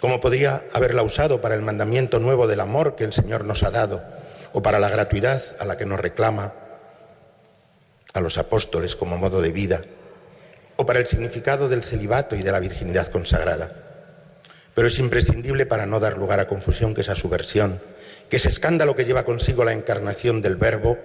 ¿Cómo 0.00 0.20
podría 0.20 0.64
haberla 0.72 1.02
usado 1.02 1.40
para 1.40 1.56
el 1.56 1.62
mandamiento 1.62 2.20
nuevo 2.20 2.46
del 2.46 2.60
amor 2.60 2.94
que 2.94 3.04
el 3.04 3.12
Señor 3.12 3.44
nos 3.44 3.64
ha 3.64 3.70
dado 3.70 4.02
o 4.52 4.62
para 4.62 4.78
la 4.78 4.88
gratuidad 4.88 5.42
a 5.58 5.64
la 5.64 5.76
que 5.76 5.86
nos 5.86 5.98
reclama 5.98 6.52
a 8.12 8.20
los 8.20 8.38
apóstoles 8.38 8.94
como 8.94 9.18
modo 9.18 9.42
de 9.42 9.50
vida 9.50 9.82
o 10.76 10.86
para 10.86 11.00
el 11.00 11.06
significado 11.06 11.68
del 11.68 11.82
celibato 11.82 12.36
y 12.36 12.42
de 12.42 12.52
la 12.52 12.60
virginidad 12.60 13.08
consagrada? 13.08 13.72
Pero 14.72 14.86
es 14.86 14.98
imprescindible 15.00 15.66
para 15.66 15.86
no 15.86 15.98
dar 15.98 16.16
lugar 16.16 16.38
a 16.38 16.46
confusión 16.46 16.94
que 16.94 17.00
esa 17.00 17.14
subversión, 17.16 17.80
que 18.28 18.36
ese 18.36 18.50
escándalo 18.50 18.94
que 18.94 19.04
lleva 19.04 19.24
consigo 19.24 19.64
la 19.64 19.72
encarnación 19.72 20.42
del 20.42 20.56
Verbo, 20.56 20.98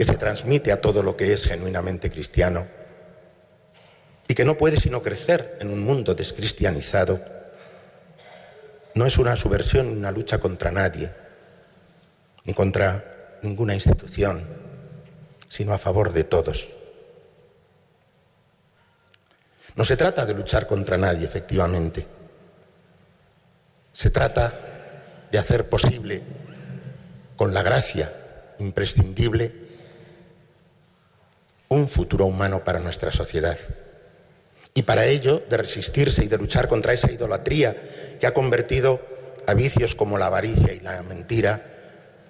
que 0.00 0.06
se 0.06 0.16
transmite 0.16 0.72
a 0.72 0.80
todo 0.80 1.02
lo 1.02 1.14
que 1.14 1.34
es 1.34 1.44
genuinamente 1.44 2.08
cristiano 2.08 2.66
y 4.26 4.34
que 4.34 4.46
no 4.46 4.56
puede 4.56 4.80
sino 4.80 5.02
crecer 5.02 5.58
en 5.60 5.68
un 5.68 5.84
mundo 5.84 6.14
descristianizado, 6.14 7.20
no 8.94 9.04
es 9.04 9.18
una 9.18 9.36
subversión 9.36 9.88
una 9.88 10.10
lucha 10.10 10.38
contra 10.38 10.70
nadie, 10.70 11.10
ni 12.44 12.54
contra 12.54 13.36
ninguna 13.42 13.74
institución, 13.74 14.42
sino 15.50 15.74
a 15.74 15.78
favor 15.78 16.14
de 16.14 16.24
todos. 16.24 16.70
No 19.76 19.84
se 19.84 19.98
trata 19.98 20.24
de 20.24 20.32
luchar 20.32 20.66
contra 20.66 20.96
nadie, 20.96 21.26
efectivamente. 21.26 22.06
Se 23.92 24.08
trata 24.08 24.50
de 25.30 25.38
hacer 25.38 25.68
posible, 25.68 26.22
con 27.36 27.52
la 27.52 27.62
gracia 27.62 28.10
imprescindible, 28.60 29.68
un 31.70 31.88
futuro 31.88 32.26
humano 32.26 32.64
para 32.64 32.80
nuestra 32.80 33.12
sociedad. 33.12 33.56
Y 34.74 34.82
para 34.82 35.06
ello, 35.06 35.42
de 35.48 35.56
resistirse 35.56 36.24
y 36.24 36.28
de 36.28 36.36
luchar 36.36 36.68
contra 36.68 36.92
esa 36.92 37.10
idolatría 37.10 38.16
que 38.18 38.26
ha 38.26 38.34
convertido 38.34 39.00
a 39.46 39.54
vicios 39.54 39.94
como 39.94 40.18
la 40.18 40.26
avaricia 40.26 40.72
y 40.72 40.80
la 40.80 41.02
mentira, 41.02 41.62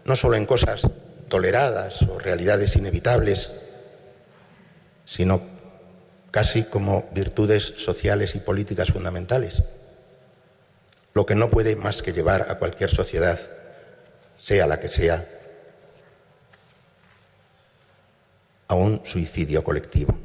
no 0.04 0.14
solo 0.14 0.36
en 0.36 0.44
cosas 0.44 0.82
toleradas 1.28 2.02
o 2.02 2.18
realidades 2.18 2.76
inevitables, 2.76 3.50
sino 5.06 5.40
casi 6.30 6.64
como 6.64 7.08
virtudes 7.12 7.74
sociales 7.76 8.34
y 8.34 8.40
políticas 8.40 8.90
fundamentales. 8.90 9.62
Lo 11.14 11.24
que 11.24 11.34
no 11.34 11.50
puede 11.50 11.76
más 11.76 12.02
que 12.02 12.12
llevar 12.12 12.46
a 12.50 12.58
cualquier 12.58 12.90
sociedad, 12.90 13.40
sea 14.36 14.66
la 14.66 14.80
que 14.80 14.88
sea, 14.88 15.26
a 18.70 18.74
un 18.74 19.01
suicidio 19.05 19.64
colectivo. 19.64 20.16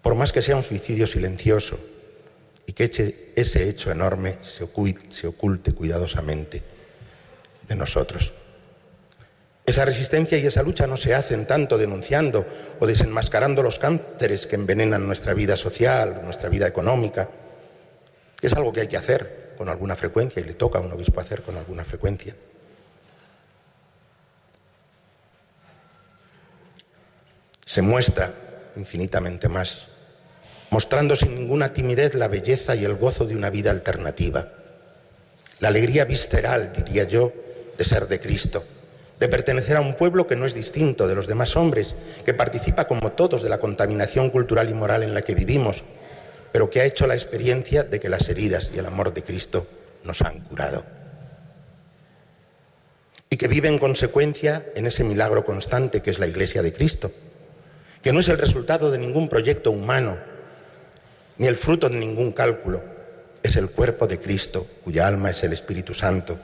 Por 0.00 0.14
más 0.14 0.32
que 0.32 0.40
sea 0.40 0.56
un 0.56 0.62
suicidio 0.62 1.06
silencioso 1.06 1.78
y 2.64 2.72
que 2.72 2.84
ese 3.36 3.68
hecho 3.68 3.90
enorme 3.90 4.38
se 4.40 4.64
oculte, 4.64 5.72
cuidadosamente 5.74 6.62
de 7.68 7.76
nosotros. 7.76 8.32
Esa 9.66 9.84
resistencia 9.84 10.38
y 10.38 10.46
esa 10.46 10.62
lucha 10.62 10.86
no 10.86 10.96
se 10.96 11.14
hacen 11.14 11.46
tanto 11.46 11.76
denunciando 11.76 12.46
o 12.80 12.86
desenmascarando 12.86 13.62
los 13.62 13.78
cánceres 13.78 14.46
que 14.46 14.56
envenenan 14.56 15.06
nuestra 15.06 15.34
vida 15.34 15.56
social, 15.56 16.22
nuestra 16.24 16.48
vida 16.48 16.66
económica, 16.66 17.28
que 18.40 18.46
es 18.46 18.52
algo 18.54 18.72
que 18.72 18.80
hay 18.80 18.88
que 18.88 18.96
hacer 18.96 19.52
con 19.58 19.68
alguna 19.68 19.94
frecuencia 19.94 20.40
y 20.40 20.46
le 20.46 20.54
toca 20.54 20.78
a 20.78 20.80
un 20.82 20.90
obispo 20.90 21.20
hacer 21.20 21.42
con 21.42 21.58
alguna 21.58 21.84
frecuencia. 21.84 22.34
Se 27.70 27.82
muestra 27.82 28.34
infinitamente 28.74 29.48
más, 29.48 29.86
mostrando 30.70 31.14
sin 31.14 31.36
ninguna 31.36 31.72
timidez 31.72 32.14
la 32.14 32.26
belleza 32.26 32.74
y 32.74 32.84
el 32.84 32.96
gozo 32.96 33.26
de 33.26 33.36
una 33.36 33.48
vida 33.48 33.70
alternativa, 33.70 34.48
la 35.60 35.68
alegría 35.68 36.04
visceral, 36.04 36.72
diría 36.74 37.04
yo, 37.04 37.32
de 37.78 37.84
ser 37.84 38.08
de 38.08 38.18
Cristo 38.18 38.64
de 39.20 39.28
pertenecer 39.28 39.76
a 39.76 39.82
un 39.82 39.94
pueblo 39.94 40.26
que 40.26 40.34
no 40.34 40.46
es 40.46 40.54
distinto 40.54 41.06
de 41.06 41.14
los 41.14 41.28
demás 41.28 41.54
hombres, 41.54 41.94
que 42.24 42.34
participa 42.34 42.88
como 42.88 43.12
todos 43.12 43.42
de 43.42 43.50
la 43.50 43.60
contaminación 43.60 44.30
cultural 44.30 44.68
y 44.68 44.74
moral 44.74 45.04
en 45.04 45.14
la 45.14 45.22
que 45.22 45.36
vivimos, 45.36 45.84
pero 46.50 46.70
que 46.70 46.80
ha 46.80 46.86
hecho 46.86 47.06
la 47.06 47.14
experiencia 47.14 47.84
de 47.84 48.00
que 48.00 48.08
las 48.08 48.28
heridas 48.28 48.72
y 48.74 48.78
el 48.78 48.86
amor 48.86 49.14
de 49.14 49.22
Cristo 49.22 49.68
nos 50.04 50.22
han 50.22 50.40
curado. 50.40 50.84
Y 53.28 53.36
que 53.36 53.46
vive 53.46 53.68
en 53.68 53.78
consecuencia 53.78 54.64
en 54.74 54.88
ese 54.88 55.04
milagro 55.04 55.44
constante 55.44 56.00
que 56.00 56.10
es 56.10 56.18
la 56.18 56.26
Iglesia 56.26 56.62
de 56.62 56.72
Cristo, 56.72 57.12
que 58.02 58.12
no 58.12 58.20
es 58.20 58.28
el 58.28 58.38
resultado 58.38 58.90
de 58.90 58.98
ningún 58.98 59.28
proyecto 59.28 59.70
humano, 59.70 60.16
ni 61.38 61.46
el 61.46 61.56
fruto 61.56 61.88
de 61.88 61.96
ningún 61.96 62.32
cálculo, 62.32 62.82
es 63.42 63.56
el 63.56 63.70
cuerpo 63.70 64.06
de 64.06 64.20
Cristo, 64.20 64.66
cuya 64.84 65.06
alma 65.06 65.30
es 65.30 65.42
el 65.42 65.52
Espíritu 65.52 65.94
Santo. 65.94 66.38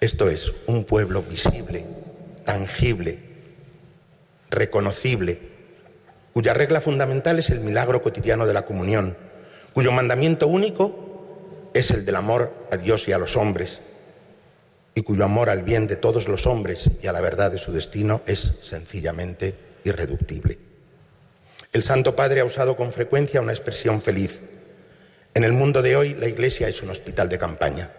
Esto 0.00 0.28
es, 0.28 0.52
un 0.66 0.84
pueblo 0.84 1.22
visible, 1.22 1.84
tangible, 2.44 3.18
reconocible, 4.50 5.40
cuya 6.32 6.54
regla 6.54 6.80
fundamental 6.80 7.38
es 7.38 7.50
el 7.50 7.60
milagro 7.60 8.02
cotidiano 8.02 8.46
de 8.46 8.54
la 8.54 8.64
comunión, 8.64 9.16
cuyo 9.72 9.92
mandamiento 9.92 10.46
único 10.46 11.70
es 11.74 11.90
el 11.90 12.04
del 12.04 12.16
amor 12.16 12.52
a 12.72 12.76
Dios 12.76 13.08
y 13.08 13.12
a 13.12 13.18
los 13.18 13.36
hombres, 13.36 13.80
y 14.94 15.02
cuyo 15.02 15.24
amor 15.24 15.50
al 15.50 15.62
bien 15.62 15.86
de 15.86 15.96
todos 15.96 16.28
los 16.28 16.46
hombres 16.46 16.90
y 17.02 17.06
a 17.06 17.12
la 17.12 17.20
verdad 17.20 17.50
de 17.52 17.58
su 17.58 17.72
destino 17.72 18.22
es 18.26 18.54
sencillamente 18.62 19.67
irreductible. 19.84 20.58
El 21.72 21.82
Santo 21.82 22.16
Padre 22.16 22.40
ha 22.40 22.44
usado 22.44 22.76
con 22.76 22.92
frecuencia 22.92 23.40
una 23.40 23.52
expresión 23.52 24.00
feliz. 24.00 24.40
En 25.34 25.44
el 25.44 25.52
mundo 25.52 25.82
de 25.82 25.96
hoy 25.96 26.14
la 26.14 26.26
Iglesia 26.26 26.68
es 26.68 26.82
un 26.82 26.90
hospital 26.90 27.28
de 27.28 27.38
campaña. 27.38 27.90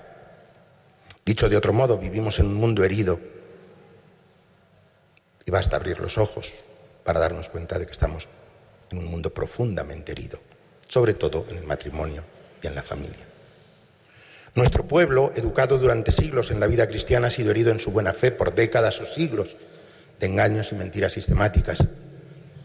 Dicho 1.26 1.48
de 1.48 1.58
otro 1.58 1.74
modo, 1.74 1.98
vivimos 1.98 2.40
en 2.40 2.48
un 2.48 2.56
mundo 2.56 2.84
herido 2.84 3.20
y 5.46 5.52
basta 5.52 5.76
abrir 5.76 6.00
los 6.00 6.18
ojos 6.18 6.52
para 7.04 7.20
darnos 7.20 7.50
cuenta 7.50 7.78
de 7.78 7.86
que 7.86 7.92
estamos 7.92 8.28
en 8.92 8.98
un 8.98 9.06
mundo 9.06 9.32
profundamente 9.32 10.12
herido, 10.12 10.40
sobre 10.88 11.14
todo 11.14 11.46
en 11.50 11.58
el 11.58 11.64
matrimonio 11.64 12.24
y 12.62 12.68
en 12.68 12.76
la 12.76 12.84
familia. 12.84 13.26
Nuestro 14.56 14.84
pueblo, 14.88 15.32
educado 15.36 15.78
durante 15.78 16.12
siglos 16.12 16.50
en 16.50 16.60
la 16.60 16.68
vida 16.68 16.88
cristiana, 16.88 17.28
ha 17.28 17.32
sido 17.32 17.52
herido 17.52 17.72
en 17.72 17.80
su 17.80 17.92
buena 17.92 18.14
fe 18.14 18.32
por 18.32 18.56
décadas 18.56 19.00
o 19.00 19.06
siglos 19.06 19.56
de 20.20 20.28
engaños 20.28 20.72
y 20.72 20.76
mentiras 20.76 21.14
sistemáticas 21.14 21.80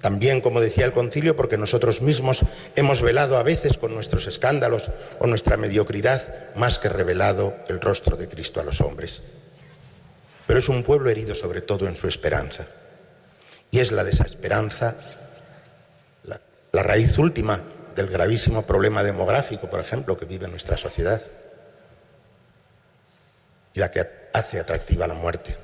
también, 0.04 0.42
como 0.42 0.60
decía 0.60 0.84
el 0.84 0.92
concilio, 0.92 1.34
porque 1.34 1.56
nosotros 1.56 2.02
mismos 2.02 2.44
hemos 2.76 3.00
velado 3.00 3.38
a 3.38 3.42
veces 3.42 3.78
con 3.78 3.94
nuestros 3.94 4.26
escándalos 4.26 4.90
o 5.18 5.26
nuestra 5.26 5.56
mediocridad 5.56 6.54
más 6.56 6.78
que 6.78 6.90
revelado 6.90 7.56
el 7.68 7.80
rostro 7.80 8.14
de 8.14 8.28
Cristo 8.28 8.60
a 8.60 8.64
los 8.64 8.82
hombres. 8.82 9.22
Pero 10.46 10.58
es 10.58 10.68
un 10.68 10.82
pueblo 10.82 11.08
herido 11.08 11.34
sobre 11.34 11.62
todo 11.62 11.86
en 11.86 11.96
su 11.96 12.06
esperanza. 12.06 12.66
Y 13.70 13.78
es 13.78 13.92
la 13.92 14.04
de 14.04 14.10
esa 14.10 14.24
esperanza 14.24 14.94
la, 16.24 16.38
la 16.72 16.82
raíz 16.82 17.16
última 17.16 17.62
del 17.96 18.08
gravísimo 18.08 18.66
problema 18.66 19.02
demográfico, 19.02 19.70
por 19.70 19.80
ejemplo, 19.80 20.18
que 20.18 20.26
vive 20.26 20.48
nuestra 20.48 20.76
sociedad 20.76 21.22
y 23.72 23.80
la 23.80 23.90
que 23.90 24.06
hace 24.34 24.60
atractiva 24.60 25.06
la 25.06 25.14
muerte 25.14 25.63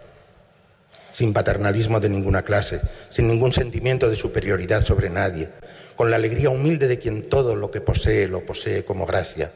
sin 1.12 1.32
paternalismo 1.32 2.00
de 2.00 2.08
ninguna 2.08 2.42
clase, 2.42 2.80
sin 3.08 3.28
ningún 3.28 3.52
sentimiento 3.52 4.08
de 4.08 4.16
superioridad 4.16 4.84
sobre 4.84 5.10
nadie, 5.10 5.48
con 5.96 6.10
la 6.10 6.16
alegría 6.16 6.50
humilde 6.50 6.88
de 6.88 6.98
quien 6.98 7.28
todo 7.28 7.56
lo 7.56 7.70
que 7.70 7.80
posee 7.80 8.28
lo 8.28 8.44
posee 8.46 8.84
como 8.84 9.06
gracia. 9.06 9.52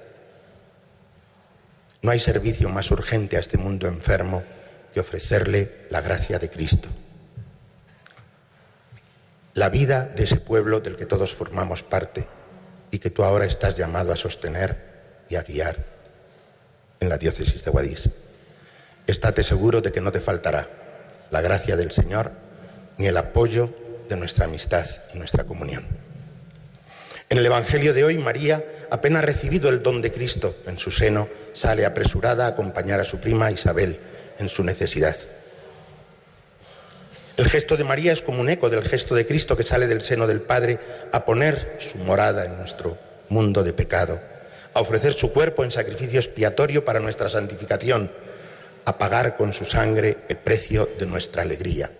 No 2.03 2.11
hay 2.11 2.19
servicio 2.19 2.69
más 2.69 2.91
urgente 2.91 3.37
a 3.37 3.41
este 3.41 3.57
mundo 3.57 3.87
enfermo 3.89 4.43
que 4.93 5.01
ofrecerle 5.01 5.87
la 5.91 6.01
gracia 6.01 6.39
de 6.39 6.51
Cristo. 6.51 6.89
La 9.55 9.69
vida 9.69 10.05
de 10.05 10.25
ese 10.25 10.37
pueblo 10.37 10.81
del 10.81 10.97
que 10.97 11.07
todos 11.07 11.35
formamos 11.35 11.83
parte 11.83 12.27
y 12.91 12.99
que 12.99 13.11
tú 13.11 13.25
ahora 13.25 13.47
estás 13.47 13.77
llamado 13.77 14.13
a 14.13 14.17
sostener 14.17 14.77
y 15.29 15.37
a 15.37 15.43
guiar 15.43 15.77
en 17.01 17.09
la 17.09 17.17
diócesis 17.17 17.65
de 17.65 17.71
Guadix. 17.71 18.11
Estate 19.07 19.43
seguro 19.43 19.81
de 19.81 19.93
que 19.93 20.01
no 20.01 20.13
te 20.13 20.21
faltará 20.21 20.84
la 21.31 21.41
gracia 21.41 21.77
del 21.77 21.91
Señor 21.91 22.33
ni 22.97 23.07
el 23.07 23.17
apoyo 23.17 23.71
de 24.09 24.17
nuestra 24.17 24.45
amistad 24.45 24.87
y 25.13 25.19
nuestra 25.19 25.45
comunión. 25.45 25.85
En 27.29 27.39
el 27.39 27.47
Evangelio 27.47 27.95
de 27.95 28.05
hoy, 28.05 28.19
María, 28.19 28.65
apenas 28.91 29.25
recibido 29.25 29.69
el 29.69 29.83
don 29.83 30.03
de 30.03 30.13
Cristo 30.13 30.55
en 30.67 30.79
su 30.79 30.91
seno, 30.91 31.29
sale 31.53 31.87
apresurada 31.87 32.45
a 32.45 32.49
acompañar 32.49 33.01
a 33.01 33.05
su 33.05 33.19
prima 33.19 33.51
Isabel 33.51 33.99
en 34.39 34.49
su 34.49 34.63
necesidad. 34.63 35.17
El 37.37 37.49
gesto 37.49 37.77
de 37.77 37.83
María 37.83 38.13
es 38.13 38.23
como 38.23 38.41
un 38.41 38.49
eco 38.49 38.71
del 38.71 38.85
gesto 38.85 39.15
de 39.15 39.27
Cristo 39.27 39.57
que 39.57 39.65
sale 39.65 39.89
del 39.89 40.03
seno 40.03 40.27
del 40.27 40.41
Padre 40.41 40.79
a 41.11 41.25
poner 41.25 41.77
su 41.79 41.99
morada 41.99 42.45
en 42.45 42.57
nuestro 42.59 42.97
mundo 43.29 43.65
de 43.65 43.73
pecado, 43.73 44.21
a 44.73 44.81
ofrecer 44.81 45.15
su 45.15 45.33
cuerpo 45.33 45.65
en 45.65 45.73
sacrificio 45.73 46.21
expiatorio 46.21 46.85
para 46.85 47.01
nuestra 47.01 47.29
santificación 47.29 48.13
a 48.85 48.99
pagar 48.99 49.37
con 49.37 49.53
su 49.53 49.65
sangre 49.65 50.19
el 50.29 50.37
precio 50.37 50.89
de 50.99 51.07
nuestra 51.07 51.43
alegría. 51.43 51.91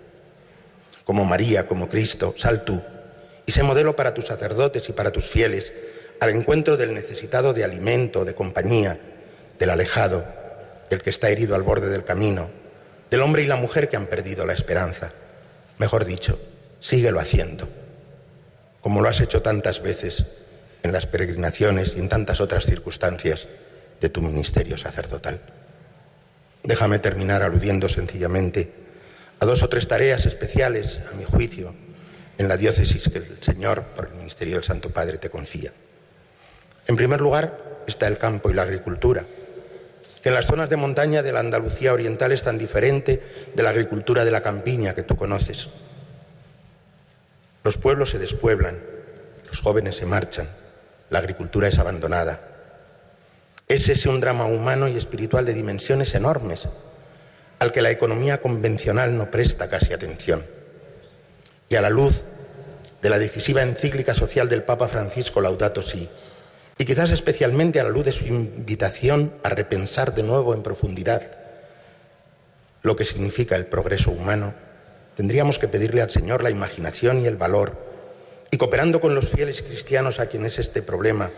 como 1.05 1.25
María, 1.27 1.67
como 1.67 1.89
Cristo, 1.89 2.35
sal 2.37 2.65
tú 2.65 2.81
y 3.47 3.53
sé 3.53 3.63
modelo 3.63 3.95
para 3.95 4.15
tus 4.15 4.27
sacerdotes 4.27 4.89
y 4.89 4.93
para 4.93 5.13
tus 5.13 5.29
fieles, 5.29 5.73
al 6.21 6.31
encuentro 6.31 6.77
del 6.77 6.95
necesitado 6.95 7.53
de 7.53 7.65
alimento, 7.65 8.25
de 8.25 8.35
compañía, 8.35 8.99
del 9.59 9.71
alejado, 9.71 10.25
del 10.89 11.03
que 11.03 11.11
está 11.11 11.29
herido 11.29 11.55
al 11.55 11.63
borde 11.63 11.89
del 11.89 12.05
camino, 12.05 12.49
del 13.11 13.23
hombre 13.23 13.43
y 13.43 13.47
la 13.47 13.57
mujer 13.57 13.89
que 13.89 13.97
han 13.97 14.07
perdido 14.07 14.47
la 14.47 14.55
esperanza. 14.55 15.13
Mejor 15.79 16.05
dicho, 16.05 16.39
síguelo 16.81 17.21
haciendo, 17.21 17.69
como 18.81 19.01
lo 19.01 19.09
has 19.09 19.21
hecho 19.21 19.43
tantas 19.43 19.83
veces 19.83 20.25
en 20.83 20.93
las 20.93 21.07
peregrinaciones 21.07 21.95
y 21.97 21.99
en 21.99 22.09
tantas 22.09 22.41
otras 22.41 22.65
circunstancias 22.65 23.47
de 24.01 24.09
tu 24.09 24.23
ministerio 24.23 24.77
sacerdotal. 24.77 25.41
Déjame 26.65 26.99
terminar 26.99 27.43
aludiendo 27.43 27.91
sencillamente 27.91 28.73
a 29.39 29.45
dos 29.45 29.63
o 29.63 29.69
tres 29.69 29.87
tareas 29.87 30.25
especiales, 30.25 30.99
a 31.13 31.15
mi 31.15 31.25
juicio, 31.25 31.75
en 32.39 32.49
la 32.49 32.57
diócesis 32.57 33.11
que 33.11 33.19
el 33.19 33.37
Señor, 33.43 33.83
por 33.95 34.07
el 34.07 34.15
ministerio 34.15 34.55
del 34.55 34.65
Santo 34.65 34.89
Padre, 34.89 35.19
te 35.19 35.29
confía. 35.29 35.73
En 36.87 36.97
primer 36.97 37.21
lugar 37.21 37.83
está 37.87 38.09
el 38.09 38.17
campo 38.17 38.51
y 38.51 38.55
la 38.55 38.63
agricultura, 38.63 39.27
que 40.23 40.31
en 40.31 40.35
las 40.35 40.47
zonas 40.47 40.71
de 40.71 40.79
montaña 40.79 41.23
de 41.23 41.33
la 41.33 41.41
Andalucía 41.41 41.93
oriental 41.93 42.33
es 42.33 42.43
tan 42.43 42.57
diferente 42.57 43.23
de 43.55 43.63
la 43.63 43.69
agricultura 43.69 44.25
de 44.25 44.31
la 44.31 44.43
campiña 44.43 44.95
que 44.95 45.03
tú 45.03 45.17
conoces. 45.17 45.69
Los 47.63 47.77
pueblos 47.77 48.09
se 48.09 48.19
despueblan, 48.19 48.79
los 49.51 49.61
jóvenes 49.61 49.97
se 49.97 50.07
marchan, 50.07 50.49
la 51.11 51.19
agricultura 51.19 51.69
es 51.69 51.79
abandonada. 51.79 52.54
Es 53.67 53.89
ese 53.89 54.09
un 54.09 54.21
drama 54.21 54.45
humano 54.47 54.89
y 54.89 54.97
espiritual 54.97 55.47
de 55.47 55.55
dimensiones 55.55 56.15
enormes, 56.15 56.69
al 57.59 57.73
que 57.73 57.81
la 57.81 57.91
economía 57.91 58.43
convencional 58.43 59.17
no 59.17 59.31
presta 59.31 59.71
casi 59.71 59.95
atención. 59.95 60.45
Y 61.71 61.77
a 61.77 61.81
la 61.81 61.89
luz 61.89 62.25
de 63.01 63.09
la 63.09 63.19
decisiva 63.19 63.63
encíclica 63.63 64.13
social 64.13 64.49
del 64.49 64.65
Papa 64.65 64.87
Francisco 64.87 65.41
Laudato 65.41 65.81
Si, 65.81 66.09
y 66.77 66.85
quizás 66.85 67.11
especialmente 67.11 67.81
a 67.81 67.85
la 67.85 67.91
luz 67.91 68.05
de 68.05 68.13
su 68.13 68.27
invitación 68.27 69.33
a 69.43 69.49
repensar 69.49 70.15
de 70.15 70.25
nuevo 70.25 70.55
en 70.55 70.63
profundidad 70.63 71.23
lo 72.83 72.97
que 72.97 73.07
significa 73.07 73.57
el 73.57 73.65
progreso 73.65 74.11
humano, 74.11 74.53
tendríamos 75.17 75.59
que 75.59 75.69
pedirle 75.69 76.03
al 76.03 76.11
Señor 76.11 76.43
la 76.43 76.51
imaginación 76.51 77.23
y 77.23 77.27
el 77.27 77.37
valor, 77.37 77.79
y 78.51 78.59
cooperando 78.59 79.01
con 79.01 79.15
los 79.15 79.31
fieles 79.31 79.63
cristianos 79.63 80.21
a 80.21 80.27
quienes 80.27 80.59
este 80.59 80.83
problema 80.83 81.31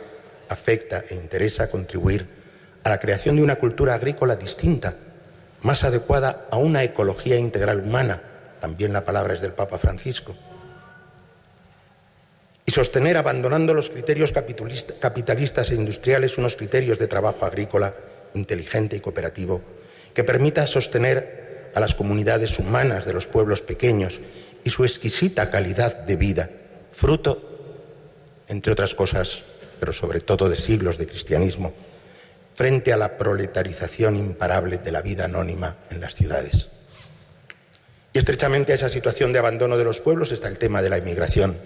afecta 0.48 1.05
e 1.09 1.14
interesa, 1.14 1.68
contribuir 1.68 2.27
a 2.85 2.90
la 2.90 3.01
creación 3.01 3.36
de 3.36 3.43
una 3.43 3.56
cultura 3.56 3.94
agrícola 3.94 4.36
distinta, 4.36 4.94
más 5.62 5.85
adecuada 5.85 6.47
a 6.51 6.56
una 6.56 6.85
ecología 6.85 7.36
integral 7.36 7.81
humana, 7.81 8.23
también 8.60 8.93
la 8.93 9.05
palabra 9.05 9.35
es 9.35 9.40
del 9.40 9.52
Papa 9.52 9.78
Francisco, 9.78 10.35
y 12.64 12.73
sostener, 12.73 13.16
abandonando 13.16 13.74
los 13.74 13.90
criterios 13.90 14.32
capitalistas 14.32 15.70
e 15.70 15.74
industriales, 15.77 16.36
unos 16.36 16.56
criterios 16.56 16.98
de 16.98 17.06
trabajo 17.06 17.47
agrícola 17.47 17.94
inteligente 18.35 18.97
y 18.97 19.01
cooperativo 19.01 19.62
que 20.12 20.24
permita 20.24 20.66
sostener 20.66 21.70
a 21.74 21.81
las 21.81 21.94
comunidades 21.94 22.59
humanas 22.59 23.05
de 23.05 23.12
los 23.12 23.27
pueblos 23.27 23.62
pequeños 23.62 24.18
y 24.64 24.70
su 24.70 24.85
exquisita 24.85 25.51
calidad 25.51 25.98
de 25.98 26.16
vida, 26.16 26.51
fruto, 26.90 27.56
entre 28.48 28.73
otras 28.73 28.94
cosas, 28.94 29.44
pero 29.78 29.93
sobre 29.93 30.20
todo 30.20 30.48
de 30.48 30.57
siglos 30.57 30.98
de 30.98 31.07
cristianismo, 31.07 31.73
frente 32.55 32.93
a 32.93 32.97
la 32.97 33.19
proletarización 33.19 34.16
imparable 34.16 34.78
de 34.78 34.93
la 34.93 35.03
vida 35.03 35.27
anónima 35.27 35.77
en 35.90 36.01
las 36.01 36.15
ciudades. 36.15 36.69
Y 38.12 38.19
estrechamente 38.19 38.73
a 38.73 38.77
esa 38.77 38.89
situación 38.89 39.32
de 39.32 39.39
abandono 39.39 39.77
de 39.77 39.85
los 39.85 40.01
pueblos 40.01 40.32
está 40.32 40.48
el 40.48 40.57
tema 40.57 40.81
de 40.81 40.89
la 40.89 40.97
inmigración, 40.97 41.57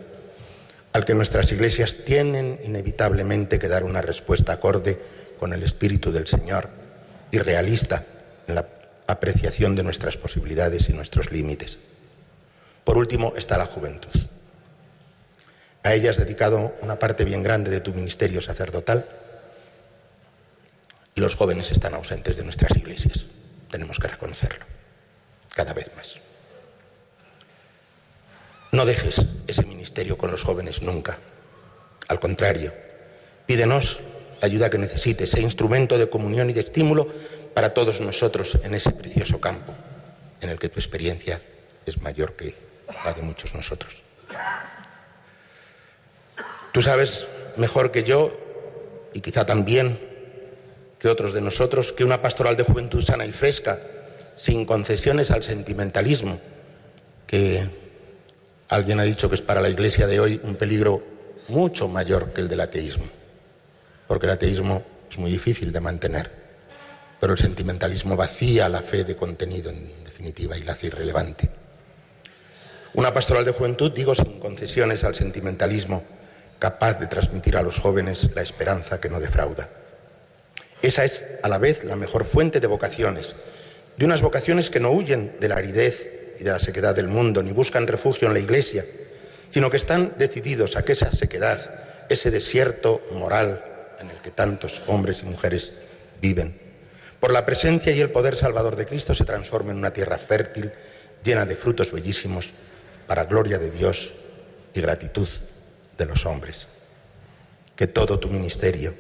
al 0.93 1.05
que 1.05 1.15
nuestras 1.15 1.53
iglesias 1.53 1.99
tienen 2.05 2.59
inevitablemente 2.65 3.61
que 3.61 3.69
dar 3.69 3.85
una 3.85 4.03
respuesta 4.03 4.55
acorde 4.55 5.01
con 5.39 5.53
el 5.53 5.63
espíritu 5.63 6.11
del 6.11 6.27
Señor 6.27 6.69
y 7.31 7.39
realista 7.39 8.05
en 8.49 8.57
la 8.57 8.67
apreciación 9.07 9.77
de 9.77 9.85
nuestras 9.85 10.17
posibilidades 10.17 10.89
y 10.89 10.93
nuestros 10.93 11.31
límites. 11.31 11.79
Por 12.83 12.97
último 12.97 13.35
está 13.37 13.57
la 13.57 13.67
juventud. 13.67 14.11
A 15.83 15.95
ella 15.95 16.11
has 16.11 16.19
dedicado 16.19 16.75
una 16.83 16.99
parte 16.99 17.25
bien 17.25 17.43
grande 17.43 17.71
de 17.71 17.81
tu 17.81 17.93
ministerio 17.93 18.41
sacerdotal 18.41 19.07
y 21.15 21.21
los 21.21 21.35
jóvenes 21.35 21.71
están 21.71 21.95
ausentes 21.95 22.37
de 22.37 22.45
nuestras 22.45 22.77
iglesias. 22.77 23.27
Tenemos 23.71 23.99
que 23.99 24.09
reconocerlo 24.09 24.67
cada 25.55 25.73
vez 25.73 25.91
más. 25.97 26.17
No 28.73 28.85
dejes 28.85 29.25
ese 29.47 29.65
ministerio 29.65 30.17
con 30.17 30.31
los 30.31 30.43
jóvenes 30.43 30.83
nunca. 30.83 31.19
Al 32.09 32.21
contrario, 32.21 32.73
pídenos 33.47 34.01
la 34.41 34.47
ayuda 34.47 34.71
que 34.71 34.79
necesites, 34.79 35.33
ese 35.33 35.43
instrumento 35.43 35.99
de 35.99 36.09
comunión 36.09 36.51
y 36.51 36.53
de 36.53 36.61
estímulo 36.61 37.09
para 37.55 37.75
todos 37.75 38.01
nosotros 38.01 38.59
en 38.63 38.75
ese 38.75 38.93
precioso 38.93 39.41
campo 39.41 39.75
en 40.41 40.51
el 40.51 40.59
que 40.59 40.69
tu 40.69 40.79
experiencia 40.79 41.41
es 41.85 42.01
mayor 42.01 42.37
que 42.37 42.55
la 43.05 43.13
de 43.13 43.23
muchos 43.23 43.55
nosotros. 43.55 44.03
Tú 46.73 46.83
sabes 46.83 47.27
mejor 47.57 47.91
que 47.91 48.05
yo, 48.05 48.33
y 49.13 49.21
quizá 49.21 49.45
también 49.45 49.99
que 50.99 51.09
otros 51.09 51.33
de 51.33 51.41
nosotros, 51.41 51.93
que 51.93 52.05
una 52.05 52.21
pastoral 52.21 52.57
de 52.57 52.63
juventud 52.63 53.03
sana 53.03 53.25
y 53.27 53.33
fresca, 53.33 53.81
sin 54.37 54.65
concesiones 54.65 55.31
al 55.31 55.43
sentimentalismo, 55.43 56.41
que 57.27 57.69
alguien 58.69 59.01
ha 59.01 59.05
dicho 59.05 59.29
que 59.29 59.35
es 59.35 59.43
para 59.43 59.61
la 59.61 59.69
Iglesia 59.69 60.07
de 60.07 60.21
hoy 60.21 60.41
un 60.43 60.57
peligro 60.57 61.03
mucho 61.49 61.89
mayor 61.89 62.33
que 62.33 62.41
el 62.43 62.49
del 62.49 62.61
ateísmo, 62.61 63.05
porque 64.07 64.27
el 64.27 64.33
ateísmo 64.33 64.83
es 65.11 65.19
muy 65.19 65.31
difícil 65.31 65.73
de 65.73 65.81
mantener, 65.81 66.31
pero 67.19 67.33
el 67.33 67.39
sentimentalismo 67.39 68.17
vacía 68.17 68.69
la 68.69 68.83
fe 68.83 69.05
de 69.05 69.17
contenido, 69.17 69.71
en 69.71 70.05
definitiva, 70.05 70.57
y 70.57 70.63
la 70.63 70.73
hace 70.73 70.87
irrelevante. 70.87 71.51
Una 72.95 73.13
pastoral 73.13 73.45
de 73.45 73.53
juventud, 73.53 73.93
digo, 73.93 74.15
sin 74.15 74.39
concesiones 74.39 75.03
al 75.05 75.15
sentimentalismo, 75.15 76.03
capaz 76.61 77.01
de 77.01 77.07
transmitir 77.07 77.57
a 77.57 77.63
los 77.63 77.79
jóvenes 77.79 78.29
la 78.35 78.43
esperanza 78.43 79.01
que 79.01 79.09
no 79.09 79.19
defrauda. 79.19 79.69
Esa 80.83 81.05
es 81.05 81.25
a 81.43 81.49
la 81.49 81.59
vez 81.59 81.83
la 81.85 81.97
mejor 81.97 82.25
fuente 82.25 82.61
de 82.61 82.67
vocaciones, 82.67 83.35
de 83.97 84.05
unas 84.05 84.21
vocaciones 84.21 84.71
que 84.71 84.79
no 84.79 84.93
huyen 84.93 85.37
de 85.41 85.49
la 85.49 85.57
aridez 85.57 86.37
y 86.39 86.45
de 86.45 86.53
la 86.53 86.59
sequedad 86.59 86.95
del 86.95 87.09
mundo, 87.09 87.43
ni 87.43 87.53
buscan 87.53 87.87
refugio 87.87 88.29
en 88.29 88.35
la 88.35 88.41
Iglesia, 88.41 88.85
sino 89.49 89.71
que 89.71 89.79
están 89.79 90.15
decididos 90.19 90.77
a 90.77 90.85
que 90.85 90.93
esa 90.93 91.11
sequedad, 91.13 91.59
ese 92.09 92.31
desierto 92.31 93.01
moral 93.13 93.65
en 93.99 94.11
el 94.11 94.17
que 94.19 94.31
tantos 94.31 94.83
hombres 94.87 95.23
y 95.23 95.27
mujeres 95.27 95.73
viven, 96.21 96.59
por 97.21 97.33
la 97.33 97.45
presencia 97.45 97.93
y 97.93 98.01
el 98.01 98.11
poder 98.11 98.37
salvador 98.37 98.77
de 98.77 98.87
Cristo 98.87 99.15
se 99.15 99.25
transforme 99.25 99.73
en 99.73 99.79
una 99.79 99.93
tierra 99.93 100.19
fértil, 100.19 100.73
llena 101.25 101.47
de 101.47 101.57
frutos 101.57 101.91
bellísimos, 101.91 102.51
para 103.07 103.25
gloria 103.25 103.59
de 103.59 103.71
Dios 103.71 104.13
y 104.75 104.81
gratitud 104.81 105.29
de 106.01 106.07
los 106.07 106.27
hombres. 106.27 106.67
Que 107.77 107.87
todo 107.87 108.19
tu 108.19 108.29
ministerio, 108.29 108.95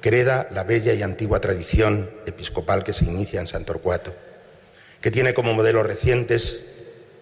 que 0.00 0.10
hereda 0.10 0.46
la 0.52 0.62
bella 0.62 0.92
y 0.92 1.02
antigua 1.02 1.40
tradición 1.40 2.10
episcopal 2.26 2.84
que 2.84 2.92
se 2.92 3.06
inicia 3.06 3.40
en 3.40 3.48
San 3.48 3.64
Torcuato, 3.64 4.14
que 5.00 5.10
tiene 5.10 5.34
como 5.34 5.54
modelo 5.54 5.82
recientes 5.82 6.60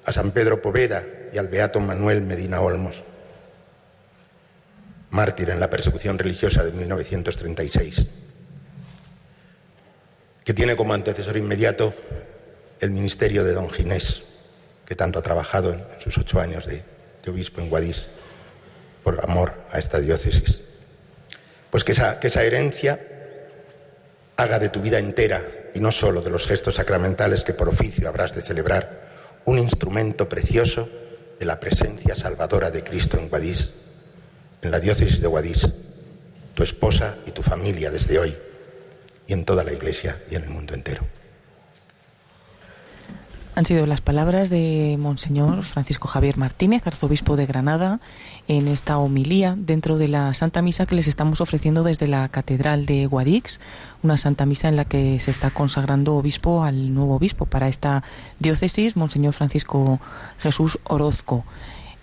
a 0.05 0.12
San 0.12 0.32
Pedro 0.32 0.61
Poveda 0.61 1.05
y 1.32 1.39
al 1.39 1.48
Beato 1.48 1.81
Manuel 1.81 2.20
Medina 2.20 2.61
Olmos, 2.61 3.02
mártir 5.11 5.51
en 5.51 5.61
la 5.61 5.70
persecución 5.70 6.19
religiosa 6.19 6.65
de 6.65 6.73
1936, 6.73 8.07
que 10.44 10.55
tiene 10.55 10.77
como 10.77 10.93
antecesor 10.93 11.36
inmediato 11.36 11.94
el 12.81 12.90
ministerio 12.90 13.44
de 13.44 13.52
don 13.52 13.70
Ginés, 13.70 14.23
que 14.86 14.97
tanto 14.97 15.19
ha 15.19 15.23
trabajado 15.23 15.73
en 15.73 15.85
sus 15.98 16.19
ocho 16.19 16.40
años 16.40 16.66
de, 16.66 16.82
de 17.23 17.31
obispo 17.31 17.61
en 17.61 17.69
Guadix 17.69 18.09
por 19.02 19.22
amor 19.24 19.55
a 19.70 19.78
esta 19.78 20.01
diócesis. 20.01 20.60
Pues 21.70 21.85
que 21.85 21.93
esa, 21.93 22.18
herencia 22.43 23.01
haga 24.36 24.59
de 24.59 24.68
tu 24.68 24.81
vida 24.81 24.98
entera 24.98 25.47
y 25.74 25.81
no 25.81 25.93
solo 25.93 26.22
de 26.22 26.31
los 26.31 26.47
gestos 26.47 26.77
sacramentales 26.77 27.44
que 27.44 27.55
por 27.55 27.68
oficio 27.68 28.09
habrás 28.09 28.35
de 28.35 28.43
celebrar 28.43 29.10
un 29.44 29.59
instrumento 29.59 30.28
precioso 30.28 30.89
de 31.39 31.47
la 31.47 31.60
presencia 31.60 32.16
salvadora 32.16 32.70
de 32.70 32.82
Cristo 32.82 33.18
en 33.18 33.28
Guadix, 33.28 33.70
en 34.62 34.70
la 34.70 34.81
diócesis 34.81 35.20
de 35.20 35.28
Guadix, 35.28 35.68
tu 36.55 36.62
esposa 36.62 37.16
y 37.27 37.31
tu 37.31 37.43
familia 37.43 37.90
desde 37.90 38.18
hoy 38.18 38.36
y 39.27 39.32
en 39.32 39.44
toda 39.44 39.64
la 39.64 39.72
Iglesia 39.72 40.20
y 40.31 40.35
en 40.35 40.43
el 40.43 40.51
mundo 40.51 40.74
entero. 40.74 41.19
Han 43.61 43.66
sido 43.66 43.85
las 43.85 44.01
palabras 44.01 44.49
de 44.49 44.97
Monseñor 44.99 45.65
Francisco 45.65 46.09
Javier 46.09 46.39
Martínez, 46.39 46.87
arzobispo 46.87 47.37
de 47.37 47.45
Granada, 47.45 48.01
en 48.49 48.69
esta 48.69 48.97
homilía 48.97 49.55
dentro 49.55 49.99
de 49.99 50.09
la 50.09 50.32
Santa 50.32 50.62
Misa 50.62 50.87
que 50.87 50.95
les 50.95 51.07
estamos 51.07 51.43
ofreciendo 51.43 51.82
desde 51.82 52.09
la 52.09 52.27
Catedral 52.31 52.87
de 52.87 53.05
Guadix, 53.05 53.61
una 54.03 54.16
Santa 54.16 54.47
Misa 54.47 54.70
en 54.70 54.77
la 54.77 54.87
que 54.87 55.20
se 55.20 55.31
está 55.31 55.51
consagrando 55.51 56.16
obispo 56.16 56.65
al 56.65 56.95
nuevo 56.95 57.16
obispo 57.16 57.45
para 57.45 57.69
esta 57.69 58.03
diócesis, 58.39 58.97
Monseñor 58.97 59.35
Francisco 59.35 60.01
Jesús 60.39 60.78
Orozco. 60.85 61.45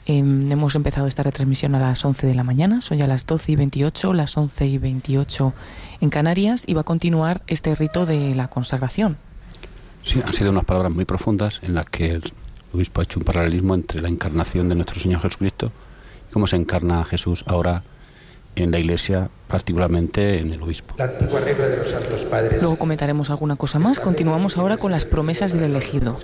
Em, 0.06 0.52
hemos 0.52 0.76
empezado 0.76 1.08
esta 1.08 1.24
retransmisión 1.24 1.74
a 1.74 1.80
las 1.80 2.06
11 2.06 2.28
de 2.28 2.36
la 2.36 2.44
mañana, 2.44 2.82
son 2.82 3.00
ya 3.00 3.08
las 3.08 3.26
12 3.26 3.54
y 3.54 3.56
28, 3.56 4.14
las 4.14 4.38
11 4.38 4.68
y 4.68 4.78
28 4.78 5.54
en 6.02 6.10
Canarias 6.12 6.66
y 6.68 6.76
va 6.76 6.82
a 6.82 6.84
continuar 6.84 7.42
este 7.48 7.74
rito 7.74 8.06
de 8.06 8.36
la 8.36 8.48
consagración. 8.48 9.18
Sí, 10.08 10.22
han 10.26 10.32
sido 10.32 10.52
unas 10.52 10.64
palabras 10.64 10.94
muy 10.94 11.04
profundas 11.04 11.60
en 11.64 11.74
las 11.74 11.84
que 11.84 12.12
el 12.12 12.24
obispo 12.74 13.02
ha 13.02 13.04
hecho 13.04 13.20
un 13.20 13.26
paralelismo 13.26 13.76
entre 13.76 14.00
la 14.00 14.08
encarnación 14.08 14.70
de 14.70 14.76
nuestro 14.76 15.02
Señor 15.02 15.20
Jesucristo 15.20 15.70
y 16.30 16.32
cómo 16.32 16.48
se 16.48 16.56
encarna 16.56 17.04
Jesús 17.04 17.44
ahora 17.46 17.84
en 18.56 18.72
la 18.72 18.80
Iglesia, 18.80 19.30
particularmente 19.50 20.40
en 20.40 20.54
el 20.54 20.62
obispo. 20.62 20.96
La 20.98 21.04
antigua 21.04 21.42
regla 21.42 21.68
de 21.68 21.76
los 21.76 21.90
santos 21.90 22.24
padres. 22.24 22.62
Luego 22.62 22.78
comentaremos 22.78 23.30
alguna 23.32 23.58
cosa 23.58 23.80
más. 23.80 24.00
Continuamos 24.00 24.58
ahora 24.58 24.78
con 24.78 24.94
las 24.94 25.04
promesas 25.04 25.52
del 25.52 25.64
elegido. 25.64 26.18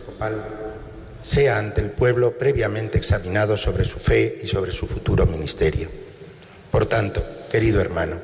Sea 1.21 1.59
ante 1.59 1.81
el 1.81 1.91
pueblo 1.91 2.37
previamente 2.37 2.97
examinado 2.97 3.57
sobre 3.57 3.83
su 3.83 3.99
fe 3.99 4.39
y 4.41 4.47
sobre 4.47 4.71
su 4.71 4.87
futuro 4.87 5.25
ministerio. 5.25 5.89
Por 6.71 6.85
tanto, 6.85 7.21
querido 7.51 7.81
hermano, 7.81 8.15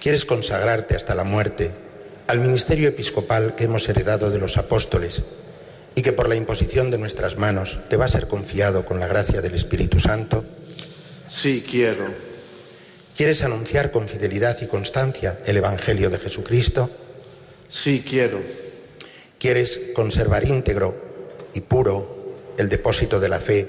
¿quieres 0.00 0.24
consagrarte 0.24 0.96
hasta 0.96 1.14
la 1.14 1.24
muerte 1.24 1.91
al 2.32 2.40
ministerio 2.40 2.88
episcopal 2.88 3.54
que 3.54 3.64
hemos 3.64 3.86
heredado 3.90 4.30
de 4.30 4.38
los 4.38 4.56
apóstoles 4.56 5.20
y 5.94 6.00
que 6.00 6.14
por 6.14 6.30
la 6.30 6.34
imposición 6.34 6.90
de 6.90 6.96
nuestras 6.96 7.36
manos 7.36 7.78
te 7.90 7.98
va 7.98 8.06
a 8.06 8.08
ser 8.08 8.26
confiado 8.26 8.86
con 8.86 8.98
la 8.98 9.06
gracia 9.06 9.42
del 9.42 9.54
Espíritu 9.54 10.00
Santo? 10.00 10.42
Sí, 11.28 11.62
quiero. 11.70 12.06
¿Quieres 13.14 13.42
anunciar 13.42 13.90
con 13.90 14.08
fidelidad 14.08 14.56
y 14.62 14.66
constancia 14.66 15.40
el 15.44 15.58
Evangelio 15.58 16.08
de 16.08 16.16
Jesucristo? 16.16 16.88
Sí, 17.68 18.02
quiero. 18.08 18.40
¿Quieres 19.38 19.78
conservar 19.94 20.48
íntegro 20.48 20.94
y 21.52 21.60
puro 21.60 22.54
el 22.56 22.70
depósito 22.70 23.20
de 23.20 23.28
la 23.28 23.40
fe, 23.40 23.68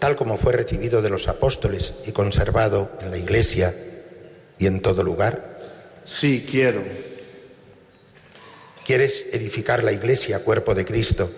tal 0.00 0.16
como 0.16 0.36
fue 0.36 0.54
recibido 0.54 1.02
de 1.02 1.10
los 1.10 1.28
apóstoles 1.28 1.94
y 2.04 2.10
conservado 2.10 2.98
en 3.00 3.12
la 3.12 3.18
Iglesia 3.18 3.72
y 4.58 4.66
en 4.66 4.80
todo 4.80 5.04
lugar? 5.04 5.60
Sí, 6.04 6.44
quiero. 6.50 6.82
¿Quieres 8.84 9.26
edificar 9.32 9.84
la 9.84 9.92
Iglesia, 9.92 10.40
cuerpo 10.40 10.74
de 10.74 10.84
Cristo, 10.84 11.30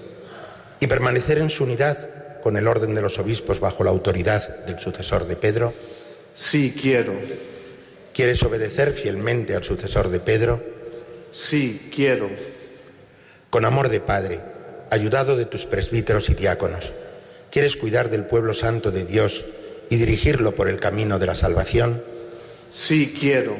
y 0.80 0.86
permanecer 0.86 1.38
en 1.38 1.50
su 1.50 1.64
unidad 1.64 2.40
con 2.42 2.56
el 2.56 2.66
orden 2.66 2.94
de 2.94 3.02
los 3.02 3.18
obispos 3.18 3.60
bajo 3.60 3.84
la 3.84 3.90
autoridad 3.90 4.64
del 4.64 4.78
sucesor 4.78 5.26
de 5.26 5.36
Pedro? 5.36 5.74
Sí, 6.34 6.74
quiero. 6.80 7.12
¿Quieres 8.14 8.42
obedecer 8.42 8.92
fielmente 8.92 9.54
al 9.54 9.64
sucesor 9.64 10.08
de 10.08 10.20
Pedro? 10.20 10.62
Sí, 11.32 11.90
quiero. 11.94 12.30
Con 13.50 13.64
amor 13.64 13.88
de 13.88 14.00
Padre, 14.00 14.40
ayudado 14.90 15.36
de 15.36 15.44
tus 15.44 15.66
presbíteros 15.66 16.30
y 16.30 16.34
diáconos, 16.34 16.92
¿quieres 17.50 17.76
cuidar 17.76 18.08
del 18.08 18.24
pueblo 18.24 18.54
santo 18.54 18.90
de 18.90 19.04
Dios 19.04 19.44
y 19.90 19.96
dirigirlo 19.96 20.54
por 20.54 20.68
el 20.68 20.80
camino 20.80 21.18
de 21.18 21.26
la 21.26 21.34
salvación? 21.34 22.02
Sí, 22.70 23.14
quiero. 23.18 23.56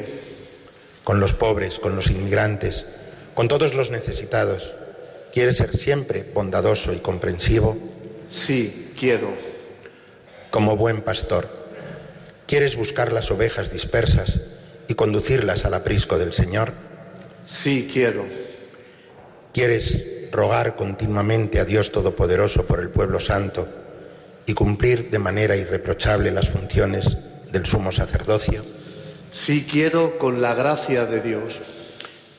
Con 1.04 1.20
los 1.20 1.34
pobres, 1.34 1.78
con 1.78 1.96
los 1.96 2.10
inmigrantes, 2.10 2.86
con 3.34 3.48
todos 3.48 3.74
los 3.74 3.90
necesitados, 3.90 4.72
¿quieres 5.32 5.56
ser 5.56 5.76
siempre 5.76 6.24
bondadoso 6.32 6.92
y 6.92 6.98
comprensivo? 6.98 7.76
Sí, 8.28 8.92
quiero. 8.98 9.28
Como 10.50 10.76
buen 10.76 11.02
pastor, 11.02 11.48
¿quieres 12.46 12.76
buscar 12.76 13.12
las 13.12 13.30
ovejas 13.30 13.72
dispersas 13.72 14.40
y 14.86 14.94
conducirlas 14.94 15.64
al 15.64 15.74
aprisco 15.74 16.18
del 16.18 16.32
Señor? 16.32 16.72
Sí, 17.46 17.88
quiero. 17.92 18.24
¿Quieres 19.52 20.30
rogar 20.30 20.76
continuamente 20.76 21.60
a 21.60 21.64
Dios 21.64 21.92
Todopoderoso 21.92 22.66
por 22.66 22.80
el 22.80 22.90
pueblo 22.90 23.20
santo 23.20 23.68
y 24.46 24.54
cumplir 24.54 25.10
de 25.10 25.18
manera 25.18 25.56
irreprochable 25.56 26.30
las 26.30 26.50
funciones 26.50 27.16
del 27.50 27.66
sumo 27.66 27.92
sacerdocio? 27.92 28.62
Sí 29.30 29.66
quiero 29.68 30.18
con 30.18 30.40
la 30.40 30.54
gracia 30.54 31.06
de 31.06 31.20
Dios. 31.20 31.60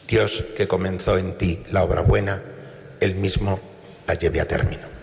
Dios 0.08 0.44
que 0.56 0.68
comenzó 0.68 1.18
en 1.18 1.38
ti 1.38 1.64
la 1.72 1.84
obra 1.84 2.02
buena, 2.02 2.42
Él 3.00 3.16
mismo 3.16 3.60
la 4.08 4.14
lleve 4.14 4.40
a 4.40 4.48
término. 4.48 4.95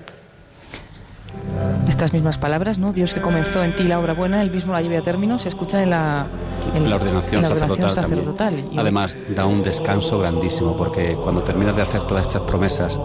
Estas 1.88 2.12
mismas 2.12 2.38
palabras, 2.38 2.78
¿no? 2.78 2.92
Dios 2.92 3.14
que 3.14 3.20
comenzó 3.20 3.62
en 3.62 3.74
ti 3.74 3.84
la 3.84 3.98
obra 3.98 4.14
buena, 4.14 4.40
Él 4.42 4.50
mismo 4.50 4.72
la 4.72 4.80
lleve 4.82 4.96
a 4.98 5.02
término, 5.02 5.38
se 5.38 5.48
escucha 5.48 5.82
en 5.82 5.90
la, 5.90 6.26
en 6.74 6.88
la 6.88 6.96
ordenación, 6.96 7.42
en 7.44 7.48
la 7.50 7.54
ordenación 7.56 7.90
sacerdotal. 7.90 8.64
Además, 8.76 9.16
da 9.34 9.46
un 9.46 9.62
descanso 9.62 10.18
grandísimo 10.18 10.76
porque 10.76 11.14
cuando 11.22 11.42
terminas 11.42 11.76
de 11.76 11.82
hacer 11.82 12.02
todas 12.06 12.22
estas 12.22 12.42
promesas, 12.42 12.98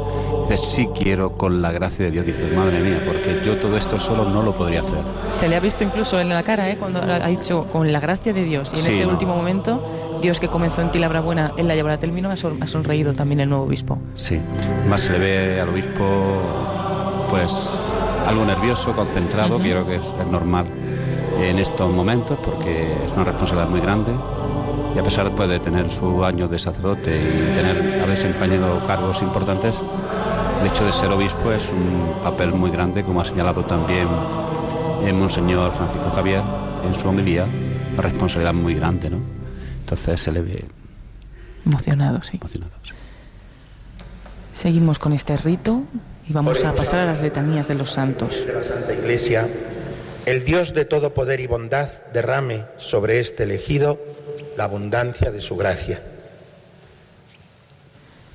dices, 0.43 0.61
sí 0.61 0.87
quiero 0.95 1.33
con 1.33 1.61
la 1.61 1.71
gracia 1.71 2.05
de 2.05 2.11
Dios. 2.11 2.25
Dices, 2.25 2.53
madre 2.55 2.79
mía, 2.79 3.01
porque 3.05 3.41
yo 3.45 3.57
todo 3.57 3.77
esto 3.77 3.99
solo 3.99 4.25
no 4.29 4.41
lo 4.43 4.53
podría 4.55 4.81
hacer. 4.81 4.99
Se 5.29 5.49
le 5.49 5.55
ha 5.55 5.59
visto 5.59 5.83
incluso 5.83 6.19
en 6.19 6.29
la 6.29 6.43
cara, 6.43 6.69
¿eh? 6.69 6.77
cuando 6.77 7.01
ha 7.01 7.27
dicho 7.27 7.65
con 7.71 7.91
la 7.91 7.99
gracia 7.99 8.33
de 8.33 8.43
Dios. 8.43 8.71
Y 8.73 8.77
en 8.77 8.81
Sí, 8.83 8.91
ese 8.91 9.05
¿no? 9.05 9.11
último 9.11 9.35
momento, 9.35 9.81
Dios 10.21 10.39
que 10.39 10.47
comenzó 10.47 10.81
en 10.81 10.91
ti 10.91 10.99
la 10.99 11.07
obra 11.07 11.21
buena, 11.21 11.51
Él 11.57 11.67
la 11.67 11.75
llevará 11.75 11.95
a 11.95 11.99
término, 11.99 12.29
ha 12.31 12.35
son- 12.35 12.61
ha 12.61 12.67
sonreído 12.67 13.13
también 13.13 13.39
el 13.41 13.49
nuevo 13.49 13.65
obispo. 13.65 13.97
Sí. 14.15 14.39
Además, 14.81 15.01
se 15.01 15.13
le 15.13 15.19
ve 15.19 15.61
al 15.61 15.69
obispo, 15.69 16.03
pues, 17.29 17.69
algo 18.27 18.45
nervioso, 18.45 18.93
concentrado, 18.93 19.57
que 19.57 19.71
creo 19.71 19.87
que 19.87 19.95
es, 19.95 20.13
es 20.19 20.27
normal 20.27 20.67
en 21.39 21.59
estos 21.59 21.89
momentos 21.91 22.37
porque 22.43 22.93
es 23.05 23.11
una 23.13 23.23
responsabilidad 23.23 23.69
muy 23.69 23.79
grande. 23.79 24.13
Y 24.95 24.99
a 24.99 25.03
pesar 25.03 25.33
pues, 25.35 25.47
de 25.49 25.59
tener 25.59 25.91
su 25.91 26.23
año 26.23 26.47
de 26.47 26.57
sacerdote 26.57 27.15
y 27.15 27.55
tener, 27.55 27.77
haber 27.97 28.09
desempeñado 28.09 28.85
cargos 28.87 29.21
importantes, 29.21 29.79
el 30.61 30.67
hecho 30.67 30.83
de 30.85 30.93
ser 30.93 31.11
obispo 31.11 31.51
es 31.51 31.69
un 31.69 32.21
papel 32.23 32.51
muy 32.53 32.71
grande, 32.71 33.03
como 33.03 33.21
ha 33.21 33.25
señalado 33.25 33.63
también 33.63 34.07
el 35.05 35.13
Monseñor 35.13 35.71
Francisco 35.71 36.09
Javier 36.09 36.41
en 36.83 36.95
su 36.95 37.07
homilía, 37.07 37.45
una 37.93 38.01
responsabilidad 38.01 38.53
muy 38.53 38.73
grande, 38.73 39.09
¿no? 39.09 39.19
Entonces 39.81 40.21
se 40.21 40.31
le 40.31 40.41
ve 40.41 40.65
Emocionado, 41.65 42.21
sí. 42.23 42.37
emocionado. 42.37 42.73
Seguimos 44.53 44.97
con 44.97 45.13
este 45.13 45.37
rito 45.37 45.83
y 46.29 46.33
vamos 46.33 46.63
a 46.63 46.73
pasar 46.75 46.99
a 47.01 47.05
las 47.05 47.21
letanías 47.21 47.67
de 47.67 47.75
los 47.75 47.91
santos. 47.91 48.45
de 48.45 48.53
la 48.53 48.63
Santa 48.63 48.93
Iglesia, 48.93 49.47
el 50.25 50.43
Dios 50.43 50.73
de 50.73 50.85
todo 50.85 51.13
poder 51.13 51.39
y 51.39 51.47
bondad 51.47 51.89
derrame 52.13 52.65
sobre 52.77 53.19
este 53.19 53.43
elegido 53.43 53.99
la 54.57 54.65
abundancia 54.65 55.31
de 55.31 55.39
su 55.41 55.55
gracia. 55.55 56.01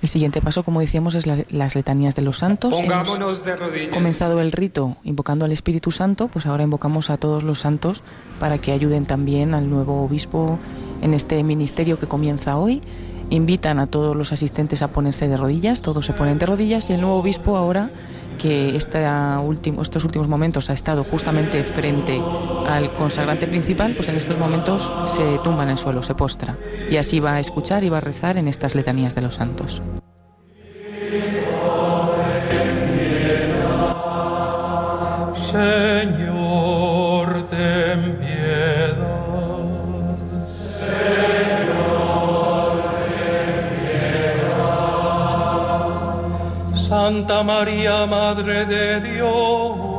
El 0.00 0.08
siguiente 0.08 0.40
paso, 0.40 0.64
como 0.64 0.80
decíamos, 0.80 1.14
es 1.14 1.26
la- 1.28 1.44
las 1.50 1.76
letanías 1.76 2.16
de 2.16 2.22
los 2.22 2.38
santos. 2.38 2.74
Pongámonos 2.74 3.44
de 3.44 3.54
rodillas. 3.56 3.94
comenzado 3.94 4.40
el 4.40 4.50
rito 4.50 4.96
invocando 5.04 5.44
al 5.44 5.52
Espíritu 5.52 5.92
Santo, 5.92 6.26
pues 6.26 6.44
ahora 6.46 6.64
invocamos 6.64 7.08
a 7.10 7.16
todos 7.18 7.44
los 7.44 7.60
santos 7.60 8.02
para 8.40 8.58
que 8.58 8.72
ayuden 8.72 9.06
también 9.06 9.54
al 9.54 9.70
nuevo 9.70 10.02
obispo 10.02 10.58
en 11.02 11.14
este 11.14 11.44
ministerio 11.44 12.00
que 12.00 12.08
comienza 12.08 12.56
hoy. 12.56 12.82
Invitan 13.32 13.78
a 13.78 13.86
todos 13.86 14.14
los 14.14 14.30
asistentes 14.30 14.82
a 14.82 14.88
ponerse 14.88 15.26
de 15.26 15.38
rodillas, 15.38 15.80
todos 15.80 16.04
se 16.04 16.12
ponen 16.12 16.38
de 16.38 16.44
rodillas 16.44 16.90
y 16.90 16.92
el 16.92 17.00
nuevo 17.00 17.16
obispo 17.16 17.56
ahora 17.56 17.88
que 18.38 18.76
esta 18.76 19.42
estos 19.80 20.04
últimos 20.04 20.28
momentos 20.28 20.68
ha 20.68 20.74
estado 20.74 21.02
justamente 21.02 21.64
frente 21.64 22.20
al 22.68 22.92
consagrante 22.94 23.46
principal, 23.46 23.94
pues 23.94 24.10
en 24.10 24.16
estos 24.16 24.36
momentos 24.36 24.92
se 25.06 25.38
tumba 25.38 25.62
en 25.62 25.70
el 25.70 25.78
suelo, 25.78 26.02
se 26.02 26.14
postra 26.14 26.58
y 26.90 26.96
así 26.98 27.20
va 27.20 27.36
a 27.36 27.40
escuchar 27.40 27.84
y 27.84 27.88
va 27.88 27.96
a 27.96 28.00
rezar 28.00 28.36
en 28.36 28.48
estas 28.48 28.74
letanías 28.74 29.14
de 29.14 29.22
los 29.22 29.36
santos. 29.36 29.80
María, 47.42 48.06
Madre 48.06 48.64
de 48.66 49.00
Dios. 49.00 49.92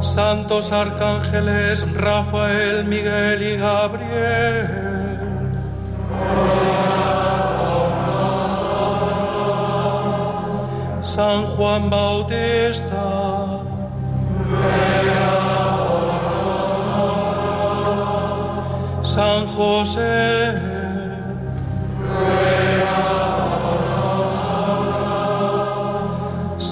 Santos 0.00 0.70
arcángeles 0.72 1.84
Rafael, 1.94 2.84
Miguel 2.84 3.42
y 3.42 3.56
Gabriel. 3.56 4.68
San 11.02 11.46
Juan 11.56 11.90
Bautista. 11.90 13.04
San 19.02 19.46
José. 19.48 20.63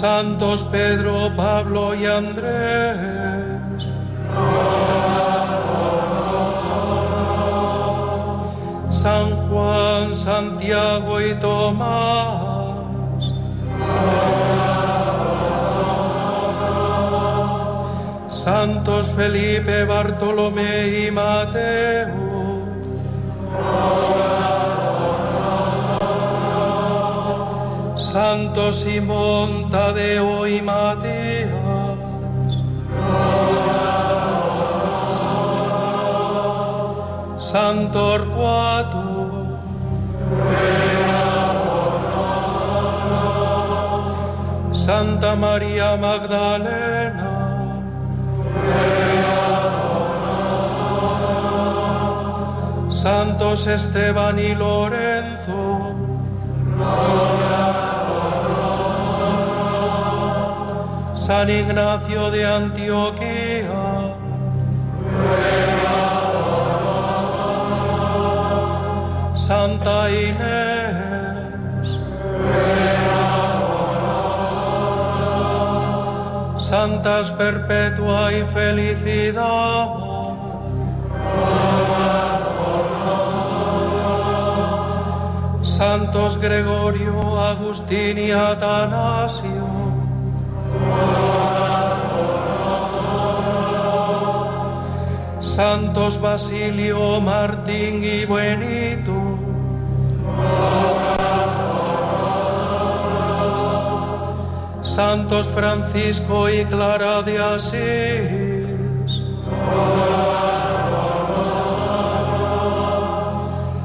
Santos 0.02 0.64
Pedro, 0.64 1.30
Pablo 1.36 1.94
y 1.94 2.06
Andrés. 2.06 3.86
San 8.90 9.30
Juan, 9.48 10.16
Santiago 10.16 11.20
y 11.20 11.34
Tomás. 11.36 12.82
Santos 18.28 19.12
Felipe, 19.12 19.84
Bartolomé 19.84 21.06
y 21.06 21.10
Mateo. 21.12 22.21
Santo 28.12 28.70
Simón, 28.72 29.70
Tadeo 29.70 30.46
y 30.46 30.60
Matías. 30.60 31.48
Santo 37.38 37.98
Torcuato. 38.18 39.02
Santa 44.74 45.34
María 45.34 45.96
Magdalena. 45.96 47.30
Santos 52.90 53.66
Esteban 53.68 54.38
y 54.38 54.54
Lorenzo. 54.54 55.21
San 61.22 61.48
Ignacio 61.48 62.32
de 62.32 62.44
Antioquía. 62.44 64.16
Santa 69.32 70.10
Inés. 70.10 72.00
Santas 76.56 77.30
Perpetua 77.30 78.32
y 78.32 78.44
Felicidad. 78.44 79.86
Santos 85.62 86.36
Gregorio, 86.38 87.40
Agustín 87.40 88.18
y 88.18 88.32
Atanasio. 88.32 89.61
Santos 95.40 96.18
Basilio, 96.20 97.20
Martín 97.20 98.02
y 98.02 98.24
Buenito. 98.24 99.12
Santos 104.80 105.46
Francisco 105.48 106.48
y 106.48 106.64
Clara 106.64 107.22
de 107.22 107.38
Asís. 107.38 109.22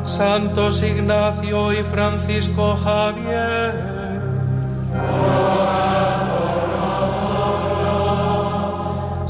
Santos 0.06 0.84
Ignacio 0.84 1.74
y 1.74 1.84
Francisco. 1.84 2.78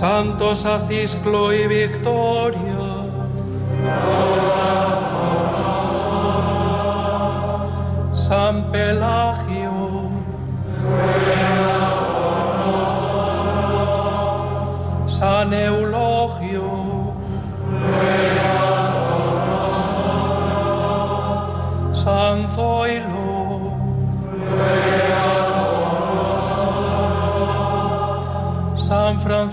Santos 0.00 0.64
Acisclo 0.64 1.52
y 1.52 1.66
Victoria. 1.66 2.58
San 8.14 8.72
Pelagio. 8.72 10.08
San. 15.06 15.52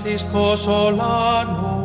Francisco 0.08 0.56
Solano. 0.56 1.76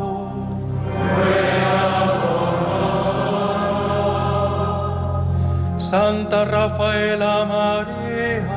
Santa 5.77 6.45
Rafaela 6.45 7.43
María. 7.43 8.47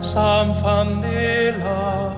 San 0.00 0.52
Fandela. 0.52 2.12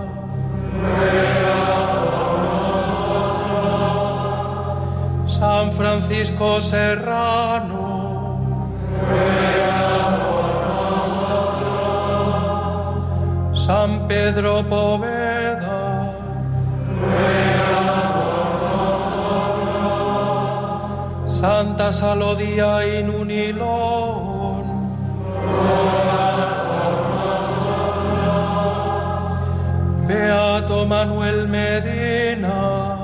San 5.27 5.71
Francisco 5.71 6.59
Serrano. 6.59 7.50
Pedro 14.33 14.63
Poveda. 14.63 16.15
Santa 21.27 21.91
Salodía 21.91 22.87
y 22.87 23.03
Nunilón. 23.03 24.65
Beato 30.07 30.87
Manuel 30.87 31.49
Medina. 31.49 32.99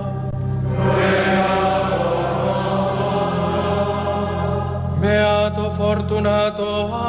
Beato 5.01 5.73
Fortunato 5.73 7.06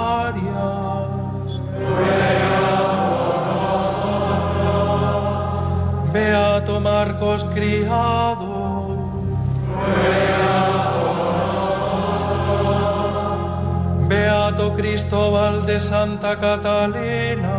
Beato 14.08 14.74
Cristóbal 14.74 15.66
de 15.66 15.78
Santa 15.80 16.38
Catalina. 16.38 17.56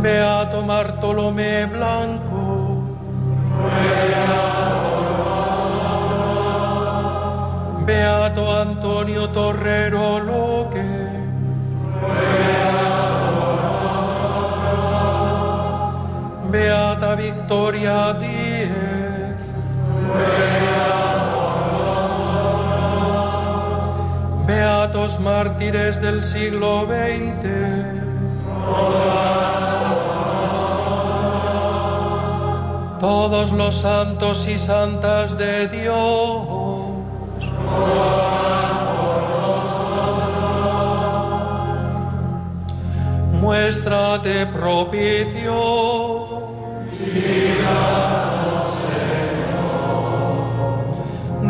Beato 0.00 0.62
Bartolomé 0.66 1.66
Blanco. 1.66 2.40
Beato 7.84 8.50
Antonio 8.50 9.28
Torrero. 9.28 10.39
Beata 16.50 17.14
Victoria 17.14 18.12
Díez. 18.14 18.70
Beatos 24.46 25.20
mártires 25.20 26.00
del 26.00 26.22
siglo 26.24 26.86
XX. 26.86 28.00
todos 33.00 33.50
los 33.52 33.74
santos 33.74 34.46
y 34.46 34.58
santas 34.58 35.36
de 35.38 35.68
Dios. 35.68 36.60
Muéstrate 43.40 44.46
propicio. 44.46 45.89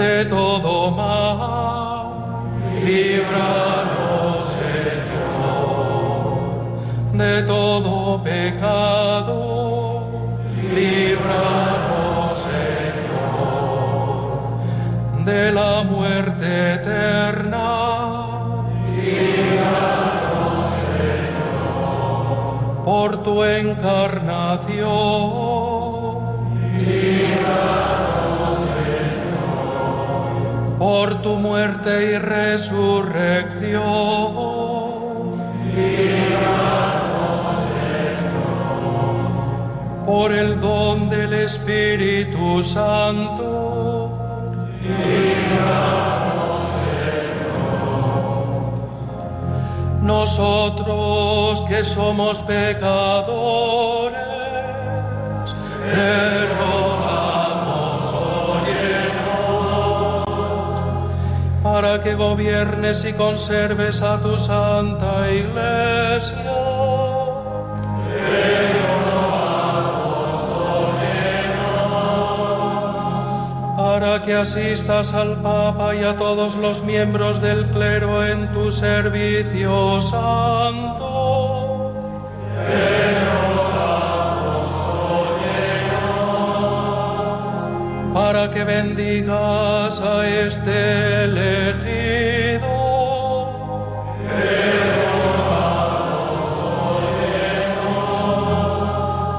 De 0.00 0.24
todo 0.24 0.90
mal. 0.92 2.08
Líbranos, 2.82 4.56
Señor. 4.56 5.92
De 7.12 7.42
todo 7.42 8.22
pecado. 8.22 9.36
Líbranos, 10.74 12.46
Señor. 12.48 13.74
De 15.26 15.52
la 15.52 15.82
muerte 15.82 16.74
eterna. 16.76 17.68
Líbranos, 18.96 20.64
Señor. 20.96 22.84
Por 22.86 23.22
tu 23.22 23.44
encarnación. 23.44 25.39
Por 30.80 31.20
tu 31.20 31.36
muerte 31.36 32.12
y 32.12 32.16
resurrección. 32.16 33.82
Líbranos, 35.76 37.44
Señor. 37.76 38.46
Por 40.06 40.32
el 40.32 40.58
don 40.58 41.10
del 41.10 41.34
Espíritu 41.34 42.62
Santo. 42.62 44.48
Líbranos, 44.80 46.62
Señor. 46.88 48.00
Nosotros 50.00 51.60
que 51.68 51.84
somos 51.84 52.40
pecadores, 52.40 54.16
gobiernes 62.20 63.06
y 63.06 63.14
conserves 63.14 64.02
a 64.02 64.20
tu 64.20 64.36
santa 64.36 65.32
iglesia. 65.32 66.36
para 73.76 74.20
que 74.22 74.34
asistas 74.34 75.14
al 75.14 75.36
Papa 75.42 75.94
y 75.94 76.04
a 76.04 76.14
todos 76.16 76.56
los 76.56 76.82
miembros 76.82 77.40
del 77.40 77.66
clero 77.70 78.26
en 78.26 78.52
tu 78.52 78.70
servicio 78.70 80.00
santo. 80.02 81.09
Para 88.40 88.54
que 88.54 88.64
bendigas 88.64 90.00
a 90.00 90.26
este 90.26 91.24
elegido. 91.24 92.70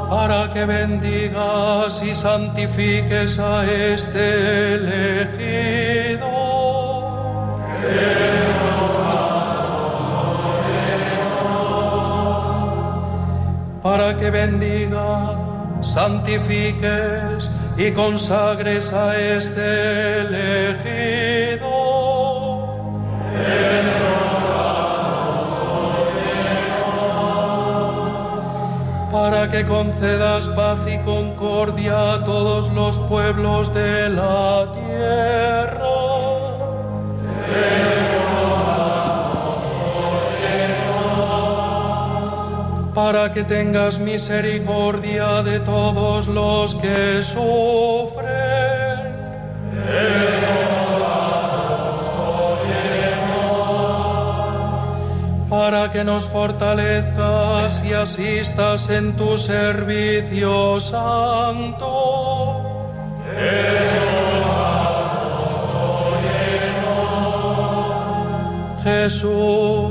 para 0.08 0.52
que 0.54 0.66
bendigas 0.66 2.04
y 2.04 2.14
santifiques 2.14 3.40
a 3.40 3.66
este 3.66 4.76
elegido. 4.76 6.30
Para 13.82 14.16
que 14.16 14.30
bendigas, 14.30 15.32
santifiques 15.82 17.31
y 17.88 17.92
consagres 17.94 18.94
a 18.94 19.20
este 19.20 20.20
elegido. 20.20 21.72
para 29.12 29.50
que 29.50 29.66
concedas 29.66 30.48
paz 30.50 30.80
y 30.88 30.98
concordia 31.00 32.14
a 32.14 32.24
todos 32.24 32.72
los 32.72 33.00
pueblos 33.00 33.74
de 33.74 34.10
la 34.10 34.72
tierra. 34.72 34.81
Para 43.12 43.30
que 43.30 43.44
tengas 43.44 44.00
misericordia 44.00 45.44
de 45.44 45.60
todos 45.60 46.30
los 46.30 46.74
que 46.76 47.22
sufren. 47.22 48.32
para 55.50 55.92
que 55.92 56.06
nos 56.06 56.26
fortalezcas 56.26 57.84
y 57.84 57.92
asistas 57.92 58.90
en 58.90 59.18
tu 59.18 59.38
servicio 59.38 60.80
santo. 60.80 61.82
Jesús, 68.82 69.91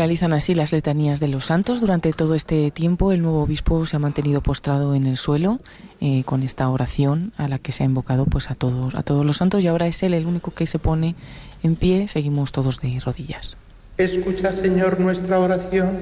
Finalizan 0.00 0.32
así 0.32 0.54
las 0.54 0.72
letanías 0.72 1.20
de 1.20 1.28
los 1.28 1.44
santos. 1.44 1.82
Durante 1.82 2.14
todo 2.14 2.34
este 2.34 2.70
tiempo 2.70 3.12
el 3.12 3.20
nuevo 3.20 3.42
obispo 3.42 3.84
se 3.84 3.96
ha 3.96 3.98
mantenido 3.98 4.40
postrado 4.40 4.94
en 4.94 5.04
el 5.04 5.18
suelo 5.18 5.60
eh, 6.00 6.24
con 6.24 6.42
esta 6.42 6.70
oración 6.70 7.34
a 7.36 7.48
la 7.48 7.58
que 7.58 7.70
se 7.70 7.82
ha 7.82 7.86
invocado 7.86 8.24
pues 8.24 8.50
a 8.50 8.54
todos, 8.54 8.94
a 8.94 9.02
todos 9.02 9.26
los 9.26 9.36
santos 9.36 9.62
y 9.62 9.66
ahora 9.66 9.86
es 9.86 10.02
él 10.02 10.14
el 10.14 10.24
único 10.24 10.52
que 10.52 10.66
se 10.66 10.78
pone 10.78 11.16
en 11.62 11.76
pie. 11.76 12.08
Seguimos 12.08 12.50
todos 12.50 12.80
de 12.80 12.98
rodillas. 12.98 13.58
Escucha, 13.98 14.54
Señor, 14.54 14.98
nuestra 15.00 15.38
oración 15.38 15.98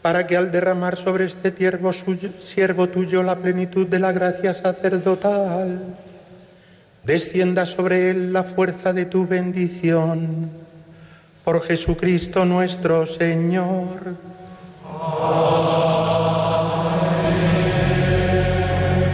para 0.00 0.26
que 0.26 0.38
al 0.38 0.50
derramar 0.50 0.96
sobre 0.96 1.26
este 1.26 1.50
tiervo 1.50 1.92
suyo, 1.92 2.30
siervo 2.40 2.88
tuyo 2.88 3.22
la 3.22 3.36
plenitud 3.36 3.86
de 3.86 3.98
la 3.98 4.12
gracia 4.12 4.54
sacerdotal, 4.54 5.94
descienda 7.04 7.66
sobre 7.66 8.08
él 8.08 8.32
la 8.32 8.44
fuerza 8.44 8.94
de 8.94 9.04
tu 9.04 9.26
bendición. 9.26 10.64
Por 11.46 11.62
Jesucristo 11.62 12.44
nuestro 12.44 13.06
Señor. 13.06 14.16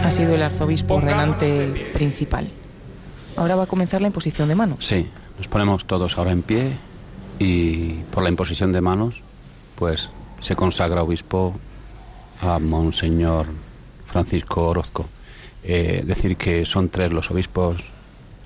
Ha 0.03 0.09
sido 0.09 0.33
el 0.33 0.41
arzobispo 0.41 0.95
ordenante 0.95 1.91
principal. 1.93 2.49
Ahora 3.35 3.55
va 3.55 3.63
a 3.65 3.67
comenzar 3.67 4.01
la 4.01 4.07
imposición 4.07 4.49
de 4.49 4.55
manos. 4.55 4.83
Sí, 4.83 5.05
nos 5.37 5.47
ponemos 5.47 5.85
todos 5.85 6.17
ahora 6.17 6.31
en 6.31 6.41
pie 6.41 6.71
y 7.37 8.01
por 8.09 8.23
la 8.23 8.29
imposición 8.29 8.71
de 8.71 8.81
manos, 8.81 9.21
pues 9.75 10.09
se 10.41 10.55
consagra 10.55 11.03
obispo 11.03 11.53
a 12.41 12.57
Monseñor 12.57 13.45
Francisco 14.07 14.69
Orozco. 14.69 15.05
Eh, 15.63 16.01
decir 16.03 16.35
que 16.37 16.65
son 16.65 16.89
tres 16.89 17.13
los 17.13 17.29
obispos 17.29 17.83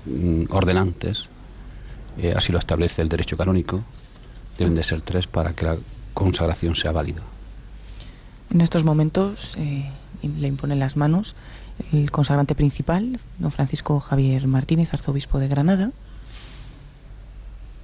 mm, 0.04 0.42
ordenantes, 0.50 1.30
eh, 2.18 2.34
así 2.36 2.52
lo 2.52 2.58
establece 2.58 3.02
el 3.02 3.08
derecho 3.08 3.36
canónico, 3.36 3.82
deben 4.58 4.74
de 4.74 4.82
ser 4.82 5.02
tres 5.02 5.26
para 5.26 5.52
que 5.54 5.64
la 5.64 5.76
consagración 6.14 6.74
sea 6.74 6.92
válida. 6.92 7.22
En 8.50 8.60
estos 8.60 8.84
momentos 8.84 9.56
eh, 9.58 9.90
le 10.22 10.48
imponen 10.48 10.78
las 10.78 10.96
manos 10.96 11.36
el 11.92 12.10
consagrante 12.10 12.54
principal, 12.54 13.20
don 13.38 13.52
Francisco 13.52 14.00
Javier 14.00 14.46
Martínez, 14.46 14.92
arzobispo 14.92 15.38
de 15.38 15.48
Granada. 15.48 15.92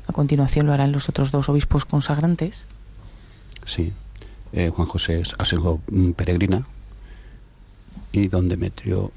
A 0.07 0.13
continuación 0.13 0.67
lo 0.67 0.73
harán 0.73 0.93
los 0.93 1.09
otros 1.09 1.31
dos 1.31 1.49
obispos 1.49 1.85
consagrantes. 1.85 2.67
Sí, 3.67 3.93
eh, 4.53 4.71
Juan 4.75 4.89
José 4.89 5.23
Asenjo 5.39 5.81
Peregrina, 6.17 6.67
y 8.13 8.29
don 8.29 8.49
Demetrio 8.49 9.11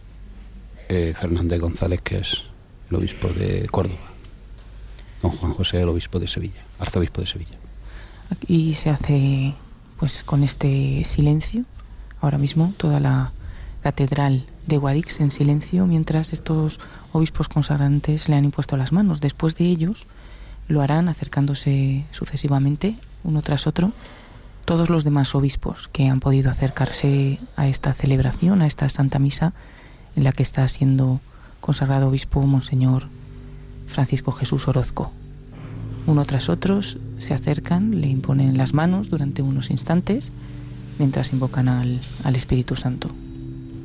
eh, 0.89 1.14
Fernández 1.19 1.60
González, 1.60 2.02
que 2.02 2.19
es 2.19 2.44
el 2.89 2.95
obispo 2.95 3.27
de 3.27 3.68
Córdoba. 3.69 4.16
Juan 5.32 5.54
José, 5.54 5.82
el 5.82 5.90
obispo 5.90 6.20
de 6.20 6.28
Sevilla, 6.28 6.62
arzobispo 6.80 7.22
de 7.22 7.28
Sevilla. 7.28 7.58
Y 8.48 8.74
se 8.74 8.90
hace, 8.90 9.54
pues, 9.98 10.24
con 10.24 10.44
este 10.44 11.04
silencio, 11.06 11.66
ahora 12.22 12.38
mismo, 12.38 12.74
toda 12.78 12.99
la 12.99 13.32
catedral 13.82 14.45
de 14.66 14.78
Guadix 14.78 15.20
en 15.20 15.32
silencio, 15.32 15.86
mientras 15.88 16.34
estos 16.34 16.80
obispos 17.14 17.48
consagrantes 17.48 18.28
le 18.28 18.36
han 18.36 18.45
impuesto 18.45 18.76
las 18.76 18.91
manos. 18.91 19.22
Después 19.22 19.56
de 19.56 19.66
ellos, 19.66 20.08
lo 20.68 20.82
harán 20.82 21.08
acercándose 21.08 22.06
sucesivamente, 22.12 22.98
uno 23.24 23.41
tras 23.41 23.68
otro, 23.68 23.94
todos 24.66 24.90
los 24.90 25.06
demás 25.06 25.34
obispos 25.36 25.88
que 25.88 26.10
han 26.10 26.20
podido 26.20 26.52
acercarse 26.52 27.40
a 27.56 27.68
esta 27.68 27.94
celebración, 27.94 28.62
a 28.62 28.68
esta 28.68 28.90
Santa 28.90 29.20
Misa, 29.20 29.54
en 30.18 30.26
la 30.26 30.34
que 30.34 30.44
está 30.44 30.68
siendo 30.68 31.22
consagrado 31.62 32.10
obispo 32.10 32.41
Monseñor 32.41 33.08
Francisco 33.88 34.31
Jesús 34.31 34.68
Orozco. 34.68 35.11
Uno 36.05 36.23
tras 36.26 36.47
otros 36.49 36.97
se 37.18 37.34
acercan, 37.34 37.99
le 37.99 38.07
imponen 38.07 38.57
las 38.57 38.73
manos 38.73 39.09
durante 39.09 39.41
unos 39.41 39.69
instantes 39.72 40.31
mientras 40.99 41.34
invocan 41.34 41.68
al, 41.68 41.99
al 42.23 42.35
Espíritu 42.35 42.76
Santo. 42.76 43.09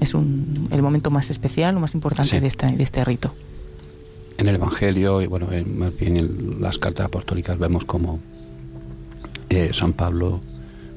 Es 0.01 0.15
un, 0.15 0.69
el 0.71 0.83
momento 0.83 1.11
más 1.11 1.31
especial, 1.31 1.75
lo 1.75 1.81
más 1.81 1.95
importante 1.95 2.41
de, 2.41 2.47
esta, 2.47 2.71
de 2.71 2.83
este 2.83 3.05
rito. 3.05 3.35
En 4.39 4.49
el 4.49 4.57
Evangelio 4.57 5.21
y 5.21 5.27
bueno, 5.27 5.51
en, 5.53 5.79
más 5.79 5.97
bien 5.97 6.17
en 6.17 6.61
las 6.61 6.79
cartas 6.79 7.07
apostólicas 7.07 7.59
vemos 7.59 7.85
como 7.85 8.19
eh, 9.51 9.71
San 9.73 9.93
Pablo 9.93 10.41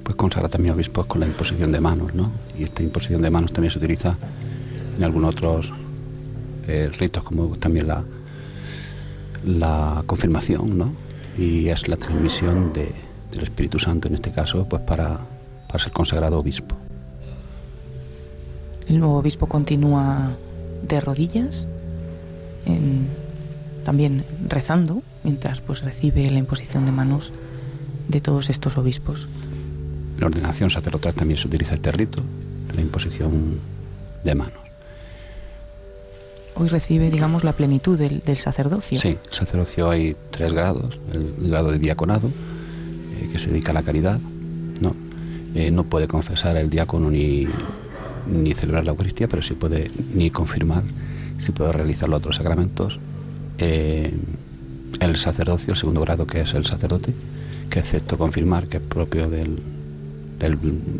pues 0.03 0.15
consagra 0.15 0.49
también 0.49 0.73
a 0.73 0.75
obispos 0.75 1.07
con 1.07 1.19
la 1.19 1.25
imposición 1.25 1.71
de 1.71 1.79
manos, 1.79 2.13
¿no? 2.13 2.31
Y 2.57 2.63
esta 2.63 2.83
imposición 2.83 3.23
de 3.23 3.31
manos 3.31 3.51
también 3.51 3.71
se 3.71 3.79
utiliza 3.79 4.15
en 4.97 5.03
algunos 5.03 5.31
otros 5.31 5.73
eh, 6.67 6.89
ritos, 6.97 7.23
como 7.23 7.57
también 7.57 7.87
la, 7.87 8.03
la 9.45 10.03
confirmación, 10.05 10.77
¿no? 10.77 10.91
Y 11.37 11.67
es 11.69 11.87
la 11.87 11.97
transmisión 11.97 12.73
de, 12.73 12.91
del 13.31 13.43
Espíritu 13.43 13.79
Santo, 13.79 14.07
en 14.07 14.15
este 14.15 14.31
caso, 14.31 14.65
pues 14.67 14.81
para, 14.81 15.19
para 15.67 15.83
ser 15.83 15.91
consagrado 15.91 16.39
obispo. 16.39 16.75
El 18.87 18.99
nuevo 18.99 19.17
obispo 19.17 19.47
continúa 19.47 20.35
de 20.87 21.01
rodillas, 21.01 21.67
en, 22.65 23.07
también 23.83 24.23
rezando, 24.47 25.01
mientras 25.23 25.61
pues 25.61 25.81
recibe 25.81 26.29
la 26.29 26.39
imposición 26.39 26.85
de 26.85 26.91
manos 26.91 27.33
de 28.07 28.21
todos 28.21 28.49
estos 28.49 28.77
obispos. 28.77 29.27
En 30.15 30.21
la 30.21 30.27
ordenación 30.27 30.69
sacerdotal 30.69 31.13
también 31.13 31.39
se 31.39 31.47
utiliza 31.47 31.75
este 31.75 31.91
rito, 31.91 32.21
la 32.73 32.81
imposición 32.81 33.59
de 34.23 34.35
manos. 34.35 34.64
Hoy 36.57 36.69
recibe, 36.69 37.11
digamos, 37.11 37.43
la 37.43 37.51
plenitud 37.51 37.99
del, 37.99 38.37
sacerdocio. 38.37 38.97
Sí, 38.97 39.09
el 39.09 39.33
sacerdocio 39.33 39.89
hay 39.89 40.15
tres 40.31 40.53
grados. 40.53 40.97
El 41.11 41.49
grado 41.49 41.69
de 41.71 41.79
diaconado, 41.79 42.27
eh, 42.27 43.29
que 43.31 43.39
se 43.39 43.49
dedica 43.49 43.71
a 43.71 43.73
la 43.73 43.83
caridad. 43.83 44.19
No, 44.79 44.95
eh, 45.53 45.69
no 45.69 45.83
puede 45.83 46.07
confesar 46.07 46.55
el 46.55 46.69
diácono 46.69 47.11
ni, 47.11 47.45
ni 48.31 48.53
celebrar 48.53 48.85
la 48.85 48.91
Eucaristía, 48.91 49.27
pero 49.27 49.41
sí 49.41 49.53
puede 49.53 49.91
ni 50.13 50.29
confirmar, 50.29 50.83
sí 51.39 51.51
puede 51.51 51.73
realizar 51.73 52.07
los 52.07 52.19
otros 52.19 52.37
sacramentos. 52.37 52.99
Eh, 53.57 54.13
el 55.01 55.17
sacerdocio, 55.17 55.73
el 55.73 55.77
segundo 55.77 55.99
grado, 55.99 56.25
que 56.25 56.39
es 56.39 56.53
el 56.53 56.65
sacerdote, 56.65 57.13
que 57.69 57.79
excepto 57.79 58.17
confirmar, 58.17 58.67
que 58.67 58.77
es 58.77 58.83
propio 58.83 59.29
del, 59.29 59.59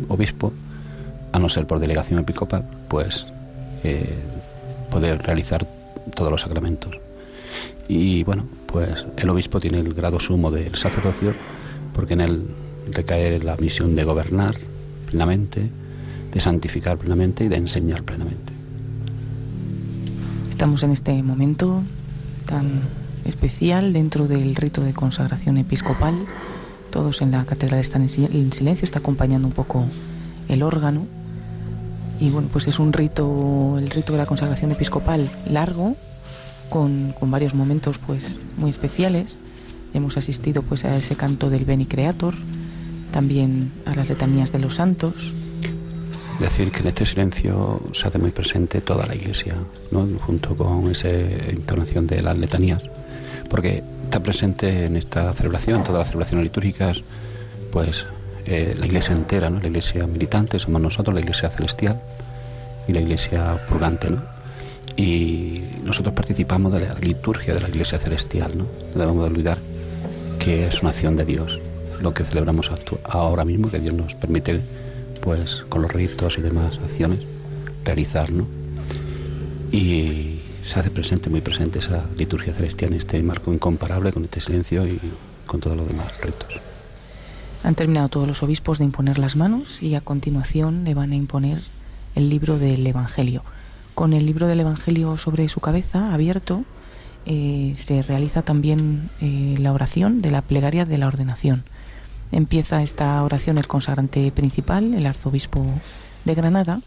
obispo, 0.08 0.52
a 1.32 1.38
no 1.38 1.48
ser 1.48 1.66
por 1.66 1.78
delegación 1.78 2.18
episcopal, 2.18 2.68
pues 2.88 3.26
poder 4.90 5.22
realizar 5.22 5.66
todos 6.14 6.30
los 6.30 6.40
sacramentos. 6.40 6.98
Y 7.88 8.24
bueno, 8.24 8.46
pues 8.66 9.06
el 9.16 9.28
obispo 9.28 9.60
tiene 9.60 9.78
el 9.78 9.94
grado 9.94 10.20
sumo 10.20 10.50
del 10.50 10.74
sacerdocio, 10.74 11.34
porque 11.94 12.14
en 12.14 12.20
él 12.20 12.46
recae 12.90 13.38
la 13.40 13.56
misión 13.56 13.94
de 13.94 14.04
gobernar 14.04 14.56
plenamente, 15.06 15.70
de 16.32 16.40
santificar 16.40 16.98
plenamente 16.98 17.44
y 17.44 17.48
de 17.48 17.56
enseñar 17.56 18.02
plenamente. 18.02 18.52
Estamos 20.50 20.82
en 20.82 20.90
este 20.90 21.22
momento 21.22 21.82
tan 22.46 22.80
especial 23.24 23.92
dentro 23.92 24.26
del 24.26 24.54
rito 24.54 24.82
de 24.82 24.92
consagración 24.92 25.58
episcopal. 25.58 26.14
Todos 26.90 27.20
en 27.22 27.32
la 27.32 27.44
catedral 27.44 27.80
están 27.80 28.02
en 28.02 28.52
silencio, 28.52 28.84
está 28.84 29.00
acompañando 29.00 29.48
un 29.48 29.54
poco 29.54 29.84
el 30.48 30.62
órgano. 30.62 31.06
Y 32.18 32.30
bueno, 32.30 32.48
pues 32.52 32.66
es 32.66 32.78
un 32.78 32.92
rito, 32.92 33.76
el 33.78 33.90
rito 33.90 34.12
de 34.12 34.18
la 34.18 34.26
consagración 34.26 34.72
episcopal 34.72 35.28
largo, 35.48 35.96
con, 36.70 37.14
con 37.18 37.30
varios 37.30 37.54
momentos 37.54 37.98
pues 37.98 38.38
muy 38.56 38.70
especiales. 38.70 39.36
Hemos 39.92 40.16
asistido 40.16 40.62
pues 40.62 40.84
a 40.84 40.96
ese 40.96 41.16
canto 41.16 41.50
del 41.50 41.64
Beni 41.64 41.86
Creator, 41.86 42.34
también 43.12 43.72
a 43.84 43.94
las 43.94 44.08
letanías 44.08 44.52
de 44.52 44.58
los 44.58 44.74
santos. 44.74 45.32
Decir 46.40 46.70
que 46.70 46.80
en 46.80 46.88
este 46.88 47.06
silencio 47.06 47.80
se 47.92 48.08
hace 48.08 48.18
muy 48.18 48.30
presente 48.30 48.80
toda 48.82 49.06
la 49.06 49.14
iglesia, 49.14 49.54
¿no? 49.90 50.06
junto 50.18 50.54
con 50.54 50.90
esa 50.90 51.08
entonación 51.08 52.06
de 52.06 52.22
las 52.22 52.36
letanías, 52.36 52.82
porque 53.48 53.82
está 54.04 54.22
presente 54.22 54.84
en 54.84 54.96
esta 54.96 55.32
celebración, 55.32 55.82
todas 55.82 56.00
las 56.00 56.08
celebraciones 56.08 56.44
litúrgicas, 56.44 57.02
pues 57.72 58.06
eh, 58.46 58.74
la 58.78 58.86
iglesia 58.86 59.14
entera, 59.14 59.50
¿no? 59.50 59.60
la 59.60 59.66
iglesia 59.66 60.06
militante, 60.06 60.58
somos 60.58 60.80
nosotros, 60.80 61.14
la 61.14 61.20
iglesia 61.20 61.48
celestial 61.48 62.00
y 62.86 62.92
la 62.92 63.00
iglesia 63.00 63.60
purgante. 63.68 64.10
¿no? 64.10 64.22
Y 64.96 65.62
nosotros 65.84 66.14
participamos 66.14 66.72
de 66.72 66.86
la 66.86 66.94
liturgia 66.94 67.54
de 67.54 67.60
la 67.60 67.68
iglesia 67.68 67.98
celestial, 67.98 68.56
no 68.56 68.66
debemos 68.94 69.24
de 69.24 69.30
olvidar 69.30 69.58
que 70.38 70.66
es 70.66 70.80
una 70.80 70.90
acción 70.90 71.16
de 71.16 71.24
Dios 71.24 71.58
lo 72.00 72.12
que 72.14 72.24
celebramos 72.24 72.70
ahora 73.04 73.44
mismo, 73.44 73.70
que 73.70 73.78
Dios 73.78 73.94
nos 73.94 74.14
permite, 74.14 74.60
pues, 75.20 75.64
con 75.68 75.82
los 75.82 75.92
ritos 75.92 76.38
y 76.38 76.42
demás 76.42 76.78
acciones, 76.78 77.20
realizar, 77.84 78.30
¿no? 78.30 78.46
Y 79.72 80.40
se 80.62 80.78
hace 80.80 80.90
presente, 80.90 81.30
muy 81.30 81.40
presente 81.40 81.78
esa 81.78 82.04
liturgia 82.16 82.52
celestial 82.52 82.92
en 82.92 82.98
este 82.98 83.22
marco 83.22 83.52
incomparable 83.52 84.12
con 84.12 84.24
este 84.24 84.40
silencio 84.40 84.86
y 84.86 85.00
con 85.46 85.60
todos 85.60 85.76
los 85.76 85.88
demás 85.88 86.12
ritos. 86.20 86.60
Han 87.66 87.74
terminado 87.74 88.08
todos 88.08 88.28
los 88.28 88.44
obispos 88.44 88.78
de 88.78 88.84
imponer 88.84 89.18
las 89.18 89.34
manos 89.34 89.82
y 89.82 89.96
a 89.96 90.00
continuación 90.00 90.84
le 90.84 90.94
van 90.94 91.10
a 91.10 91.16
imponer 91.16 91.62
el 92.14 92.30
libro 92.30 92.60
del 92.60 92.86
Evangelio. 92.86 93.42
Con 93.96 94.12
el 94.12 94.24
libro 94.24 94.46
del 94.46 94.60
Evangelio 94.60 95.16
sobre 95.16 95.48
su 95.48 95.58
cabeza, 95.58 96.14
abierto, 96.14 96.62
eh, 97.24 97.72
se 97.74 98.02
realiza 98.02 98.42
también 98.42 99.10
eh, 99.20 99.56
la 99.58 99.72
oración 99.72 100.22
de 100.22 100.30
la 100.30 100.42
plegaria 100.42 100.84
de 100.84 100.96
la 100.96 101.08
ordenación. 101.08 101.64
Empieza 102.30 102.84
esta 102.84 103.20
oración 103.24 103.58
el 103.58 103.66
consagrante 103.66 104.30
principal, 104.30 104.94
el 104.94 105.04
arzobispo 105.04 105.66
de 106.24 106.34
Granada, 106.36 106.82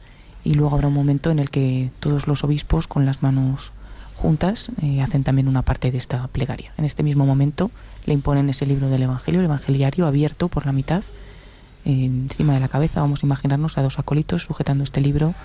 y 0.45 0.53
luego 0.53 0.75
habrá 0.75 0.87
un 0.87 0.93
momento 0.93 1.29
en 1.29 1.39
el 1.39 1.49
que 1.49 1.89
todos 1.99 2.25
los 2.25 2.45
obispos 2.45 2.87
con 2.87 3.05
las 3.05 3.21
manos 3.21 3.73
juntas 4.15 4.71
eh, 4.81 5.01
hacen 5.01 5.25
también 5.25 5.49
una 5.49 5.61
parte 5.61 5.91
de 5.91 5.97
esta 5.97 6.27
plegaria. 6.27 6.71
En 6.77 6.85
este 6.85 7.03
mismo 7.03 7.25
momento 7.25 7.69
le 8.09 8.15
imponen 8.15 8.49
ese 8.49 8.65
libro 8.65 8.89
del 8.89 9.03
Evangelio, 9.03 9.39
el 9.39 9.45
Evangeliario, 9.45 10.07
abierto 10.07 10.47
por 10.47 10.65
la 10.65 10.71
mitad, 10.71 11.03
encima 11.85 12.55
de 12.55 12.59
la 12.59 12.67
cabeza. 12.67 13.01
Vamos 13.01 13.21
a 13.21 13.25
imaginarnos 13.27 13.77
a 13.77 13.83
dos 13.83 13.99
acólitos 13.99 14.43
sujetando 14.43 14.83
este 14.83 14.99
libro, 14.99 15.35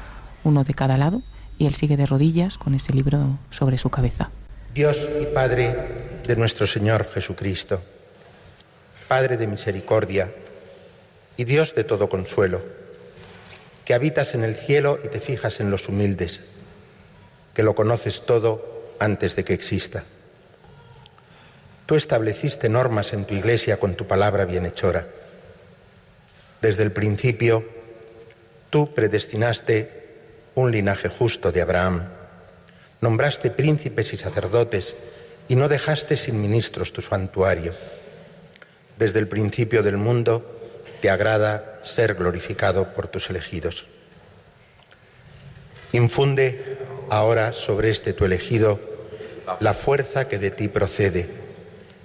uno 0.45 0.65
de 0.65 0.73
cada 0.73 0.97
lado, 0.97 1.23
y 1.59 1.67
él 1.67 1.75
sigue 1.75 1.99
de 1.99 2.07
rodillas 2.07 2.57
con 2.57 2.75
ese 2.75 2.95
libro 2.95 3.39
sobre 3.51 3.77
su 3.77 3.91
cabeza. 3.91 4.31
Dios 4.75 5.09
y 5.21 5.27
Padre 5.35 5.77
de 6.27 6.37
nuestro 6.37 6.67
Señor 6.67 7.09
Jesucristo 7.13 7.83
Padre 9.09 9.37
de 9.37 9.47
misericordia 9.47 10.33
y 11.37 11.45
Dios 11.45 11.75
de 11.75 11.85
todo 11.85 12.09
consuelo, 12.09 12.63
que 13.85 13.93
habitas 13.93 14.35
en 14.35 14.43
el 14.43 14.55
cielo 14.55 14.99
y 15.05 15.09
te 15.09 15.21
fijas 15.21 15.61
en 15.61 15.71
los 15.71 15.91
humildes, 15.91 16.41
que 17.53 17.63
lo 17.63 17.75
conoces 17.75 18.25
todo 18.25 18.97
antes 18.99 19.37
de 19.37 19.45
que 19.45 19.53
exista. 19.53 20.05
Tú 21.87 21.95
estableciste 21.95 22.69
normas 22.69 23.13
en 23.13 23.25
tu 23.25 23.35
iglesia 23.35 23.79
con 23.79 23.95
tu 23.95 24.07
palabra 24.07 24.45
bienhechora. 24.45 25.07
Desde 26.63 26.83
el 26.83 26.93
principio, 26.93 27.65
tú 28.71 28.95
predestinaste 28.95 30.05
un 30.55 30.71
linaje 30.71 31.09
justo 31.09 31.53
de 31.53 31.61
Abraham. 31.61 32.09
Nombraste 33.01 33.51
príncipes 33.51 34.13
y 34.15 34.17
sacerdotes 34.17 34.97
y 35.49 35.57
no 35.57 35.69
dejaste 35.69 36.17
sin 36.17 36.41
ministros 36.41 36.93
tu 36.93 37.03
santuario 37.03 37.73
desde 38.97 39.19
el 39.19 39.29
principio 39.29 39.83
del 39.83 39.97
mundo, 39.97 40.61
te 41.01 41.11
agrada 41.11 41.81
ser 41.83 42.15
glorificado 42.15 42.95
por 42.95 43.09
tus 43.09 43.31
elegidos. 43.31 43.87
Infunde 45.93 46.79
ahora 47.11 47.53
sobre 47.53 47.91
este 47.91 48.13
tu 48.13 48.25
elegido 48.25 48.81
la 49.61 49.75
fuerza 49.75 50.27
que 50.29 50.39
de 50.39 50.51
ti 50.51 50.69
procede, 50.69 51.29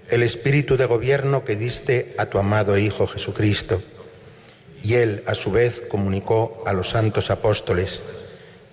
el 0.10 0.24
espíritu 0.24 0.76
de 0.76 0.86
gobierno 0.86 1.46
que 1.46 1.56
diste 1.56 2.16
a 2.18 2.26
tu 2.26 2.40
amado 2.40 2.78
Hijo 2.78 3.08
Jesucristo. 3.08 3.82
Y 4.82 4.96
él, 4.96 5.24
a 5.28 5.36
su 5.36 5.52
vez, 5.52 5.82
comunicó 5.82 6.64
a 6.66 6.74
los 6.74 6.90
santos 6.90 7.30
apóstoles, 7.30 8.02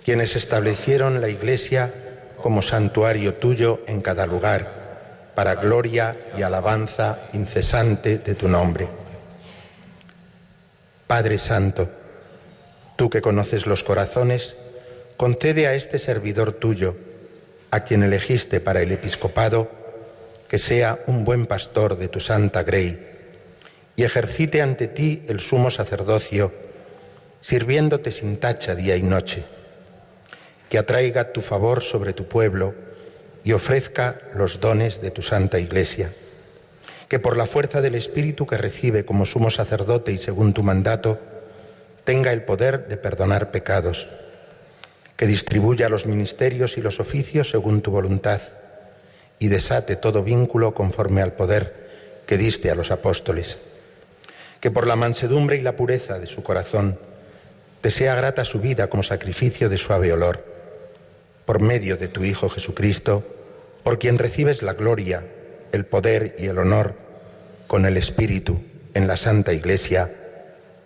quienes 0.03 0.35
establecieron 0.35 1.21
la 1.21 1.29
Iglesia 1.29 1.93
como 2.41 2.61
santuario 2.61 3.35
tuyo 3.35 3.81
en 3.87 4.01
cada 4.01 4.25
lugar, 4.25 5.31
para 5.35 5.55
gloria 5.55 6.17
y 6.37 6.41
alabanza 6.41 7.19
incesante 7.33 8.17
de 8.17 8.33
tu 8.33 8.47
nombre. 8.47 8.87
Padre 11.05 11.37
Santo, 11.37 11.89
tú 12.95 13.09
que 13.09 13.21
conoces 13.21 13.67
los 13.67 13.83
corazones, 13.83 14.55
concede 15.17 15.67
a 15.67 15.73
este 15.73 15.99
servidor 15.99 16.53
tuyo, 16.53 16.95
a 17.69 17.81
quien 17.81 18.01
elegiste 18.01 18.59
para 18.59 18.81
el 18.81 18.91
episcopado, 18.91 19.69
que 20.47 20.57
sea 20.57 20.99
un 21.07 21.25
buen 21.25 21.45
pastor 21.45 21.97
de 21.97 22.07
tu 22.07 22.19
santa 22.19 22.63
grey 22.63 23.15
y 23.95 24.03
ejercite 24.03 24.61
ante 24.61 24.87
ti 24.87 25.25
el 25.27 25.39
sumo 25.39 25.69
sacerdocio, 25.69 26.53
sirviéndote 27.41 28.11
sin 28.11 28.37
tacha 28.37 28.75
día 28.75 28.95
y 28.95 29.03
noche, 29.03 29.43
que 30.69 30.77
atraiga 30.77 31.33
tu 31.33 31.41
favor 31.41 31.81
sobre 31.81 32.13
tu 32.13 32.27
pueblo 32.27 32.75
y 33.43 33.53
ofrezca 33.53 34.21
los 34.35 34.59
dones 34.59 35.01
de 35.01 35.11
tu 35.11 35.21
santa 35.21 35.59
iglesia, 35.59 36.13
que 37.07 37.19
por 37.19 37.37
la 37.37 37.45
fuerza 37.45 37.81
del 37.81 37.95
Espíritu 37.95 38.45
que 38.45 38.57
recibe 38.57 39.03
como 39.03 39.25
sumo 39.25 39.49
sacerdote 39.49 40.11
y 40.11 40.17
según 40.17 40.53
tu 40.53 40.63
mandato, 40.63 41.19
tenga 42.03 42.31
el 42.31 42.43
poder 42.43 42.87
de 42.87 42.97
perdonar 42.97 43.51
pecados, 43.51 44.07
que 45.15 45.25
distribuya 45.25 45.89
los 45.89 46.05
ministerios 46.05 46.77
y 46.77 46.81
los 46.81 46.99
oficios 46.99 47.49
según 47.49 47.81
tu 47.81 47.91
voluntad 47.91 48.41
y 49.39 49.47
desate 49.47 49.95
todo 49.95 50.23
vínculo 50.23 50.73
conforme 50.73 51.21
al 51.21 51.33
poder 51.33 52.23
que 52.25 52.37
diste 52.37 52.71
a 52.71 52.75
los 52.75 52.91
apóstoles. 52.91 53.57
Que 54.59 54.71
por 54.71 54.87
la 54.87 54.95
mansedumbre 54.95 55.57
y 55.57 55.61
la 55.61 55.75
pureza 55.75 56.19
de 56.19 56.27
su 56.27 56.43
corazón 56.43 56.99
te 57.81 57.91
sea 57.91 58.15
grata 58.15 58.43
su 58.43 58.59
vida 58.59 58.89
como 58.89 59.03
sacrificio 59.03 59.69
de 59.69 59.77
suave 59.77 60.11
olor. 60.11 60.43
Por 61.45 61.61
medio 61.61 61.95
de 61.95 62.07
tu 62.07 62.23
Hijo 62.23 62.49
Jesucristo, 62.49 63.23
por 63.83 63.99
quien 63.99 64.17
recibes 64.17 64.63
la 64.63 64.73
gloria, 64.73 65.23
el 65.71 65.85
poder 65.85 66.35
y 66.37 66.47
el 66.47 66.57
honor 66.57 66.95
con 67.67 67.85
el 67.85 67.97
Espíritu 67.97 68.59
en 68.93 69.07
la 69.07 69.15
Santa 69.15 69.53
Iglesia, 69.53 70.11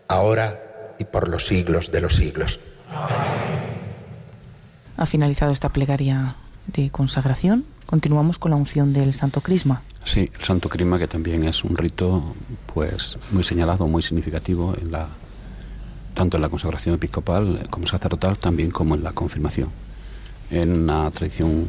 ahora 0.07 0.93
y 0.99 1.05
por 1.05 1.29
los 1.29 1.47
siglos 1.47 1.91
de 1.91 2.01
los 2.01 2.15
siglos. 2.15 2.59
Ha 4.97 5.05
finalizado 5.05 5.51
esta 5.51 5.69
plegaria 5.69 6.35
de 6.67 6.91
consagración. 6.91 7.65
Continuamos 7.91 8.39
con 8.39 8.51
la 8.51 8.55
unción 8.57 8.93
del 8.93 9.13
Santo 9.13 9.41
Crisma. 9.41 9.81
Sí, 10.05 10.31
el 10.33 10.45
Santo 10.45 10.69
Crisma 10.69 10.97
que 10.97 11.09
también 11.09 11.43
es 11.43 11.65
un 11.65 11.75
rito 11.75 12.23
pues 12.73 13.17
muy 13.31 13.43
señalado, 13.43 13.85
muy 13.85 14.01
significativo 14.01 14.73
en 14.81 14.93
la 14.93 15.09
tanto 16.13 16.37
en 16.37 16.41
la 16.41 16.47
consagración 16.47 16.95
episcopal 16.95 17.67
como 17.69 17.87
sacerdotal, 17.87 18.37
también 18.37 18.71
como 18.71 18.95
en 18.95 19.03
la 19.03 19.11
confirmación. 19.11 19.71
En 20.49 20.83
una 20.83 21.11
tradición 21.11 21.67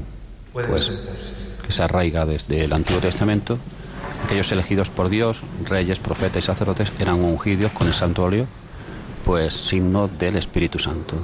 pues, 0.53 0.93
que 1.66 1.73
se 1.73 1.82
arraiga 1.82 2.24
desde 2.24 2.66
el 2.66 2.73
Antiguo 2.73 3.01
Testamento, 3.01 3.59
aquellos 4.24 4.53
elegidos 4.53 4.90
por 4.90 5.09
Dios, 5.09 5.43
reyes, 5.69 5.99
profetas 5.99 6.44
y 6.44 6.47
sacerdotes, 6.47 6.93
eran 7.01 7.20
ungidos 7.20 7.73
con 7.73 7.89
el 7.89 7.94
santo 7.94 8.23
óleo, 8.23 8.47
pues 9.24 9.55
signo 9.55 10.07
del 10.07 10.36
Espíritu 10.36 10.78
Santo. 10.78 11.16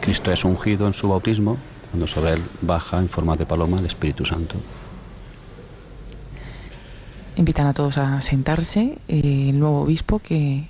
Cristo 0.00 0.30
es 0.30 0.44
ungido 0.44 0.86
en 0.86 0.94
su 0.94 1.08
bautismo 1.08 1.58
cuando 1.92 2.06
sobre 2.06 2.32
él 2.32 2.42
baja 2.62 2.98
en 2.98 3.10
forma 3.10 3.36
de 3.36 3.44
paloma 3.44 3.78
el 3.78 3.84
Espíritu 3.84 4.24
Santo. 4.24 4.54
Invitan 7.36 7.66
a 7.66 7.74
todos 7.74 7.98
a 7.98 8.22
sentarse. 8.22 8.98
Eh, 9.08 9.50
el 9.50 9.60
nuevo 9.60 9.82
obispo 9.82 10.18
que 10.18 10.64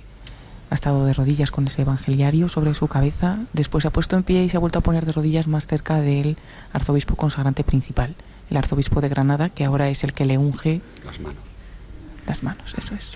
ha 0.69 0.75
estado 0.75 1.05
de 1.05 1.13
rodillas 1.13 1.49
con 1.49 1.65
ese 1.65 1.83
evangeliario 1.83 2.49
sobre 2.49 2.73
su 2.73 2.87
cabeza, 2.87 3.39
después 3.53 3.83
se 3.83 3.87
ha 3.87 3.91
puesto 3.91 4.17
en 4.17 4.23
pie 4.23 4.43
y 4.43 4.49
se 4.49 4.57
ha 4.57 4.59
vuelto 4.59 4.79
a 4.79 4.81
poner 4.81 5.05
de 5.05 5.13
rodillas 5.13 5.47
más 5.47 5.65
cerca 5.65 6.01
del 6.01 6.35
arzobispo 6.73 7.15
consagrante 7.15 7.63
principal, 7.63 8.15
el 8.49 8.57
arzobispo 8.57 8.99
de 8.99 9.07
Granada, 9.07 9.47
que 9.47 9.63
ahora 9.63 9.87
es 9.87 10.03
el 10.03 10.13
que 10.13 10.25
le 10.25 10.37
unge 10.37 10.81
las 11.05 11.21
manos. 11.21 11.41
Las 12.27 12.43
manos, 12.43 12.75
eso 12.77 12.95
es. 12.95 13.11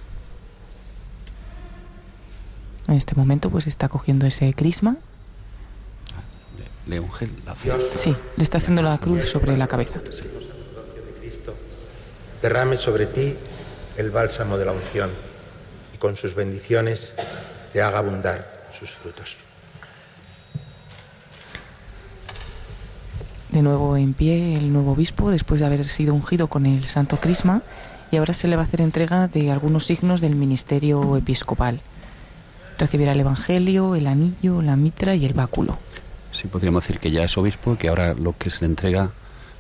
En 2.88 2.96
este 2.96 3.16
momento 3.16 3.50
pues 3.50 3.68
está 3.68 3.90
cogiendo 3.90 4.26
ese 4.26 4.54
crisma 4.54 4.96
le 6.88 7.00
unge 7.00 7.30
la 7.46 7.56
frente. 7.56 7.98
Sí, 7.98 8.16
le 8.36 8.44
está 8.44 8.58
haciendo 8.58 8.82
la 8.82 8.98
cruz 8.98 9.26
sobre 9.26 9.58
la 9.58 9.68
cabeza. 9.68 10.00
Derrame 12.42 12.78
sobre 12.78 13.08
ti 13.08 13.36
el 13.98 14.12
bálsamo 14.12 14.58
de 14.58 14.66
la 14.66 14.72
unción 14.72 15.10
y 15.94 15.98
con 15.98 16.16
sus 16.16 16.36
bendiciones 16.36 17.14
te 17.74 17.82
haga 17.82 17.98
abundar 18.00 18.68
sus 18.72 18.92
frutos. 18.92 19.38
De 23.50 23.62
nuevo 23.64 23.98
en 23.98 24.14
pie 24.14 24.56
el 24.56 24.72
nuevo 24.72 24.92
obispo 24.92 25.32
después 25.32 25.60
de 25.60 25.66
haber 25.66 25.88
sido 25.88 26.14
ungido 26.14 26.48
con 26.48 26.68
el 26.68 26.86
santo 26.86 27.18
crisma 27.18 27.64
y 28.12 28.18
ahora 28.18 28.34
se 28.34 28.48
le 28.48 28.56
va 28.56 28.62
a 28.62 28.66
hacer 28.66 28.82
entrega 28.82 29.28
de 29.28 29.52
algunos 29.52 29.86
signos 29.86 30.22
del 30.22 30.36
ministerio 30.36 31.18
episcopal. 31.18 31.82
Recibirá 32.78 33.14
el 33.14 33.20
evangelio, 33.20 33.96
el 33.96 34.06
anillo, 34.06 34.62
la 34.62 34.76
mitra 34.76 35.16
y 35.16 35.26
el 35.26 35.34
báculo 35.34 35.80
sí 36.32 36.48
podríamos 36.48 36.84
decir 36.84 37.00
que 37.00 37.12
ya 37.12 37.24
es 37.24 37.38
obispo 37.38 37.78
que 37.78 37.90
ahora 37.90 38.14
lo 38.14 38.38
que 38.38 38.50
se 38.50 38.62
le 38.62 38.68
entrega 38.68 39.12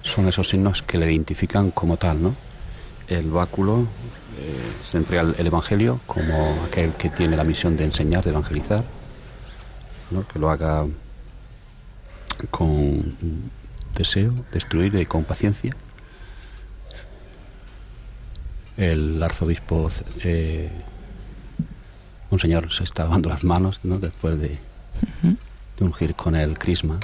son 0.03 0.27
esos 0.27 0.49
signos 0.49 0.81
que 0.81 0.97
le 0.97 1.11
identifican 1.11 1.71
como 1.71 1.97
tal, 1.97 2.21
¿no? 2.21 2.35
El 3.07 3.29
báculo, 3.29 3.87
eh, 4.39 4.71
se 4.83 4.97
entrega 4.97 5.33
el, 5.37 5.47
Evangelio 5.47 5.99
como 6.05 6.63
aquel 6.65 6.93
que 6.93 7.09
tiene 7.09 7.35
la 7.35 7.43
misión 7.43 7.77
de 7.77 7.85
enseñar, 7.85 8.23
de 8.23 8.31
evangelizar, 8.31 8.83
que 10.31 10.39
lo 10.39 10.49
haga 10.49 10.85
con 12.51 13.15
deseo, 13.95 14.33
destruir 14.51 14.95
y 14.95 15.05
con 15.05 15.23
paciencia. 15.23 15.75
El 18.77 19.21
arzobispo, 19.23 19.89
eh, 20.23 20.69
un 22.29 22.39
señor 22.39 22.71
se 22.71 22.83
está 22.83 23.03
lavando 23.03 23.29
las 23.29 23.43
manos 23.43 23.79
¿no? 23.83 23.97
después 23.99 24.39
de, 24.39 24.59
de 25.77 25.85
ungir 25.85 26.15
con 26.15 26.35
el 26.35 26.57
crisma. 26.57 26.99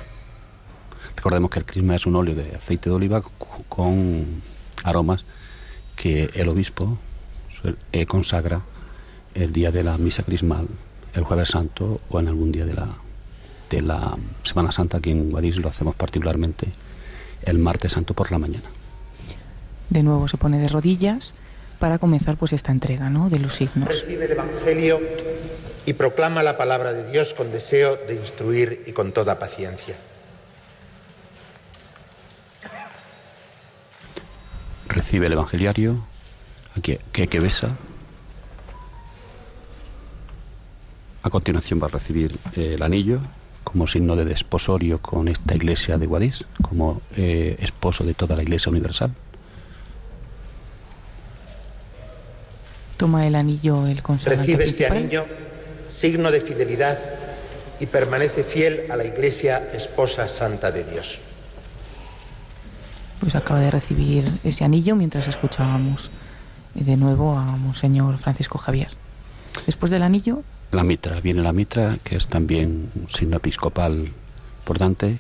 Recordemos 1.16 1.50
que 1.50 1.60
el 1.60 1.66
crisma 1.66 1.96
es 1.96 2.06
un 2.06 2.16
óleo 2.16 2.36
de 2.36 2.56
aceite 2.56 2.90
de 2.90 2.96
oliva 2.96 3.24
con 3.70 4.42
aromas 4.84 5.26
que 5.96 6.30
el 6.34 6.50
obispo 6.50 6.98
eh, 7.92 8.06
consagra 8.06 8.62
el 9.36 9.52
día 9.52 9.72
de 9.72 9.84
la 9.84 9.98
misa 9.98 10.24
crismal, 10.24 10.68
el 11.14 11.24
jueves 11.24 11.50
santo 11.50 12.02
o 12.10 12.20
en 12.20 12.28
algún 12.28 12.52
día 12.52 12.66
de 12.66 12.74
la, 12.74 12.98
de 13.70 13.82
la 13.82 14.18
Semana 14.44 14.72
Santa. 14.72 14.98
Aquí 14.98 15.12
en 15.12 15.32
Guadix 15.32 15.58
lo 15.58 15.70
hacemos 15.70 15.96
particularmente 15.96 16.68
el 17.44 17.60
martes 17.60 17.94
santo 17.94 18.14
por 18.14 18.32
la 18.32 18.40
mañana. 18.40 18.66
De 19.90 20.04
nuevo 20.04 20.28
se 20.28 20.38
pone 20.38 20.60
de 20.60 20.68
rodillas 20.68 21.36
para 21.80 22.00
comenzar 22.00 22.38
pues 22.38 22.54
esta 22.54 22.72
entrega 22.72 23.10
¿no? 23.10 23.30
de 23.30 23.40
los 23.40 23.56
signos. 23.56 23.88
Recibe 23.88 24.26
el 24.26 24.32
Evangelio 24.32 25.00
y 25.86 25.94
proclama 25.94 26.44
la 26.44 26.58
palabra 26.58 26.94
de 26.94 27.12
Dios 27.12 27.34
con 27.34 27.52
deseo 27.52 27.98
de 28.08 28.16
instruir 28.16 28.84
y 28.86 28.92
con 28.92 29.12
toda 29.12 29.40
paciencia. 29.40 29.96
Recibe 34.88 35.28
el 35.28 35.34
evangeliario, 35.34 36.06
que, 36.82 37.00
que, 37.12 37.40
besa. 37.40 37.70
A 41.24 41.30
continuación 41.30 41.82
va 41.82 41.88
a 41.88 41.90
recibir 41.90 42.38
eh, 42.56 42.74
el 42.76 42.84
anillo 42.84 43.20
como 43.64 43.88
signo 43.88 44.16
de 44.16 44.26
desposorio 44.26 45.02
con 45.02 45.28
esta 45.28 45.56
iglesia 45.56 45.98
de 45.98 46.06
Guadix, 46.06 46.46
como 46.62 47.02
eh, 47.16 47.56
esposo 47.60 48.04
de 48.04 48.14
toda 48.14 48.36
la 48.36 48.44
iglesia 48.44 48.70
universal. 48.70 49.12
Toma 52.98 53.26
el 53.26 53.36
anillo 53.36 53.88
el 53.88 54.04
consagrante 54.04 54.46
Recibe 54.46 54.66
este 54.66 54.86
anillo 54.86 55.26
signo 56.04 56.32
de 56.32 56.42
fidelidad 56.42 56.98
y 57.80 57.86
permanece 57.86 58.44
fiel 58.44 58.92
a 58.92 58.98
la 58.98 59.06
Iglesia 59.06 59.70
esposa 59.72 60.28
santa 60.28 60.70
de 60.70 60.84
Dios. 60.84 61.22
Pues 63.22 63.36
acaba 63.36 63.62
de 63.62 63.72
recibir 63.72 64.30
ese 64.44 64.66
anillo 64.66 64.98
mientras 64.98 65.30
escuchábamos 65.30 66.12
de 66.74 66.98
nuevo 66.98 67.38
a 67.38 67.46
Monseñor 67.56 68.18
Francisco 68.18 68.58
Javier. 68.58 68.90
Después 69.66 69.92
del 69.92 70.04
anillo. 70.04 70.44
La 70.74 70.84
mitra, 70.84 71.22
viene 71.22 71.42
la 71.42 71.54
mitra, 71.54 71.98
que 72.04 72.18
es 72.18 72.28
también 72.28 72.92
un 72.96 73.10
signo 73.10 73.38
episcopal 73.38 74.12
importante. 74.60 75.20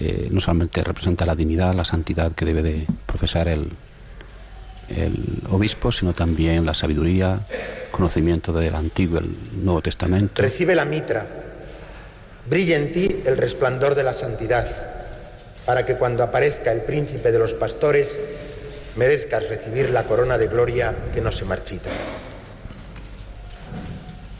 Eh, 0.00 0.30
no 0.32 0.40
solamente 0.40 0.82
representa 0.82 1.26
la 1.26 1.34
dignidad, 1.34 1.74
la 1.74 1.84
santidad 1.84 2.32
que 2.32 2.46
debe 2.46 2.62
de 2.62 2.86
profesar 3.04 3.48
el, 3.48 3.68
el 4.88 5.42
obispo, 5.50 5.92
sino 5.92 6.14
también 6.14 6.64
la 6.64 6.72
sabiduría, 6.72 7.40
conocimiento 7.96 8.52
del 8.52 8.74
Antiguo 8.74 9.20
y 9.20 9.24
el 9.24 9.64
Nuevo 9.64 9.80
Testamento. 9.80 10.42
Recibe 10.42 10.74
la 10.74 10.84
mitra, 10.84 11.26
brilla 12.48 12.76
en 12.76 12.92
ti 12.92 13.22
el 13.24 13.38
resplandor 13.38 13.94
de 13.94 14.02
la 14.02 14.12
santidad, 14.12 14.66
para 15.64 15.86
que 15.86 15.94
cuando 15.94 16.22
aparezca 16.22 16.72
el 16.72 16.82
príncipe 16.82 17.32
de 17.32 17.38
los 17.38 17.54
pastores 17.54 18.14
merezcas 18.96 19.48
recibir 19.48 19.90
la 19.90 20.04
corona 20.04 20.36
de 20.36 20.46
gloria 20.46 20.94
que 21.12 21.22
no 21.22 21.32
se 21.32 21.46
marchita. 21.46 21.88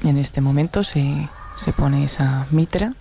En 0.05 0.19
este 0.19 0.41
momento 0.43 0.85
se, 0.85 1.29
se 1.57 1.73
pone 1.73 2.05
esa 2.05 2.47
mitra. 2.51 2.93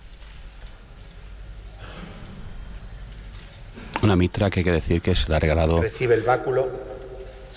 Una 4.02 4.16
mitra 4.16 4.50
que 4.50 4.60
hay 4.60 4.64
que 4.64 4.72
decir 4.72 5.02
que 5.02 5.14
se 5.14 5.28
la 5.28 5.36
ha. 5.36 5.80
Recibe 5.80 6.14
el 6.14 6.22
báculo 6.22 6.85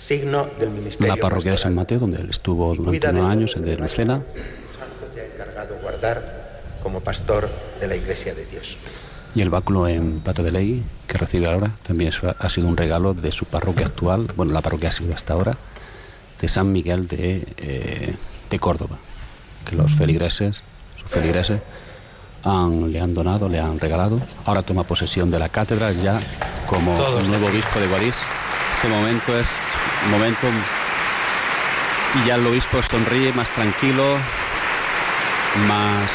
signo 0.00 0.48
del 0.58 0.70
ministerio. 0.70 1.14
la 1.14 1.20
parroquia 1.20 1.52
de 1.52 1.58
San 1.58 1.74
Mateo, 1.74 1.98
donde 1.98 2.20
él 2.20 2.30
estuvo 2.30 2.74
durante 2.74 3.08
unos 3.10 3.30
años, 3.30 3.54
de 3.54 3.76
que 3.76 3.76
Lucena. 3.76 4.14
Santo 4.14 5.06
te 5.14 5.20
ha 5.20 5.26
encargado 5.26 5.76
guardar 5.82 6.78
como 6.82 7.00
pastor 7.00 7.48
de 7.80 7.86
la 7.86 7.96
Iglesia 7.96 8.34
de 8.34 8.46
Dios. 8.46 8.76
Y 9.34 9.42
el 9.42 9.50
báculo 9.50 9.86
en 9.86 10.20
plata 10.20 10.42
de 10.42 10.50
ley 10.50 10.82
que 11.06 11.18
recibe 11.18 11.46
ahora 11.46 11.72
también 11.82 12.12
ha 12.38 12.48
sido 12.48 12.66
un 12.66 12.76
regalo 12.76 13.14
de 13.14 13.30
su 13.30 13.44
parroquia 13.44 13.86
actual, 13.86 14.32
bueno, 14.36 14.52
la 14.52 14.60
parroquia 14.60 14.88
ha 14.88 14.92
sido 14.92 15.14
hasta 15.14 15.34
ahora, 15.34 15.56
de 16.40 16.48
San 16.48 16.72
Miguel 16.72 17.06
de, 17.06 17.46
eh, 17.58 18.14
de 18.48 18.58
Córdoba, 18.58 18.98
que 19.68 19.76
los 19.76 19.94
feligreses, 19.94 20.62
sus 20.96 21.08
feligreses, 21.08 21.60
han, 22.42 22.90
le 22.90 23.00
han 23.00 23.14
donado, 23.14 23.48
le 23.48 23.60
han 23.60 23.78
regalado. 23.78 24.20
Ahora 24.46 24.62
toma 24.62 24.84
posesión 24.84 25.30
de 25.30 25.38
la 25.38 25.48
cátedra 25.48 25.92
ya 25.92 26.18
como 26.66 26.96
Todos 26.96 27.28
nuevo 27.28 27.46
obispo 27.46 27.78
de 27.78 27.86
Guadix. 27.86 28.16
Este 28.76 28.88
momento 28.88 29.38
es 29.38 29.48
momento 30.10 30.46
y 32.22 32.26
ya 32.26 32.34
el 32.36 32.46
obispo 32.46 32.82
sonríe 32.82 33.32
más 33.32 33.50
tranquilo, 33.50 34.16
más 35.68 36.10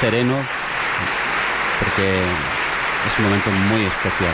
sereno, 0.00 0.36
porque 1.80 2.18
es 3.06 3.18
un 3.18 3.24
momento 3.24 3.50
muy 3.50 3.84
especial. 3.84 4.32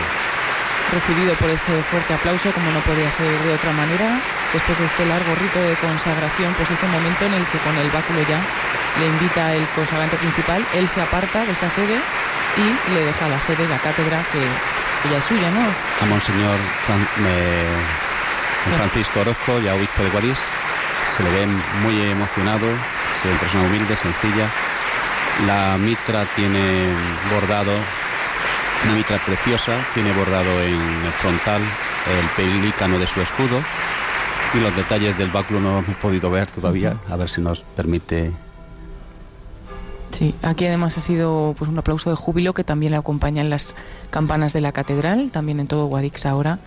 recibido 0.92 1.34
por 1.34 1.48
ese 1.50 1.72
fuerte 1.84 2.14
aplauso, 2.14 2.50
como 2.52 2.70
no 2.72 2.80
podía 2.80 3.10
ser 3.10 3.26
de 3.26 3.54
otra 3.54 3.70
manera, 3.72 4.18
después 4.52 4.78
de 4.78 4.86
este 4.86 5.06
largo 5.06 5.34
rito 5.36 5.62
de 5.62 5.74
consagración, 5.76 6.52
pues 6.54 6.70
ese 6.70 6.86
momento 6.86 7.24
en 7.26 7.34
el 7.34 7.44
que 7.46 7.58
con 7.58 7.76
el 7.76 7.88
báculo 7.90 8.20
ya 8.28 8.40
le 8.98 9.06
invita 9.06 9.54
el 9.54 9.64
consagrante 9.76 10.16
principal, 10.16 10.64
él 10.74 10.88
se 10.88 11.00
aparta 11.00 11.44
de 11.44 11.52
esa 11.52 11.70
sede 11.70 11.94
y 12.58 12.90
le 12.92 13.04
deja 13.06 13.28
la 13.28 13.40
sede, 13.40 13.68
la 13.68 13.78
cátedra, 13.78 14.18
que, 14.32 14.40
que 15.02 15.08
ya 15.14 15.18
es 15.18 15.24
suya, 15.24 15.50
¿no? 15.50 15.62
A 16.02 16.06
Monseñor 16.06 16.58
Fran- 16.86 17.08
eh, 17.24 17.68
Francisco 18.76 19.20
Orozco, 19.20 19.60
ya 19.60 19.74
obispo 19.74 20.02
de 20.02 20.10
Guadix, 20.10 20.38
se 21.16 21.22
le 21.22 21.30
ve 21.30 21.46
muy 21.82 22.00
emocionado, 22.02 22.66
es 22.66 23.24
una 23.24 23.38
persona 23.38 23.64
humilde, 23.64 23.96
sencilla. 23.96 24.48
La 25.46 25.78
mitra 25.78 26.24
tiene 26.36 26.88
bordado, 27.32 27.72
una 28.84 28.94
mitra 28.94 29.18
preciosa, 29.18 29.72
tiene 29.94 30.12
bordado 30.12 30.50
en 30.62 31.04
el 31.04 31.12
frontal 31.12 31.62
el 31.62 32.26
pelícano 32.36 32.98
de 32.98 33.06
su 33.06 33.20
escudo. 33.20 33.62
Y 34.52 34.58
los 34.58 34.74
detalles 34.74 35.16
del 35.16 35.30
báculo 35.30 35.60
no 35.60 35.76
los 35.76 35.84
hemos 35.84 35.96
podido 35.98 36.30
ver 36.30 36.50
todavía, 36.50 36.96
a 37.08 37.16
ver 37.16 37.30
si 37.30 37.40
nos 37.40 37.62
permite. 37.62 38.32
Sí, 40.10 40.34
aquí 40.42 40.66
además 40.66 40.98
ha 40.98 41.00
sido 41.00 41.54
pues 41.56 41.70
un 41.70 41.78
aplauso 41.78 42.10
de 42.10 42.16
júbilo 42.16 42.52
que 42.52 42.64
también 42.64 42.92
le 42.92 42.98
acompañan 42.98 43.48
las 43.48 43.74
campanas 44.10 44.52
de 44.52 44.60
la 44.60 44.72
catedral, 44.72 45.30
también 45.30 45.60
en 45.60 45.68
todo 45.68 45.86
Guadix 45.86 46.26
ahora, 46.26 46.58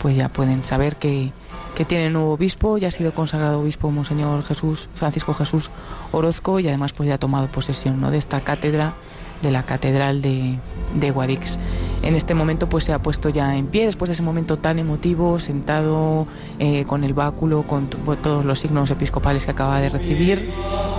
pues 0.00 0.16
ya 0.16 0.28
pueden 0.28 0.64
saber 0.64 0.96
que, 0.96 1.32
que 1.74 1.84
tiene 1.84 2.10
nuevo 2.10 2.32
obispo, 2.32 2.78
ya 2.78 2.88
ha 2.88 2.90
sido 2.90 3.12
consagrado 3.12 3.60
obispo 3.60 3.90
Monseñor 3.90 4.42
Jesús, 4.42 4.88
Francisco 4.94 5.34
Jesús 5.34 5.70
Orozco 6.12 6.58
y 6.58 6.68
además 6.68 6.92
pues 6.92 7.08
ya 7.08 7.16
ha 7.16 7.18
tomado 7.18 7.48
posesión 7.48 8.00
¿no? 8.00 8.10
de 8.10 8.18
esta 8.18 8.40
cátedra, 8.40 8.94
de 9.42 9.50
la 9.50 9.62
catedral 9.62 10.22
de, 10.22 10.58
de 10.94 11.10
Guadix. 11.10 11.58
En 12.02 12.14
este 12.14 12.34
momento 12.34 12.68
pues 12.68 12.84
se 12.84 12.92
ha 12.94 12.98
puesto 12.98 13.28
ya 13.28 13.56
en 13.56 13.66
pie, 13.66 13.84
después 13.84 14.08
de 14.08 14.14
ese 14.14 14.22
momento 14.22 14.58
tan 14.58 14.78
emotivo, 14.78 15.38
sentado 15.38 16.26
eh, 16.58 16.84
con 16.86 17.04
el 17.04 17.12
báculo, 17.12 17.64
con 17.64 17.88
todos 17.88 18.44
los 18.44 18.58
signos 18.58 18.90
episcopales 18.90 19.44
que 19.44 19.50
acaba 19.50 19.80
de 19.80 19.90
recibir 19.90 20.50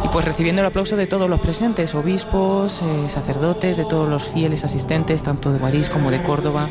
y 0.04 0.08
pues 0.10 0.26
recibiendo 0.26 0.62
el 0.62 0.68
aplauso 0.68 0.96
de 0.96 1.08
todos 1.08 1.30
los 1.30 1.40
presentes, 1.40 1.96
obispos, 1.96 2.84
eh, 2.84 3.10
sacerdotes, 3.10 3.78
de 3.78 3.86
todos 3.86 4.08
los 4.10 4.24
fieles 4.24 4.64
asistentes, 4.64 5.24
tanto 5.24 5.52
de 5.52 5.60
Guadix 5.60 5.90
como 5.90 6.12
de 6.12 6.22
Córdoba. 6.22 6.68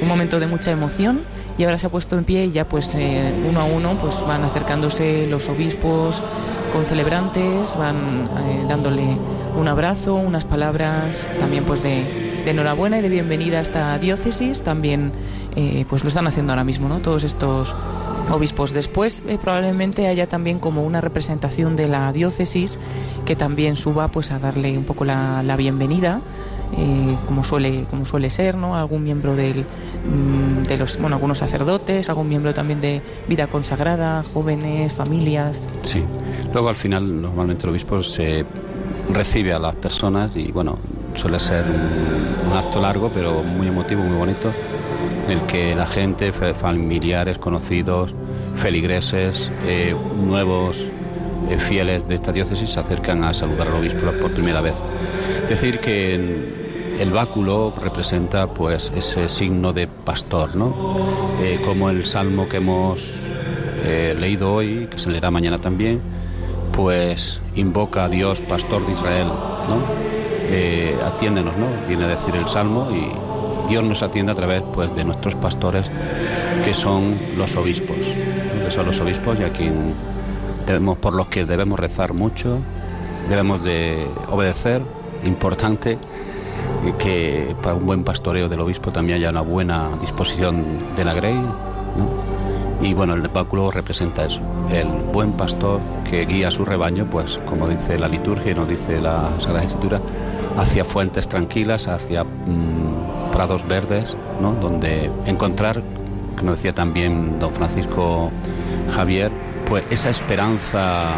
Un 0.00 0.08
momento 0.08 0.38
de 0.38 0.46
mucha 0.46 0.70
emoción 0.70 1.22
y 1.58 1.64
ahora 1.64 1.78
se 1.78 1.86
ha 1.86 1.90
puesto 1.90 2.16
en 2.16 2.24
pie 2.24 2.46
y 2.46 2.52
ya 2.52 2.68
pues 2.68 2.94
eh, 2.94 3.32
uno 3.48 3.60
a 3.60 3.64
uno 3.64 3.98
pues 3.98 4.22
van 4.26 4.44
acercándose 4.44 5.26
los 5.26 5.48
obispos 5.48 6.22
con 6.72 6.86
celebrantes, 6.86 7.76
van 7.76 8.28
eh, 8.38 8.64
dándole 8.66 9.18
un 9.58 9.68
abrazo, 9.68 10.14
unas 10.14 10.44
palabras 10.44 11.28
también 11.38 11.64
pues 11.64 11.82
de, 11.82 12.42
enhorabuena 12.46 12.98
y 12.98 13.02
de 13.02 13.08
bienvenida 13.08 13.58
a 13.58 13.60
esta 13.60 13.98
diócesis. 13.98 14.62
También 14.62 15.12
eh, 15.54 15.84
pues 15.88 16.02
lo 16.02 16.08
están 16.08 16.26
haciendo 16.26 16.52
ahora 16.52 16.64
mismo, 16.64 16.88
¿no? 16.88 17.00
Todos 17.00 17.24
estos 17.24 17.76
obispos. 18.30 18.72
Después 18.72 19.22
eh, 19.28 19.38
probablemente 19.40 20.08
haya 20.08 20.26
también 20.28 20.58
como 20.58 20.82
una 20.82 21.00
representación 21.00 21.76
de 21.76 21.88
la 21.88 22.12
diócesis 22.12 22.78
que 23.26 23.36
también 23.36 23.76
suba 23.76 24.08
pues 24.08 24.30
a 24.30 24.38
darle 24.38 24.76
un 24.76 24.84
poco 24.84 25.04
la, 25.04 25.42
la 25.42 25.56
bienvenida. 25.56 26.20
Eh, 26.72 27.16
como 27.26 27.44
suele 27.44 27.84
como 27.90 28.04
suele 28.04 28.30
ser 28.30 28.56
no 28.56 28.76
algún 28.76 29.04
miembro 29.04 29.36
del, 29.36 29.64
mm, 29.64 30.62
de 30.64 30.76
los 30.76 30.98
bueno 30.98 31.16
algunos 31.16 31.38
sacerdotes 31.38 32.08
algún 32.08 32.28
miembro 32.28 32.54
también 32.54 32.80
de 32.80 33.02
vida 33.28 33.46
consagrada 33.46 34.22
jóvenes 34.32 34.92
familias 34.92 35.60
Sí. 35.82 36.02
Luego 36.52 36.68
al 36.68 36.76
final 36.76 37.22
normalmente 37.22 37.64
el 37.64 37.70
obispo 37.70 38.02
se 38.02 38.44
recibe 39.12 39.52
a 39.52 39.58
las 39.58 39.74
personas 39.74 40.30
y 40.34 40.52
bueno, 40.52 40.78
suele 41.14 41.40
ser 41.40 41.64
un, 41.66 42.56
acto 42.56 42.80
largo 42.80 43.10
pero 43.12 43.42
muy 43.42 43.66
emotivo, 43.66 44.02
muy 44.02 44.16
bonito, 44.16 44.52
en 45.26 45.32
el 45.32 45.42
que 45.46 45.74
la 45.74 45.86
gente, 45.86 46.32
familiares, 46.32 47.38
conocidos, 47.38 48.14
feligreses, 48.56 49.50
eh, 49.64 49.96
nuevos 50.16 50.84
fieles 51.58 52.06
de 52.08 52.14
esta 52.14 52.32
diócesis 52.32 52.70
se 52.70 52.80
acercan 52.80 53.24
a 53.24 53.34
saludar 53.34 53.68
al 53.68 53.74
obispo 53.74 54.10
por 54.20 54.30
primera 54.32 54.60
vez. 54.60 54.74
Decir 55.48 55.80
que 55.80 56.62
el 56.98 57.10
báculo 57.10 57.72
representa 57.76 58.46
pues 58.48 58.92
ese 58.94 59.28
signo 59.28 59.72
de 59.72 59.86
pastor, 59.86 60.54
¿no? 60.54 60.96
Eh, 61.42 61.60
como 61.64 61.90
el 61.90 62.04
salmo 62.04 62.48
que 62.48 62.58
hemos 62.58 63.02
eh, 63.84 64.14
leído 64.18 64.54
hoy, 64.54 64.86
que 64.90 64.98
se 64.98 65.10
leerá 65.10 65.30
mañana 65.30 65.58
también, 65.58 66.00
pues 66.72 67.40
invoca 67.54 68.04
a 68.04 68.08
Dios, 68.08 68.40
pastor 68.40 68.86
de 68.86 68.92
Israel, 68.92 69.28
¿no? 69.68 69.82
Eh, 70.48 70.96
atiéndenos, 71.04 71.56
¿no? 71.56 71.66
Viene 71.88 72.04
a 72.04 72.08
decir 72.08 72.34
el 72.36 72.48
Salmo 72.48 72.88
y 72.90 73.68
Dios 73.68 73.82
nos 73.82 74.02
atiende 74.02 74.32
a 74.32 74.34
través 74.34 74.62
pues, 74.74 74.94
de 74.94 75.04
nuestros 75.04 75.34
pastores, 75.34 75.86
que 76.64 76.74
son 76.74 77.18
los 77.36 77.56
obispos, 77.56 77.96
que 77.96 78.70
son 78.70 78.86
los 78.86 79.00
obispos 79.00 79.40
y 79.40 79.44
a 79.44 79.52
quien 79.52 79.94
debemos, 80.66 80.98
por 80.98 81.14
los 81.14 81.28
que 81.28 81.44
debemos 81.44 81.78
rezar 81.78 82.14
mucho, 82.14 82.58
debemos 83.28 83.62
de 83.64 84.06
obedecer, 84.30 84.82
importante 85.24 85.98
que 86.98 87.54
para 87.62 87.74
un 87.74 87.86
buen 87.86 88.04
pastoreo 88.04 88.48
del 88.48 88.60
obispo 88.60 88.92
también 88.92 89.18
haya 89.18 89.30
una 89.30 89.40
buena 89.40 89.90
disposición 90.00 90.94
de 90.96 91.04
la 91.04 91.14
grey. 91.14 91.40
Y 92.80 92.94
bueno, 92.94 93.14
el 93.14 93.28
báculo 93.28 93.70
representa 93.70 94.24
eso, 94.24 94.40
el 94.72 94.88
buen 95.12 95.32
pastor 95.32 95.80
que 96.08 96.26
guía 96.26 96.48
a 96.48 96.50
su 96.50 96.64
rebaño, 96.64 97.06
pues 97.08 97.38
como 97.46 97.68
dice 97.68 97.96
la 97.98 98.08
liturgia 98.08 98.50
y 98.50 98.54
nos 98.56 98.68
dice 98.68 99.00
la 99.00 99.30
Sagrada 99.38 99.66
Escritura, 99.66 100.00
hacia 100.58 100.84
fuentes 100.84 101.28
tranquilas, 101.28 101.86
hacia 101.86 102.24
mm, 102.24 103.30
prados 103.30 103.66
verdes, 103.68 104.16
¿no? 104.40 104.52
donde 104.54 105.12
encontrar, 105.26 105.80
nos 106.42 106.56
decía 106.56 106.72
también 106.72 107.38
don 107.38 107.54
Francisco 107.54 108.32
Javier, 108.92 109.30
pues 109.66 109.84
esa 109.90 110.10
esperanza 110.10 111.10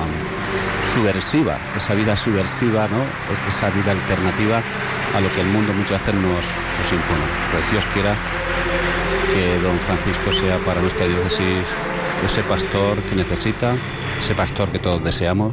subversiva, 0.95 1.57
esa 1.77 1.95
vida 1.95 2.17
subversiva, 2.17 2.87
¿no? 2.89 3.03
esa 3.49 3.71
vida 3.71 3.93
alternativa 3.93 4.61
a 5.15 5.21
lo 5.21 5.31
que 5.31 5.41
el 5.41 5.49
mundo 5.49 5.73
muchas 5.73 6.01
veces 6.01 6.15
nos, 6.15 6.45
nos 6.79 6.93
impone. 6.93 7.25
Pues 7.53 7.71
Dios 7.73 7.85
quiera 7.93 8.15
que 9.33 9.59
don 9.61 9.79
Francisco 9.81 10.33
sea 10.33 10.59
para 10.59 10.81
nuestra 10.81 11.07
diócesis 11.07 11.65
ese 12.25 12.43
pastor 12.43 12.99
que 12.99 13.17
necesita, 13.17 13.75
ese 14.19 14.35
pastor 14.35 14.71
que 14.71 14.79
todos 14.79 15.03
deseamos. 15.03 15.53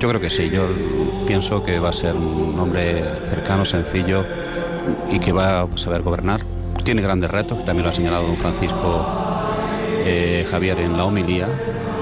Yo 0.00 0.08
creo 0.08 0.20
que 0.20 0.30
sí, 0.30 0.48
yo 0.50 0.66
pienso 1.26 1.62
que 1.62 1.78
va 1.78 1.90
a 1.90 1.92
ser 1.92 2.14
un 2.14 2.58
hombre 2.58 3.02
cercano, 3.30 3.64
sencillo 3.64 4.24
y 5.10 5.18
que 5.18 5.32
va 5.32 5.62
a 5.62 5.68
saber 5.76 6.02
gobernar. 6.02 6.40
Tiene 6.84 7.02
grandes 7.02 7.30
retos, 7.30 7.58
que 7.58 7.64
también 7.64 7.84
lo 7.84 7.90
ha 7.90 7.92
señalado 7.92 8.26
don 8.26 8.36
Francisco 8.36 9.06
eh, 10.04 10.46
Javier 10.50 10.78
en 10.78 10.96
la 10.96 11.04
homilía, 11.04 11.48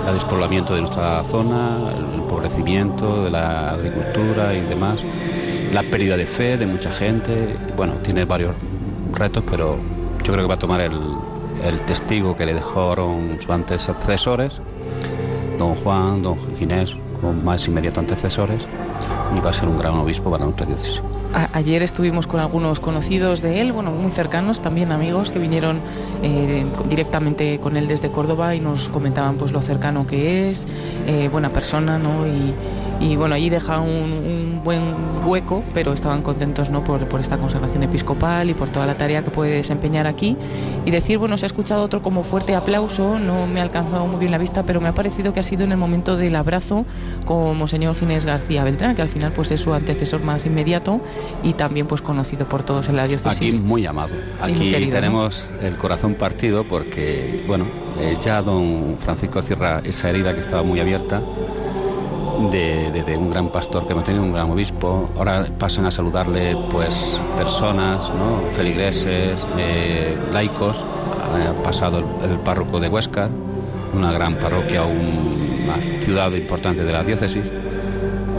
el 0.06 0.14
despoblamiento 0.14 0.74
de 0.74 0.80
nuestra 0.80 1.24
zona, 1.24 1.92
el 1.96 2.20
empobrecimiento 2.20 3.24
de 3.24 3.30
la 3.30 3.70
agricultura 3.70 4.54
y 4.54 4.60
demás, 4.60 5.02
la 5.72 5.82
pérdida 5.82 6.16
de 6.16 6.26
fe 6.26 6.56
de 6.56 6.66
mucha 6.66 6.90
gente. 6.90 7.56
Bueno, 7.76 7.94
tiene 8.02 8.24
varios 8.24 8.54
retos, 9.12 9.42
pero 9.50 9.78
yo 10.24 10.32
creo 10.32 10.44
que 10.44 10.48
va 10.48 10.54
a 10.54 10.58
tomar 10.58 10.80
el, 10.80 10.98
el 11.64 11.80
testigo 11.80 12.36
que 12.36 12.46
le 12.46 12.54
dejaron 12.54 13.36
sus 13.40 13.50
antecesores, 13.50 14.60
don 15.58 15.74
Juan, 15.74 16.22
don 16.22 16.38
Ginés, 16.56 16.94
más 17.44 17.66
inmediatos 17.66 17.98
antecesores 17.98 18.62
y 19.36 19.40
va 19.40 19.50
a 19.50 19.54
ser 19.54 19.68
un 19.68 19.76
gran 19.76 19.94
obispo 19.94 20.30
para 20.30 20.44
nuestra 20.44 20.66
diócesis. 20.66 21.02
ayer 21.52 21.82
estuvimos 21.82 22.26
con 22.26 22.40
algunos 22.40 22.80
conocidos 22.80 23.42
de 23.42 23.60
él, 23.60 23.72
bueno, 23.72 23.90
muy 23.90 24.10
cercanos, 24.10 24.60
también 24.60 24.92
amigos 24.92 25.30
que 25.30 25.38
vinieron 25.38 25.80
eh, 26.22 26.64
directamente 26.88 27.58
con 27.58 27.76
él 27.76 27.88
desde 27.88 28.10
Córdoba 28.10 28.54
y 28.54 28.60
nos 28.60 28.88
comentaban 28.88 29.36
pues 29.36 29.52
lo 29.52 29.62
cercano 29.62 30.06
que 30.06 30.50
es, 30.50 30.66
eh, 31.06 31.28
buena 31.30 31.50
persona, 31.50 31.98
¿no? 31.98 32.26
Y, 32.26 32.54
y 33.00 33.16
bueno, 33.16 33.34
allí 33.34 33.50
deja 33.50 33.80
un, 33.80 34.60
buen 34.64 34.82
hueco, 35.24 35.62
pero 35.74 35.92
estaban 35.92 36.22
contentos 36.22 36.70
¿no? 36.70 36.82
por, 36.82 37.06
por, 37.08 37.20
esta 37.20 37.36
consagración 37.36 37.82
episcopal 37.82 38.50
y 38.50 38.54
por 38.54 38.70
toda 38.70 38.86
la 38.86 38.96
tarea 38.96 39.22
que 39.22 39.30
puede 39.30 39.54
desempeñar 39.54 40.06
aquí. 40.06 40.36
Y 40.84 40.90
decir, 40.90 41.18
bueno, 41.18 41.36
se 41.36 41.46
ha 41.46 41.48
escuchado 41.48 41.82
otro 41.82 42.02
como 42.02 42.22
fuerte 42.22 42.54
aplauso, 42.54 43.18
no 43.18 43.46
me 43.46 43.60
ha 43.60 43.62
alcanzado 43.62 44.06
muy 44.06 44.18
bien 44.18 44.32
la 44.32 44.38
vista, 44.38 44.64
pero 44.64 44.80
me 44.80 44.88
ha 44.88 44.94
parecido 44.94 45.32
que 45.32 45.40
ha 45.40 45.42
sido 45.42 45.64
en 45.64 45.72
el 45.72 45.78
momento 45.78 46.16
del 46.16 46.34
abrazo 46.36 46.84
como 47.24 47.66
señor 47.66 47.94
Ginés 47.96 48.24
García 48.24 48.64
Beltrán, 48.64 48.96
que 48.96 49.02
al 49.02 49.08
final 49.08 49.32
pues 49.32 49.50
es 49.50 49.60
su 49.60 49.72
antecesor 49.72 50.22
más 50.22 50.46
inmediato 50.46 51.00
y 51.42 51.52
también 51.52 51.86
pues 51.86 52.02
conocido 52.02 52.46
por 52.48 52.62
todos 52.62 52.88
en 52.88 52.96
la 52.96 53.06
diócesis. 53.06 53.56
Aquí 53.56 53.62
muy 53.62 53.86
amado. 53.86 54.14
Aquí 54.40 54.70
tenemos 54.90 55.50
el 55.60 55.76
corazón 55.76 56.14
partido 56.14 56.64
porque, 56.64 57.44
bueno, 57.46 57.66
eh, 57.98 58.16
ya 58.20 58.42
don 58.42 58.96
Francisco 58.98 59.42
cierra 59.42 59.80
esa 59.84 60.10
herida 60.10 60.34
que 60.34 60.40
estaba 60.40 60.62
muy 60.62 60.80
abierta 60.80 61.22
de, 62.50 63.16
un 63.18 63.30
gran 63.30 63.48
pastor 63.50 63.86
que 63.86 63.92
hemos 63.92 64.04
tenido, 64.04 64.24
un 64.24 64.32
gran 64.32 64.50
obispo. 64.50 65.10
Ahora 65.16 65.46
pasan 65.58 65.86
a 65.86 65.90
saludarle 65.90 66.56
pues 66.70 67.20
personas, 67.36 68.10
¿no? 68.10 68.50
feligreses, 68.52 69.44
eh, 69.58 70.16
laicos. 70.32 70.84
Ha 70.84 71.62
pasado 71.62 71.98
el, 72.22 72.38
párroco 72.38 72.80
de 72.80 72.88
Huesca, 72.88 73.28
una 73.94 74.12
gran 74.12 74.36
parroquia, 74.36 74.84
una 74.84 75.76
ciudad 76.00 76.30
importante 76.32 76.84
de 76.84 76.92
la 76.92 77.02
diócesis. 77.02 77.50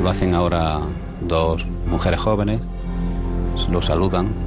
Lo 0.01 0.09
hacen 0.09 0.33
ahora 0.33 0.79
dos 1.21 1.65
mujeres 1.85 2.19
jóvenes, 2.19 2.61
lo 3.69 3.81
saludan 3.81 4.46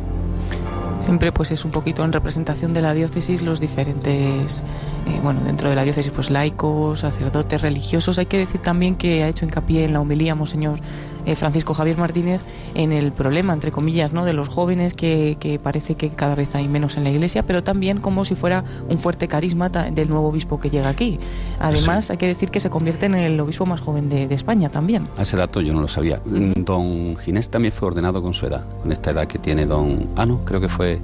siempre 1.10 1.32
pues 1.32 1.50
es 1.50 1.64
un 1.64 1.72
poquito 1.72 2.04
en 2.04 2.12
representación 2.12 2.72
de 2.72 2.82
la 2.82 2.94
diócesis 2.94 3.42
los 3.42 3.58
diferentes, 3.58 4.62
eh, 5.08 5.18
bueno, 5.24 5.40
dentro 5.40 5.68
de 5.68 5.74
la 5.74 5.82
diócesis 5.82 6.12
pues 6.12 6.30
laicos, 6.30 7.00
sacerdotes, 7.00 7.62
religiosos. 7.62 8.20
Hay 8.20 8.26
que 8.26 8.38
decir 8.38 8.62
también 8.62 8.94
que 8.94 9.24
ha 9.24 9.28
hecho 9.28 9.44
hincapié 9.44 9.82
en 9.82 9.92
la 9.92 10.00
homilía 10.00 10.36
Monseñor 10.36 10.78
eh, 11.26 11.36
Francisco 11.36 11.74
Javier 11.74 11.96
Martínez 11.98 12.42
en 12.74 12.92
el 12.92 13.12
problema, 13.12 13.52
entre 13.52 13.70
comillas, 13.70 14.12
¿no? 14.12 14.24
de 14.24 14.32
los 14.32 14.48
jóvenes 14.48 14.94
que, 14.94 15.36
que, 15.40 15.58
parece 15.58 15.94
que 15.94 16.10
cada 16.10 16.34
vez 16.34 16.54
hay 16.54 16.68
menos 16.68 16.96
en 16.96 17.04
la 17.04 17.10
iglesia, 17.10 17.44
pero 17.44 17.62
también 17.62 18.00
como 18.00 18.24
si 18.24 18.34
fuera 18.34 18.64
un 18.88 18.98
fuerte 18.98 19.28
carisma 19.28 19.68
del 19.68 20.08
nuevo 20.08 20.28
obispo 20.28 20.60
que 20.60 20.70
llega 20.70 20.88
aquí. 20.88 21.18
Además, 21.58 22.10
hay 22.10 22.16
que 22.16 22.26
decir 22.26 22.50
que 22.50 22.60
se 22.60 22.70
convierte 22.70 23.06
en 23.06 23.14
el 23.14 23.38
obispo 23.40 23.66
más 23.66 23.80
joven 23.80 24.08
de, 24.08 24.26
de 24.26 24.34
España 24.34 24.70
también. 24.70 25.08
ese 25.18 25.36
dato 25.36 25.60
yo 25.60 25.72
no 25.72 25.80
lo 25.80 25.88
sabía. 25.88 26.20
Don 26.24 27.16
Ginés 27.16 27.48
también 27.48 27.72
fue 27.72 27.88
ordenado 27.88 28.22
con 28.22 28.34
su 28.34 28.46
edad, 28.46 28.64
con 28.82 28.92
esta 28.92 29.10
edad 29.10 29.26
que 29.26 29.38
tiene 29.38 29.66
don... 29.66 30.08
Ah, 30.16 30.26
no, 30.26 30.44
creo 30.44 30.60
que 30.60 30.68
fue 30.68 31.00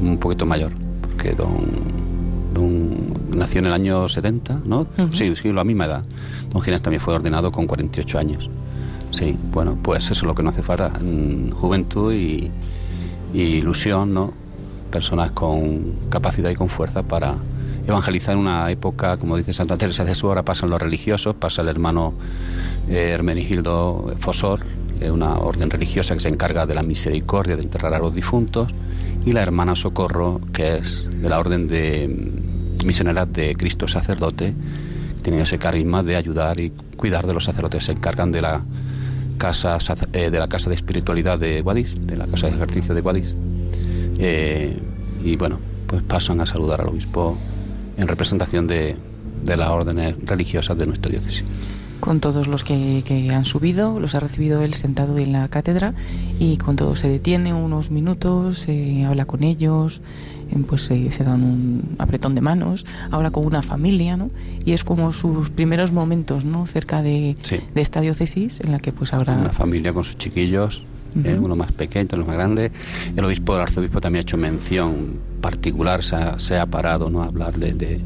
un 0.00 0.18
poquito 0.18 0.46
mayor, 0.46 0.72
porque 1.00 1.32
don 1.32 2.12
Don, 2.52 3.14
nació 3.34 3.60
en 3.60 3.66
el 3.66 3.72
año 3.72 4.08
70, 4.08 4.60
¿no? 4.64 4.86
Sí, 5.12 5.34
sí, 5.36 5.52
la 5.52 5.64
misma 5.64 5.86
edad. 5.86 6.02
Don 6.50 6.60
Ginés 6.62 6.82
también 6.82 7.00
fue 7.00 7.14
ordenado 7.14 7.50
con 7.50 7.66
48 7.66 8.18
años. 8.18 8.50
Sí, 9.12 9.36
bueno, 9.52 9.78
pues 9.82 10.04
eso 10.04 10.12
es 10.14 10.22
lo 10.22 10.34
que 10.34 10.42
nos 10.42 10.54
hace 10.54 10.62
falta, 10.62 10.88
mm, 10.88 11.50
juventud 11.50 12.12
y, 12.12 12.50
ilusión, 13.34 14.12
¿no? 14.12 14.32
Personas 14.90 15.32
con 15.32 16.08
capacidad 16.10 16.50
y 16.50 16.54
con 16.54 16.68
fuerza 16.68 17.02
para 17.02 17.36
evangelizar 17.86 18.34
en 18.34 18.40
una 18.40 18.70
época, 18.70 19.16
como 19.16 19.36
dice 19.36 19.52
Santa 19.52 19.76
Teresa 19.76 20.04
de 20.04 20.10
Jesús, 20.10 20.24
ahora 20.24 20.44
pasan 20.44 20.70
los 20.70 20.80
religiosos, 20.80 21.34
pasa 21.34 21.62
el 21.62 21.68
hermano 21.68 22.14
eh, 22.88 23.10
Hermenigildo 23.10 24.14
Fosor, 24.18 24.60
una 25.10 25.38
orden 25.38 25.70
religiosa 25.70 26.14
que 26.14 26.20
se 26.20 26.28
encarga 26.28 26.66
de 26.66 26.74
la 26.74 26.82
misericordia, 26.82 27.56
de 27.56 27.62
enterrar 27.62 27.94
a 27.94 27.98
los 27.98 28.14
difuntos, 28.14 28.72
y 29.24 29.32
la 29.32 29.42
hermana 29.42 29.76
Socorro, 29.76 30.40
que 30.52 30.76
es 30.76 31.06
de 31.10 31.28
la 31.28 31.38
orden 31.38 31.66
de 31.68 32.08
mm, 32.08 32.86
misioneras 32.86 33.32
de 33.32 33.54
Cristo 33.56 33.88
sacerdote, 33.88 34.54
tienen 35.22 35.42
ese 35.42 35.58
carisma 35.58 36.02
de 36.02 36.16
ayudar 36.16 36.60
y 36.60 36.70
cuidar 36.96 37.26
de 37.26 37.34
los 37.34 37.44
sacerdotes, 37.44 37.84
se 37.84 37.92
encargan 37.92 38.32
de 38.32 38.42
la 38.42 38.62
casa, 39.38 39.78
eh, 40.12 40.30
de 40.30 40.38
la 40.38 40.48
Casa 40.48 40.70
de 40.70 40.76
Espiritualidad 40.76 41.38
de 41.38 41.60
Guadix, 41.62 41.94
de 42.06 42.16
la 42.16 42.26
Casa 42.26 42.48
de 42.48 42.56
Ejercicio 42.56 42.94
de 42.94 43.00
Guadix. 43.00 43.34
Eh, 44.18 44.78
y 45.24 45.36
bueno, 45.36 45.58
pues 45.86 46.02
pasan 46.02 46.40
a 46.40 46.46
saludar 46.46 46.80
al 46.80 46.88
obispo 46.88 47.36
en 47.96 48.08
representación 48.08 48.66
de, 48.66 48.96
de 49.44 49.56
las 49.56 49.68
órdenes 49.68 50.14
religiosas 50.24 50.76
de 50.78 50.86
nuestra 50.86 51.10
diócesis 51.10 51.44
con 52.02 52.18
todos 52.18 52.48
los 52.48 52.64
que, 52.64 53.04
que, 53.06 53.30
han 53.30 53.44
subido, 53.44 54.00
los 54.00 54.16
ha 54.16 54.20
recibido 54.20 54.60
él 54.60 54.74
sentado 54.74 55.18
en 55.18 55.30
la 55.30 55.46
cátedra 55.46 55.94
y 56.40 56.56
con 56.56 56.74
todos 56.74 56.98
se 56.98 57.08
detiene 57.08 57.54
unos 57.54 57.92
minutos, 57.92 58.66
eh, 58.66 59.04
habla 59.04 59.24
con 59.24 59.44
ellos, 59.44 60.02
pues 60.66 60.82
se 60.82 61.24
dan 61.24 61.44
un 61.44 61.94
apretón 61.98 62.34
de 62.34 62.40
manos, 62.40 62.84
habla 63.12 63.30
con 63.30 63.46
una 63.46 63.62
familia, 63.62 64.16
¿no? 64.16 64.30
Y 64.64 64.72
es 64.72 64.82
como 64.82 65.12
sus 65.12 65.50
primeros 65.50 65.92
momentos, 65.92 66.44
¿no? 66.44 66.66
Cerca 66.66 67.02
de, 67.02 67.36
esta 67.76 68.00
diócesis 68.00 68.58
en 68.58 68.72
la 68.72 68.80
que 68.80 68.90
pues 68.90 69.14
ahora... 69.14 69.34
Una 69.38 69.50
familia 69.50 69.92
con 69.92 70.02
sus 70.02 70.18
chiquillos, 70.18 70.84
eh, 71.22 71.38
uno 71.40 71.54
más 71.54 71.70
pequeño, 71.70 72.08
uno 72.14 72.24
más 72.24 72.34
grande. 72.34 72.72
El 73.14 73.24
obispo, 73.24 73.54
el 73.54 73.62
arzobispo 73.62 74.00
también 74.00 74.22
ha 74.22 74.22
hecho 74.22 74.36
mención 74.36 75.20
particular, 75.40 76.02
se 76.02 76.58
ha, 76.58 76.66
parado, 76.66 77.10
¿no? 77.10 77.22
A 77.22 77.26
hablar 77.26 77.56
de, 77.56 78.00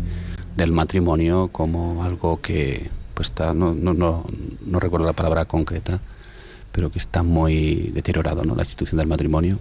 del 0.55 0.73
matrimonio 0.73 1.49
como 1.49 2.05
algo 2.05 2.43
que, 2.43 2.91
está, 3.23 3.55
no, 3.55 3.75
no, 3.75 3.95
no, 3.95 4.25
no 4.65 4.81
recuerdo 4.81 5.07
la 5.07 5.13
palabra 5.13 5.45
concreta, 5.45 6.01
pero 6.73 6.91
que 6.91 6.99
está 6.99 7.23
muy 7.23 7.91
deteriorado, 7.95 8.45
¿no? 8.45 8.55
La 8.55 8.63
institución 8.63 8.99
del 8.99 9.07
matrimonio 9.07 9.59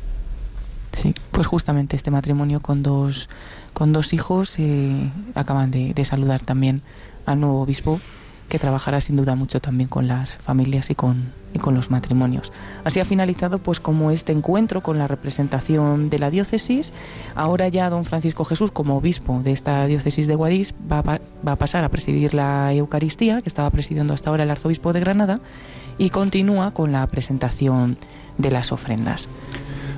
Sí, 0.96 1.14
pues 1.32 1.46
justamente 1.46 1.96
este 1.96 2.10
matrimonio 2.10 2.62
con 2.62 2.82
dos, 2.82 3.30
con 3.74 3.92
dos 3.92 4.14
hijos 4.14 4.58
eh, 4.60 5.12
acaban 5.36 5.70
de, 5.70 6.06
saludar 6.06 6.42
también 6.42 6.82
al 7.26 7.42
nuevo 7.42 7.62
obispo 7.62 8.00
que 8.50 8.60
trabajará 8.60 9.02
sin 9.02 9.16
duda 9.16 9.36
mucho 9.36 9.60
también 9.60 9.90
con 9.90 10.08
las 10.08 10.38
familias 10.38 10.90
y 10.90 10.96
con, 10.96 11.32
y 11.54 11.60
con 11.60 11.74
los 11.74 11.90
matrimonios. 11.90 12.54
Así 12.84 13.00
ha 13.00 13.06
finalizado 13.06 13.60
pues 13.60 13.80
como 13.80 14.12
este 14.12 14.32
encuentro 14.32 14.82
con 14.82 14.98
la 14.98 15.08
representación 15.08 16.10
de 16.10 16.20
la 16.20 16.30
diócesis. 16.30 16.94
Ahora 17.36 17.68
ya 17.68 17.90
don 17.90 18.06
Francisco 18.06 18.46
Jesús 18.46 18.72
como 18.72 18.98
obispo 18.98 19.42
de 19.44 19.52
esta 19.52 19.86
diócesis 19.88 20.28
de 20.28 20.36
Guadix 20.36 20.74
va, 20.92 21.02
va 21.02 21.52
a 21.52 21.56
pasar 21.56 21.84
a 21.84 21.90
presidir 21.90 22.34
la 22.34 22.74
Eucaristía 22.74 23.42
que 23.42 23.50
estaba 23.50 23.70
presidiendo 23.72 24.14
hasta 24.14 24.30
ahora 24.30 24.44
el 24.44 24.52
arzobispo 24.52 24.94
de 24.94 25.00
Granada 25.00 25.40
y 25.98 26.10
continúa 26.10 26.72
con 26.72 26.92
la 26.92 27.06
presentación 27.08 27.98
de 28.38 28.52
las 28.52 28.72
ofrendas 28.72 29.30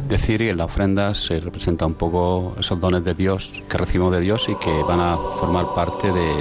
decir 0.08 0.42
y 0.42 0.50
en 0.50 0.58
la 0.58 0.66
ofrenda 0.66 1.14
se 1.16 1.40
representa 1.40 1.86
un 1.86 1.94
poco 1.94 2.56
esos 2.60 2.80
dones 2.80 3.04
de 3.04 3.14
Dios 3.14 3.62
que 3.70 3.78
recibimos 3.78 4.12
de 4.12 4.22
Dios 4.22 4.48
y 4.48 4.56
que 4.56 4.84
van 4.84 5.00
a 5.00 5.18
formar 5.40 5.74
parte 5.74 6.12
de, 6.12 6.32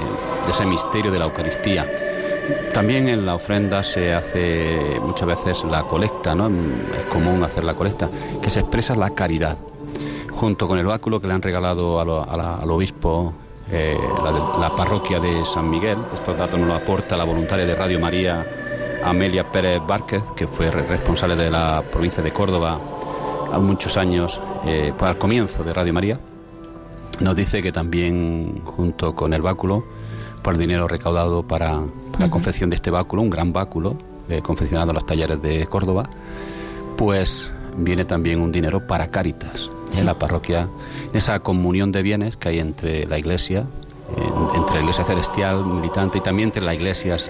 ese 0.49 0.65
misterio 0.65 1.11
de 1.11 1.19
la 1.19 1.25
Eucaristía. 1.25 1.91
También 2.73 3.09
en 3.09 3.25
la 3.25 3.35
ofrenda 3.35 3.83
se 3.83 4.13
hace 4.13 4.99
muchas 5.01 5.27
veces 5.27 5.63
la 5.65 5.83
colecta, 5.83 6.33
¿no? 6.33 6.49
Es 6.97 7.03
común 7.05 7.43
hacer 7.43 7.65
la 7.65 7.73
colecta, 7.73 8.09
que 8.41 8.49
se 8.49 8.61
expresa 8.61 8.95
la 8.95 9.09
caridad. 9.09 9.57
Junto 10.31 10.67
con 10.67 10.79
el 10.79 10.85
báculo 10.85 11.19
que 11.19 11.27
le 11.27 11.33
han 11.33 11.41
regalado 11.41 11.99
al 11.99 12.71
obispo 12.71 13.33
eh, 13.69 13.97
la, 14.23 14.59
la, 14.59 14.75
parroquia 14.75 15.19
de 15.19 15.45
San 15.45 15.69
Miguel, 15.69 15.97
estos 16.13 16.37
datos 16.37 16.57
nos 16.57 16.69
lo 16.69 16.75
aporta 16.75 17.17
la 17.17 17.25
voluntaria 17.25 17.65
de 17.65 17.75
Radio 17.75 17.99
María 17.99 18.45
Amelia 19.03 19.51
Pérez 19.51 19.81
Várquez, 19.85 20.21
que 20.35 20.47
fue 20.47 20.71
responsable 20.71 21.35
de 21.35 21.49
la 21.49 21.83
provincia 21.91 22.23
de 22.23 22.31
Córdoba 22.31 22.79
a 23.51 23.59
muchos 23.59 23.97
años, 23.97 24.41
eh, 24.65 24.93
pues 24.97 25.09
al 25.09 25.17
comienzo 25.17 25.63
de 25.63 25.73
Radio 25.73 25.93
María, 25.93 26.19
nos 27.19 27.35
dice 27.35 27.61
que 27.61 27.71
también 27.71 28.61
junto 28.63 29.15
con 29.15 29.33
el 29.33 29.41
báculo, 29.41 29.83
por 30.41 30.53
el 30.53 30.59
dinero 30.59 30.87
recaudado 30.87 31.43
para, 31.43 31.81
la 32.19 32.29
confección 32.29 32.69
de 32.69 32.75
este 32.75 32.91
báculo, 32.91 33.21
un 33.21 33.29
gran 33.29 33.53
báculo 33.53 33.97
eh, 34.29 34.41
confeccionado 34.41 34.91
en 34.91 34.95
los 34.95 35.05
talleres 35.05 35.41
de 35.41 35.65
Córdoba, 35.67 36.09
pues 36.97 37.51
viene 37.77 38.05
también 38.05 38.41
un 38.41 38.51
dinero 38.51 38.85
para 38.85 39.09
Cáritas, 39.09 39.69
en 39.97 40.05
la 40.05 40.17
parroquia, 40.19 40.67
en 41.11 41.17
esa 41.17 41.39
comunión 41.39 41.91
de 41.91 42.01
bienes 42.01 42.37
que 42.37 42.49
hay 42.49 42.59
entre 42.59 43.05
la 43.07 43.17
iglesia, 43.17 43.65
entre 44.55 44.75
la 44.75 44.81
iglesia 44.81 45.05
celestial, 45.05 45.65
militante, 45.65 46.17
y 46.17 46.21
también 46.21 46.49
entre 46.49 46.61
las 46.61 46.75
iglesias 46.75 47.29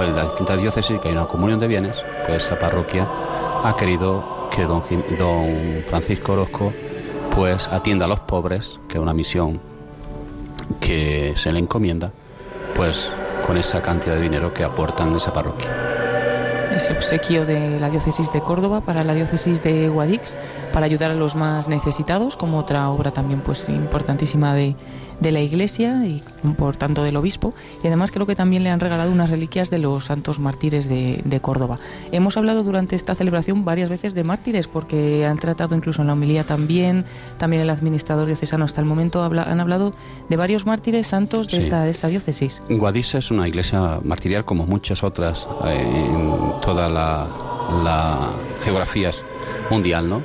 pues, 0.00 0.14
las 0.14 0.28
distintas 0.28 0.58
diócesis, 0.58 0.98
que 0.98 1.08
hay 1.08 1.14
una 1.14 1.26
comunión 1.26 1.60
de 1.60 1.68
bienes, 1.68 2.02
pues 2.26 2.44
esa 2.44 2.58
parroquia 2.58 3.06
ha 3.62 3.76
querido 3.76 4.39
que 4.50 4.64
don, 4.64 4.82
Francisco 5.86 6.32
Orozco 6.32 6.72
pues 7.34 7.68
atienda 7.68 8.06
a 8.06 8.08
los 8.08 8.20
pobres, 8.20 8.80
que 8.88 8.94
es 8.98 9.00
una 9.00 9.14
misión 9.14 9.60
que 10.80 11.34
se 11.36 11.52
le 11.52 11.60
encomienda, 11.60 12.12
pues 12.74 13.10
con 13.46 13.56
esa 13.56 13.80
cantidad 13.80 14.16
de 14.16 14.22
dinero 14.22 14.52
que 14.52 14.64
aportan 14.64 15.14
esa 15.14 15.32
parroquia. 15.32 15.68
ese 16.74 16.92
obsequio 16.92 17.46
de 17.46 17.80
la 17.80 17.90
diócesis 17.90 18.32
de 18.32 18.40
Córdoba 18.40 18.80
para 18.80 19.04
la 19.04 19.14
diócesis 19.14 19.62
de 19.62 19.88
Guadix 19.88 20.36
para 20.72 20.86
ayudar 20.86 21.10
a 21.10 21.14
los 21.14 21.36
más 21.36 21.68
necesitados, 21.68 22.36
como 22.36 22.58
otra 22.58 22.90
obra 22.90 23.12
también 23.12 23.40
pues 23.40 23.68
importantísima 23.68 24.54
de, 24.54 24.76
de 25.20 25.32
la 25.32 25.40
Iglesia 25.40 26.02
y 26.06 26.22
por 26.56 26.76
tanto 26.76 27.02
del 27.02 27.16
obispo. 27.16 27.54
Y 27.84 27.86
además 27.86 28.10
creo 28.10 28.26
que 28.26 28.34
también 28.34 28.64
le 28.64 28.70
han 28.70 28.80
regalado 28.80 29.12
unas 29.12 29.30
reliquias 29.30 29.70
de 29.70 29.78
los 29.78 30.06
santos 30.06 30.40
mártires 30.40 30.88
de, 30.88 31.20
de 31.24 31.40
Córdoba. 31.40 31.78
Hemos 32.12 32.36
hablado 32.36 32.62
durante 32.62 32.96
esta 32.96 33.14
celebración 33.14 33.64
varias 33.64 33.88
veces 33.90 34.14
de 34.14 34.24
mártires 34.24 34.66
porque 34.68 35.26
han 35.26 35.38
tratado 35.38 35.74
incluso 35.76 36.00
en 36.00 36.06
la 36.08 36.14
homilía 36.14 36.44
también, 36.46 37.04
también 37.38 37.62
el 37.62 37.70
administrador 37.70 38.26
diocesano 38.26 38.64
hasta 38.64 38.80
el 38.80 38.86
momento 38.86 39.22
habla, 39.22 39.42
han 39.44 39.60
hablado 39.60 39.94
de 40.28 40.36
varios 40.36 40.66
mártires 40.66 41.06
santos 41.06 41.46
de, 41.48 41.52
Sí. 41.56 41.58
esta, 41.60 41.84
de 41.84 41.90
esta 41.90 42.08
diócesis. 42.08 42.62
Guadix 42.68 43.14
es 43.14 43.30
una 43.30 43.46
iglesia 43.46 44.00
martirial 44.02 44.44
como 44.44 44.66
muchas 44.66 45.02
otras 45.02 45.46
eh, 45.66 45.80
en 45.80 46.32
toda 46.62 46.88
la, 46.88 47.28
la 47.84 48.30
geografía 48.64 49.10
mundial, 49.70 50.08
¿no? 50.08 50.22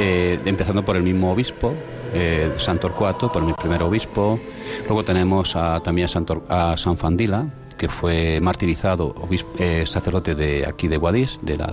Eh, 0.00 0.38
empezando 0.44 0.84
por 0.84 0.96
el 0.96 1.02
mismo 1.02 1.32
obispo, 1.32 1.74
eh, 2.14 2.52
San 2.56 2.78
Torcuato, 2.78 3.30
por 3.32 3.42
mi 3.42 3.52
primer 3.52 3.82
obispo. 3.82 4.38
Luego 4.86 5.04
tenemos 5.04 5.56
a- 5.56 5.80
también 5.80 6.08
a 6.48 6.76
San, 6.76 6.96
Fandila, 6.96 7.46
que 7.76 7.88
fue 7.88 8.40
martirizado, 8.40 9.14
obis- 9.16 9.44
eh, 9.58 9.84
sacerdote 9.86 10.34
de 10.34 10.64
aquí 10.66 10.86
de 10.88 10.96
Guadix, 10.96 11.40
de 11.42 11.56
la 11.56 11.72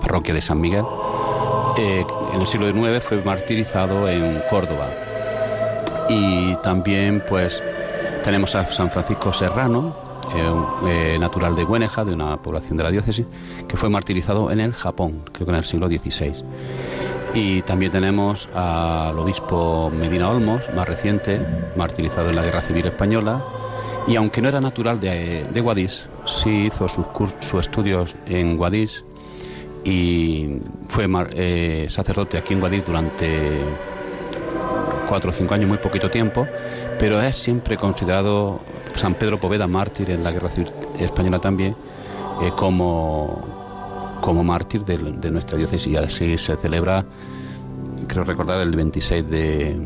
parroquia 0.00 0.32
de 0.34 0.40
San 0.40 0.60
Miguel. 0.60 0.84
Eh, 1.76 2.04
en 2.34 2.40
el 2.40 2.46
siglo 2.46 2.68
IX 2.70 3.04
fue 3.04 3.22
martirizado 3.22 4.08
en 4.08 4.42
Córdoba. 4.48 4.90
Y 6.08 6.54
también, 6.62 7.22
pues, 7.28 7.62
tenemos 8.24 8.54
a 8.54 8.66
San 8.72 8.90
Francisco 8.90 9.32
Serrano, 9.32 9.94
natural 11.20 11.54
de 11.54 11.64
Güeneja, 11.64 12.04
de 12.04 12.14
una 12.14 12.36
población 12.42 12.76
de 12.76 12.84
la 12.84 12.90
diócesis, 12.90 13.26
que 13.66 13.76
fue 13.76 13.88
martirizado 13.90 14.50
en 14.50 14.60
el 14.60 14.72
Japón, 14.72 15.22
creo 15.32 15.46
que 15.46 15.52
en 15.52 15.58
el 15.58 15.64
siglo 15.64 15.88
XVI. 15.88 16.42
Y 17.34 17.62
también 17.62 17.92
tenemos 17.92 18.48
al 18.54 19.18
obispo 19.18 19.90
Medina 19.94 20.30
Olmos, 20.30 20.64
más 20.74 20.88
reciente, 20.88 21.40
martirizado 21.76 22.30
en 22.30 22.36
la 22.36 22.42
Guerra 22.42 22.62
Civil 22.62 22.86
Española. 22.86 23.44
Y 24.06 24.16
aunque 24.16 24.40
no 24.40 24.48
era 24.48 24.60
natural 24.60 24.98
de, 24.98 25.44
de 25.44 25.60
Guadix, 25.60 26.06
sí 26.24 26.66
hizo 26.66 26.88
sus, 26.88 27.06
sus 27.40 27.60
estudios 27.60 28.14
en 28.26 28.56
Guadix 28.56 29.04
y 29.84 30.58
fue 30.88 31.06
eh, 31.32 31.86
sacerdote 31.90 32.38
aquí 32.38 32.54
en 32.54 32.60
Guadix 32.60 32.84
durante 32.84 33.60
cuatro 35.08 35.30
o 35.30 35.32
cinco 35.32 35.54
años, 35.54 35.68
muy 35.68 35.78
poquito 35.78 36.10
tiempo, 36.10 36.46
pero 36.98 37.20
es 37.22 37.36
siempre 37.36 37.76
considerado 37.76 38.60
San 38.94 39.14
Pedro 39.14 39.40
Poveda 39.40 39.66
mártir 39.66 40.10
en 40.10 40.22
la 40.22 40.30
Guerra 40.30 40.50
Civil 40.50 40.70
Española 40.98 41.38
también, 41.38 41.74
eh, 42.42 42.50
como, 42.54 43.57
como 44.20 44.44
mártir 44.44 44.84
de, 44.84 45.30
nuestra 45.30 45.58
diócesis. 45.58 45.86
Y 45.86 45.96
así 45.96 46.38
se 46.38 46.56
celebra, 46.56 47.04
creo 48.06 48.24
recordar, 48.24 48.60
el 48.60 48.74
26 48.74 49.28
de, 49.28 49.80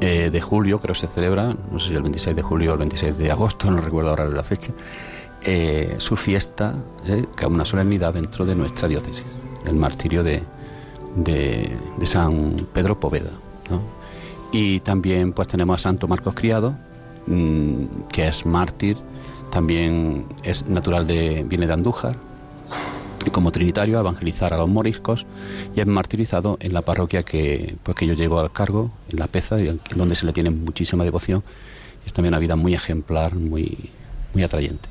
eh, 0.00 0.30
de 0.30 0.40
julio, 0.40 0.80
creo 0.80 0.92
que 0.92 1.00
se 1.00 1.06
celebra, 1.06 1.54
no 1.70 1.78
sé 1.78 1.88
si 1.88 1.94
el 1.94 2.02
26 2.02 2.36
de 2.36 2.42
julio 2.42 2.70
o 2.70 2.74
el 2.74 2.80
26 2.80 3.16
de 3.16 3.30
agosto, 3.30 3.70
no 3.70 3.80
recuerdo 3.80 4.10
ahora 4.10 4.28
la 4.28 4.42
fecha, 4.42 4.72
eh, 5.42 5.96
su 5.98 6.16
fiesta, 6.16 6.74
eh, 7.06 7.26
que 7.36 7.44
es 7.44 7.50
una 7.50 7.64
solemnidad 7.64 8.14
dentro 8.14 8.46
de 8.46 8.54
nuestra 8.54 8.88
diócesis, 8.88 9.24
el 9.66 9.76
martirio 9.76 10.22
de, 10.22 10.42
San 12.04 12.56
Pedro 12.72 12.98
Poveda. 12.98 13.30
Y 14.52 14.80
también 14.80 15.32
pues 15.32 15.48
tenemos 15.48 15.76
a 15.76 15.78
Santo 15.78 16.06
Marcos 16.06 16.34
Criado, 16.34 16.74
mm, 17.26 17.84
que 18.10 18.28
es 18.28 18.46
mártir, 18.46 18.96
también 19.50 20.26
es 20.42 20.66
natural 20.66 21.06
de, 21.06 21.44
viene 21.48 21.66
de 21.66 21.72
Andújar, 21.72 22.16
y 23.26 23.30
como 23.30 23.52
trinitario 23.52 23.96
a 23.96 24.00
evangelizar 24.00 24.52
a 24.52 24.58
los 24.58 24.68
moriscos 24.68 25.26
y 25.74 25.80
es 25.80 25.86
martirizado 25.86 26.56
en 26.60 26.74
la 26.74 26.82
parroquia 26.82 27.22
que, 27.22 27.76
pues, 27.82 27.96
que 27.96 28.06
yo 28.06 28.14
llevo 28.14 28.40
al 28.40 28.52
cargo, 28.52 28.90
en 29.10 29.18
La 29.18 29.26
Peza, 29.26 29.56
donde 29.94 30.14
se 30.14 30.26
le 30.26 30.32
tiene 30.32 30.50
muchísima 30.50 31.04
devoción. 31.04 31.42
Es 32.06 32.12
también 32.12 32.32
una 32.34 32.38
vida 32.38 32.56
muy 32.56 32.74
ejemplar, 32.74 33.34
muy, 33.34 33.90
muy 34.34 34.42
atrayente. 34.42 34.88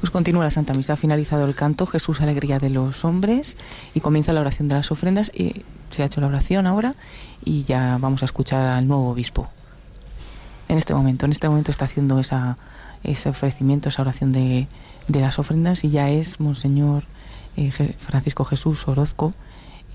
Pues 0.00 0.10
continúa 0.10 0.44
la 0.44 0.50
Santa 0.50 0.74
Misa, 0.74 0.92
ha 0.92 0.96
finalizado 0.96 1.44
el 1.44 1.56
canto 1.56 1.84
Jesús 1.84 2.20
Alegría 2.20 2.60
de 2.60 2.70
los 2.70 3.04
Hombres 3.04 3.56
y 3.94 4.00
comienza 4.00 4.32
la 4.32 4.40
oración 4.40 4.68
de 4.68 4.76
las 4.76 4.92
ofrendas 4.92 5.32
y 5.34 5.64
se 5.90 6.02
ha 6.02 6.06
hecho 6.06 6.20
la 6.20 6.28
oración 6.28 6.68
ahora 6.68 6.94
y 7.44 7.64
ya 7.64 7.98
vamos 8.00 8.22
a 8.22 8.26
escuchar 8.26 8.60
al 8.60 8.86
nuevo 8.86 9.10
obispo. 9.10 9.48
En 10.68 10.76
este 10.76 10.94
momento, 10.94 11.26
en 11.26 11.32
este 11.32 11.48
momento 11.48 11.72
está 11.72 11.86
haciendo 11.86 12.20
esa, 12.20 12.58
ese 13.02 13.28
ofrecimiento, 13.28 13.88
esa 13.88 14.02
oración 14.02 14.32
de, 14.32 14.68
de 15.08 15.20
las 15.20 15.38
ofrendas 15.38 15.84
y 15.84 15.88
ya 15.90 16.10
es 16.10 16.38
Monseñor 16.38 17.04
eh, 17.56 17.70
Francisco 17.70 18.44
Jesús 18.44 18.86
Orozco 18.86 19.34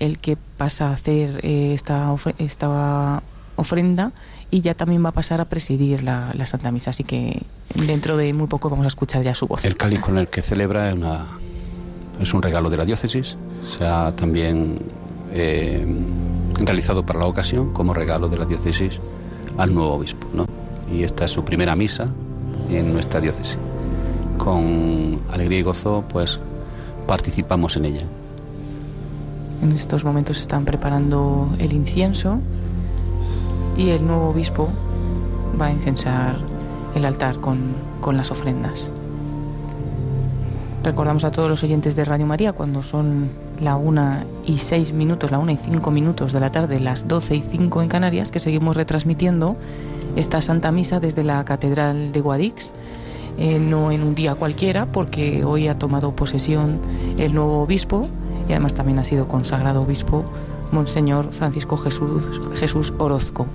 el 0.00 0.18
que 0.18 0.36
pasa 0.36 0.88
a 0.88 0.92
hacer 0.92 1.40
eh, 1.42 1.72
esta, 1.74 2.14
esta 2.38 3.22
ofrenda 3.56 4.12
y 4.50 4.60
ya 4.60 4.74
también 4.74 5.04
va 5.04 5.10
a 5.10 5.12
pasar 5.12 5.40
a 5.40 5.46
presidir 5.46 6.02
la, 6.02 6.32
la 6.34 6.46
Santa 6.46 6.70
Misa. 6.70 6.90
Así 6.90 7.04
que 7.04 7.42
dentro 7.74 8.16
de 8.16 8.32
muy 8.32 8.46
poco 8.46 8.70
vamos 8.70 8.84
a 8.84 8.88
escuchar 8.88 9.22
ya 9.22 9.34
su 9.34 9.46
voz. 9.46 9.64
El 9.64 9.76
cáliz 9.76 10.00
con 10.00 10.18
el 10.18 10.28
que 10.28 10.42
celebra 10.42 10.88
es, 10.88 10.94
una, 10.94 11.26
es 12.20 12.34
un 12.34 12.42
regalo 12.42 12.70
de 12.70 12.76
la 12.76 12.84
diócesis. 12.84 13.36
Se 13.78 13.84
ha 13.84 14.14
también 14.16 14.80
eh, 15.32 15.86
realizado 16.60 17.04
para 17.04 17.20
la 17.20 17.26
ocasión 17.26 17.72
como 17.72 17.94
regalo 17.94 18.28
de 18.28 18.38
la 18.38 18.44
diócesis 18.44 18.98
al 19.56 19.74
nuevo 19.74 19.94
obispo. 19.94 20.26
¿no? 20.32 20.46
Y 20.92 21.04
esta 21.04 21.24
es 21.24 21.30
su 21.30 21.44
primera 21.44 21.74
misa 21.76 22.08
en 22.70 22.92
nuestra 22.92 23.20
diócesis. 23.20 23.58
Con 24.44 25.22
alegría 25.32 25.60
y 25.60 25.62
gozo, 25.62 26.04
pues 26.06 26.38
participamos 27.06 27.78
en 27.78 27.86
ella. 27.86 28.02
En 29.62 29.72
estos 29.72 30.04
momentos 30.04 30.42
están 30.42 30.66
preparando 30.66 31.48
el 31.58 31.72
incienso 31.72 32.40
y 33.78 33.88
el 33.88 34.06
nuevo 34.06 34.28
obispo 34.28 34.68
va 35.58 35.66
a 35.66 35.72
incensar 35.72 36.36
el 36.94 37.06
altar 37.06 37.40
con, 37.40 37.74
con 38.02 38.18
las 38.18 38.30
ofrendas. 38.30 38.90
Recordamos 40.82 41.24
a 41.24 41.32
todos 41.32 41.48
los 41.48 41.64
oyentes 41.64 41.96
de 41.96 42.04
Radio 42.04 42.26
María 42.26 42.52
cuando 42.52 42.82
son 42.82 43.30
la 43.58 43.76
una 43.76 44.26
y 44.44 44.58
seis 44.58 44.92
minutos, 44.92 45.30
la 45.30 45.38
una 45.38 45.52
y 45.52 45.56
cinco 45.56 45.90
minutos 45.90 46.34
de 46.34 46.40
la 46.40 46.52
tarde, 46.52 46.80
las 46.80 47.08
doce 47.08 47.36
y 47.36 47.40
cinco 47.40 47.80
en 47.80 47.88
Canarias, 47.88 48.30
que 48.30 48.40
seguimos 48.40 48.76
retransmitiendo 48.76 49.56
esta 50.16 50.42
Santa 50.42 50.70
Misa 50.70 51.00
desde 51.00 51.24
la 51.24 51.42
Catedral 51.46 52.12
de 52.12 52.20
Guadix. 52.20 52.74
Eh, 53.38 53.58
no 53.58 53.90
en 53.90 54.02
un 54.02 54.14
día 54.14 54.34
cualquiera, 54.34 54.86
porque 54.86 55.44
hoy 55.44 55.68
ha 55.68 55.74
tomado 55.74 56.14
posesión 56.14 56.78
el 57.18 57.34
nuevo 57.34 57.62
obispo 57.62 58.08
y 58.48 58.52
además 58.52 58.74
también 58.74 58.98
ha 58.98 59.04
sido 59.04 59.26
consagrado 59.26 59.82
obispo 59.82 60.24
Monseñor 60.72 61.32
Francisco 61.32 61.76
Jesús, 61.76 62.40
Jesús 62.54 62.92
Orozco, 62.98 63.46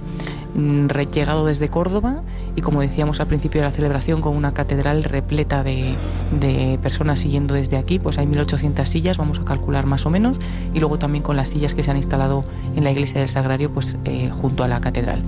mm, 0.56 0.88
llegado 1.14 1.45
desde 1.45 1.69
Córdoba 1.69 2.23
y 2.56 2.61
como 2.61 2.81
decíamos 2.81 3.19
al 3.19 3.27
principio 3.27 3.61
de 3.61 3.68
la 3.68 3.72
celebración 3.72 4.22
con 4.22 4.35
una 4.35 4.53
catedral 4.53 5.03
repleta 5.03 5.64
de, 5.64 5.95
de 6.39 6.80
personas 6.81 7.19
siguiendo 7.19 7.53
desde 7.53 7.77
aquí, 7.77 7.99
pues 7.99 8.18
hay 8.18 8.26
1.800 8.26 8.85
sillas, 8.85 9.18
vamos 9.18 9.39
a 9.39 9.45
calcular 9.45 9.85
más 9.85 10.06
o 10.06 10.10
menos, 10.10 10.39
y 10.73 10.80
luego 10.80 10.97
también 10.97 11.23
con 11.23 11.35
las 11.35 11.49
sillas 11.49 11.76
que 11.76 11.84
se 11.84 11.91
han 11.91 11.97
instalado 11.97 12.45
en 12.76 12.84
la 12.84 12.91
iglesia 12.91 13.19
del 13.19 13.30
Sagrario, 13.30 13.69
pues 13.72 13.97
eh, 14.06 14.30
junto 14.31 14.64
a 14.64 14.68
la 14.68 14.80
catedral. 14.80 15.22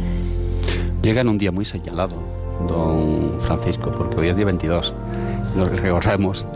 Llega 1.01 1.21
en 1.21 1.29
un 1.29 1.37
día 1.37 1.51
muy 1.51 1.65
señalado, 1.65 2.40
don 2.67 3.39
Francisco, 3.41 3.91
porque 3.91 4.19
hoy 4.19 4.27
es 4.29 4.35
día 4.35 4.45
22. 4.45 4.93
Nos 5.55 5.69
recordamos 5.81 6.47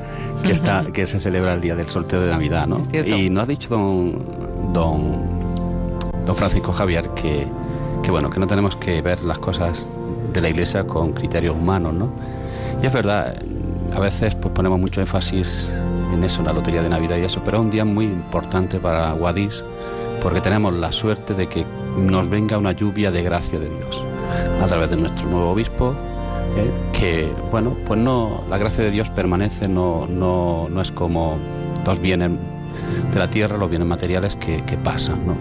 que, 0.43 0.51
está, 0.51 0.83
que 0.91 1.05
se 1.05 1.19
celebra 1.19 1.53
el 1.53 1.61
día 1.61 1.75
del 1.75 1.89
sorteo 1.89 2.21
de 2.21 2.31
Navidad, 2.31 2.67
¿no? 2.67 2.77
Y 2.93 3.29
nos 3.29 3.43
ha 3.43 3.45
dicho 3.45 3.69
don, 3.69 4.73
don, 4.73 6.25
don 6.25 6.35
Francisco 6.35 6.71
Javier 6.71 7.09
que, 7.09 7.47
que, 8.03 8.11
bueno, 8.11 8.29
que 8.29 8.39
no 8.39 8.47
tenemos 8.47 8.75
que 8.77 9.01
ver 9.01 9.21
las 9.21 9.39
cosas 9.39 9.87
de 10.33 10.41
la 10.41 10.49
Iglesia 10.49 10.85
con 10.85 11.13
criterios 11.13 11.55
humanos, 11.55 11.93
¿no? 11.93 12.09
Y 12.81 12.85
es 12.85 12.93
verdad, 12.93 13.35
a 13.95 13.99
veces 13.99 14.35
pues 14.35 14.53
ponemos 14.53 14.79
mucho 14.79 15.01
énfasis 15.01 15.69
en 16.13 16.23
eso, 16.23 16.39
en 16.39 16.47
la 16.47 16.53
lotería 16.53 16.81
de 16.81 16.89
Navidad 16.89 17.17
y 17.17 17.23
eso, 17.23 17.41
pero 17.43 17.57
es 17.57 17.63
un 17.63 17.71
día 17.71 17.85
muy 17.85 18.05
importante 18.05 18.79
para 18.79 19.11
Guadix 19.13 19.63
porque 20.21 20.41
tenemos 20.41 20.73
la 20.73 20.91
suerte 20.91 21.33
de 21.33 21.47
que 21.47 21.65
nos 21.97 22.29
venga 22.29 22.57
una 22.57 22.71
lluvia 22.71 23.11
de 23.11 23.23
gracia 23.23 23.59
de 23.59 23.69
Dios 23.69 24.05
a 24.61 24.67
través 24.67 24.89
de 24.89 24.97
nuestro 24.97 25.29
nuevo 25.29 25.51
obispo, 25.51 25.93
¿eh? 26.57 26.71
que, 26.97 27.31
bueno, 27.51 27.75
pues 27.85 27.99
no, 27.99 28.43
la 28.49 28.57
gracia 28.57 28.83
de 28.83 28.91
Dios 28.91 29.09
permanece, 29.09 29.67
no, 29.67 30.07
no, 30.07 30.67
no 30.69 30.81
es 30.81 30.91
como 30.91 31.37
los 31.85 31.99
bienes 31.99 32.31
de 33.11 33.19
la 33.19 33.29
tierra, 33.29 33.57
los 33.57 33.69
bienes 33.69 33.87
materiales 33.87 34.35
que, 34.35 34.63
que 34.63 34.77
pasan, 34.77 35.25
¿no? 35.25 35.35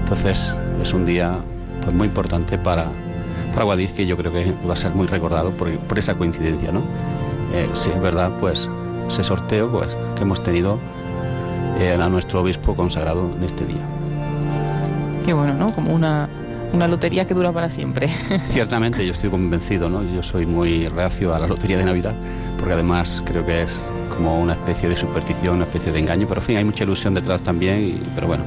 Entonces 0.00 0.54
es 0.82 0.92
un 0.92 1.04
día 1.04 1.38
pues, 1.82 1.94
muy 1.94 2.08
importante 2.08 2.58
para, 2.58 2.90
para 3.52 3.64
Guadix, 3.64 3.92
que 3.92 4.06
yo 4.06 4.16
creo 4.16 4.32
que 4.32 4.52
va 4.68 4.74
a 4.74 4.76
ser 4.76 4.94
muy 4.94 5.06
recordado 5.06 5.50
por, 5.50 5.70
por 5.78 5.98
esa 5.98 6.14
coincidencia, 6.14 6.72
¿no? 6.72 6.80
Eh, 7.52 7.68
es 7.72 8.00
verdad, 8.00 8.32
pues 8.40 8.68
ese 9.08 9.24
sorteo 9.24 9.70
pues, 9.70 9.96
que 10.14 10.22
hemos 10.22 10.42
tenido 10.42 10.78
eh, 11.80 11.92
a 11.92 12.08
nuestro 12.08 12.42
obispo 12.42 12.74
consagrado 12.74 13.30
en 13.36 13.42
este 13.42 13.66
día. 13.66 13.99
Qué 15.24 15.32
bueno, 15.32 15.54
¿no? 15.54 15.72
Como 15.72 15.94
una, 15.94 16.28
una 16.72 16.88
lotería 16.88 17.26
que 17.26 17.34
dura 17.34 17.52
para 17.52 17.70
siempre. 17.70 18.10
Ciertamente, 18.48 19.04
yo 19.04 19.12
estoy 19.12 19.30
convencido, 19.30 19.88
¿no? 19.88 20.02
Yo 20.02 20.22
soy 20.22 20.46
muy 20.46 20.88
reacio 20.88 21.34
a 21.34 21.38
la 21.38 21.46
lotería 21.46 21.78
de 21.78 21.84
Navidad, 21.84 22.14
porque 22.58 22.74
además 22.74 23.22
creo 23.26 23.44
que 23.44 23.62
es, 23.62 23.80
como 24.16 24.40
una 24.40 24.52
especie 24.52 24.88
de 24.88 24.96
superstición, 24.96 25.56
una 25.56 25.64
especie 25.64 25.92
de 25.92 25.98
engaño, 25.98 26.26
pero 26.28 26.40
en 26.40 26.46
fin, 26.46 26.56
hay 26.56 26.64
mucha 26.64 26.84
ilusión 26.84 27.14
detrás 27.14 27.40
también, 27.40 28.00
pero 28.14 28.26
bueno. 28.26 28.44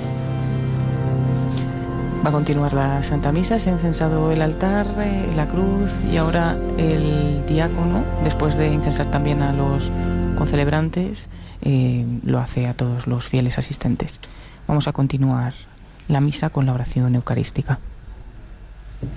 Va 2.24 2.30
a 2.30 2.32
continuar 2.32 2.74
la 2.74 3.04
Santa 3.04 3.32
Misa, 3.32 3.60
se 3.60 3.70
ha 3.70 3.74
incensado 3.74 4.32
el 4.32 4.41
altar, 4.41 4.88
eh, 5.00 5.30
la 5.36 5.48
cruz 5.48 6.04
y 6.10 6.16
ahora 6.18 6.56
el 6.78 7.45
diácono, 7.48 8.04
después 8.24 8.56
de 8.56 8.68
incensar 8.68 9.12
también 9.12 9.41
a 9.41 9.52
los 9.52 9.91
concelebrantes, 10.38 11.30
eh, 11.62 12.06
lo 12.24 12.40
hace 12.40 12.68
a 12.68 12.74
todos 12.76 13.08
los 13.08 13.26
fieles 13.26 13.58
asistentes. 13.58 14.20
Vamos 14.68 14.88
a 14.88 14.94
continuar 14.94 15.54
la 16.08 16.22
misa 16.22 16.50
con 16.50 16.66
la 16.66 16.74
oración 16.74 17.16
eucarística. 17.16 17.80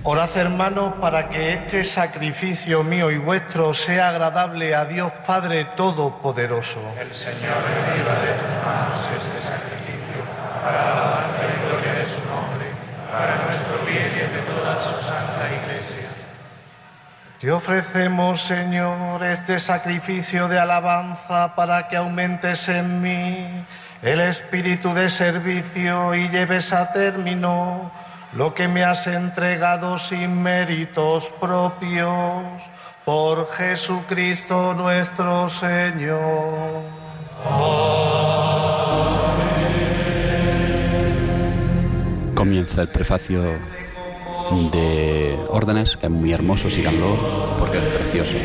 Orad 0.03 0.35
hermanos 0.37 0.93
para 0.99 1.29
que 1.29 1.53
este 1.53 1.83
sacrificio 1.83 2.83
mío 2.83 3.11
y 3.11 3.17
vuestro 3.17 3.73
sea 3.73 4.09
agradable 4.09 4.75
a 4.75 4.85
Dios 4.85 5.11
Padre 5.25 5.65
Todopoderoso. 5.75 6.79
El 6.99 7.13
Señor 7.13 7.55
reciba 7.63 8.13
de 8.19 8.33
tus 8.33 8.55
manos 8.65 9.01
este 9.15 9.39
sacrificio 9.39 10.23
para 10.61 10.85
la 10.85 10.91
alabanza 10.91 11.43
y 11.45 11.67
gloria 11.67 11.93
de 11.93 12.05
su 12.05 12.21
nombre, 12.27 12.65
para 13.11 13.45
nuestro 13.45 13.85
bien 13.85 14.11
y 14.15 14.19
el 14.19 14.33
de 14.33 14.41
toda 14.41 14.75
su 14.75 15.05
santa 15.05 15.47
iglesia. 15.47 16.09
Te 17.39 17.51
ofrecemos, 17.51 18.41
Señor, 18.41 19.23
este 19.23 19.59
sacrificio 19.59 20.47
de 20.47 20.59
alabanza 20.59 21.55
para 21.55 21.87
que 21.87 21.95
aumentes 21.95 22.67
en 22.69 23.01
mí 23.01 23.65
el 24.01 24.21
espíritu 24.21 24.93
de 24.93 25.09
servicio 25.09 26.13
y 26.15 26.29
lleves 26.29 26.73
a 26.73 26.91
término 26.91 27.91
lo 28.33 28.53
que 28.53 28.67
me 28.67 28.83
has 28.83 29.07
entregado 29.07 29.97
sin 29.97 30.41
méritos 30.41 31.31
propios 31.39 32.43
por 33.05 33.49
Jesucristo 33.51 34.73
nuestro 34.73 35.49
Señor. 35.49 36.83
Comienza 42.35 42.81
el 42.81 42.89
prefacio 42.89 43.41
de 44.71 45.37
órdenes, 45.49 45.97
que 45.97 46.05
es 46.05 46.11
muy 46.11 46.31
hermoso, 46.31 46.69
síganlo, 46.69 47.55
porque 47.57 47.79
es 47.79 47.83
precioso. 47.85 48.37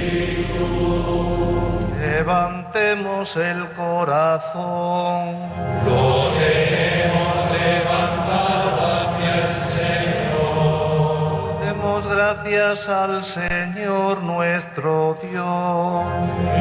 Levantemos 2.22 3.36
el 3.36 3.68
corazón. 3.70 5.40
Lo 5.84 6.30
tenemos 6.38 7.34
levantado 7.50 8.70
hacia 8.94 9.32
el 9.42 9.54
Señor. 9.74 11.58
Demos 11.64 12.14
gracias 12.14 12.88
al 12.88 13.24
Señor 13.24 14.22
nuestro 14.22 15.18
Dios. 15.20 16.04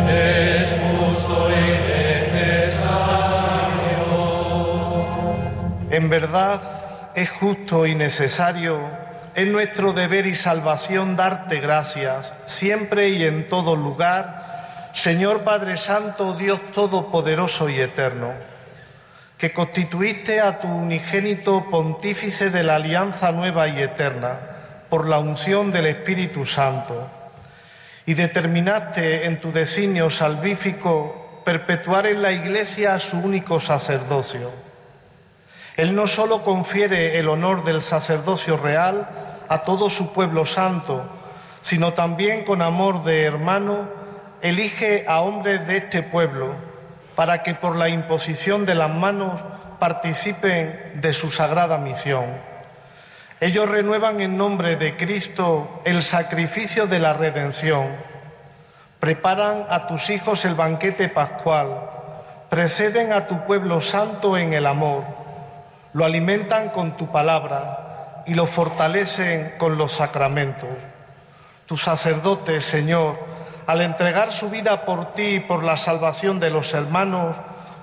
Es 0.10 0.76
justo 0.82 1.52
y 1.52 1.62
necesario. 1.94 3.22
En 5.92 6.10
verdad 6.10 6.60
es 7.14 7.30
justo 7.30 7.86
y 7.86 7.94
necesario, 7.94 8.80
es 9.36 9.46
nuestro 9.46 9.94
deber 9.94 10.26
y 10.26 10.34
salvación 10.34 11.16
darte 11.16 11.60
gracias, 11.60 12.34
siempre 12.48 13.10
y 13.10 13.26
en 13.26 13.48
todo 13.48 13.76
lugar, 13.76 14.41
Señor 14.94 15.42
Padre 15.42 15.78
Santo, 15.78 16.34
Dios 16.34 16.60
Todopoderoso 16.74 17.70
y 17.70 17.80
Eterno, 17.80 18.34
que 19.38 19.54
constituiste 19.54 20.42
a 20.42 20.60
tu 20.60 20.68
unigénito 20.68 21.66
pontífice 21.72 22.50
de 22.50 22.64
la 22.64 22.76
alianza 22.76 23.32
nueva 23.32 23.68
y 23.70 23.80
eterna 23.80 24.40
por 24.90 25.08
la 25.08 25.20
unción 25.20 25.72
del 25.72 25.88
Espíritu 25.88 26.46
Santo, 26.46 27.10
y 28.06 28.14
determinaste 28.14 29.26
en 29.26 29.40
tu 29.40 29.52
designio 29.52 30.10
salvífico 30.10 31.42
perpetuar 31.46 32.06
en 32.08 32.22
la 32.22 32.34
Iglesia 32.34 33.00
su 33.00 33.18
único 33.18 33.60
sacerdocio. 33.60 34.52
Él 35.78 35.96
no 35.96 36.06
solo 36.06 36.44
confiere 36.44 37.18
el 37.18 37.30
honor 37.30 37.64
del 37.64 37.82
sacerdocio 37.82 38.58
real 38.58 39.08
a 39.48 39.60
todo 39.60 39.90
su 39.90 40.12
pueblo 40.12 40.46
santo, 40.46 41.06
sino 41.62 41.94
también 41.94 42.44
con 42.44 42.62
amor 42.62 43.04
de 43.06 43.24
hermano 43.24 44.01
elige 44.42 45.06
a 45.08 45.22
hombres 45.22 45.68
de 45.68 45.78
este 45.78 46.04
pueblo 46.04 46.56
para 47.16 47.44
que 47.44 47.56
por 47.56 47.76
la 47.76 47.90
imposición 47.90 48.66
de 48.66 48.76
las 48.76 48.90
manos 48.90 49.44
participen 49.80 50.94
de 50.96 51.14
su 51.14 51.32
sagrada 51.32 51.78
misión. 51.78 52.26
Ellos 53.40 53.70
renuevan 53.70 54.22
en 54.22 54.38
nombre 54.38 54.76
de 54.76 54.96
Cristo 54.98 55.82
el 55.86 56.04
sacrificio 56.04 56.88
de 56.88 57.00
la 57.00 57.14
redención, 57.14 57.88
preparan 59.00 59.66
a 59.70 59.88
tus 59.88 60.10
hijos 60.10 60.46
el 60.46 60.54
banquete 60.54 61.10
pascual, 61.10 61.90
preceden 62.50 63.14
a 63.14 63.28
tu 63.28 63.46
pueblo 63.46 63.82
santo 63.82 64.38
en 64.38 64.54
el 64.54 64.68
amor 64.68 65.22
lo 65.94 66.06
alimentan 66.06 66.70
con 66.70 66.96
tu 66.96 67.12
palabra 67.12 68.24
y 68.26 68.34
lo 68.34 68.46
fortalecen 68.46 69.56
con 69.58 69.78
los 69.78 69.94
sacramentos. 69.94 70.70
Tus 71.66 71.84
sacerdotes, 71.84 72.66
Señor, 72.66 73.18
al 73.68 73.82
entregar 73.82 74.32
su 74.32 74.50
vida 74.50 74.86
por 74.86 75.14
ti 75.14 75.36
y 75.36 75.40
por 75.40 75.64
la 75.64 75.78
salvación 75.78 76.40
de 76.40 76.50
los 76.50 76.74
hermanos, 76.74 77.36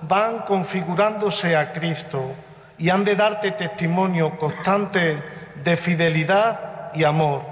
van 0.02 0.40
configurándose 0.40 1.56
a 1.56 1.72
Cristo 1.72 2.32
y 2.78 2.90
han 2.90 3.04
de 3.04 3.16
darte 3.16 3.50
testimonio 3.50 4.38
constante 4.38 5.22
de 5.62 5.76
fidelidad 5.76 6.92
y 6.94 7.04
amor. 7.04 7.42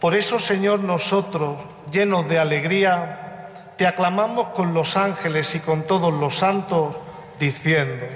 Por 0.00 0.14
eso, 0.14 0.38
Señor, 0.38 0.80
nosotros, 0.80 1.56
llenos 1.90 2.28
de 2.28 2.38
alegría, 2.38 3.48
te 3.76 3.86
aclamamos 3.86 4.48
con 4.48 4.74
los 4.74 4.96
ángeles 4.96 5.54
y 5.54 5.60
con 5.60 5.82
todos 5.82 6.12
los 6.12 6.36
santos, 6.36 6.98
diciendo, 7.38 8.06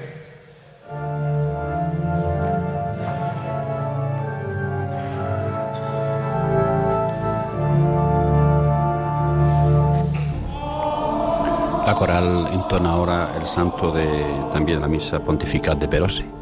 La 11.92 11.98
coral 11.98 12.48
entona 12.50 12.92
ahora 12.92 13.34
el 13.38 13.46
santo 13.46 13.92
de 13.92 14.24
también 14.50 14.80
la 14.80 14.88
misa 14.88 15.22
pontifical 15.22 15.78
de 15.78 15.88
Perosi. 15.88 16.41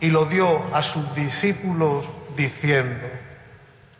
y 0.00 0.10
lo 0.10 0.26
dio 0.26 0.62
a 0.72 0.82
sus 0.82 1.14
discípulos 1.14 2.06
diciendo, 2.36 3.06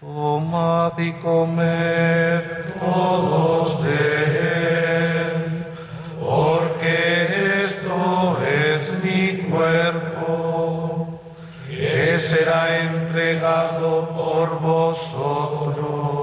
Tomad 0.01 0.97
y 0.99 1.12
comed 1.15 2.41
todos 2.78 3.83
de 3.83 3.97
él, 5.18 5.67
porque 6.20 7.65
esto 7.65 8.39
es 8.47 9.02
mi 9.02 9.39
cuerpo, 9.51 11.20
que 11.68 12.17
será 12.18 12.85
entregado 12.85 14.09
por 14.10 14.60
vosotros. 14.60 16.18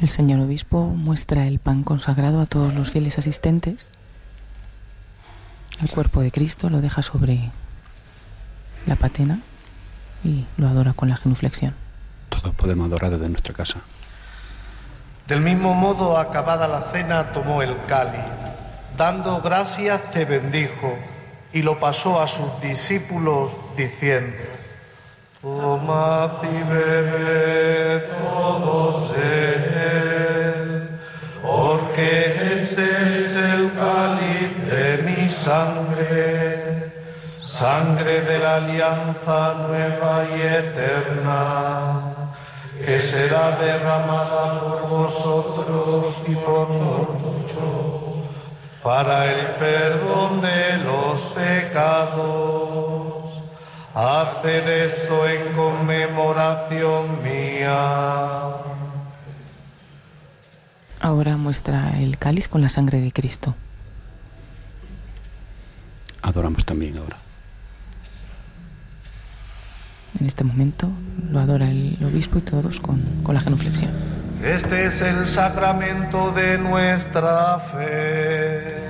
El 0.00 0.08
señor 0.08 0.40
obispo 0.40 0.86
muestra 0.86 1.46
el 1.46 1.60
pan 1.60 1.84
consagrado 1.84 2.40
a 2.40 2.46
todos 2.46 2.74
los 2.74 2.90
fieles 2.90 3.16
asistentes. 3.18 3.88
El 5.80 5.90
cuerpo 5.90 6.22
de 6.22 6.30
Cristo 6.30 6.70
lo 6.70 6.80
deja 6.80 7.02
sobre 7.02 7.50
la 8.86 8.96
patena 8.96 9.40
y 10.24 10.46
lo 10.56 10.68
adora 10.68 10.94
con 10.94 11.08
la 11.08 11.16
genuflexión. 11.16 11.74
Todos 12.28 12.54
podemos 12.54 12.86
adorar 12.86 13.10
desde 13.10 13.28
nuestra 13.28 13.52
casa. 13.54 13.80
Del 15.28 15.40
mismo 15.40 15.74
modo, 15.74 16.16
acabada 16.16 16.68
la 16.68 16.82
cena, 16.82 17.32
tomó 17.32 17.62
el 17.62 17.76
cáliz. 17.86 18.20
Dando 18.96 19.40
gracias, 19.40 20.10
te 20.12 20.24
bendijo 20.24 20.96
y 21.52 21.62
lo 21.62 21.78
pasó 21.78 22.22
a 22.22 22.28
sus 22.28 22.60
discípulos 22.60 23.54
diciendo, 23.76 24.36
Tomad 25.42 26.42
y 26.42 26.62
bebed 26.64 28.02
todos 28.18 29.12
de 29.16 29.55
sangre, 35.46 36.92
sangre 37.14 38.22
de 38.22 38.38
la 38.40 38.56
alianza 38.56 39.54
nueva 39.68 40.24
y 40.36 40.40
eterna, 40.40 42.30
que 42.84 43.00
será 43.00 43.52
derramada 43.52 44.60
por 44.60 44.88
vosotros 44.88 46.16
y 46.26 46.34
por 46.34 46.68
muchos 46.68 48.24
para 48.82 49.32
el 49.32 49.46
perdón 49.64 50.40
de 50.40 50.78
los 50.78 51.20
pecados. 51.40 53.40
Haced 53.94 54.68
esto 54.68 55.28
en 55.28 55.54
conmemoración 55.54 57.22
mía. 57.22 58.48
Ahora 61.00 61.36
muestra 61.36 62.00
el 62.00 62.18
cáliz 62.18 62.48
con 62.48 62.62
la 62.62 62.68
sangre 62.68 63.00
de 63.00 63.12
Cristo. 63.12 63.54
Adoramos 66.26 66.64
también 66.64 66.98
ahora. 66.98 67.16
En 70.18 70.26
este 70.26 70.42
momento 70.42 70.90
lo 71.30 71.38
adora 71.38 71.70
el 71.70 71.96
obispo 72.04 72.38
y 72.38 72.40
todos 72.40 72.80
con, 72.80 73.00
con 73.22 73.36
la 73.36 73.40
genuflexión. 73.40 73.92
Este 74.42 74.86
es 74.86 75.02
el 75.02 75.28
sacramento 75.28 76.32
de 76.32 76.58
nuestra 76.58 77.60
fe. 77.60 78.88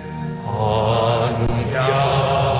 Anunciamos 1.27 2.56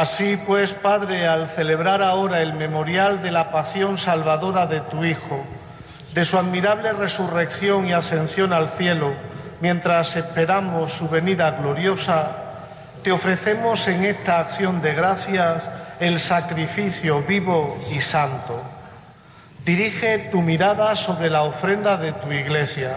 Así 0.00 0.38
pues, 0.46 0.72
Padre, 0.72 1.26
al 1.26 1.46
celebrar 1.46 2.02
ahora 2.02 2.40
el 2.40 2.54
memorial 2.54 3.22
de 3.22 3.30
la 3.30 3.52
pasión 3.52 3.98
salvadora 3.98 4.64
de 4.64 4.80
tu 4.80 5.04
Hijo, 5.04 5.44
de 6.14 6.24
su 6.24 6.38
admirable 6.38 6.94
resurrección 6.94 7.86
y 7.86 7.92
ascensión 7.92 8.54
al 8.54 8.70
cielo, 8.70 9.12
mientras 9.60 10.16
esperamos 10.16 10.94
su 10.94 11.06
venida 11.10 11.50
gloriosa, 11.50 12.30
te 13.02 13.12
ofrecemos 13.12 13.86
en 13.88 14.04
esta 14.04 14.40
acción 14.40 14.80
de 14.80 14.94
gracias 14.94 15.68
el 16.00 16.18
sacrificio 16.18 17.20
vivo 17.20 17.76
y 17.94 18.00
santo. 18.00 18.58
Dirige 19.66 20.30
tu 20.30 20.40
mirada 20.40 20.96
sobre 20.96 21.28
la 21.28 21.42
ofrenda 21.42 21.98
de 21.98 22.12
tu 22.12 22.32
iglesia 22.32 22.96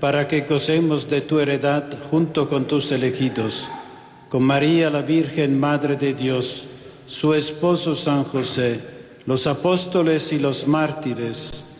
para 0.00 0.26
que 0.26 0.40
gocemos 0.40 1.08
de 1.10 1.20
tu 1.20 1.38
heredad 1.38 1.84
junto 2.10 2.48
con 2.48 2.64
tus 2.64 2.90
elegidos, 2.90 3.68
con 4.30 4.42
María 4.42 4.88
la 4.88 5.02
Virgen, 5.02 5.60
Madre 5.60 5.96
de 5.96 6.14
Dios, 6.14 6.64
su 7.06 7.34
esposo 7.34 7.94
San 7.94 8.24
José, 8.24 8.80
los 9.26 9.46
apóstoles 9.46 10.32
y 10.32 10.38
los 10.38 10.66
mártires, 10.66 11.76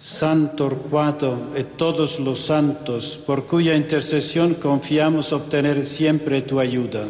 San 0.00 0.54
Torcuato 0.54 1.52
y 1.58 1.64
todos 1.76 2.20
los 2.20 2.38
santos, 2.38 3.18
por 3.26 3.46
cuya 3.46 3.74
intercesión 3.74 4.54
confiamos 4.54 5.32
obtener 5.32 5.84
siempre 5.84 6.42
tu 6.42 6.60
ayuda. 6.60 7.06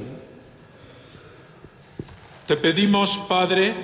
Te 2.47 2.57
pedimos, 2.57 3.19
Padre, 3.29 3.75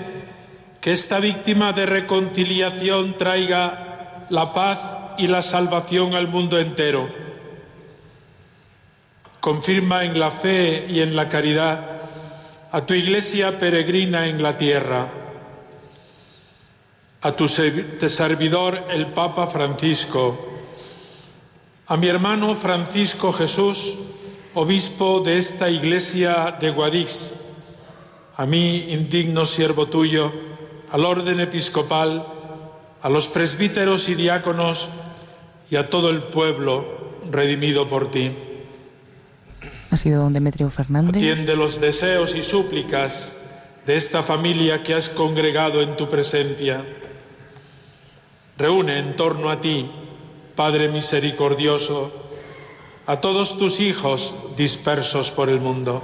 que 0.81 0.92
esta 0.92 1.18
víctima 1.18 1.73
de 1.73 1.84
reconciliación 1.84 3.18
traiga 3.18 4.26
la 4.31 4.52
paz 4.52 5.00
y 5.20 5.26
la 5.26 5.42
salvación 5.42 6.15
al 6.15 6.28
mundo 6.28 6.58
entero. 6.58 7.08
Confirma 9.39 10.05
en 10.05 10.18
la 10.18 10.31
fe 10.31 10.86
y 10.89 11.00
en 11.00 11.15
la 11.15 11.28
caridad 11.28 12.00
a 12.73 12.86
tu 12.86 12.94
iglesia 12.94 13.58
peregrina 13.58 14.28
en 14.28 14.42
la 14.42 14.57
tierra, 14.57 15.08
a 17.20 17.32
tu 17.32 17.49
servidor 17.49 18.84
el 18.90 19.08
Papa 19.08 19.47
Francisco, 19.47 20.49
a 21.86 21.97
mi 21.97 22.07
hermano 22.07 22.55
Francisco 22.55 23.32
Jesús, 23.32 23.97
obispo 24.55 25.20
de 25.20 25.36
esta 25.36 25.68
iglesia 25.68 26.57
de 26.58 26.70
Guadix, 26.70 27.32
a 28.36 28.47
mí, 28.47 28.92
indigno 28.92 29.44
siervo 29.44 29.86
tuyo, 29.86 30.32
al 30.92 31.05
orden 31.05 31.40
episcopal, 31.40 32.24
a 33.02 33.08
los 33.10 33.28
presbíteros 33.28 34.08
y 34.08 34.15
diáconos 34.15 34.89
y 35.70 35.76
a 35.76 35.89
todo 35.89 36.10
el 36.10 36.24
pueblo 36.24 36.84
redimido 37.31 37.86
por 37.86 38.10
ti. 38.10 38.32
Ha 39.90 39.97
sido 39.97 40.23
don 40.23 40.32
Demetrio 40.32 40.70
Fernández. 40.70 41.16
Atiende 41.16 41.57
los 41.57 41.81
deseos 41.81 42.34
y 42.34 42.42
súplicas 42.42 43.36
de 43.86 43.97
esta 43.97 44.23
familia 44.23 44.82
que 44.82 44.94
has 44.94 45.08
congregado 45.08 45.81
en 45.82 45.97
tu 45.97 46.08
presencia. 46.08 46.84
Reúne 48.57 48.99
en 48.99 49.16
torno 49.16 49.50
a 49.50 49.60
ti, 49.60 49.90
Padre 50.55 50.89
misericordioso, 50.89 52.12
a 53.07 53.20
todos 53.20 53.57
tus 53.58 53.81
hijos 53.81 54.34
dispersos 54.57 55.31
por 55.31 55.49
el 55.49 55.60
mundo, 55.60 56.02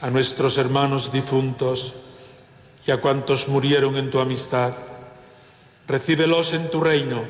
a 0.00 0.10
nuestros 0.10 0.58
hermanos 0.58 1.12
difuntos 1.12 1.94
y 2.86 2.90
a 2.90 3.00
cuantos 3.00 3.48
murieron 3.48 3.96
en 3.96 4.10
tu 4.10 4.20
amistad. 4.20 4.74
Recíbelos 5.88 6.52
en 6.52 6.70
tu 6.70 6.80
reino, 6.80 7.24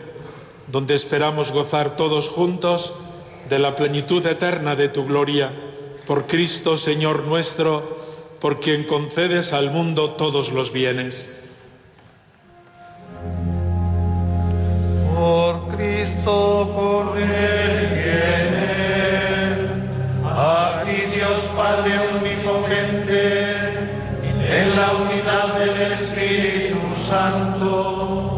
donde 0.67 0.95
esperamos 0.95 1.53
gozar 1.53 1.95
todos 1.95 2.29
juntos 2.29 2.93
de 3.49 3.61
la 3.61 3.77
plenitud 3.77 4.27
eterna 4.27 4.75
de 4.75 4.89
tu 4.89 5.07
gloria, 5.07 5.53
por 6.07 6.27
Cristo 6.27 6.77
Señor 6.77 7.25
nuestro, 7.25 7.99
por 8.41 8.59
quien 8.59 8.85
concedes 8.85 9.53
al 9.53 9.71
mundo 9.71 10.11
todos 10.11 10.51
los 10.51 10.73
bienes. 10.73 11.45
Por 15.15 15.77
Cristo, 15.77 16.73
con 16.75 17.19
Él 17.19 17.89
y 17.95 18.09
en 18.09 18.69
a 20.25 20.83
ti 20.85 21.11
Dios 21.15 21.39
Padre 21.57 21.99
Omnipotente, 22.13 23.55
en 24.23 24.77
la 24.77 24.93
unidad 24.93 25.59
del 25.59 25.93
Espíritu 25.93 26.79
Santo, 27.09 28.38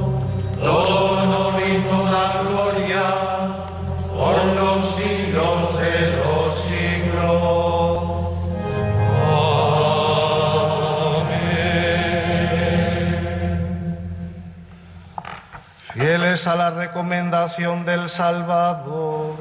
a 16.47 16.57
la 16.57 16.71
recomendación 16.71 17.85
del 17.85 18.09
Salvador 18.09 19.37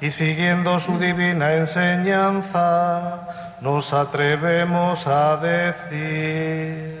y 0.00 0.08
siguiendo 0.08 0.78
su 0.78 0.98
divina 0.98 1.52
enseñanza, 1.52 3.28
nos 3.60 3.92
atrevemos 3.92 5.06
a 5.06 5.36
decir. 5.36 7.00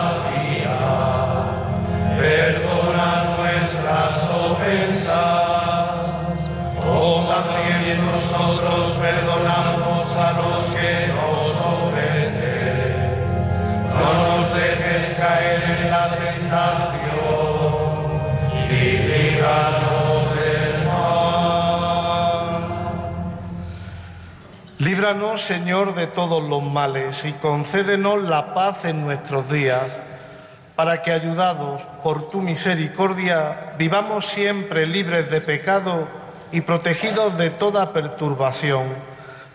también 7.47 8.05
nosotros 8.05 8.97
perdonamos 8.97 10.15
a 10.15 10.33
los 10.33 10.65
que 10.75 11.07
nos 11.07 11.55
ofenden. 11.65 12.91
No 13.89 14.13
nos 14.13 14.53
dejes 14.55 15.17
caer 15.17 15.63
en 15.79 15.91
la 15.91 16.09
tentación 16.09 17.01
y 18.69 18.97
líbranos 18.97 20.35
del 20.35 20.87
mal. 20.87 22.51
Líbranos, 24.77 25.41
Señor, 25.41 25.95
de 25.95 26.07
todos 26.07 26.43
los 26.43 26.63
males 26.63 27.25
y 27.25 27.33
concédenos 27.33 28.21
la 28.23 28.53
paz 28.53 28.85
en 28.85 29.03
nuestros 29.03 29.49
días, 29.49 29.97
para 30.75 31.01
que, 31.01 31.11
ayudados 31.11 31.81
por 32.03 32.29
tu 32.29 32.41
misericordia, 32.41 33.73
vivamos 33.77 34.25
siempre 34.25 34.87
libres 34.87 35.29
de 35.29 35.41
pecado 35.41 36.20
y 36.51 36.61
protegidos 36.61 37.37
de 37.37 37.49
toda 37.49 37.93
perturbación, 37.93 38.83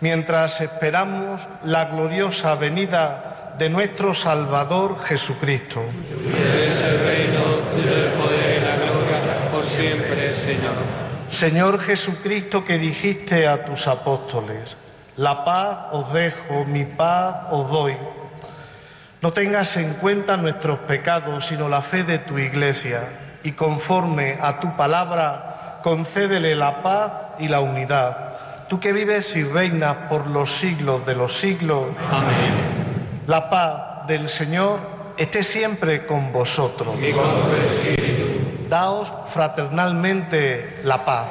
mientras 0.01 0.61
esperamos 0.61 1.47
la 1.63 1.85
gloriosa 1.85 2.55
venida 2.55 3.55
de 3.57 3.69
nuestro 3.69 4.13
Salvador 4.13 4.97
Jesucristo. 5.03 5.81
Es 5.81 6.81
el 6.81 6.99
reino, 6.99 7.39
el 7.75 8.11
poder 8.13 8.57
y 8.57 8.65
la 8.65 8.75
gloria 8.75 9.49
por 9.51 9.65
siempre, 9.65 10.35
Señor. 10.35 10.75
Señor 11.31 11.79
Jesucristo 11.79 12.63
que 12.63 12.77
dijiste 12.77 13.47
a 13.47 13.65
tus 13.65 13.87
apóstoles, 13.87 14.77
la 15.17 15.43
paz 15.43 15.77
os 15.91 16.13
dejo, 16.13 16.65
mi 16.65 16.85
paz 16.85 17.47
os 17.51 17.69
doy. 17.69 17.95
No 19.21 19.33
tengas 19.33 19.75
en 19.77 19.95
cuenta 19.95 20.37
nuestros 20.37 20.77
pecados, 20.79 21.47
sino 21.47 21.67
la 21.67 21.81
fe 21.81 22.03
de 22.03 22.19
tu 22.19 22.37
iglesia, 22.37 23.01
y 23.43 23.53
conforme 23.53 24.37
a 24.39 24.59
tu 24.59 24.77
palabra, 24.77 25.56
concédele 25.83 26.55
la 26.55 26.81
paz 26.81 27.11
y 27.39 27.47
la 27.47 27.59
unidad. 27.59 28.27
Tú 28.67 28.79
que 28.79 28.91
vives 28.91 29.35
y 29.35 29.43
reinas 29.43 29.95
por 30.09 30.27
los 30.27 30.51
siglos 30.51 31.05
de 31.05 31.15
los 31.15 31.37
siglos. 31.37 31.85
Amén. 32.11 33.23
La 33.27 33.49
paz 33.49 34.07
del 34.07 34.29
Señor 34.29 34.79
esté 35.17 35.43
siempre 35.43 36.05
con 36.05 36.31
vosotros. 36.31 36.95
Y 37.01 37.11
con 37.11 37.23
tu 37.23 37.51
espíritu. 37.51 38.23
Daos 38.69 39.13
fraternalmente 39.33 40.79
la 40.83 41.03
paz. 41.05 41.27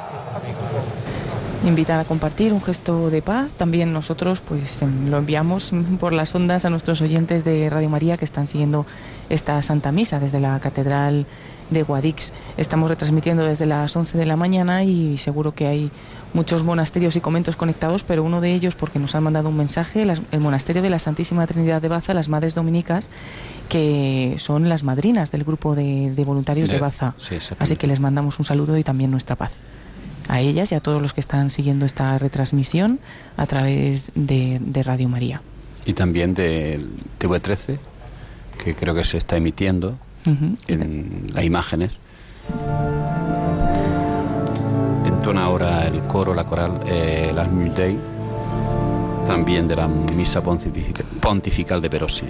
Invitar 1.63 1.99
a 1.99 2.05
compartir 2.05 2.53
un 2.53 2.61
gesto 2.61 3.09
de 3.09 3.21
paz. 3.21 3.51
También 3.57 3.91
nosotros 3.91 4.41
pues 4.41 4.81
em, 4.81 5.09
lo 5.09 5.17
enviamos 5.17 5.71
por 5.99 6.13
las 6.13 6.33
ondas 6.35 6.65
a 6.65 6.69
nuestros 6.69 7.01
oyentes 7.01 7.43
de 7.43 7.69
Radio 7.69 7.89
María 7.89 8.17
que 8.17 8.25
están 8.25 8.47
siguiendo 8.47 8.85
esta 9.29 9.61
Santa 9.63 9.91
Misa 9.91 10.19
desde 10.19 10.39
la 10.39 10.59
Catedral 10.59 11.25
de 11.69 11.83
Guadix. 11.83 12.31
Estamos 12.57 12.89
retransmitiendo 12.89 13.43
desde 13.45 13.65
las 13.65 13.95
11 13.95 14.17
de 14.17 14.25
la 14.25 14.35
mañana 14.37 14.83
y 14.83 15.17
seguro 15.17 15.53
que 15.53 15.67
hay 15.67 15.91
muchos 16.33 16.63
monasterios 16.63 17.15
y 17.15 17.21
conventos 17.21 17.55
conectados, 17.55 18.03
pero 18.03 18.23
uno 18.23 18.41
de 18.41 18.53
ellos, 18.53 18.75
porque 18.75 18.99
nos 18.99 19.15
han 19.15 19.23
mandado 19.23 19.49
un 19.49 19.57
mensaje, 19.57 20.05
las- 20.05 20.21
el 20.31 20.39
Monasterio 20.39 20.81
de 20.81 20.89
la 20.89 20.99
Santísima 20.99 21.45
Trinidad 21.47 21.81
de 21.81 21.87
Baza, 21.87 22.13
las 22.13 22.29
Madres 22.29 22.53
Dominicas, 22.55 23.09
que 23.69 24.35
son 24.37 24.69
las 24.69 24.83
madrinas 24.83 25.31
del 25.31 25.43
grupo 25.43 25.75
de, 25.75 26.11
de 26.15 26.23
voluntarios 26.25 26.69
de, 26.69 26.75
De- 26.75 26.81
Baza. 26.81 27.13
sí. 27.17 27.37
Así 27.59 27.75
que 27.75 27.87
les 27.87 27.99
mandamos 27.99 28.39
un 28.39 28.45
saludo 28.45 28.77
y 28.77 28.83
también 28.83 29.11
nuestra 29.11 29.35
paz. 29.35 29.57
A 30.29 30.41
ellas 30.41 30.71
y 30.73 30.75
a 30.75 30.79
todos 30.81 31.01
los 31.01 31.13
que 31.13 31.21
están 31.21 31.49
siguiendo 31.49 31.85
esta 31.85 32.17
retransmisión 32.17 32.99
a 33.37 33.45
través 33.45 34.11
de, 34.13 34.59
de 34.61 34.83
Radio 34.83 35.07
María. 35.07 35.41
Y 35.85 35.93
también 35.93 36.33
del 36.33 36.89
TV13, 37.19 37.77
que 38.63 38.75
creo 38.75 38.93
que 38.93 39.05
se 39.05 39.17
está 39.17 39.37
emitiendo 39.37 39.97
En 40.67 41.27
las 41.33 41.43
imágenes. 41.45 41.91
Entona 45.05 45.43
ahora 45.45 45.85
el 45.87 46.01
coro, 46.03 46.33
la 46.33 46.43
coral, 46.43 46.79
eh, 46.85 47.31
la 47.33 47.43
Agnus 47.43 47.75
Dei, 47.75 47.97
también 49.25 49.67
de 49.67 49.75
la 49.75 49.87
misa 49.87 50.41
pontifica- 50.41 51.03
pontifical 51.21 51.81
de 51.81 51.89
Perosi. 51.89 52.25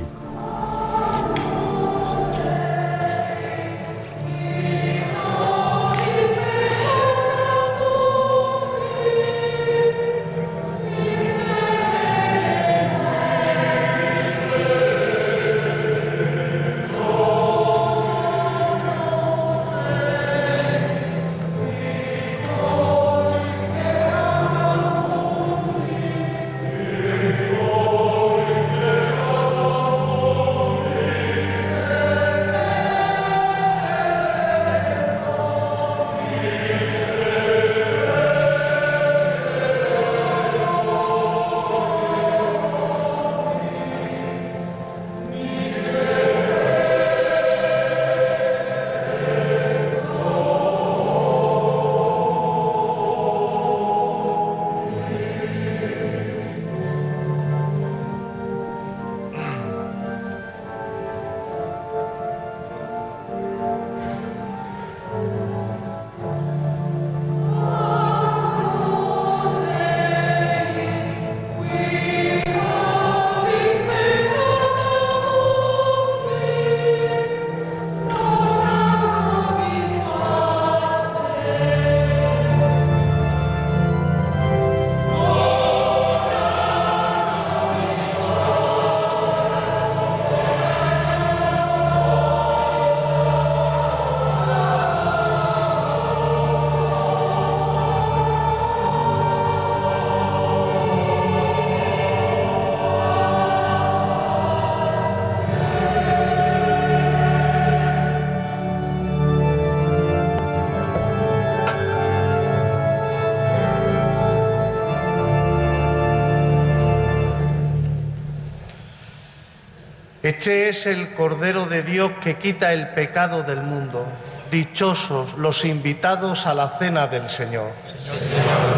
Este 120.37 120.69
es 120.69 120.85
el 120.85 121.15
Cordero 121.15 121.65
de 121.65 121.81
Dios 121.81 122.11
que 122.23 122.35
quita 122.35 122.71
el 122.71 122.89
pecado 122.89 123.41
del 123.41 123.63
mundo. 123.63 124.05
Dichosos 124.51 125.35
los 125.35 125.65
invitados 125.65 126.45
a 126.45 126.53
la 126.53 126.69
cena 126.77 127.07
del 127.07 127.27
Señor. 127.27 127.71
Señor, 127.81 128.05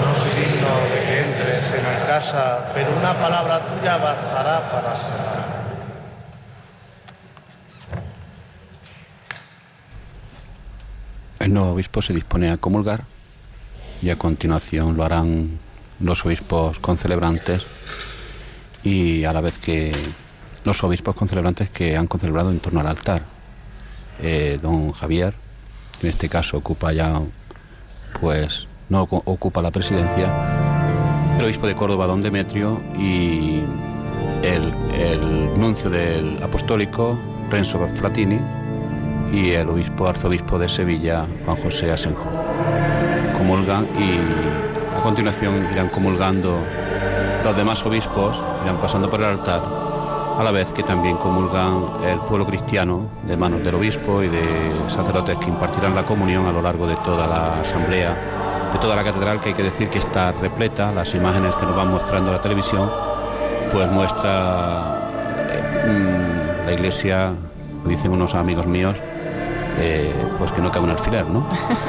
no 0.01 0.15
soy 0.15 0.41
digno 0.41 0.69
de 0.89 1.01
que 1.05 1.19
entres 1.19 1.73
en 1.73 1.81
mi 1.81 2.07
casa, 2.07 2.71
pero 2.73 2.95
una 2.95 3.13
palabra 3.13 3.59
tuya 3.67 3.97
bastará 3.97 4.71
para 4.71 4.95
sanar. 4.95 5.65
El 11.39 11.53
nuevo 11.53 11.73
obispo 11.73 12.01
se 12.01 12.13
dispone 12.13 12.51
a 12.51 12.57
comulgar 12.57 13.03
y 14.01 14.11
a 14.11 14.15
continuación 14.15 14.95
lo 14.95 15.03
harán 15.03 15.59
los 15.99 16.25
obispos 16.25 16.79
concelebrantes 16.79 17.65
y 18.81 19.25
a 19.25 19.33
la 19.33 19.41
vez 19.41 19.57
que 19.57 19.91
los 20.63 20.83
obispos 20.83 21.15
concelebrantes 21.15 21.69
que 21.69 21.95
han 21.95 22.07
concelebrado 22.07 22.51
en 22.51 22.59
torno 22.59 22.79
al 22.79 22.87
altar. 22.87 23.23
Eh, 24.21 24.59
don 24.61 24.91
Javier, 24.91 25.33
en 26.01 26.09
este 26.09 26.29
caso 26.29 26.57
ocupa 26.57 26.91
ya, 26.91 27.21
pues 28.19 28.67
no 28.89 29.03
ocupa 29.03 29.61
la 29.61 29.71
presidencia, 29.71 31.37
el 31.37 31.45
obispo 31.45 31.67
de 31.67 31.75
Córdoba, 31.75 32.07
don 32.07 32.21
Demetrio, 32.21 32.81
y 32.97 33.61
el, 34.43 34.73
el 34.93 35.59
nuncio 35.59 35.89
del 35.89 36.41
apostólico, 36.43 37.17
Renzo 37.49 37.79
Fratini, 37.95 38.39
y 39.31 39.51
el 39.51 39.69
obispo 39.69 40.07
arzobispo 40.07 40.59
de 40.59 40.67
Sevilla, 40.67 41.25
Juan 41.45 41.57
José 41.57 41.91
Asenjo. 41.91 42.27
Comulgan 43.37 43.87
y 43.97 44.97
a 44.97 45.01
continuación 45.01 45.67
irán 45.71 45.89
comulgando 45.89 46.59
los 47.43 47.55
demás 47.55 47.85
obispos, 47.85 48.37
irán 48.63 48.79
pasando 48.81 49.09
por 49.09 49.19
el 49.21 49.27
altar, 49.27 49.61
a 50.39 50.43
la 50.43 50.51
vez 50.51 50.71
que 50.71 50.83
también 50.83 51.17
comulgan 51.17 51.83
el 52.07 52.17
pueblo 52.19 52.45
cristiano 52.45 53.09
de 53.27 53.35
manos 53.35 53.61
del 53.61 53.75
obispo 53.75 54.23
y 54.23 54.29
de 54.29 54.41
sacerdotes 54.87 55.37
que 55.37 55.47
impartirán 55.47 55.93
la 55.93 56.05
comunión 56.05 56.45
a 56.45 56.51
lo 56.53 56.61
largo 56.61 56.87
de 56.87 56.95
toda 57.03 57.27
la 57.27 57.59
asamblea, 57.59 58.15
de 58.71 58.79
toda 58.79 58.95
la 58.95 59.03
catedral, 59.03 59.41
que 59.41 59.49
hay 59.49 59.55
que 59.55 59.63
decir 59.63 59.89
que 59.89 59.99
está 59.99 60.31
repleta, 60.31 60.93
las 60.93 61.13
imágenes 61.13 61.53
que 61.55 61.65
nos 61.65 61.75
van 61.75 61.91
mostrando 61.91 62.31
la 62.31 62.39
televisión, 62.39 62.89
pues 63.69 63.91
muestra 63.91 65.09
eh, 65.49 66.63
la 66.67 66.71
iglesia, 66.71 67.33
dicen 67.83 68.13
unos 68.13 68.33
amigos 68.33 68.65
míos, 68.65 68.95
eh, 69.77 70.13
pues 70.37 70.53
que 70.53 70.61
no 70.61 70.71
cabe 70.71 70.85
un 70.85 70.91
alfiler, 70.91 71.27
¿no? 71.27 71.45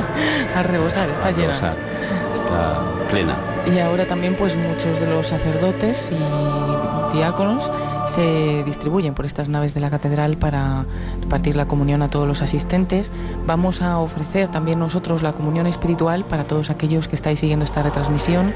a 0.57 0.62
rebosar, 0.65 1.09
está 1.09 1.31
llena. 1.31 1.53
Está 1.53 2.83
plena. 3.09 3.37
Y 3.73 3.79
ahora 3.79 4.07
también 4.09 4.35
pues 4.35 4.57
muchos 4.57 4.99
de 4.99 5.07
los 5.07 5.29
sacerdotes 5.29 6.11
y 6.11 6.70
diáconos 7.13 7.71
se 8.07 8.63
distribuyen 8.65 9.15
por 9.15 9.27
estas 9.27 9.49
naves 9.49 9.75
de 9.75 9.81
la 9.81 9.91
catedral 9.91 10.37
para 10.37 10.85
repartir 11.21 11.57
la 11.57 11.67
comunión 11.67 12.03
a 12.03 12.09
todos 12.09 12.27
los 12.27 12.43
asistentes. 12.43 13.13
Vamos 13.47 13.83
a 13.83 13.99
ofrecer 13.99 14.49
también 14.49 14.79
nosotros 14.79 15.23
la 15.23 15.33
comunión 15.33 15.67
espiritual 15.67 16.25
para 16.25 16.45
todos 16.45 16.71
aquellos 16.71 17.09
que 17.09 17.17
estáis 17.17 17.41
siguiendo 17.41 17.65
esta 17.65 17.83
retransmisión 17.83 18.53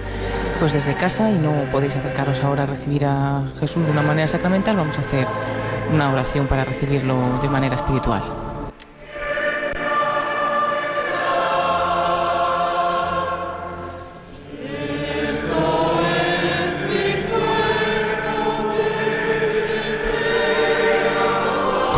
pues 0.58 0.72
desde 0.72 0.96
casa 0.96 1.30
y 1.30 1.34
no 1.34 1.52
podéis 1.70 1.96
acercaros 1.96 2.42
ahora 2.42 2.64
a 2.64 2.66
recibir 2.66 3.04
a 3.04 3.44
Jesús 3.60 3.84
de 3.84 3.90
una 3.90 4.02
manera 4.02 4.28
sacramental, 4.28 4.76
vamos 4.76 4.98
a 4.98 5.02
hacer 5.02 5.26
una 5.92 6.10
oración 6.10 6.46
para 6.46 6.64
recibirlo 6.64 7.38
de 7.40 7.48
manera 7.48 7.74
espiritual. 7.74 8.43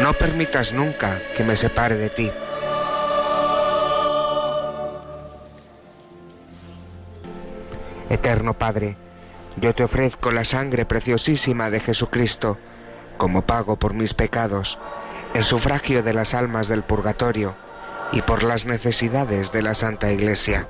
No 0.00 0.14
permitas 0.14 0.72
nunca 0.72 1.20
que 1.36 1.44
me 1.44 1.54
separe 1.54 1.96
de 1.96 2.08
ti. 2.08 2.32
Eterno 8.08 8.54
Padre, 8.54 8.96
yo 9.56 9.74
te 9.74 9.84
ofrezco 9.84 10.30
la 10.32 10.44
sangre 10.44 10.86
preciosísima 10.86 11.70
de 11.70 11.80
Jesucristo 11.80 12.58
como 13.16 13.42
pago 13.42 13.76
por 13.76 13.94
mis 13.94 14.14
pecados, 14.14 14.78
en 15.34 15.44
sufragio 15.44 16.02
de 16.02 16.12
las 16.12 16.34
almas 16.34 16.68
del 16.68 16.82
purgatorio 16.82 17.54
y 18.12 18.22
por 18.22 18.42
las 18.42 18.66
necesidades 18.66 19.52
de 19.52 19.62
la 19.62 19.74
Santa 19.74 20.10
Iglesia. 20.10 20.68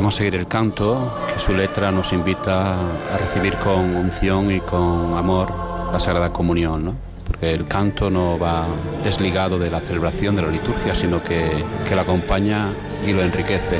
Podemos 0.00 0.14
seguir 0.14 0.34
el 0.36 0.46
canto, 0.46 1.14
que 1.30 1.38
su 1.38 1.52
letra 1.52 1.92
nos 1.92 2.14
invita 2.14 2.72
a 2.72 3.18
recibir 3.18 3.56
con 3.56 3.94
unción 3.94 4.50
y 4.50 4.58
con 4.60 5.14
amor 5.14 5.52
la 5.92 6.00
Sagrada 6.00 6.32
Comunión, 6.32 6.86
¿no? 6.86 6.94
porque 7.26 7.50
el 7.50 7.66
canto 7.66 8.08
no 8.08 8.38
va 8.38 8.66
desligado 9.04 9.58
de 9.58 9.70
la 9.70 9.80
celebración 9.80 10.36
de 10.36 10.40
la 10.40 10.48
liturgia, 10.48 10.94
sino 10.94 11.22
que, 11.22 11.50
que 11.86 11.94
lo 11.94 12.00
acompaña 12.00 12.68
y 13.06 13.12
lo 13.12 13.20
enriquece. 13.20 13.76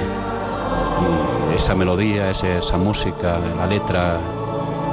Esa 1.56 1.74
melodía, 1.74 2.30
esa, 2.30 2.76
música, 2.76 3.40
la 3.56 3.66
letra, 3.66 4.20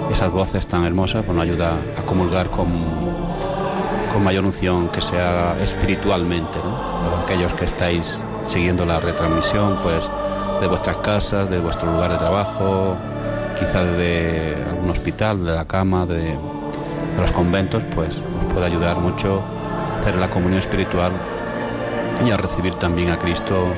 esas 0.10 0.32
voces 0.32 0.66
tan 0.66 0.86
hermosas, 0.86 1.26
pues 1.26 1.36
nos 1.36 1.44
ayuda 1.44 1.74
a 1.98 2.04
comulgar 2.04 2.50
con, 2.50 2.70
con 4.14 4.24
mayor 4.24 4.46
unción 4.46 4.88
que 4.88 5.02
sea 5.02 5.58
espiritualmente. 5.60 6.58
aquellos 7.26 7.54
que 7.54 7.66
estáis 7.66 8.18
siguiendo 8.48 8.86
la 8.86 9.00
retransmisión, 9.00 9.78
pues 9.84 10.10
de 10.62 10.68
vuestras 10.68 10.98
casas, 10.98 11.50
de 11.50 11.60
vuestro 11.60 11.92
lugar 11.92 12.12
de 12.12 12.18
trabajo, 12.18 12.96
quizás 13.60 13.86
de 13.98 14.56
algún 14.70 14.90
hospital, 14.90 15.46
de 15.46 15.54
la 15.54 15.66
cama, 15.66 16.06
de, 16.06 16.38
los 17.18 17.32
conventos, 17.32 17.82
pues 17.96 18.10
os 18.10 18.54
puede 18.54 18.68
ayudar 18.68 18.98
mucho 19.00 19.42
hacer 20.00 20.18
la 20.18 20.30
comunión 20.30 20.60
espiritual 20.60 21.12
y 22.24 22.30
a 22.30 22.38
recibir 22.38 22.76
también 22.76 23.10
a 23.10 23.18
Cristo, 23.18 23.74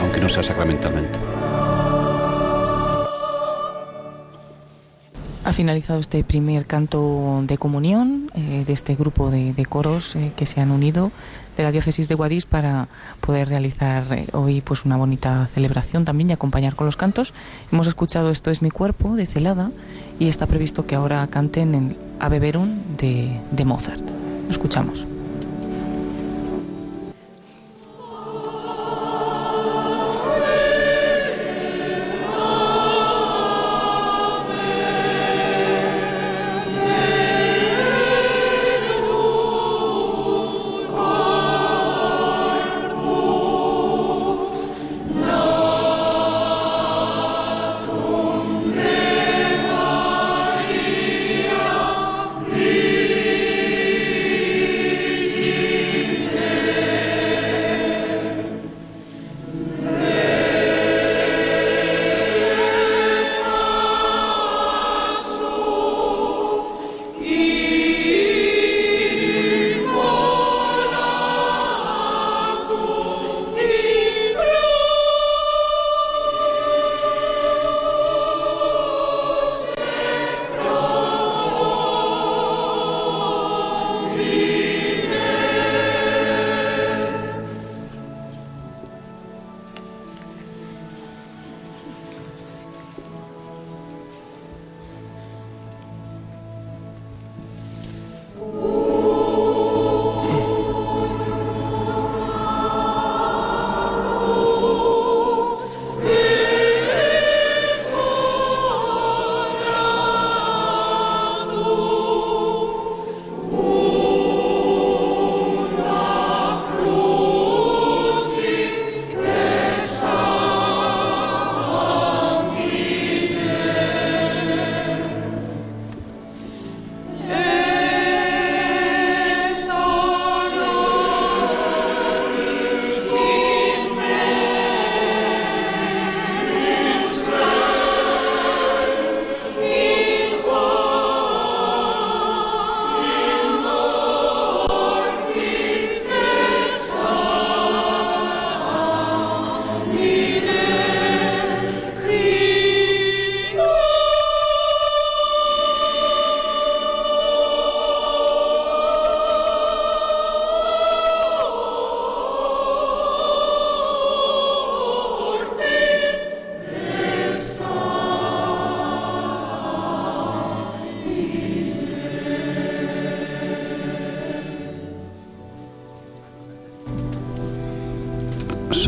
aunque 0.00 0.20
no 0.20 0.28
sea 0.28 0.44
sacramentalmente. 0.44 1.33
Finalizado 5.54 6.00
este 6.00 6.24
primer 6.24 6.66
canto 6.66 7.42
de 7.46 7.58
comunión 7.58 8.30
eh, 8.34 8.64
de 8.66 8.72
este 8.72 8.96
grupo 8.96 9.30
de, 9.30 9.54
coros 9.68 10.16
eh, 10.16 10.32
que 10.36 10.46
se 10.46 10.60
han 10.60 10.70
unido 10.70 11.12
de 11.56 11.62
la 11.62 11.70
diócesis 11.70 12.08
de 12.08 12.14
Guadix 12.16 12.44
para 12.44 12.88
poder 13.20 13.48
realizar 13.48 14.04
eh, 14.12 14.26
hoy 14.32 14.60
pues 14.60 14.84
una 14.84 14.96
bonita 14.96 15.46
celebración 15.46 16.04
también 16.04 16.30
y 16.30 16.32
acompañar 16.32 16.74
con 16.74 16.86
los 16.86 16.96
cantos. 16.96 17.32
Hemos 17.72 17.86
escuchado 17.86 18.30
Esto 18.30 18.50
es 18.50 18.62
mi 18.62 18.70
cuerpo 18.70 19.14
de 19.14 19.26
Celada 19.26 19.70
y 20.18 20.28
está 20.28 20.46
previsto 20.46 20.86
que 20.86 20.96
ahora 20.96 21.26
canten 21.28 21.74
en 21.74 22.40
Verum 22.40 22.80
de, 22.98 23.40
de 23.52 23.64
Mozart. 23.64 24.02
Lo 24.46 24.50
escuchamos. 24.50 25.06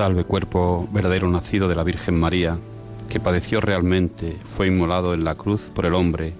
Salve 0.06 0.22
cuerpo 0.22 0.88
verdadero 0.92 1.28
nacido 1.28 1.66
de 1.66 1.74
la 1.74 1.82
Virgen 1.82 2.16
María, 2.16 2.58
que 3.08 3.18
padeció 3.18 3.60
realmente, 3.60 4.36
fue 4.46 4.68
inmolado 4.68 5.14
en 5.14 5.24
la 5.24 5.34
cruz 5.34 5.68
por 5.74 5.84
el 5.84 5.94
hombre, 5.94 6.32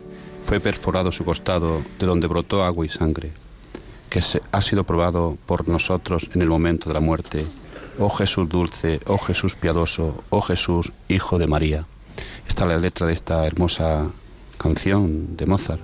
fue 0.45 0.61
perforado 0.61 1.11
su 1.11 1.25
costado, 1.25 1.83
de 1.99 2.07
donde 2.07 2.29
brotó 2.29 2.63
agua 2.63 2.87
y 2.87 2.89
sangre, 2.89 3.33
que 4.09 4.23
se, 4.23 4.41
ha 4.53 4.63
sido 4.63 4.85
probado 4.85 5.37
por 5.47 5.67
nosotros 5.67 6.31
en 6.33 6.43
el 6.43 6.49
momento 6.49 6.89
de 6.89 6.95
la 6.95 7.01
muerte. 7.01 7.45
Oh 7.99 8.09
Jesús 8.09 8.49
dulce, 8.49 9.01
oh 9.09 9.19
Jesús 9.19 9.57
piadoso, 9.57 10.23
oh 10.31 10.43
Jesús, 10.43 10.93
Hijo 11.09 11.37
de 11.41 11.49
María. 11.49 11.87
Esta 12.47 12.63
es 12.63 12.69
la 12.69 12.79
letra 12.79 13.09
de 13.09 13.15
esta 13.15 13.49
hermosa 13.49 14.07
canción 14.59 15.37
de 15.37 15.47
Mozart, 15.47 15.83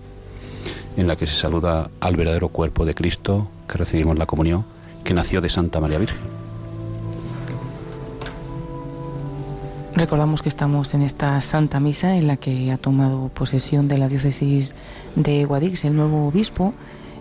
en 0.96 1.08
la 1.08 1.16
que 1.16 1.26
se 1.26 1.34
saluda 1.34 1.90
al 1.98 2.14
verdadero 2.14 2.46
cuerpo 2.46 2.84
de 2.84 2.94
Cristo 2.94 3.48
que 3.68 3.76
recibimos 3.76 4.16
la 4.16 4.26
comunión, 4.26 4.64
que 5.02 5.14
nació 5.14 5.40
de 5.40 5.48
Santa 5.48 5.80
María 5.80 5.98
Virgen. 5.98 6.21
Recordamos 10.02 10.42
que 10.42 10.48
estamos 10.48 10.94
en 10.94 11.02
esta 11.02 11.40
Santa 11.40 11.78
Misa 11.78 12.16
en 12.16 12.26
la 12.26 12.36
que 12.36 12.72
ha 12.72 12.76
tomado 12.76 13.28
posesión 13.28 13.86
de 13.86 13.98
la 13.98 14.08
diócesis 14.08 14.74
de 15.14 15.44
Guadix 15.44 15.84
el 15.84 15.94
nuevo 15.94 16.26
obispo. 16.26 16.74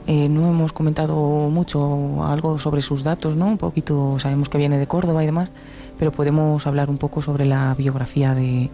Eh, 0.08 0.28
no 0.30 0.48
hemos 0.48 0.74
comentado 0.74 1.16
mucho 1.52 2.26
algo 2.26 2.58
sobre 2.58 2.82
sus 2.82 3.04
datos, 3.04 3.36
¿no? 3.36 3.46
Un 3.46 3.60
poquito 3.60 4.18
sabemos 4.18 4.50
que 4.50 4.58
viene 4.58 4.80
de 4.80 4.88
Córdoba 4.88 5.22
y 5.22 5.28
demás, 5.28 5.54
pero 6.00 6.12
podemos 6.12 6.66
hablar 6.66 6.90
un 6.90 6.98
poco 6.98 7.22
sobre 7.22 7.46
la 7.46 7.76
biografía 7.76 8.34
de, 8.34 8.72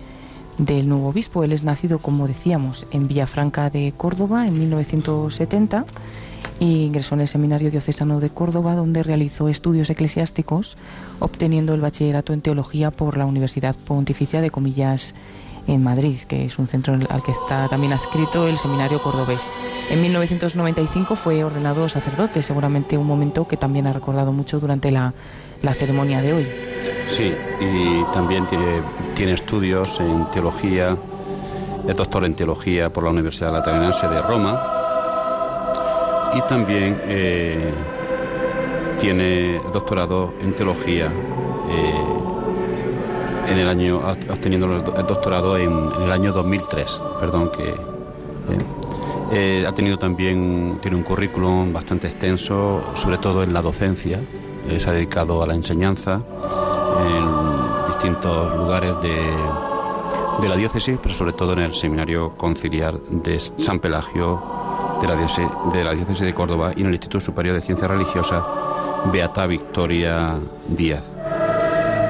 del 0.57 0.87
nuevo 0.87 1.09
obispo. 1.09 1.43
Él 1.43 1.51
es 1.51 1.63
nacido, 1.63 1.99
como 1.99 2.27
decíamos, 2.27 2.87
en 2.91 3.09
Villafranca 3.09 3.69
de 3.69 3.93
Córdoba 3.97 4.47
en 4.47 4.57
1970 4.57 5.83
y 6.59 6.85
ingresó 6.85 7.15
en 7.15 7.21
el 7.21 7.27
Seminario 7.27 7.69
Diocesano 7.71 8.19
de 8.19 8.29
Córdoba, 8.29 8.75
donde 8.75 9.03
realizó 9.03 9.47
estudios 9.49 9.89
eclesiásticos, 9.89 10.77
obteniendo 11.19 11.73
el 11.73 11.81
bachillerato 11.81 12.33
en 12.33 12.41
teología 12.41 12.91
por 12.91 13.17
la 13.17 13.25
Universidad 13.25 13.75
Pontificia 13.75 14.41
de 14.41 14.49
Comillas 14.49 15.13
en 15.67 15.83
Madrid, 15.83 16.19
que 16.27 16.45
es 16.45 16.57
un 16.59 16.67
centro 16.67 16.97
al 17.09 17.23
que 17.23 17.31
está 17.31 17.67
también 17.67 17.93
adscrito 17.93 18.47
el 18.47 18.57
Seminario 18.57 19.01
Cordobés. 19.01 19.51
En 19.89 20.01
1995 20.01 21.15
fue 21.15 21.43
ordenado 21.43 21.89
sacerdote, 21.89 22.41
seguramente 22.41 22.97
un 22.97 23.05
momento 23.05 23.47
que 23.47 23.57
también 23.57 23.85
ha 23.85 23.93
recordado 23.93 24.31
mucho 24.31 24.59
durante 24.59 24.91
la, 24.91 25.13
la 25.61 25.73
ceremonia 25.73 26.21
de 26.21 26.33
hoy. 26.33 26.47
Sí, 27.07 27.33
y 27.59 28.03
también 28.13 28.47
tiene, 28.47 28.81
tiene 29.13 29.33
estudios 29.33 29.99
en 29.99 30.31
teología, 30.31 30.97
es 31.85 31.95
doctor 31.95 32.23
en 32.23 32.33
teología 32.33 32.91
por 32.91 33.03
la 33.03 33.09
Universidad 33.09 33.51
Lateranense 33.51 34.07
de 34.07 34.21
Roma 34.21 34.76
y 36.35 36.41
también 36.41 36.99
eh, 37.05 37.71
tiene 38.99 39.61
doctorado 39.71 40.33
en 40.41 40.53
teología 40.55 41.05
eh, 41.05 42.03
en 43.51 43.57
el 43.57 43.69
año 43.69 44.01
obteniendo 44.29 44.75
el 44.75 45.07
doctorado 45.07 45.57
en, 45.57 45.71
el 46.01 46.11
año 46.11 46.33
2003 46.33 47.01
perdón 47.19 47.51
que 47.51 47.75
eh, 49.31 49.65
ha 49.67 49.73
tenido 49.73 49.97
también 49.97 50.79
tiene 50.81 50.97
un 50.97 51.03
currículum 51.03 51.71
bastante 51.71 52.07
extenso 52.07 52.81
sobre 52.95 53.17
todo 53.17 53.43
en 53.43 53.53
la 53.53 53.61
docencia 53.61 54.19
se 54.77 54.89
ha 54.89 54.91
dedicado 54.91 55.41
a 55.41 55.47
la 55.47 55.53
enseñanza 55.53 56.21
en 56.99 57.87
distintos 57.87 58.53
lugares 58.53 58.99
de, 59.01 59.15
de 60.41 60.49
la 60.49 60.57
diócesis 60.57 60.99
pero 61.01 61.15
sobre 61.15 61.31
todo 61.31 61.53
en 61.53 61.59
el 61.59 61.73
seminario 61.73 62.33
conciliar 62.35 62.99
de 62.99 63.39
San 63.39 63.79
Pelagio 63.79 64.56
de 64.99 65.07
la, 65.83 65.93
diócesis, 65.93 66.25
de 66.25 66.33
Córdoba 66.33 66.71
y 66.75 66.81
en 66.81 66.87
el 66.87 66.93
Instituto 66.93 67.21
Superior 67.21 67.55
de 67.55 67.61
Ciencias 67.61 67.89
Religiosas 67.89 68.43
Beata 69.11 69.45
Victoria 69.45 70.35
Díaz. 70.67 71.03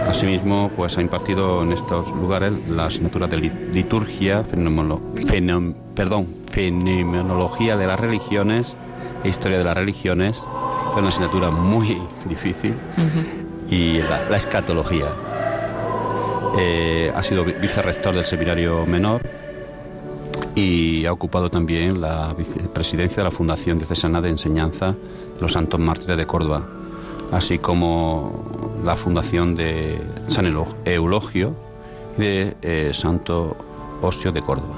Asimismo, 0.07 0.71
pues 0.75 0.97
ha 0.97 1.01
impartido 1.01 1.63
en 1.63 1.73
estos 1.73 2.09
lugares 2.11 2.53
la 2.69 2.85
asignatura 2.85 3.27
de 3.27 3.37
liturgia, 3.73 4.43
perdón, 5.95 6.27
fenomenología 6.49 7.75
de 7.75 7.87
las 7.87 7.99
religiones 7.99 8.77
e 9.23 9.27
historia 9.27 9.57
de 9.57 9.65
las 9.65 9.75
religiones, 9.75 10.39
que 10.39 10.93
es 10.93 10.97
una 10.97 11.09
asignatura 11.09 11.49
muy 11.51 12.01
difícil, 12.29 12.75
y 13.69 13.99
la, 13.99 14.37
escatología. 14.37 15.07
Eh, 16.57 17.11
ha 17.13 17.21
sido 17.21 17.43
vicerrector 17.43 18.15
del 18.15 18.25
seminario 18.25 18.85
menor 18.85 19.21
y 20.57 21.05
ha 21.05 21.13
ocupado 21.13 21.51
también 21.51 22.01
la 22.01 22.33
vicepresidencia 22.33 23.17
de 23.17 23.25
la 23.25 23.31
Fundación 23.31 23.77
Diocesana 23.77 24.21
de 24.21 24.29
Enseñanza 24.29 24.93
de 25.35 25.39
los 25.39 25.53
Santos 25.53 25.79
Mártires 25.79 26.17
de 26.17 26.25
Córdoba, 26.25 26.63
así 27.31 27.59
como 27.59 28.79
la 28.83 28.95
Fundación 28.95 29.53
de 29.53 30.01
San 30.27 30.51
Eulogio 30.83 31.53
y 32.17 32.21
de 32.21 32.57
eh, 32.63 32.91
Santo 32.91 33.55
Osio 34.01 34.31
de 34.31 34.41
Córdoba. 34.41 34.77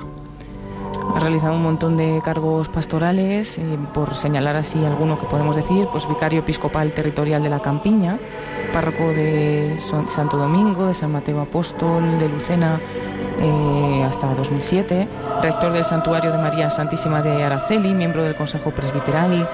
Ha 1.16 1.20
realizado 1.20 1.56
un 1.56 1.64
montón 1.64 1.96
de 1.96 2.22
cargos 2.26 2.68
pastorales, 2.68 3.58
eh, 3.58 3.64
por 3.94 4.16
señalar 4.16 4.58
así 4.58 4.84
alguno 4.84 5.18
que 5.18 5.28
podemos 5.28 5.56
decir, 5.56 5.88
pues 5.94 6.08
vicario 6.10 6.42
episcopal 6.42 6.92
territorial 6.92 7.42
de 7.42 7.50
la 7.50 7.62
Campiña, 7.62 8.20
párroco 8.74 9.08
de 9.08 9.78
Santo 9.80 10.38
Domingo, 10.38 10.88
de 10.88 10.94
San 10.94 11.14
Mateo 11.14 11.40
Apóstol, 11.40 12.20
de 12.20 12.28
Lucena, 12.28 12.80
eh, 13.42 14.04
hasta 14.08 14.34
2007, 14.36 15.08
rector 15.42 15.72
del 15.72 15.84
Santuario 15.84 16.32
de 16.32 16.38
María 16.38 16.70
Santísima 16.70 17.22
de 17.22 17.44
Araceli, 17.44 17.94
miembro 17.94 18.24
del 18.24 18.36
Consejo 18.36 18.72
Presbiteral. 18.72 19.48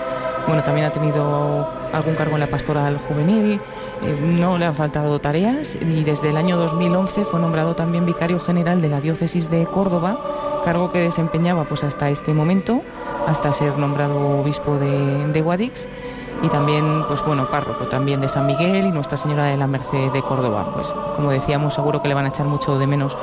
Bueno, 0.48 0.64
también 0.64 0.88
ha 0.88 0.92
tenido 0.92 1.68
algún 1.92 2.16
cargo 2.16 2.36
en 2.36 2.42
la 2.42 2.48
pastoral 2.48 2.98
juvenil, 2.98 3.60
eh, 4.02 4.20
no 4.22 4.58
le 4.58 4.66
han 4.66 4.76
faltado 4.76 5.20
tareas 5.20 5.76
y 5.76 6.04
desde 6.04 6.30
el 6.30 6.38
año 6.38 6.58
2011 6.58 7.26
fue 7.26 7.40
nombrado 7.40 7.76
también 7.76 8.06
vicario 8.06 8.40
general 8.40 8.82
de 8.82 8.90
la 8.90 9.02
diócesis 9.02 9.50
de 9.50 9.66
Córdoba, 9.66 10.20
cargo 10.64 10.92
que 10.92 11.00
desempeñaba 11.00 11.66
pues 11.66 11.84
hasta 11.84 12.10
este 12.10 12.34
momento, 12.34 12.82
hasta 13.28 13.54
ser 13.54 13.78
nombrado 13.78 14.40
obispo 14.40 14.78
de, 14.78 15.28
de 15.28 15.42
Guadix 15.42 15.88
y 16.42 16.50
también, 16.50 17.06
pues 17.08 17.24
bueno, 17.24 17.50
párroco 17.50 17.88
también 17.88 18.22
de 18.22 18.28
San 18.28 18.46
Miguel 18.46 18.86
y 18.86 18.92
Nuestra 18.92 19.18
Señora 19.18 19.46
de 19.46 19.58
la 19.58 19.68
Merced 19.68 20.12
de 20.12 20.22
Córdoba. 20.22 20.70
Pues 20.74 20.94
como 21.16 21.32
decíamos, 21.32 21.74
seguro 21.74 22.02
que 22.02 22.08
le 22.08 22.14
van 22.14 22.26
a 22.26 22.30
echar 22.30 22.46
mucho 22.46 22.78
de 22.78 22.88
menos 22.88 23.18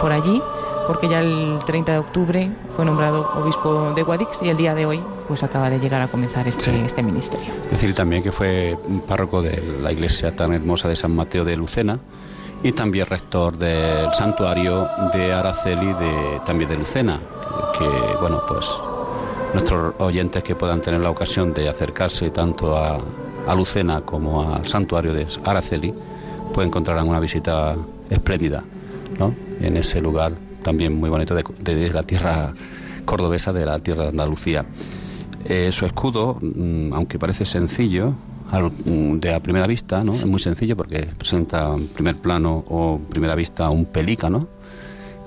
por 0.00 0.12
allí, 0.12 0.42
porque 0.86 1.08
ya 1.08 1.20
el 1.20 1.58
30 1.64 1.92
de 1.92 1.98
octubre 1.98 2.50
fue 2.74 2.84
nombrado 2.84 3.28
obispo 3.34 3.92
de 3.94 4.02
Guadix 4.02 4.42
y 4.42 4.48
el 4.48 4.56
día 4.56 4.74
de 4.74 4.86
hoy 4.86 5.02
pues 5.26 5.42
acaba 5.42 5.68
de 5.70 5.78
llegar 5.78 6.00
a 6.00 6.08
comenzar 6.08 6.46
este, 6.46 6.84
este 6.84 7.02
ministerio. 7.02 7.52
Decir 7.68 7.94
también 7.94 8.22
que 8.22 8.32
fue 8.32 8.78
párroco 9.06 9.42
de 9.42 9.80
la 9.80 9.92
iglesia 9.92 10.34
tan 10.34 10.52
hermosa 10.52 10.88
de 10.88 10.96
San 10.96 11.14
Mateo 11.14 11.44
de 11.44 11.56
Lucena 11.56 11.98
y 12.62 12.72
también 12.72 13.06
rector 13.06 13.56
del 13.56 14.12
santuario 14.14 14.88
de 15.12 15.32
Araceli 15.32 15.92
de, 15.94 16.40
también 16.44 16.70
de 16.70 16.76
Lucena, 16.76 17.20
que 17.76 18.16
bueno, 18.20 18.42
pues 18.46 18.80
nuestros 19.52 19.94
oyentes 19.98 20.42
que 20.42 20.54
puedan 20.54 20.80
tener 20.80 21.00
la 21.00 21.10
ocasión 21.10 21.52
de 21.52 21.68
acercarse 21.68 22.30
tanto 22.30 22.76
a, 22.76 22.98
Lucena 23.54 24.00
como 24.00 24.42
al 24.42 24.66
santuario 24.66 25.14
de 25.14 25.24
Araceli, 25.44 25.94
pues 26.52 26.66
encontrarán 26.66 27.08
una 27.08 27.20
visita 27.20 27.76
espléndida 28.10 28.64
¿no? 29.18 29.34
en 29.60 29.76
ese 29.76 30.00
lugar 30.00 30.32
también 30.62 30.94
muy 30.94 31.10
bonito 31.10 31.34
de, 31.34 31.90
la 31.92 32.02
tierra 32.02 32.52
cordobesa, 33.04 33.52
de 33.52 33.64
la 33.64 33.78
tierra 33.78 34.04
de 34.04 34.08
Andalucía. 34.08 34.66
Eh, 35.44 35.70
su 35.72 35.86
escudo, 35.86 36.38
mm, 36.40 36.92
aunque 36.92 37.18
parece 37.18 37.46
sencillo, 37.46 38.14
mm, 38.50 39.18
de 39.18 39.32
a 39.32 39.40
primera 39.40 39.66
vista, 39.68 40.02
¿no? 40.02 40.12
Es 40.12 40.26
muy 40.26 40.40
sencillo 40.40 40.76
porque 40.76 41.06
presenta 41.16 41.72
en 41.74 41.86
primer 41.86 42.16
plano 42.16 42.64
o 42.68 42.98
primera 42.98 43.36
vista 43.36 43.70
un 43.70 43.84
pelícano 43.84 44.48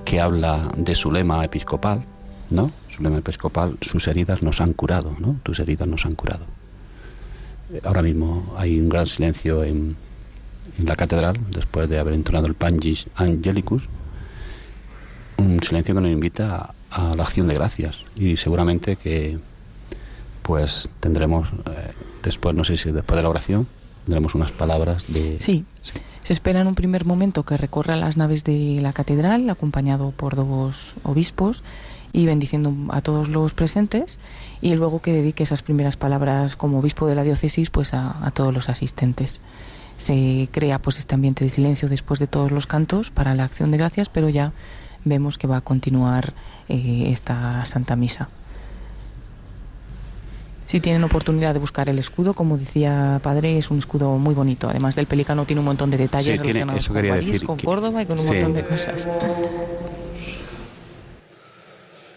que 0.04 0.20
habla 0.20 0.70
de 0.76 0.94
su 0.94 1.10
lema 1.10 1.42
episcopal, 1.42 2.02
¿no? 2.50 2.70
Su 2.88 3.02
lema 3.02 3.18
episcopal, 3.18 3.78
sus 3.80 4.08
heridas 4.08 4.42
nos 4.42 4.60
han 4.60 4.74
curado, 4.74 5.16
¿no? 5.18 5.36
Tus 5.42 5.58
heridas 5.58 5.88
nos 5.88 6.04
han 6.04 6.14
curado. 6.16 6.44
Ahora 7.84 8.02
mismo 8.02 8.52
hay 8.58 8.78
un 8.78 8.88
gran 8.88 9.06
silencio 9.06 9.64
en, 9.64 9.96
la 10.78 10.96
catedral, 10.96 11.38
después 11.50 11.88
de 11.88 11.98
haber 11.98 12.14
entonado 12.14 12.46
el 12.46 12.54
Pangis 12.54 13.06
Angelicus, 13.14 13.88
un 15.38 15.62
silencio 15.62 15.94
que 15.94 16.00
nos 16.00 16.10
invita 16.10 16.74
a, 16.90 17.14
la 17.14 17.22
acción 17.22 17.48
de 17.48 17.54
gracias 17.54 17.98
y 18.16 18.36
seguramente 18.36 18.96
que 18.96 19.38
pues 20.42 20.88
tendremos 21.00 21.48
eh, 21.66 21.92
después, 22.22 22.54
no 22.54 22.64
sé 22.64 22.76
si 22.76 22.90
después 22.90 23.16
de 23.16 23.22
la 23.22 23.28
oración, 23.28 23.66
tendremos 24.04 24.34
unas 24.34 24.52
palabras 24.52 25.04
de... 25.08 25.36
sí. 25.40 25.64
Se 26.22 26.34
espera 26.34 26.60
en 26.60 26.68
un 26.68 26.76
primer 26.76 27.06
momento 27.06 27.44
que 27.44 27.56
recorra 27.56 27.96
las 27.96 28.16
naves 28.16 28.44
de 28.44 28.78
la 28.80 28.92
catedral, 28.92 29.48
acompañado 29.50 30.12
por 30.12 30.36
dos 30.36 30.94
obispos, 31.02 31.64
y 32.12 32.26
bendiciendo 32.26 32.74
a 32.90 33.00
todos 33.00 33.28
los 33.28 33.54
presentes 33.54 34.18
y 34.60 34.74
luego 34.76 35.00
que 35.00 35.12
dedique 35.12 35.42
esas 35.42 35.62
primeras 35.62 35.96
palabras 35.96 36.56
como 36.56 36.80
obispo 36.80 37.06
de 37.06 37.14
la 37.14 37.22
diócesis 37.22 37.70
pues 37.70 37.94
a, 37.94 38.30
todos 38.34 38.52
los 38.52 38.68
asistentes. 38.68 39.40
Se 40.00 40.48
crea 40.50 40.78
pues 40.78 40.98
este 40.98 41.14
ambiente 41.14 41.44
de 41.44 41.50
silencio 41.50 41.86
después 41.86 42.18
de 42.20 42.26
todos 42.26 42.50
los 42.52 42.66
cantos 42.66 43.10
para 43.10 43.34
la 43.34 43.44
acción 43.44 43.70
de 43.70 43.76
gracias, 43.76 44.08
pero 44.08 44.30
ya 44.30 44.52
vemos 45.04 45.36
que 45.36 45.46
va 45.46 45.58
a 45.58 45.60
continuar 45.60 46.32
eh, 46.70 47.10
esta 47.12 47.62
Santa 47.66 47.96
Misa. 47.96 48.30
Si 50.66 50.80
tienen 50.80 51.04
oportunidad 51.04 51.52
de 51.52 51.60
buscar 51.60 51.90
el 51.90 51.98
escudo, 51.98 52.32
como 52.32 52.56
decía 52.56 53.20
padre, 53.22 53.58
es 53.58 53.70
un 53.70 53.78
escudo 53.78 54.16
muy 54.16 54.34
bonito. 54.34 54.70
Además 54.70 54.94
del 54.96 55.06
pelícano 55.06 55.44
tiene 55.44 55.60
un 55.60 55.66
montón 55.66 55.90
de 55.90 55.98
detalles 55.98 56.24
Sí, 56.40 56.42
relacionados 56.42 56.86
con 56.88 56.96
París, 56.96 57.26
decir 57.26 57.44
con 57.44 57.56
que- 57.58 57.66
Córdoba 57.66 58.02
y 58.02 58.06
con 58.06 58.18
un 58.18 58.24
Sí. 58.24 58.32
montón 58.34 58.54
de 58.54 58.64
cosas. 58.64 59.06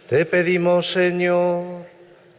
Te 0.08 0.26
pedimos, 0.26 0.92
Señor, 0.92 1.83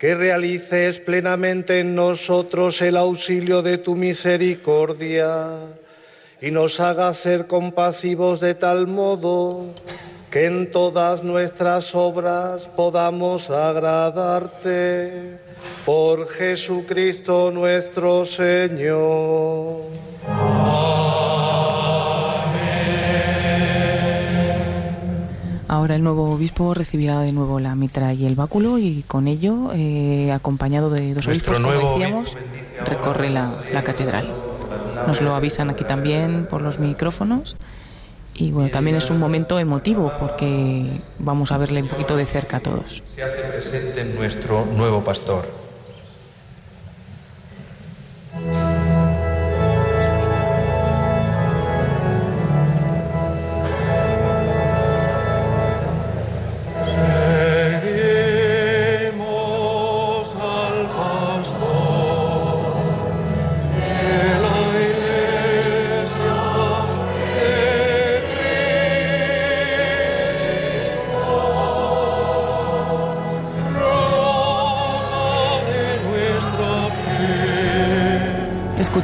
que 0.05 0.15
realices 0.15 0.99
plenamente 0.99 1.81
en 1.81 1.95
nosotros 1.95 2.83
el 2.83 2.99
auxilio 2.99 3.63
de 3.63 3.79
tu 3.79 3.97
misericordia 3.97 5.47
y 6.43 6.51
nos 6.51 6.79
hagas 6.79 7.17
ser 7.17 7.47
compasivos 7.47 8.39
de 8.39 8.55
tal 8.55 8.87
modo 8.87 9.73
que 10.31 10.45
en 10.45 10.71
todas 10.71 11.25
nuestras 11.25 11.95
obras 11.95 12.67
podamos 12.67 13.49
agradarte. 13.49 15.39
Por 15.87 16.29
Jesucristo 16.29 17.51
nuestro 17.51 18.27
Señor. 18.27 19.85
Ahora 25.75 25.97
el 25.97 26.05
nuevo 26.05 26.31
obispo 26.31 26.73
recibirá 26.73 27.19
de 27.19 27.33
nuevo 27.33 27.59
la 27.59 27.75
mitra 27.75 28.13
y 28.13 28.27
el 28.27 28.37
báculo 28.37 28.79
y 28.79 29.03
con 29.09 29.27
ello, 29.27 29.73
eh, 29.75 30.31
acompañado 30.31 30.89
de 30.89 31.15
dos 31.15 31.27
Nuestro 31.27 31.53
obispos, 31.53 31.75
como 31.75 31.91
decíamos, 31.91 32.39
recorre 32.87 33.31
la, 33.31 33.53
la 33.73 33.83
catedral. 33.83 34.33
Nos 35.09 35.21
lo 35.21 35.35
avisan 35.35 35.71
aquí 35.71 35.83
también 35.83 36.47
por 36.49 36.63
los 36.63 36.79
micrófonos. 36.79 37.57
Y 38.35 38.53
bueno, 38.53 38.71
también 38.71 38.97
es 38.99 39.11
un 39.11 39.19
momento 39.19 39.59
emotivo 39.59 40.13
porque 40.17 41.01
vamos 41.19 41.51
a 41.51 41.59
verle 41.59 41.83
un 41.83 41.89
poquito 41.89 42.17
de 42.17 42.27
cerca 42.27 42.59
a 42.59 42.61
todos. 42.61 43.03
Se 43.05 43.25
hace 43.25 43.41
presente 43.43 44.05
nuestro 44.05 44.65
nuevo 44.77 45.03
pastor. 45.03 45.45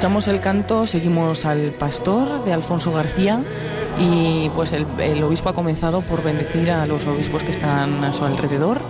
Escuchamos 0.00 0.28
el 0.28 0.40
canto, 0.40 0.86
seguimos 0.86 1.44
al 1.44 1.72
pastor 1.72 2.42
de 2.42 2.54
Alfonso 2.54 2.90
García 2.90 3.42
y 3.98 4.48
pues 4.54 4.72
el, 4.72 5.22
obispo 5.22 5.50
ha 5.50 5.52
comenzado 5.52 6.00
por 6.00 6.22
bendecir 6.22 6.70
a 6.70 6.86
los 6.86 7.04
obispos 7.04 7.42
que 7.42 7.50
están 7.50 8.02
a 8.02 8.14
su 8.14 8.24
alrededor 8.24 8.80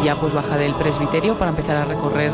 y 0.00 0.06
ya 0.06 0.18
pues 0.18 0.32
baja 0.32 0.56
del 0.56 0.74
presbiterio 0.74 1.38
para 1.38 1.50
empezar 1.50 1.76
a 1.76 1.84
recorrer 1.84 2.32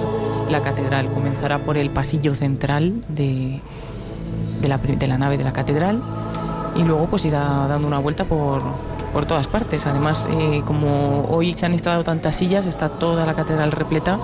la 0.49 0.63
catedral. 0.63 1.11
Comenzará 1.11 1.59
por 1.59 1.77
el 1.77 1.91
pasillo 1.91 2.37
central 2.37 3.01
de, 3.09 3.61
de 4.61 5.07
la 5.09 5.19
nave 5.19 5.37
de 5.37 5.43
la 5.43 5.53
catedral 5.53 6.01
y 6.77 6.85
luego 6.85 7.09
pues 7.09 7.25
irá 7.25 7.67
dando 7.67 7.89
una 7.89 7.99
vuelta 7.99 8.27
por, 8.27 8.63
por 9.13 9.27
todas 9.27 9.49
partes. 9.49 9.87
Además, 9.87 10.29
eh, 10.31 10.63
como 10.65 11.25
hoy 11.29 11.53
se 11.53 11.67
han 11.67 11.73
instalado 11.73 12.05
tantas 12.05 12.37
sillas, 12.37 12.67
está 12.67 12.91
toda 12.91 13.27
la 13.27 13.35
catedral 13.35 13.73
repleta, 13.73 14.19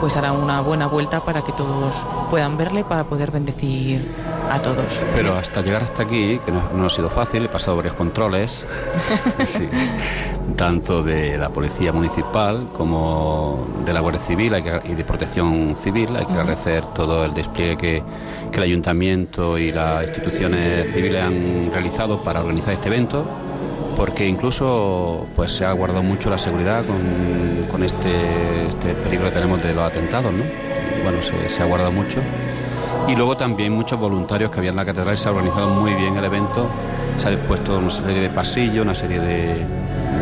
pues 0.00 0.16
hará 0.16 0.32
una 0.32 0.60
buena 0.60 0.86
vuelta 0.86 1.20
para 1.24 1.42
que 1.42 1.52
todos 1.52 2.04
puedan 2.30 2.56
verle, 2.56 2.84
para 2.84 3.04
poder 3.04 3.30
bendecir 3.30 4.06
a 4.50 4.60
todos. 4.60 5.02
Pero 5.14 5.34
hasta 5.36 5.62
llegar 5.62 5.82
hasta 5.82 6.02
aquí, 6.02 6.38
que 6.44 6.52
no, 6.52 6.62
no 6.74 6.86
ha 6.86 6.90
sido 6.90 7.10
fácil, 7.10 7.44
he 7.44 7.48
pasado 7.48 7.76
varios 7.76 7.94
controles, 7.94 8.66
sí, 9.44 9.68
tanto 10.56 11.02
de 11.02 11.36
la 11.38 11.48
Policía 11.50 11.92
Municipal 11.92 12.68
como 12.76 13.66
de 13.84 13.92
la 13.92 14.00
Guardia 14.00 14.20
Civil 14.20 14.54
hay 14.54 14.62
que- 14.62 14.80
y 14.84 14.94
de 14.94 15.04
Protección 15.04 15.74
Civil. 15.76 16.14
Hay 16.16 16.26
que 16.26 16.32
agradecer 16.34 16.84
todo 16.86 17.24
el 17.24 17.34
despliegue 17.34 17.76
que, 17.76 18.02
que 18.50 18.56
el 18.58 18.62
Ayuntamiento 18.62 19.58
y 19.58 19.72
las 19.72 20.04
instituciones 20.04 20.92
civiles 20.92 21.24
han 21.24 21.70
realizado 21.72 22.22
para 22.22 22.40
organizar 22.40 22.74
este 22.74 22.88
evento, 22.88 23.24
porque 23.96 24.26
incluso 24.26 25.26
pues 25.34 25.50
se 25.52 25.64
ha 25.64 25.72
guardado 25.72 26.02
mucho 26.02 26.28
la 26.30 26.38
seguridad 26.38 26.84
con, 26.84 27.66
con 27.70 27.82
este, 27.82 28.66
este 28.68 28.94
peligro 28.94 29.26
que 29.26 29.32
tenemos 29.32 29.62
de 29.62 29.74
los 29.74 29.84
atentados, 29.84 30.32
¿no? 30.32 30.44
Bueno, 31.02 31.22
se, 31.22 31.48
se 31.48 31.62
ha 31.62 31.66
guardado 31.66 31.90
mucho. 31.92 32.20
Y 33.08 33.14
luego 33.14 33.36
también 33.36 33.72
muchos 33.72 33.98
voluntarios 33.98 34.50
que 34.50 34.58
había 34.58 34.70
en 34.70 34.76
la 34.76 34.84
catedral 34.84 35.16
se 35.16 35.28
ha 35.28 35.30
organizado 35.32 35.68
muy 35.68 35.94
bien 35.94 36.16
el 36.16 36.24
evento. 36.24 36.68
Se 37.16 37.28
ha 37.28 37.38
puesto 37.46 37.78
una 37.78 37.90
serie 37.90 38.20
de 38.20 38.30
pasillos, 38.30 38.82
una 38.82 38.94
serie 38.94 39.18
de, 39.20 39.64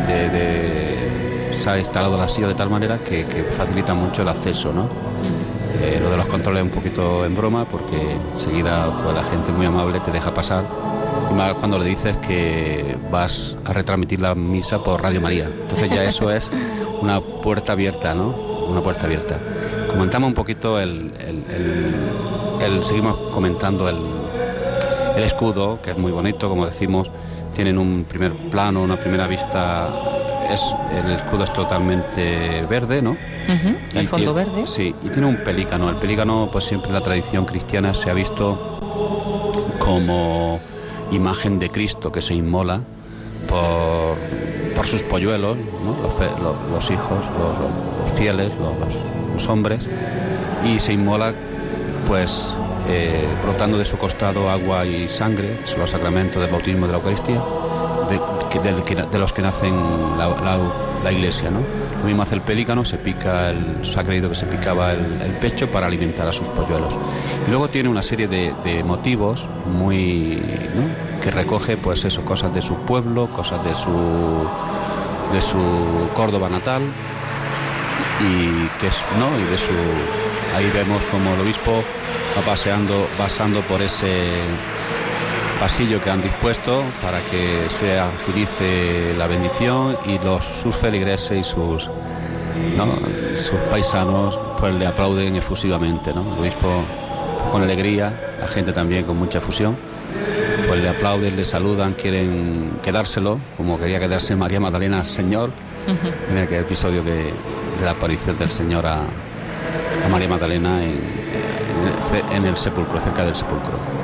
de- 0.07 0.28
de- 0.31 1.51
se 1.53 1.70
ha 1.70 1.78
instalado 1.78 2.17
la 2.17 2.28
silla 2.28 2.49
de 2.49 2.55
tal 2.55 2.69
manera 2.69 2.99
que, 2.99 3.25
que 3.27 3.44
facilita 3.44 3.94
mucho 3.94 4.23
el 4.23 4.28
acceso, 4.28 4.73
¿no? 4.73 4.89
Eh, 5.83 5.99
lo 6.03 6.11
de 6.11 6.17
los 6.17 6.27
controles 6.27 6.61
es 6.61 6.65
un 6.67 6.70
poquito 6.70 7.25
en 7.25 7.35
broma 7.35 7.65
porque 7.65 8.17
enseguida 8.33 8.97
pues, 9.03 9.15
la 9.15 9.23
gente 9.25 9.51
muy 9.53 9.67
amable 9.67 9.99
te 10.01 10.11
deja 10.12 10.33
pasar. 10.35 10.65
Y 11.31 11.34
más 11.34 11.55
cuando 11.55 11.78
le 11.78 11.86
dices 11.89 12.17
que 12.18 12.97
vas 13.10 13.57
a 13.65 13.73
retransmitir 13.73 14.20
la 14.20 14.34
misa 14.34 14.83
por 14.83 15.02
Radio 15.02 15.20
María. 15.20 15.47
Entonces 15.47 15.91
ya 15.91 16.05
eso 16.05 16.31
es 16.31 16.51
una 17.01 17.20
puerta 17.20 17.73
abierta, 17.73 18.15
¿no? 18.15 18.28
Una 18.68 18.81
puerta 18.81 19.07
abierta. 19.07 19.36
Comentamos 19.89 20.28
un 20.28 20.34
poquito 20.34 20.81
el, 20.81 21.12
el- 21.26 21.44
el- 21.55 22.75
el- 22.76 22.84
seguimos 22.84 23.17
comentando 23.33 23.89
el, 23.89 23.99
el 25.17 25.23
escudo, 25.23 25.81
que 25.83 25.91
es 25.93 25.99
muy 25.99 26.12
bonito, 26.12 26.49
como 26.49 26.67
decimos, 26.67 27.10
tienen 27.55 27.78
un 27.78 28.05
primer 28.09 28.33
plano, 28.51 28.83
una 28.83 28.99
primera 28.99 29.26
vista, 29.28 29.89
es 30.51 30.75
el 31.05 31.12
escudo 31.12 31.44
es 31.44 31.52
totalmente 31.52 32.65
verde, 32.68 33.01
¿no? 33.02 33.17
El 33.94 34.09
fondo 34.09 34.33
tiene- 34.34 34.51
verde. 34.51 34.67
Sí, 34.67 34.94
y 35.05 35.09
tiene 35.10 35.28
un 35.28 35.36
pelícano. 35.44 35.89
El 35.91 35.97
pelícano, 35.97 36.49
pues 36.51 36.65
siempre 36.65 36.89
en 36.89 36.94
la 36.94 37.01
tradición 37.02 37.44
cristiana 37.44 37.93
se 37.94 38.10
ha 38.10 38.15
visto 38.15 38.81
como 39.78 40.59
imagen 41.12 41.58
de 41.58 41.70
Cristo 41.70 42.10
que 42.12 42.23
se 42.23 42.34
inmola 42.34 42.81
por, 43.49 44.16
por 44.74 44.86
sus 44.86 45.02
polluelos, 45.05 45.57
los, 46.73 46.91
hijos, 46.91 47.18
los, 47.39 48.10
fieles, 48.18 48.52
los, 49.33 49.47
hombres, 49.49 49.81
y 50.65 50.78
se 50.78 50.92
inmola 50.92 51.34
pues 52.07 52.55
eh, 52.89 53.24
brotando 53.42 53.78
de 53.78 53.84
su 53.84 53.97
costado 53.97 54.50
agua 54.50 54.84
y 54.86 55.08
sangre, 55.08 55.58
son 55.65 55.81
los 55.81 55.91
sacramentos 55.91 56.41
del 56.42 56.50
bautismo 56.50 56.86
de 56.86 56.92
la 56.92 56.99
Eucaristía, 56.99 57.42
de, 58.08 59.18
los 59.18 59.33
que 59.33 59.42
nacen 59.42 59.74
la, 60.18 60.28
la- 60.28 60.58
la 61.02 61.12
iglesia. 61.12 61.50
¿no? 61.50 61.60
Lo 62.05 62.08
mismo 62.08 62.23
hace 62.23 62.34
el 62.34 62.42
pelícano, 62.42 62.84
se 62.84 62.99
pica 62.99 63.49
el, 63.49 63.78
se 63.83 63.99
ha 63.99 64.05
creído 64.05 64.28
que 64.28 64.34
se 64.34 64.44
picaba 64.44 64.92
el, 64.92 65.39
pecho 65.41 65.70
para 65.70 65.86
alimentar 65.86 66.28
a 66.28 66.34
sus 66.34 66.47
polluelos. 66.49 66.99
Y 67.47 67.49
luego 67.49 67.68
tiene 67.68 67.89
una 67.89 68.02
serie 68.02 68.28
de, 68.28 68.84
motivos 68.84 69.49
muy 69.65 70.39
que 71.23 71.31
recoge 71.31 71.78
pues 71.78 72.05
eso, 72.05 72.23
cosas 72.23 72.52
de 72.52 72.60
su 72.60 72.76
pueblo, 72.81 73.28
cosas 73.28 73.65
de 73.65 73.74
su 73.74 74.47
de 75.33 75.41
su 75.41 76.10
Córdoba 76.12 76.50
natal 76.50 76.83
y 78.20 78.68
que 78.78 78.89
es 78.89 78.97
no 79.18 79.31
y 79.41 79.50
de 79.50 79.57
su 79.57 79.73
ahí 80.55 80.70
vemos 80.74 81.02
como 81.07 81.33
el 81.33 81.41
obispo 81.41 81.83
va 82.36 82.42
paseando 82.44 83.08
pasando 83.16 83.62
por 83.62 83.81
ese 83.81 84.42
pasillo 85.65 85.99
que 86.02 86.10
han 86.10 86.20
dispuesto 86.20 86.83
para 87.01 87.25
que 87.25 87.70
se 87.70 87.99
agilice 87.99 89.15
la 89.17 89.26
bendición 89.26 89.97
y 90.05 90.18
los 90.18 90.44
sus 90.44 90.76
feligreses 90.76 91.39
y 91.39 91.43
sus 91.43 91.89
¿no? 92.76 92.93
sus 93.34 93.59
paisanos 93.70 94.39
pues 94.59 94.75
le 94.75 94.86
aplauden 94.86 95.36
efusivamente 95.36 96.12
¿no? 96.12 96.34
el 96.34 96.39
obispo 96.39 96.68
con 97.51 97.62
alegría 97.62 98.36
la 98.39 98.47
gente 98.47 98.75
también 98.75 99.07
con 99.07 99.17
mucha 99.17 99.39
efusión 99.39 99.75
pues 100.68 100.83
le 100.83 100.89
aplauden, 100.91 101.34
le 101.34 101.47
saludan, 101.47 101.94
quieren 101.94 102.81
quedárselo, 102.83 103.39
como 103.57 103.81
quería 103.81 103.99
quedarse 103.99 104.36
María 104.36 104.60
Magdalena 104.60 105.01
al 105.01 105.07
Señor, 105.07 105.51
en 106.31 106.39
aquel 106.39 106.60
episodio 106.60 107.02
de, 107.02 107.33
de 107.78 107.84
la 107.84 107.93
aparición 107.93 108.36
del 108.39 108.51
Señor 108.51 108.84
a, 108.84 108.99
a 108.99 110.09
María 110.10 110.28
Magdalena 110.28 110.83
en, 110.84 111.01
en 112.33 112.44
el 112.44 112.57
sepulcro, 112.57 113.01
cerca 113.01 113.25
del 113.25 113.34
sepulcro. 113.34 114.03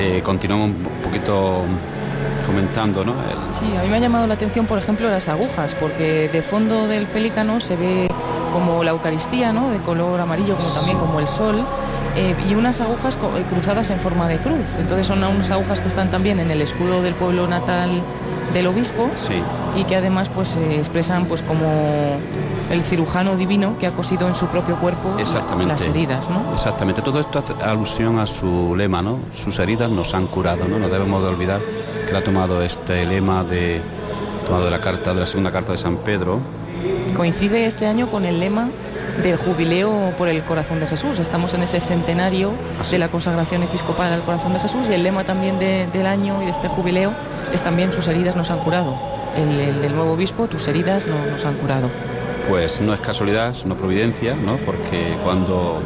Eh, 0.00 0.22
continuamos 0.24 0.70
un 0.70 1.02
poquito 1.02 1.62
comentando, 2.46 3.04
¿no? 3.04 3.12
El- 3.12 3.54
Sí, 3.54 3.66
a 3.76 3.82
mí 3.82 3.88
me 3.88 3.96
ha 3.96 4.00
llamado 4.00 4.26
la 4.26 4.34
atención, 4.34 4.66
por 4.66 4.78
ejemplo, 4.78 5.10
las 5.10 5.28
agujas, 5.28 5.74
porque 5.74 6.28
de 6.32 6.42
fondo 6.42 6.86
del 6.88 7.06
pelícano 7.06 7.60
se 7.60 7.76
ve 7.76 8.08
como 8.52 8.82
la 8.82 8.90
Eucaristía, 8.92 9.52
¿no? 9.52 9.68
De 9.70 9.78
color 9.78 10.18
amarillo, 10.20 10.56
como 10.56 10.68
también 10.70 10.98
como 10.98 11.20
el 11.20 11.28
sol, 11.28 11.64
eh, 12.16 12.34
y 12.48 12.54
unas 12.54 12.80
agujas 12.80 13.16
eh, 13.36 13.44
cruzadas 13.50 13.90
en 13.90 14.00
forma 14.00 14.26
de 14.28 14.38
cruz. 14.38 14.66
Entonces 14.78 15.06
son 15.06 15.22
unas 15.22 15.50
agujas 15.50 15.80
que 15.80 15.88
están 15.88 16.10
también 16.10 16.40
en 16.40 16.50
el 16.50 16.62
escudo 16.62 17.02
del 17.02 17.14
pueblo 17.14 17.46
natal 17.46 18.02
del 18.54 18.66
obispo 18.66 19.10
Sí. 19.16 19.34
y 19.76 19.84
que 19.84 19.94
además 19.96 20.28
pues 20.30 20.48
se 20.48 20.76
expresan 20.78 21.26
pues 21.26 21.42
como 21.42 22.18
el 22.70 22.82
cirujano 22.82 23.36
divino 23.36 23.76
que 23.78 23.86
ha 23.86 23.90
cosido 23.92 24.28
en 24.28 24.34
su 24.34 24.46
propio 24.46 24.76
cuerpo 24.76 25.14
las 25.68 25.82
heridas, 25.90 26.30
¿no? 26.30 26.52
Exactamente. 26.54 27.02
Todo 27.02 27.20
esto 27.20 27.38
hace 27.40 27.52
alusión 27.64 28.18
a 28.18 28.26
su 28.26 28.74
lema, 28.76 29.02
¿no? 29.02 29.18
Sus 29.32 29.58
heridas 29.58 29.90
nos 29.90 30.14
han 30.14 30.26
curado, 30.28 30.66
¿no? 30.68 30.78
No 30.78 30.88
debemos 30.88 31.20
de 31.22 31.28
olvidar 31.28 31.60
que 32.08 32.16
ha 32.16 32.22
tomado 32.24 32.62
este 32.62 33.04
lema 33.06 33.42
de 33.44 33.80
tomado 34.46 34.64
de 34.66 34.70
la 34.70 34.80
carta 34.80 35.12
de 35.14 35.20
la 35.20 35.26
segunda 35.26 35.50
carta 35.52 35.72
de 35.72 35.78
San 35.78 35.96
Pedro. 35.98 36.38
Coincide 37.16 37.66
este 37.66 37.86
año 37.86 38.08
con 38.08 38.24
el 38.24 38.38
lema 38.40 38.68
del 39.22 39.36
jubileo 39.36 40.12
por 40.16 40.28
el 40.28 40.42
corazón 40.44 40.80
de 40.80 40.86
Jesús. 40.86 41.18
Estamos 41.18 41.52
en 41.54 41.62
ese 41.64 41.80
centenario 41.80 42.52
de 42.90 42.98
la 42.98 43.08
consagración 43.08 43.62
episcopal 43.64 44.12
al 44.12 44.20
corazón 44.22 44.52
de 44.54 44.60
Jesús 44.60 44.88
y 44.88 44.94
el 44.94 45.02
lema 45.02 45.24
también 45.24 45.58
de- 45.58 45.86
del 45.92 46.06
año 46.06 46.40
y 46.40 46.46
de 46.46 46.52
este 46.52 46.68
jubileo 46.68 47.12
es 47.52 47.60
también 47.62 47.92
sus 47.92 48.06
heridas 48.08 48.36
nos 48.36 48.50
han 48.50 48.60
curado. 48.60 48.94
El, 49.36 49.58
el- 49.60 49.84
el 49.84 49.94
nuevo 49.94 50.12
obispo, 50.12 50.46
tus 50.46 50.66
heridas 50.68 51.06
no- 51.06 51.26
nos 51.32 51.44
han 51.44 51.54
curado. 51.56 51.88
Pues 52.48 52.80
no 52.80 52.92
es 52.92 53.00
casualidad, 53.00 53.54
una 53.64 53.76
providencia, 53.76 54.34
¿no? 54.34 54.56
Porque 54.58 55.16
cuando 55.22 55.80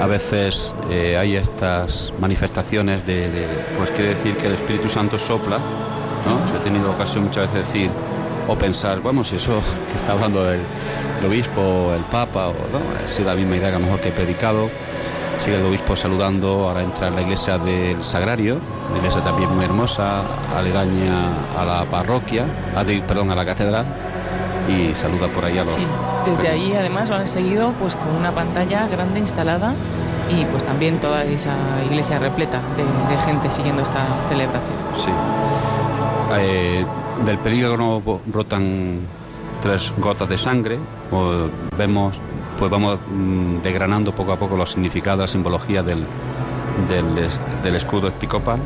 a 0.00 0.06
veces 0.06 0.74
eh, 0.90 1.16
hay 1.16 1.36
estas 1.36 2.12
manifestaciones 2.18 3.06
de, 3.06 3.28
pues 3.76 3.90
quiere 3.90 4.14
decir 4.14 4.36
que 4.36 4.46
el 4.46 4.54
Espíritu 4.54 4.88
Santo 4.88 5.18
sopla, 5.18 5.58
¿no? 5.58 6.56
He 6.56 6.60
tenido 6.62 6.90
ocasión 6.90 7.24
muchas 7.24 7.52
veces 7.52 7.72
de 7.72 7.78
decir 7.78 7.90
o 8.46 8.56
pensar, 8.56 9.00
bueno, 9.00 9.24
si 9.24 9.36
eso 9.36 9.60
que 9.90 9.96
está 9.96 10.12
hablando 10.12 10.50
el, 10.50 10.60
el 11.20 11.26
obispo, 11.26 11.92
el 11.94 12.04
papa, 12.04 12.48
o, 12.48 12.52
¿no? 12.52 12.80
ha 13.02 13.08
sido 13.08 13.28
la 13.28 13.34
misma 13.34 13.56
idea 13.56 13.70
que 13.70 13.76
a 13.76 13.78
lo 13.78 13.84
mejor 13.86 14.00
que 14.00 14.08
he 14.08 14.12
predicado. 14.12 14.70
Sigue 15.38 15.56
el 15.56 15.64
obispo 15.64 15.96
saludando, 15.96 16.68
ahora 16.68 16.82
entra 16.82 17.08
en 17.08 17.16
la 17.16 17.22
iglesia 17.22 17.58
del 17.58 18.04
Sagrario, 18.04 18.58
una 18.88 18.98
iglesia 18.98 19.20
también 19.22 19.52
muy 19.52 19.64
hermosa, 19.64 20.22
aledaña 20.56 21.28
a 21.58 21.64
la 21.64 21.90
parroquia, 21.90 22.46
a 22.74 22.84
perdón, 22.84 23.32
a 23.32 23.34
la 23.34 23.44
catedral, 23.44 23.84
y 24.68 24.94
saluda 24.94 25.28
por 25.28 25.44
ahí 25.44 25.58
a 25.58 25.64
los... 25.64 25.74
Sí, 25.74 25.86
desde 26.24 26.48
ahí 26.48 26.72
además 26.74 27.08
lo 27.10 27.16
han 27.16 27.26
seguido 27.26 27.72
pues 27.80 27.96
con 27.96 28.14
una 28.16 28.32
pantalla 28.32 28.86
grande 28.88 29.20
instalada 29.20 29.74
y 30.30 30.44
pues 30.46 30.64
también 30.64 31.00
toda 31.00 31.24
esa 31.24 31.54
iglesia 31.84 32.18
repleta 32.18 32.60
de, 32.76 33.14
de 33.14 33.20
gente 33.22 33.50
siguiendo 33.50 33.82
esta 33.82 34.06
celebración. 34.28 34.76
Sí. 34.96 35.10
Eh, 36.38 36.84
del 37.24 37.38
peligro 37.38 38.00
bo- 38.00 38.20
brotan 38.26 39.00
tres 39.60 39.92
gotas 39.98 40.28
de 40.28 40.38
sangre. 40.38 40.78
Como 41.10 41.48
vemos, 41.76 42.14
pues 42.58 42.70
vamos 42.70 42.98
mm, 43.08 43.58
desgranando 43.62 44.14
poco 44.14 44.32
a 44.32 44.36
poco 44.38 44.56
los 44.56 44.70
significados, 44.70 45.20
la 45.20 45.28
simbología 45.28 45.82
del, 45.82 46.04
del 47.62 47.76
escudo 47.76 48.08
episcopal, 48.08 48.60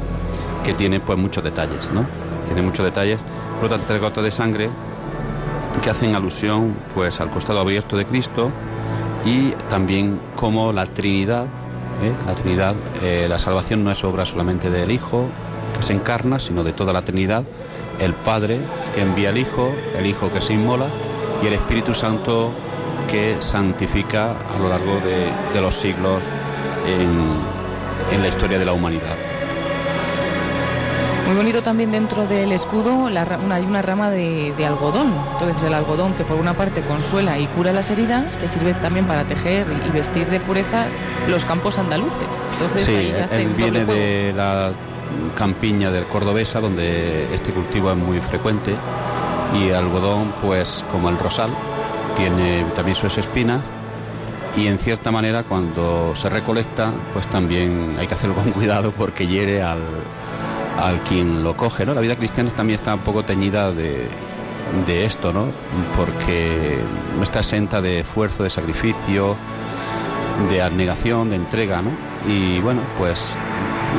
que 0.65 0.75
tiene 0.75 1.01
pues 1.01 1.19
muchos 1.19 1.43
detalles, 1.45 1.91
¿no? 1.93 2.05
Tiene 2.47 2.63
muchos 2.63 2.85
detalles. 2.85 3.19
Brotan 3.61 3.81
tres 3.87 4.01
gotas 4.01 4.25
de 4.25 4.31
sangre 4.31 4.71
que 5.89 5.93
hacen 5.93 6.15
alusión 6.15 6.77
pues 6.95 7.19
al 7.19 7.31
costado 7.31 7.61
abierto 7.61 7.97
de 7.97 8.05
Cristo 8.05 8.51
y 9.25 9.53
también 9.71 10.21
como 10.37 10.71
la 10.71 10.85
Trinidad, 10.85 11.47
¿eh? 12.05 12.13
la 12.27 12.35
Trinidad, 12.35 12.77
eh, 13.03 13.25
la 13.27 13.39
salvación 13.39 13.85
no 13.85 13.91
es 13.91 14.05
obra 14.05 14.27
solamente 14.27 14.69
del 14.69 14.91
Hijo 14.91 15.25
que 15.75 15.83
se 15.83 15.95
encarna, 15.95 16.41
sino 16.41 16.63
de 16.63 16.75
toda 16.75 16.93
la 16.93 17.01
Trinidad, 17.01 17.43
el 18.01 18.13
Padre 18.13 18.61
que 18.95 19.01
envía 19.01 19.31
al 19.31 19.39
Hijo, 19.39 19.73
el 19.97 20.05
Hijo 20.05 20.31
que 20.31 20.43
se 20.43 20.53
inmola 20.53 20.89
y 21.43 21.47
el 21.47 21.55
Espíritu 21.55 21.95
Santo 21.95 22.53
que 23.11 23.41
santifica 23.41 24.33
a 24.33 24.59
lo 24.59 24.69
largo 24.69 25.01
de, 25.01 25.59
los 25.59 25.75
siglos 25.75 26.23
en 28.13 28.21
la 28.21 28.29
historia 28.29 28.59
de 28.59 28.67
la 28.67 28.75
humanidad. 28.75 29.28
Muy 31.29 31.37
bonito 31.37 31.63
también 31.63 31.93
dentro 31.93 32.27
del 32.27 32.53
escudo 32.53 33.11
la 33.11 33.23
una- 33.45 33.57
hay 33.57 33.65
una 33.65 33.83
rama 33.83 34.09
de, 34.09 34.55
de 34.57 34.65
algodón. 34.67 35.13
Entonces 35.33 35.63
el 35.63 35.75
algodón 35.75 36.15
que 36.15 36.25
por 36.25 36.37
una 36.39 36.55
parte 36.55 36.81
consuela 36.81 37.39
y 37.39 37.47
cura 37.49 37.71
las 37.71 37.91
heridas, 37.91 38.39
que 38.39 38.49
sirve 38.49 38.73
también 38.75 39.07
para 39.07 39.25
tejer 39.25 39.67
y 39.87 39.91
vestir 39.91 40.27
de 40.29 40.41
pureza 40.41 40.87
los 41.29 41.45
campos 41.45 41.77
andaluces. 41.79 42.27
Entonces 42.55 42.85
Sí, 42.87 42.95
ahí 42.95 43.15
hace 43.23 43.43
él 43.43 43.49
viene 43.51 43.85
de 43.85 44.33
la 44.35 44.71
campiña 45.37 45.91
del 45.91 46.07
Cordobesa, 46.07 46.61
donde 46.61 47.29
este 47.35 47.53
cultivo 47.53 47.91
es 47.91 47.97
muy 47.99 48.21
frecuente, 48.21 48.75
y 49.55 49.69
el 49.69 49.75
algodón, 49.75 50.33
pues 50.43 50.83
como 50.91 51.11
el 51.11 51.19
rosal, 51.19 51.51
tiene 52.17 52.65
también 52.75 52.97
sus 52.97 53.17
espinas, 53.19 53.61
y 54.57 54.67
en 54.67 54.79
cierta 54.79 55.11
manera 55.11 55.43
cuando 55.43 56.15
se 56.17 56.29
recolecta, 56.31 56.91
pues 57.13 57.27
también 57.29 57.97
hay 57.99 58.07
que 58.07 58.15
hacerlo 58.15 58.35
con 58.35 58.51
cuidado 58.53 58.93
porque 58.93 59.27
hiere 59.27 59.63
al, 59.63 59.79
al 60.79 61.01
quien 61.03 61.43
lo 61.43 61.57
coge, 61.57 61.85
¿no? 61.85 61.95
La 61.95 62.01
vida 62.01 62.17
cristiana 62.17 62.51
también 62.51 62.79
está 62.79 62.95
un 62.95 63.01
poco 63.01 63.25
teñida 63.25 63.73
de, 63.73 64.09
de 64.87 65.05
esto, 65.05 65.33
¿no? 65.33 65.47
Porque 65.97 66.79
no 67.17 67.23
está 67.23 67.41
exenta 67.41 67.83
de 67.83 68.01
esfuerzo, 68.01 68.45
de 68.45 68.51
sacrificio, 68.51 69.37
de 70.49 70.63
abnegación, 70.63 71.31
de 71.31 71.37
entrega, 71.37 71.83
¿no? 71.83 71.91
Y 72.27 72.61
bueno, 72.61 72.81
pues 72.97 73.35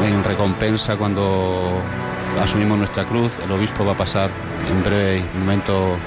en 0.06 0.24
recompensa 0.24 0.96
cuando 0.96 1.70
asumimos 2.42 2.78
nuestra 2.78 3.04
cruz, 3.06 3.38
el 3.44 3.52
obispo 3.52 3.86
va 3.86 3.94
a 3.94 3.98
pasar 3.98 4.30
en 4.70 4.84
breve 4.84 5.24
momento, 5.38 5.98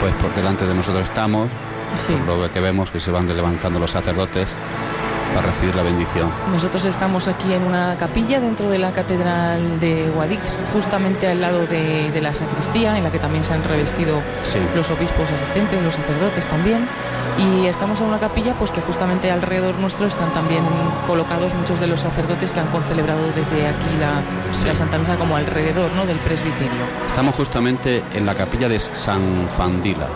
pues 0.00 0.12
por 0.14 0.34
delante 0.34 0.66
de 0.66 0.74
nosotros 0.74 1.04
estamos, 1.04 1.48
por 2.26 2.38
lo 2.38 2.52
que 2.52 2.60
vemos 2.60 2.90
que 2.90 2.98
se 2.98 3.10
van 3.10 3.28
levantando 3.28 3.78
los 3.78 3.90
sacerdotes 3.90 4.48
para 5.34 5.46
recibir 5.46 5.74
la 5.74 5.82
bendición. 5.82 6.30
Nosotros 6.52 6.84
estamos 6.84 7.28
aquí 7.28 7.52
en 7.52 7.62
una 7.64 7.96
capilla 7.98 8.40
dentro 8.40 8.68
de 8.68 8.78
la 8.78 8.92
Catedral 8.92 9.80
de 9.80 10.08
Guadix, 10.14 10.58
justamente 10.72 11.28
al 11.28 11.40
lado 11.40 11.66
de, 11.66 12.10
de 12.10 12.20
la 12.20 12.34
sacristía, 12.34 12.96
en 12.98 13.04
la 13.04 13.10
que 13.10 13.18
también 13.18 13.44
se 13.44 13.52
han 13.54 13.64
revestido 13.64 14.20
Sí. 14.44 14.58
los 14.74 14.90
obispos 14.90 15.30
asistentes, 15.30 15.80
los 15.82 15.94
sacerdotes 15.94 16.46
también. 16.48 16.86
Y 17.38 17.66
estamos 17.66 18.00
en 18.00 18.08
una 18.08 18.18
capilla 18.18 18.52
pues 18.54 18.70
que 18.70 18.80
justamente 18.82 19.30
alrededor 19.30 19.78
nuestro 19.78 20.06
están 20.06 20.30
también 20.34 20.62
colocados 21.06 21.54
muchos 21.54 21.80
de 21.80 21.86
los 21.86 22.00
sacerdotes 22.00 22.52
que 22.52 22.60
han 22.60 22.66
concelebrado 22.68 23.22
desde 23.34 23.66
aquí 23.68 23.86
la, 23.98 24.20
la 24.68 24.74
Santa 24.74 24.98
Misa 24.98 25.16
como 25.16 25.36
alrededor 25.36 25.90
¿no? 25.96 26.04
del 26.04 26.18
presbiterio. 26.18 26.70
Estamos 27.06 27.34
justamente 27.34 28.02
en 28.14 28.26
la 28.26 28.34
capilla 28.34 28.68
de 28.68 28.78
San 28.78 29.48
Fandila, 29.56 30.08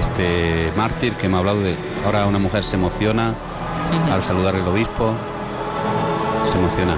este 0.00 0.72
mártir 0.76 1.14
que 1.14 1.28
me 1.28 1.36
ha 1.36 1.38
hablado 1.40 1.60
de... 1.60 1.76
Ahora 2.04 2.26
una 2.26 2.38
mujer 2.40 2.64
se 2.64 2.74
emociona 2.76 3.34
al 4.10 4.22
saludar 4.22 4.56
al 4.56 4.66
obispo, 4.66 5.14
se 6.50 6.58
emociona. 6.58 6.96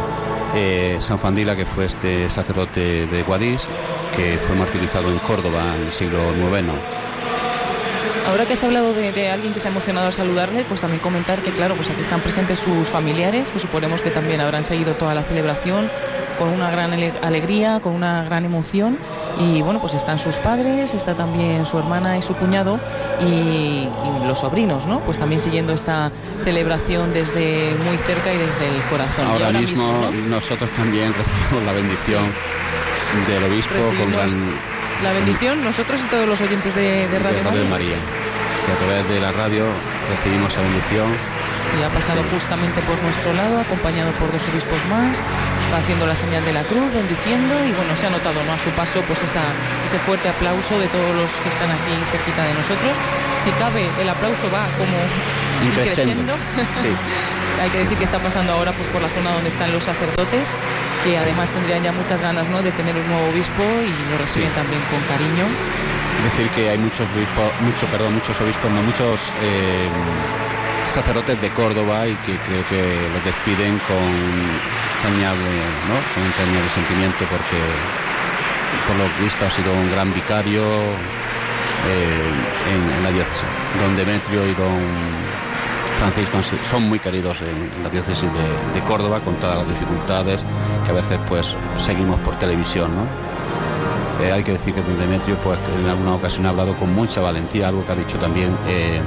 Eh, 0.55 0.97
San 1.00 1.18
Fandila, 1.18 1.55
que 1.55 1.66
fue 1.66 1.84
este 1.84 2.31
sacerdote 2.31 3.06
de 3.06 3.23
Guadix, 3.23 3.68
que 4.16 4.39
fue 4.47 4.56
martirizado 4.56 5.08
en 5.10 5.18
Córdoba 5.18 5.74
en 5.76 5.86
el 5.86 5.92
siglo 5.92 6.18
IX. 6.34 6.95
Ahora 8.28 8.44
que 8.46 8.55
has 8.55 8.64
hablado 8.64 8.92
de, 8.92 9.12
de 9.12 9.30
alguien 9.30 9.52
que 9.55 9.60
se 9.60 9.68
ha 9.68 9.70
emocionado 9.70 10.06
al 10.08 10.12
saludarle, 10.12 10.64
pues 10.64 10.80
también 10.80 11.00
comentar 11.00 11.40
que, 11.42 11.50
claro, 11.52 11.74
pues 11.76 11.88
aquí 11.90 12.00
están 12.00 12.20
presentes 12.20 12.58
sus 12.58 12.88
familiares, 12.88 13.52
que 13.52 13.58
suponemos 13.60 14.02
que 14.02 14.10
también 14.10 14.40
habrán 14.40 14.64
seguido 14.64 14.94
toda 14.94 15.14
la 15.14 15.22
celebración 15.22 15.90
con 16.38 16.48
una 16.48 16.70
gran 16.70 16.92
ale- 16.92 17.12
alegría, 17.22 17.80
con 17.80 17.94
una 17.94 18.24
gran 18.24 18.44
emoción. 18.44 18.98
Y 19.38 19.62
bueno, 19.62 19.80
pues 19.80 19.94
están 19.94 20.18
sus 20.18 20.38
padres, 20.40 20.92
está 20.94 21.14
también 21.14 21.64
su 21.66 21.78
hermana 21.78 22.16
y 22.18 22.22
su 22.22 22.34
cuñado 22.34 22.80
y, 23.20 23.24
y 23.24 24.26
los 24.26 24.40
sobrinos, 24.40 24.86
¿no? 24.86 25.00
Pues 25.00 25.18
también 25.18 25.40
siguiendo 25.40 25.72
esta 25.72 26.10
celebración 26.44 27.12
desde 27.12 27.74
muy 27.86 27.96
cerca 27.98 28.32
y 28.34 28.38
desde 28.38 28.68
el 28.76 28.82
corazón. 28.90 29.26
Ahora, 29.26 29.50
mismo, 29.52 29.86
¿no? 30.10 30.10
nosotros 30.36 30.68
también 30.70 31.14
recibimos 31.14 31.64
la 31.64 31.72
bendición 31.72 32.22
del 33.28 33.44
obispo 33.44 33.74
con 33.98 34.10
gran 34.12 34.75
la 35.02 35.12
bendición, 35.12 35.62
nosotros 35.62 36.00
y 36.00 36.08
todos 36.08 36.28
los 36.28 36.41
oyentes 36.41 36.75
de, 36.75 37.08
de 37.08 37.18
Radio 37.18 37.39
de 37.39 37.44
Radio 37.44 37.65
María. 37.65 37.97
María. 37.97 37.97
Si 38.65 38.73
a 38.73 38.75
través 38.75 39.08
de 39.08 39.20
la 39.20 39.33
radio 39.33 39.65
recibimos 40.10 40.52
esa 40.52 40.62
bendición. 40.62 41.08
Sí, 41.62 41.83
ha 41.83 41.91
pasado 41.91 42.23
justamente 42.33 42.81
por 42.83 43.00
nuestro 43.02 43.33
lado, 43.34 43.60
acompañado 43.60 44.10
por 44.12 44.31
dos 44.33 44.42
obispos 44.49 44.78
más, 44.89 45.20
va 45.73 45.78
haciendo 45.78 46.07
la 46.07 46.15
señal 46.15 46.45
de 46.45 46.53
la 46.53 46.62
cruz, 46.62 46.93
bendiciendo 46.93 47.55
y 47.65 47.73
bueno, 47.73 47.97
se 47.97 48.07
ha 48.07 48.11
notado 48.11 48.43
¿no? 48.45 48.53
a 48.53 48.59
su 48.59 48.70
paso 48.70 49.01
pues 49.07 49.23
esa, 49.23 49.43
ese 49.85 49.99
fuerte 49.99 50.28
aplauso 50.28 50.78
de 50.78 50.86
todos 50.89 51.15
los 51.17 51.31
que 51.41 51.49
están 51.49 51.70
aquí 51.70 51.93
cerquita 52.11 52.45
de 52.45 52.55
nosotros. 52.55 52.93
Si 53.43 53.51
cabe, 53.53 53.89
el 54.01 54.09
aplauso 54.09 54.51
va 54.51 54.67
como. 54.78 54.97
Sí. 56.83 56.91
Hay 57.62 57.70
que 57.70 57.78
decir 57.78 57.97
que 57.97 58.05
está 58.05 58.19
pasando 58.19 58.53
ahora 58.53 58.73
pues 58.73 58.89
por 58.89 59.01
la 59.01 59.09
zona 59.09 59.33
donde 59.33 59.49
están 59.49 59.73
los 59.73 59.83
sacerdotes, 59.83 60.53
que 61.03 61.17
además 61.17 61.51
tendrían 61.51 61.83
ya 61.83 61.93
muchas 61.93 62.20
ganas 62.20 62.49
¿no? 62.51 62.62
de 62.62 62.70
tener 62.73 62.95
un 62.95 63.09
nuevo 63.09 63.28
obispo 63.28 63.62
y 63.62 64.12
lo 64.12 64.19
reciben 64.19 64.53
también 64.53 64.83
con 64.91 65.01
cariño. 65.09 65.49
decir 66.25 66.51
que 66.51 66.69
hay 66.69 66.78
muchos 66.78 67.09
obispos, 67.17 67.49
mucho, 67.62 67.86
perdón, 67.86 68.15
muchos 68.15 68.39
obispos, 68.41 68.70
no, 68.70 68.83
muchos 68.83 69.33
eh, 69.41 69.89
sacerdotes 70.89 71.41
de 71.41 71.49
Córdoba 71.51 72.07
y 72.07 72.15
que 72.17 72.36
creo 72.45 72.62
que 72.69 73.09
los 73.15 73.25
despiden 73.25 73.78
con 73.89 74.05
entrañable, 74.97 75.50
¿no? 75.89 75.97
Con 76.15 76.25
entrañable 76.25 76.70
sentimiento 76.70 77.25
porque 77.31 77.60
por 78.86 78.97
lo 78.97 79.05
visto 79.23 79.44
ha 79.47 79.50
sido 79.50 79.73
un 79.73 79.91
gran 79.91 80.12
vicario 80.12 80.62
eh, 81.86 82.31
en, 82.73 83.02
la 83.02 83.10
diócesis. 83.10 83.44
Don 83.81 83.97
Demetrio 83.97 84.47
y 84.47 84.55
don 84.55 84.81
Francisco 85.99 86.39
son 86.68 86.89
muy 86.89 86.99
queridos 86.99 87.41
en, 87.42 87.83
la 87.83 87.91
diócesis 87.91 88.28
de, 88.33 88.78
de 88.78 88.86
Córdoba 88.86 89.20
con 89.20 89.36
todas 89.36 89.57
las 89.58 89.68
dificultades 89.68 90.44
que 90.84 90.91
a 90.91 90.94
veces 90.94 91.18
pues 91.28 91.55
seguimos 91.76 92.18
por 92.20 92.36
televisión, 92.36 92.94
¿no? 92.94 93.07
Eh, 94.23 94.33
hay 94.33 94.42
que 94.42 94.52
decir 94.52 94.73
que 94.73 94.83
don 94.83 94.99
Demetrio, 94.99 95.36
pues 95.42 95.58
en 95.68 95.86
alguna 95.86 96.15
ocasión 96.15 96.47
ha 96.47 96.49
hablado 96.50 96.75
con 96.76 96.94
mucha 96.94 97.20
valentía, 97.20 97.68
algo 97.68 97.84
que 97.84 97.92
ha 97.92 97.97
dicho 97.97 98.18
también 98.18 98.57
eh, 98.66 99.00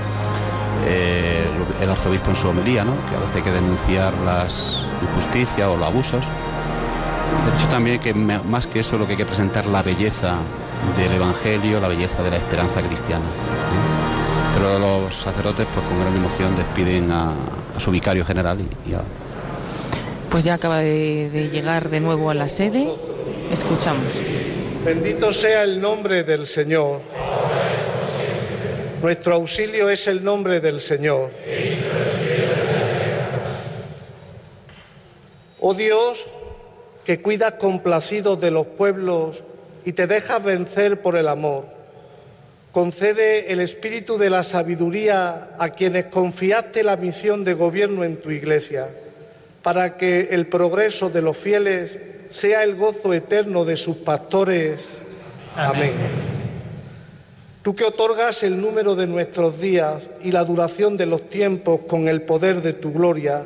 eh, 0.88 1.45
el 1.82 1.90
arzobispo 1.90 2.30
en 2.30 2.35
su 2.35 2.48
homilía, 2.48 2.83
¿no? 2.83 2.93
que 3.08 3.16
a 3.16 3.19
veces 3.19 3.35
hay 3.35 3.41
que 3.41 3.51
denunciar 3.51 4.14
las 4.25 4.83
injusticias 5.01 5.67
o 5.67 5.77
los 5.77 5.88
abusos. 5.88 6.25
Ha 6.25 7.56
dicho 7.56 7.67
también 7.69 7.99
que 7.99 8.14
más 8.14 8.67
que 8.67 8.80
eso 8.80 8.98
lo 8.98 9.06
que 9.06 9.11
hay 9.11 9.17
que 9.17 9.25
presentar 9.25 9.66
la 9.66 9.83
belleza 9.83 10.38
del 10.98 11.14
Evangelio, 11.14 11.80
la 11.80 11.88
belleza 11.88 12.24
de 12.24 12.32
la 12.32 12.38
esperanza 12.38 12.82
cristiana. 12.82 13.25
Pero 14.53 14.80
los 14.80 15.14
sacerdotes, 15.16 15.67
pues 15.74 15.85
con 15.88 15.99
gran 15.99 16.16
emoción, 16.16 16.56
despiden 16.56 17.11
a, 17.11 17.33
su 17.77 17.91
vicario 17.91 18.25
general 18.25 18.59
y, 18.85 18.93
a... 18.93 19.01
Pues 20.30 20.43
ya 20.43 20.56
acaba 20.56 20.80
de, 20.80 21.30
de 21.32 21.49
llegar 21.49 21.90
de 21.90 21.99
nuevo 21.99 22.30
a 22.30 22.33
la 22.33 22.49
sede. 22.49 22.88
Escuchamos. 23.51 24.03
Bendito 24.83 25.32
sea 25.32 25.64
el 25.64 25.82
nombre 25.82 26.24
del 26.24 26.45
Señor. 26.45 27.01
Nuestro 29.02 29.36
auxilio 29.36 29.90
es 29.90 30.08
el 30.08 30.24
nombre 30.24 30.60
del 30.60 30.82
Señor. 30.82 31.32
Oh 35.61 35.74
Dios, 35.74 36.26
que 37.06 37.22
cuidas 37.22 37.53
complacido 37.53 38.36
de 38.36 38.52
los 38.52 38.68
pueblos 38.68 39.44
y 39.86 39.94
te 39.94 40.06
dejas 40.06 40.44
vencer 40.44 41.02
por 41.02 41.16
el 41.16 41.28
amor. 41.28 41.66
Concede 42.72 43.52
el 43.52 43.61
espíritu 43.61 44.18
de 44.18 44.30
la 44.30 44.44
sabiduría 44.44 45.52
a 45.58 45.69
quienes 45.69 46.06
confiaste 46.06 46.84
la 46.84 46.98
misión 46.98 47.44
de 47.44 47.53
gobierno 47.53 48.03
en 48.03 48.18
tu 48.18 48.32
iglesia, 48.32 48.90
para 49.64 49.98
que 49.98 50.30
el 50.32 50.48
progreso 50.48 51.10
de 51.10 51.22
los 51.22 51.38
fieles 51.38 51.98
sea 52.30 52.64
el 52.64 52.76
gozo 52.76 53.14
eterno 53.14 53.66
de 53.66 53.78
sus 53.78 53.98
pastores. 53.98 54.82
Amén. 55.56 56.39
Tú 57.62 57.76
que 57.76 57.84
otorgas 57.84 58.44
el 58.44 58.62
número 58.62 58.96
de 58.96 59.06
nuestros 59.06 59.60
días 59.60 60.02
y 60.24 60.32
la 60.32 60.46
duración 60.46 60.96
de 60.96 61.06
los 61.06 61.30
tiempos 61.30 61.82
con 61.88 62.08
el 62.08 62.22
poder 62.22 62.62
de 62.62 62.74
tu 62.74 62.94
gloria, 62.94 63.46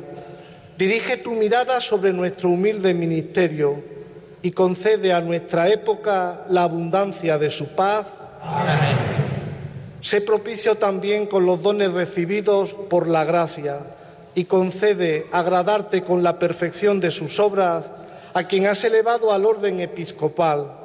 dirige 0.78 1.16
tu 1.16 1.32
mirada 1.32 1.80
sobre 1.80 2.12
nuestro 2.12 2.50
humilde 2.50 2.94
ministerio 2.94 3.82
y 4.40 4.52
concede 4.52 5.12
a 5.12 5.20
nuestra 5.20 5.68
época 5.68 6.44
la 6.48 6.62
abundancia 6.62 7.38
de 7.38 7.50
su 7.50 7.74
paz. 7.74 8.06
Amén. 8.40 8.98
Sé 10.00 10.20
propicio 10.20 10.76
también 10.76 11.26
con 11.26 11.46
los 11.46 11.62
dones 11.62 11.92
recibidos 11.92 12.74
por 12.74 13.08
la 13.08 13.24
gracia 13.24 13.80
y 14.34 14.44
concede 14.44 15.26
agradarte 15.32 16.04
con 16.04 16.22
la 16.22 16.38
perfección 16.38 17.00
de 17.00 17.10
sus 17.10 17.40
obras 17.40 17.86
a 18.34 18.44
quien 18.44 18.66
has 18.66 18.84
elevado 18.84 19.32
al 19.32 19.46
orden 19.46 19.80
episcopal. 19.80 20.83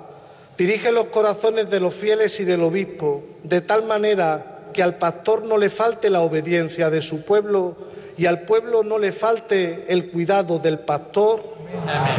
Dirige 0.60 0.92
los 0.92 1.06
corazones 1.06 1.70
de 1.70 1.80
los 1.80 1.94
fieles 1.94 2.38
y 2.42 2.44
del 2.44 2.62
obispo, 2.64 3.24
de 3.44 3.62
tal 3.62 3.86
manera 3.86 4.60
que 4.74 4.84
al 4.84 4.96
pastor 4.96 5.44
no 5.46 5.58
le 5.58 5.70
falte 5.70 6.10
la 6.10 6.20
obediencia 6.20 6.90
de 6.90 7.02
su 7.02 7.24
pueblo 7.24 7.78
y 8.18 8.26
al 8.26 8.42
pueblo 8.42 8.84
no 8.84 8.98
le 9.00 9.14
falte 9.14 9.86
el 9.88 10.10
cuidado 10.10 10.60
del 10.60 10.80
pastor. 10.80 11.56
Amén. 11.88 12.14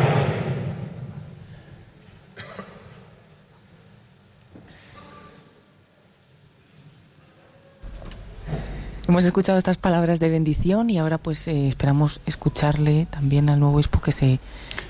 Hemos 9.07 9.25
escuchado 9.27 9.59
estas 9.59 9.77
palabras 9.77 10.19
de 10.19 10.31
bendición 10.31 10.89
y 10.89 10.97
ahora 10.97 11.19
pues 11.19 11.47
eh, 11.47 11.69
esperamos 11.69 12.23
escucharle 12.25 13.07
también 13.10 13.51
al 13.51 13.60
nuevo 13.60 13.75
obispo 13.75 14.01
que 14.01 14.12
se, 14.12 14.39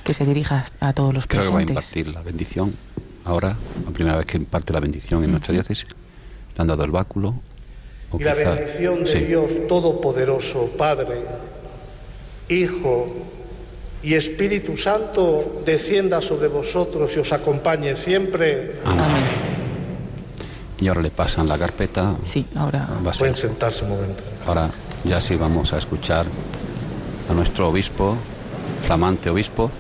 que 0.05 0.15
se 0.15 0.25
dirija 0.25 0.67
a 0.79 0.93
todos 0.93 1.13
los 1.13 1.27
Creo 1.27 1.41
presentes. 1.41 1.67
que 1.67 1.73
va 1.75 1.81
a 1.81 1.83
impartir 1.83 2.07
la 2.15 2.23
bendición 2.23 2.77
ahora, 3.25 3.57
la 3.85 3.91
primera 3.93 4.17
vez 4.17 4.27
que 4.27 4.37
imparte 4.37 4.73
la 4.73 4.81
bendición 4.81 5.23
en 5.25 5.31
nuestra 5.33 5.53
diócesis. 5.53 5.87
Le 6.57 6.61
han 6.63 6.67
dado 6.67 6.85
el 6.85 6.91
báculo. 6.91 7.35
y 8.19 8.23
la 8.25 8.35
bendición 8.35 9.05
de 9.05 9.25
Dios 9.27 9.51
Todopoderoso, 9.69 10.71
Padre, 10.77 11.21
Hijo 12.49 13.09
y 14.03 14.15
Espíritu 14.15 14.77
Santo 14.77 15.63
descienda 15.65 16.21
sobre 16.23 16.49
vosotros 16.49 17.15
y 17.17 17.21
os 17.21 17.33
acompañe 17.33 17.95
siempre. 17.95 18.81
Amén. 18.85 19.25
Y 20.81 20.89
ahora 20.89 21.03
le 21.03 21.11
pasan 21.11 21.47
la 21.47 21.59
carpeta. 21.59 22.17
Sí, 22.25 22.47
ahora. 22.57 22.89
Va 23.07 23.11
a 23.11 23.13
ser- 23.13 23.19
Pueden 23.21 23.37
sentarse 23.37 23.85
un 23.85 23.91
momento. 23.91 24.23
Ahora 24.47 24.71
ya 25.05 25.21
sí 25.21 25.37
vamos 25.37 25.73
a 25.73 25.79
escuchar 25.79 26.27
a 27.31 27.35
nuestro 27.35 27.69
obispo, 27.69 28.17
flamante 28.83 29.29
obispo. 29.31 29.71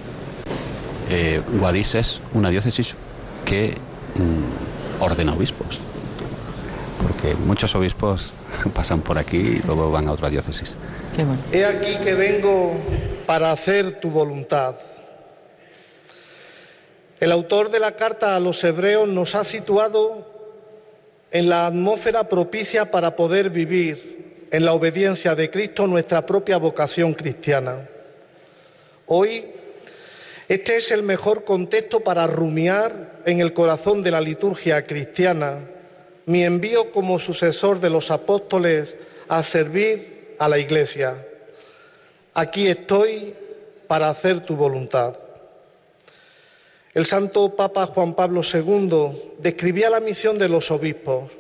Eh, 1.09 1.41
Guadix 1.59 1.94
es 1.97 2.20
una 2.35 2.51
diócesis 2.51 2.94
que 3.50 3.74
mm, 4.14 5.02
ordena 5.02 5.34
obispos. 5.34 5.80
Porque 7.02 7.34
muchos 7.34 7.74
obispos 7.74 8.32
pasan 8.74 9.00
por 9.00 9.18
aquí 9.18 9.38
y 9.38 9.62
luego 9.66 9.90
van 9.90 10.06
a 10.06 10.12
otra 10.12 10.30
diócesis. 10.30 10.76
Qué 11.16 11.24
bueno. 11.24 11.42
He 11.50 11.64
aquí 11.64 11.96
que 11.96 12.14
vengo 12.14 12.74
para 13.26 13.50
hacer 13.50 13.98
tu 13.98 14.08
voluntad. 14.10 14.76
El 17.18 17.32
autor 17.32 17.72
de 17.72 17.80
la 17.80 17.96
carta 17.96 18.36
a 18.36 18.40
los 18.40 18.62
hebreos 18.62 19.08
nos 19.08 19.34
ha 19.34 19.42
situado 19.42 20.28
en 21.32 21.48
la 21.48 21.66
atmósfera 21.66 22.28
propicia 22.28 22.92
para 22.92 23.16
poder 23.16 23.50
vivir 23.50 24.46
en 24.52 24.64
la 24.64 24.74
obediencia 24.74 25.34
de 25.34 25.50
Cristo 25.50 25.88
nuestra 25.88 26.24
propia 26.24 26.56
vocación 26.56 27.14
cristiana. 27.14 27.88
Hoy, 29.06 29.44
este 30.48 30.76
es 30.76 30.92
el 30.92 31.02
mejor 31.02 31.44
contexto 31.44 32.00
para 32.00 32.28
rumiar 32.28 33.09
en 33.26 33.40
el 33.40 33.52
corazón 33.52 34.02
de 34.02 34.10
la 34.10 34.20
liturgia 34.20 34.84
cristiana 34.84 35.58
mi 36.26 36.44
envío 36.44 36.92
como 36.92 37.18
sucesor 37.18 37.81
de 37.81 37.90
los 37.90 38.10
apóstoles 38.10 38.97
a 39.28 39.42
servir 39.42 40.36
a 40.39 40.49
la 40.49 40.58
Iglesia. 40.58 41.26
Aquí 42.34 42.68
estoy 42.68 43.34
para 43.89 44.10
hacer 44.10 44.40
tu 44.40 44.55
voluntad. 44.55 45.16
El 46.94 47.07
santo 47.07 47.57
Papa 47.57 47.86
Juan 47.86 48.15
Pablo 48.15 48.42
II 48.42 49.34
describía 49.39 49.90
la 49.90 50.00
misión 50.00 50.39
de 50.39 50.49
los 50.49 50.70
obispos, 50.70 51.32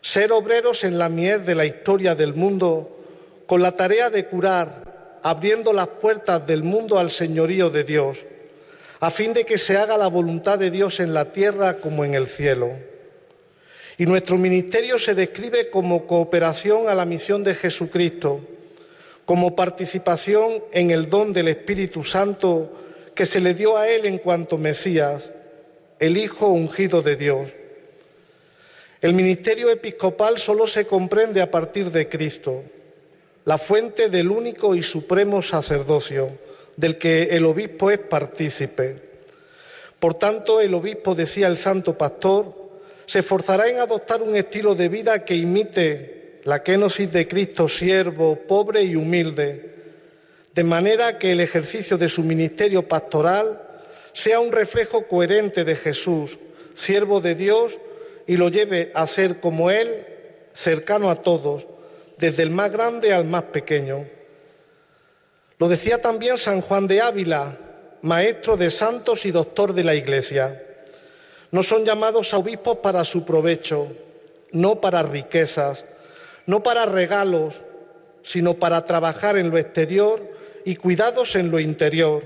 ser 0.00 0.32
obreros 0.32 0.84
en 0.84 0.98
la 0.98 1.08
mies 1.08 1.44
de 1.44 1.54
la 1.54 1.66
historia 1.66 2.14
del 2.14 2.34
mundo 2.34 2.98
con 3.46 3.62
la 3.62 3.76
tarea 3.76 4.10
de 4.10 4.26
curar, 4.26 5.18
abriendo 5.22 5.72
las 5.72 5.88
puertas 5.88 6.46
del 6.46 6.62
mundo 6.62 6.98
al 6.98 7.10
señorío 7.10 7.70
de 7.70 7.84
Dios, 7.84 8.24
a 9.06 9.10
fin 9.12 9.32
de 9.32 9.44
que 9.44 9.56
se 9.56 9.76
haga 9.76 9.96
la 9.96 10.08
voluntad 10.08 10.58
de 10.58 10.68
Dios 10.68 10.98
en 10.98 11.14
la 11.14 11.30
tierra 11.30 11.78
como 11.78 12.04
en 12.04 12.14
el 12.14 12.26
cielo. 12.26 12.72
Y 13.98 14.04
nuestro 14.04 14.36
ministerio 14.36 14.98
se 14.98 15.14
describe 15.14 15.70
como 15.70 16.08
cooperación 16.08 16.88
a 16.88 16.94
la 16.96 17.04
misión 17.04 17.44
de 17.44 17.54
Jesucristo, 17.54 18.40
como 19.24 19.54
participación 19.54 20.60
en 20.72 20.90
el 20.90 21.08
don 21.08 21.32
del 21.32 21.46
Espíritu 21.46 22.02
Santo 22.02 22.72
que 23.14 23.26
se 23.26 23.38
le 23.40 23.54
dio 23.54 23.76
a 23.76 23.88
él 23.88 24.06
en 24.06 24.18
cuanto 24.18 24.58
Mesías, 24.58 25.30
el 26.00 26.16
Hijo 26.16 26.48
ungido 26.48 27.00
de 27.00 27.14
Dios. 27.14 27.50
El 29.00 29.12
ministerio 29.12 29.70
episcopal 29.70 30.38
solo 30.38 30.66
se 30.66 30.84
comprende 30.84 31.40
a 31.40 31.50
partir 31.52 31.92
de 31.92 32.08
Cristo, 32.08 32.64
la 33.44 33.56
fuente 33.56 34.08
del 34.08 34.32
único 34.32 34.74
y 34.74 34.82
supremo 34.82 35.42
sacerdocio, 35.42 36.44
del 36.76 36.98
que 36.98 37.24
el 37.36 37.46
obispo 37.46 37.90
es 37.90 37.98
partícipe. 37.98 38.96
Por 39.98 40.14
tanto, 40.14 40.60
el 40.60 40.74
obispo, 40.74 41.14
decía 41.14 41.46
el 41.46 41.56
santo 41.56 41.96
pastor, 41.96 42.54
se 43.06 43.20
esforzará 43.20 43.68
en 43.68 43.78
adoptar 43.78 44.22
un 44.22 44.36
estilo 44.36 44.74
de 44.74 44.88
vida 44.88 45.24
que 45.24 45.36
imite 45.36 46.40
la 46.44 46.62
kenosis 46.62 47.12
de 47.12 47.26
Cristo, 47.26 47.68
siervo, 47.68 48.36
pobre 48.46 48.82
y 48.82 48.94
humilde, 48.94 49.74
de 50.54 50.64
manera 50.64 51.18
que 51.18 51.32
el 51.32 51.40
ejercicio 51.40 51.98
de 51.98 52.08
su 52.08 52.22
ministerio 52.22 52.86
pastoral 52.86 53.62
sea 54.12 54.40
un 54.40 54.52
reflejo 54.52 55.06
coherente 55.06 55.64
de 55.64 55.76
Jesús, 55.76 56.38
siervo 56.74 57.20
de 57.20 57.34
Dios, 57.34 57.78
y 58.26 58.36
lo 58.36 58.48
lleve 58.48 58.90
a 58.94 59.06
ser 59.06 59.40
como 59.40 59.70
Él, 59.70 60.06
cercano 60.52 61.10
a 61.10 61.16
todos, 61.22 61.66
desde 62.18 62.42
el 62.42 62.50
más 62.50 62.72
grande 62.72 63.12
al 63.12 63.24
más 63.24 63.44
pequeño. 63.44 64.06
Lo 65.58 65.68
decía 65.68 66.02
también 66.02 66.36
San 66.38 66.60
Juan 66.60 66.86
de 66.86 67.00
Ávila, 67.00 67.56
maestro 68.02 68.56
de 68.56 68.70
santos 68.70 69.24
y 69.24 69.30
doctor 69.30 69.72
de 69.72 69.84
la 69.84 69.94
Iglesia. 69.94 70.62
No 71.50 71.62
son 71.62 71.84
llamados 71.84 72.34
a 72.34 72.38
obispos 72.38 72.76
para 72.76 73.04
su 73.04 73.24
provecho, 73.24 73.92
no 74.52 74.80
para 74.80 75.02
riquezas, 75.02 75.84
no 76.44 76.62
para 76.62 76.84
regalos, 76.86 77.62
sino 78.22 78.54
para 78.54 78.84
trabajar 78.84 79.36
en 79.36 79.50
lo 79.50 79.56
exterior 79.56 80.22
y 80.64 80.76
cuidados 80.76 81.36
en 81.36 81.50
lo 81.50 81.60
interior, 81.60 82.22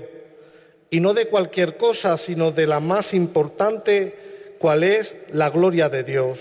y 0.89 0.99
no 0.99 1.13
de 1.13 1.27
cualquier 1.27 1.77
cosa, 1.77 2.17
sino 2.17 2.51
de 2.51 2.67
la 2.67 2.79
más 2.79 3.13
importante, 3.13 4.55
cual 4.59 4.83
es 4.83 5.15
la 5.31 5.49
gloria 5.49 5.87
de 5.87 6.03
Dios. 6.03 6.39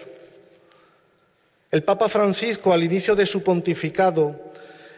El 1.71 1.85
Papa 1.85 2.09
Francisco, 2.09 2.73
al 2.73 2.83
inicio 2.83 3.15
de 3.15 3.27
su 3.27 3.45
pontificado, 3.45 4.50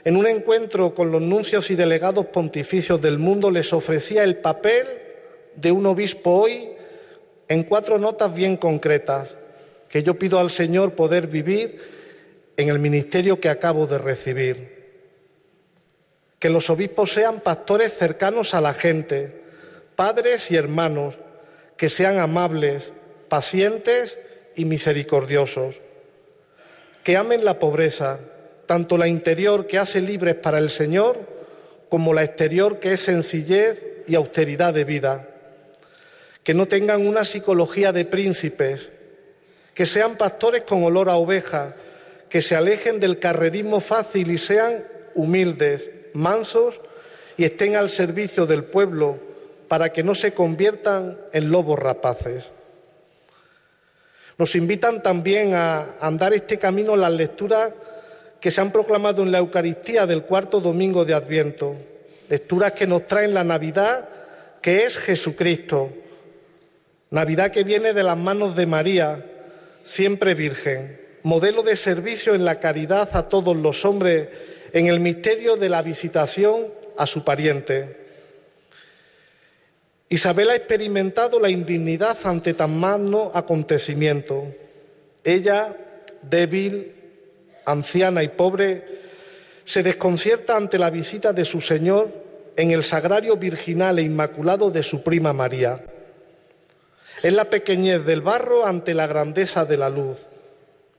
en 0.04 0.16
un 0.16 0.26
encuentro 0.26 0.94
con 0.94 1.12
los 1.12 1.22
nuncios 1.22 1.70
y 1.70 1.76
delegados 1.76 2.26
pontificios 2.26 3.00
del 3.00 3.18
mundo, 3.18 3.50
les 3.50 3.72
ofrecía 3.72 4.24
el 4.24 4.36
papel 4.36 4.86
de 5.54 5.70
un 5.70 5.86
obispo 5.86 6.30
hoy 6.30 6.70
en 7.48 7.62
cuatro 7.64 7.98
notas 7.98 8.34
bien 8.34 8.56
concretas 8.56 9.36
que 9.88 10.02
yo 10.02 10.18
pido 10.18 10.38
al 10.38 10.50
Señor 10.50 10.94
poder 10.94 11.26
vivir 11.26 11.78
en 12.56 12.68
el 12.68 12.78
ministerio 12.78 13.40
que 13.40 13.50
acabo 13.50 13.86
de 13.86 13.98
recibir. 13.98 14.72
Que 16.38 16.50
los 16.50 16.70
obispos 16.70 17.12
sean 17.12 17.40
pastores 17.40 17.92
cercanos 17.96 18.54
a 18.54 18.60
la 18.60 18.72
gente, 18.72 19.42
padres 19.94 20.50
y 20.50 20.56
hermanos, 20.56 21.18
que 21.76 21.88
sean 21.88 22.18
amables, 22.18 22.92
pacientes 23.28 24.18
y 24.56 24.64
misericordiosos. 24.64 25.80
Que 27.04 27.16
amen 27.16 27.44
la 27.44 27.58
pobreza, 27.58 28.18
tanto 28.72 28.96
la 28.96 29.06
interior 29.06 29.66
que 29.66 29.78
hace 29.78 30.00
libres 30.00 30.34
para 30.34 30.56
el 30.56 30.70
Señor, 30.70 31.18
como 31.90 32.14
la 32.14 32.24
exterior 32.24 32.80
que 32.80 32.94
es 32.94 33.00
sencillez 33.00 33.78
y 34.06 34.14
austeridad 34.14 34.72
de 34.72 34.84
vida. 34.84 35.28
Que 36.42 36.54
no 36.54 36.66
tengan 36.66 37.06
una 37.06 37.22
psicología 37.22 37.92
de 37.92 38.06
príncipes, 38.06 38.88
que 39.74 39.84
sean 39.84 40.16
pastores 40.16 40.62
con 40.62 40.82
olor 40.84 41.10
a 41.10 41.16
oveja, 41.16 41.76
que 42.30 42.40
se 42.40 42.56
alejen 42.56 42.98
del 42.98 43.18
carrerismo 43.18 43.78
fácil 43.78 44.30
y 44.30 44.38
sean 44.38 44.82
humildes, 45.14 45.90
mansos 46.14 46.80
y 47.36 47.44
estén 47.44 47.76
al 47.76 47.90
servicio 47.90 48.46
del 48.46 48.64
pueblo 48.64 49.18
para 49.68 49.92
que 49.92 50.02
no 50.02 50.14
se 50.14 50.32
conviertan 50.32 51.18
en 51.34 51.50
lobos 51.50 51.78
rapaces. 51.78 52.48
Nos 54.38 54.54
invitan 54.54 55.02
también 55.02 55.52
a 55.52 55.98
andar 56.00 56.32
este 56.32 56.56
camino 56.56 56.96
las 56.96 57.12
lecturas 57.12 57.74
que 58.42 58.50
se 58.50 58.60
han 58.60 58.72
proclamado 58.72 59.22
en 59.22 59.30
la 59.30 59.38
Eucaristía 59.38 60.04
del 60.04 60.24
cuarto 60.24 60.60
domingo 60.60 61.04
de 61.04 61.14
Adviento, 61.14 61.76
lecturas 62.28 62.72
que 62.72 62.88
nos 62.88 63.06
traen 63.06 63.34
la 63.34 63.44
Navidad, 63.44 64.08
que 64.60 64.84
es 64.84 64.98
Jesucristo, 64.98 65.92
Navidad 67.10 67.52
que 67.52 67.62
viene 67.62 67.92
de 67.92 68.02
las 68.02 68.18
manos 68.18 68.56
de 68.56 68.66
María, 68.66 69.24
siempre 69.84 70.34
Virgen, 70.34 71.00
modelo 71.22 71.62
de 71.62 71.76
servicio 71.76 72.34
en 72.34 72.44
la 72.44 72.58
caridad 72.58 73.08
a 73.12 73.28
todos 73.28 73.56
los 73.56 73.84
hombres 73.84 74.28
en 74.72 74.88
el 74.88 74.98
misterio 74.98 75.54
de 75.54 75.68
la 75.68 75.82
visitación 75.82 76.66
a 76.98 77.06
su 77.06 77.22
pariente. 77.22 77.96
Isabel 80.08 80.50
ha 80.50 80.56
experimentado 80.56 81.38
la 81.38 81.48
indignidad 81.48 82.18
ante 82.24 82.54
tan 82.54 82.76
magno 82.76 83.30
acontecimiento. 83.34 84.52
Ella, 85.22 85.76
débil, 86.22 87.01
anciana 87.64 88.22
y 88.22 88.28
pobre, 88.28 89.02
se 89.64 89.82
desconcierta 89.82 90.56
ante 90.56 90.78
la 90.78 90.90
visita 90.90 91.32
de 91.32 91.44
su 91.44 91.60
Señor 91.60 92.10
en 92.56 92.70
el 92.70 92.84
sagrario 92.84 93.36
virginal 93.36 93.98
e 93.98 94.02
inmaculado 94.02 94.70
de 94.70 94.82
su 94.82 95.02
prima 95.02 95.32
María. 95.32 95.84
Es 97.22 97.32
la 97.32 97.44
pequeñez 97.44 98.04
del 98.04 98.20
barro 98.20 98.66
ante 98.66 98.94
la 98.94 99.06
grandeza 99.06 99.64
de 99.64 99.76
la 99.76 99.88
luz. 99.88 100.18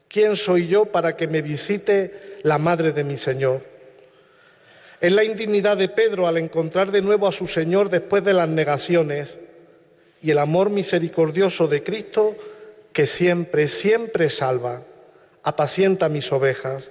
¿Quién 0.08 0.36
soy 0.36 0.68
yo 0.68 0.86
para 0.86 1.18
que 1.18 1.28
me 1.28 1.42
visite 1.42 2.40
la 2.44 2.58
madre 2.58 2.92
de 2.92 3.04
mi 3.04 3.18
Señor? 3.18 3.62
Es 5.02 5.12
la 5.12 5.24
indignidad 5.24 5.76
de 5.76 5.90
Pedro 5.90 6.28
al 6.28 6.38
encontrar 6.38 6.92
de 6.92 7.02
nuevo 7.02 7.28
a 7.28 7.34
su 7.34 7.48
Señor 7.48 7.90
después 7.90 8.24
de 8.24 8.34
las 8.34 8.48
negaciones 8.48 9.38
y 10.22 10.32
el 10.32 10.38
amor 10.38 10.70
misericordioso 10.70 11.68
de 11.68 11.84
Cristo 11.84 12.38
que 12.94 13.06
siempre, 13.06 13.68
siempre 13.68 14.30
salva, 14.30 14.84
apacienta 15.44 16.10
mis 16.10 16.32
ovejas. 16.32 16.86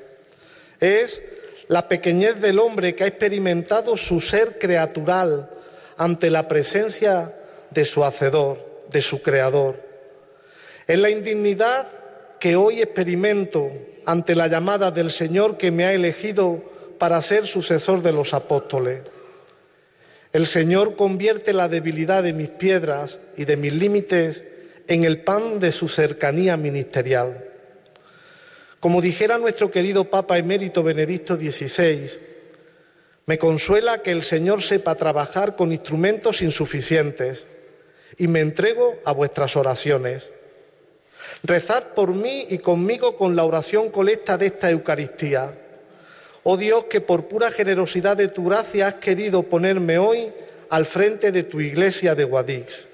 Es 0.81 1.23
la 1.69 1.89
pequeñez 1.89 2.41
del 2.41 2.59
hombre 2.59 2.95
que 2.95 3.05
ha 3.05 3.09
experimentado 3.09 3.97
su 3.97 4.21
ser 4.21 4.59
creatural 4.59 5.51
ante 5.97 6.31
la 6.31 6.49
presencia 6.49 7.35
de 7.71 7.85
su 7.85 8.05
Hacedor 8.05 8.73
de 8.93 9.03
su 9.03 9.23
Creador. 9.23 9.81
Es 10.87 10.99
la 10.99 11.11
indignidad 11.11 11.89
que 12.39 12.57
hoy 12.57 12.83
experimento 12.83 13.71
ante 14.05 14.35
la 14.35 14.49
llamada 14.49 14.91
del 14.91 15.11
Señor 15.11 15.57
que 15.57 15.71
me 15.71 15.85
ha 15.85 15.93
elegido 15.93 16.63
para 16.99 17.23
ser 17.23 17.47
sucesor 17.47 18.03
de 18.03 18.13
los 18.13 18.35
apóstoles. 18.35 19.03
El 20.33 20.47
Señor 20.47 20.97
convierte 20.97 21.53
la 21.53 21.69
debilidad 21.69 22.23
de 22.23 22.33
mis 22.33 22.49
piedras 22.49 23.19
y 23.37 23.45
de 23.45 23.57
mis 23.57 23.73
límites 23.73 24.43
en 24.89 25.05
el 25.05 25.23
pan 25.23 25.61
de 25.61 25.73
su 25.73 25.89
cercanía 25.89 26.57
ministerial. 26.57 27.52
Como 28.83 29.01
dijera 29.01 29.39
nuestro 29.39 29.71
querido 29.71 30.11
Papa 30.11 30.39
emérito 30.39 30.83
Benedicto 30.83 31.37
XVI, 31.37 32.19
me 33.27 33.39
consuela 33.39 34.03
que 34.03 34.11
el 34.11 34.25
Señor 34.25 34.61
sepa 34.61 34.97
trabajar 34.97 35.55
con 35.55 35.71
instrumentos 35.71 36.43
insuficientes 36.43 37.45
y 38.19 38.27
me 38.27 38.41
entrego 38.41 38.99
a 39.05 39.13
vuestras 39.13 39.55
oraciones. 39.55 40.33
Rezad 41.45 41.95
por 41.95 42.13
mí 42.13 42.49
y 42.51 42.59
conmigo 42.59 43.15
con 43.15 43.37
la 43.37 43.45
oración 43.45 43.89
colecta 43.89 44.37
de 44.37 44.47
esta 44.47 44.69
Eucaristía. 44.69 45.57
Oh 46.43 46.57
Dios, 46.57 46.87
que 46.87 47.01
por 47.01 47.29
pura 47.29 47.53
generosidad 47.53 48.17
de 48.17 48.27
tu 48.27 48.47
gracia 48.47 48.89
has 48.89 48.95
querido 48.95 49.45
ponerme 49.45 49.99
hoy 49.99 50.33
al 50.71 50.87
frente 50.87 51.31
de 51.31 51.45
tu 51.45 51.61
iglesia 51.61 52.17
de 52.17 52.25
Guadix. 52.25 52.85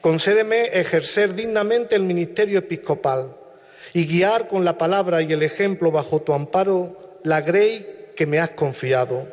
Concédeme 0.00 0.62
ejercer 0.72 1.32
dignamente 1.32 1.94
el 1.94 2.02
ministerio 2.02 2.58
episcopal 2.58 3.45
y 3.92 4.06
guiar 4.06 4.48
con 4.48 4.64
la 4.64 4.78
palabra 4.78 5.22
y 5.22 5.32
el 5.32 5.42
ejemplo 5.42 5.90
bajo 5.90 6.22
tu 6.22 6.32
amparo 6.32 7.18
la 7.22 7.40
grey 7.40 8.12
que 8.16 8.26
me 8.26 8.38
has 8.38 8.50
confiado. 8.50 9.26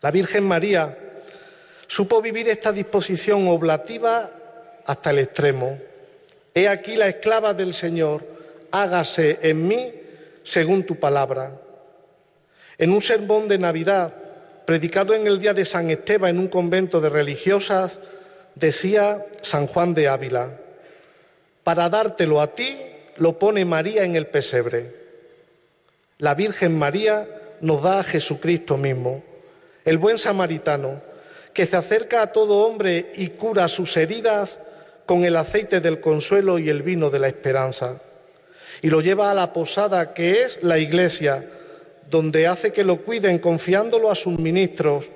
La 0.00 0.10
Virgen 0.10 0.44
María, 0.44 0.96
Supo 1.88 2.20
vivir 2.20 2.48
esta 2.48 2.72
disposición 2.72 3.46
oblativa 3.48 4.30
hasta 4.84 5.10
el 5.10 5.20
extremo. 5.20 5.78
He 6.54 6.68
aquí 6.68 6.96
la 6.96 7.08
esclava 7.08 7.54
del 7.54 7.74
Señor, 7.74 8.24
hágase 8.72 9.38
en 9.42 9.68
mí 9.68 9.92
según 10.42 10.84
tu 10.84 10.98
palabra. 10.98 11.52
En 12.78 12.90
un 12.90 13.02
sermón 13.02 13.46
de 13.46 13.58
Navidad, 13.58 14.12
predicado 14.64 15.14
en 15.14 15.26
el 15.26 15.38
día 15.38 15.54
de 15.54 15.64
San 15.64 15.90
Esteban 15.90 16.30
en 16.30 16.38
un 16.40 16.48
convento 16.48 17.00
de 17.00 17.08
religiosas, 17.08 18.00
decía 18.54 19.24
San 19.42 19.66
Juan 19.66 19.94
de 19.94 20.08
Ávila, 20.08 20.50
para 21.66 21.88
dártelo 21.88 22.40
a 22.40 22.54
ti 22.54 22.78
lo 23.16 23.40
pone 23.40 23.64
María 23.64 24.04
en 24.04 24.14
el 24.14 24.28
pesebre. 24.28 24.94
La 26.18 26.36
Virgen 26.36 26.78
María 26.78 27.26
nos 27.60 27.82
da 27.82 27.98
a 27.98 28.04
Jesucristo 28.04 28.76
mismo, 28.76 29.24
el 29.84 29.98
buen 29.98 30.16
samaritano, 30.16 31.02
que 31.52 31.66
se 31.66 31.76
acerca 31.76 32.22
a 32.22 32.30
todo 32.30 32.64
hombre 32.64 33.10
y 33.16 33.30
cura 33.30 33.66
sus 33.66 33.96
heridas 33.96 34.60
con 35.06 35.24
el 35.24 35.34
aceite 35.34 35.80
del 35.80 36.00
consuelo 36.00 36.60
y 36.60 36.68
el 36.68 36.84
vino 36.84 37.10
de 37.10 37.18
la 37.18 37.26
esperanza. 37.26 38.00
Y 38.80 38.88
lo 38.88 39.00
lleva 39.00 39.32
a 39.32 39.34
la 39.34 39.52
posada 39.52 40.14
que 40.14 40.44
es 40.44 40.62
la 40.62 40.78
iglesia, 40.78 41.50
donde 42.08 42.46
hace 42.46 42.72
que 42.72 42.84
lo 42.84 43.02
cuiden 43.02 43.40
confiándolo 43.40 44.08
a 44.08 44.14
sus 44.14 44.38
ministros 44.38 45.10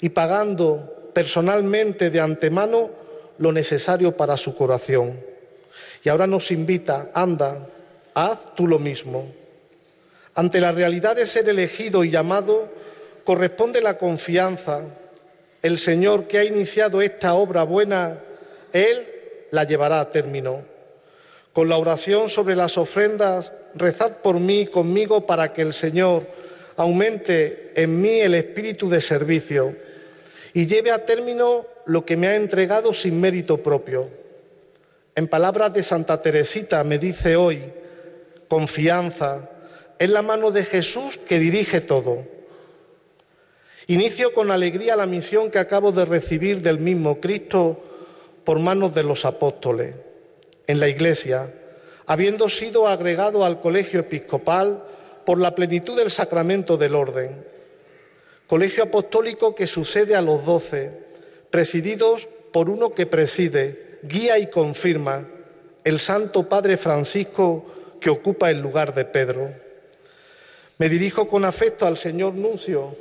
y 0.00 0.08
pagando 0.08 1.10
personalmente 1.12 2.08
de 2.08 2.20
antemano 2.20 2.88
lo 3.36 3.52
necesario 3.52 4.16
para 4.16 4.38
su 4.38 4.54
curación. 4.54 5.28
Y 6.02 6.08
ahora 6.08 6.26
nos 6.26 6.50
invita, 6.50 7.10
anda, 7.14 7.66
haz 8.14 8.54
tú 8.54 8.66
lo 8.66 8.78
mismo. 8.78 9.32
Ante 10.34 10.60
la 10.60 10.72
realidad 10.72 11.16
de 11.16 11.26
ser 11.26 11.48
elegido 11.48 12.04
y 12.04 12.10
llamado, 12.10 12.68
corresponde 13.24 13.82
la 13.82 13.98
confianza, 13.98 14.82
el 15.62 15.78
Señor 15.78 16.26
que 16.26 16.38
ha 16.38 16.44
iniciado 16.44 17.02
esta 17.02 17.34
obra 17.34 17.64
buena, 17.64 18.18
Él 18.72 19.06
la 19.50 19.64
llevará 19.64 20.00
a 20.00 20.10
término. 20.10 20.62
Con 21.52 21.68
la 21.68 21.76
oración 21.76 22.30
sobre 22.30 22.56
las 22.56 22.78
ofrendas, 22.78 23.52
rezad 23.74 24.18
por 24.18 24.38
mí 24.40 24.60
y 24.60 24.66
conmigo 24.66 25.26
para 25.26 25.52
que 25.52 25.62
el 25.62 25.72
Señor 25.72 26.26
aumente 26.76 27.72
en 27.74 28.00
mí 28.00 28.20
el 28.20 28.34
espíritu 28.34 28.88
de 28.88 29.00
servicio 29.00 29.76
y 30.54 30.66
lleve 30.66 30.90
a 30.90 31.04
término 31.04 31.66
lo 31.86 32.04
que 32.04 32.16
me 32.16 32.28
ha 32.28 32.36
entregado 32.36 32.94
sin 32.94 33.20
mérito 33.20 33.58
propio. 33.62 34.19
En 35.14 35.28
palabras 35.28 35.72
de 35.72 35.82
Santa 35.82 36.22
Teresita 36.22 36.84
me 36.84 36.98
dice 36.98 37.36
hoy, 37.36 37.62
confianza, 38.48 39.50
es 39.98 40.08
la 40.08 40.22
mano 40.22 40.50
de 40.50 40.64
Jesús 40.64 41.18
que 41.18 41.38
dirige 41.38 41.80
todo. 41.80 42.24
Inicio 43.86 44.32
con 44.32 44.50
alegría 44.50 44.94
la 44.94 45.06
misión 45.06 45.50
que 45.50 45.58
acabo 45.58 45.90
de 45.92 46.04
recibir 46.04 46.62
del 46.62 46.78
mismo 46.78 47.20
Cristo 47.20 47.82
por 48.44 48.60
manos 48.60 48.94
de 48.94 49.02
los 49.02 49.24
apóstoles 49.24 49.94
en 50.66 50.78
la 50.78 50.88
Iglesia, 50.88 51.52
habiendo 52.06 52.48
sido 52.48 52.86
agregado 52.86 53.44
al 53.44 53.60
colegio 53.60 54.00
episcopal 54.00 54.84
por 55.26 55.38
la 55.38 55.54
plenitud 55.54 55.96
del 55.96 56.10
sacramento 56.10 56.76
del 56.76 56.94
orden. 56.94 57.44
Colegio 58.46 58.84
apostólico 58.84 59.54
que 59.54 59.66
sucede 59.66 60.14
a 60.14 60.22
los 60.22 60.44
doce, 60.44 60.92
presididos 61.50 62.28
por 62.52 62.70
uno 62.70 62.94
que 62.94 63.06
preside, 63.06 63.89
guía 64.02 64.38
y 64.38 64.46
confirma, 64.46 65.26
el 65.84 65.98
Santo 65.98 66.48
Padre 66.48 66.76
Francisco 66.76 67.66
que 68.00 68.10
ocupa 68.10 68.50
el 68.50 68.60
lugar 68.60 68.94
de 68.94 69.04
Pedro. 69.04 69.50
Me 70.78 70.88
dirijo 70.88 71.26
con 71.28 71.44
afecto 71.44 71.86
al 71.86 71.96
señor 71.96 72.34
Nuncio, 72.34 72.96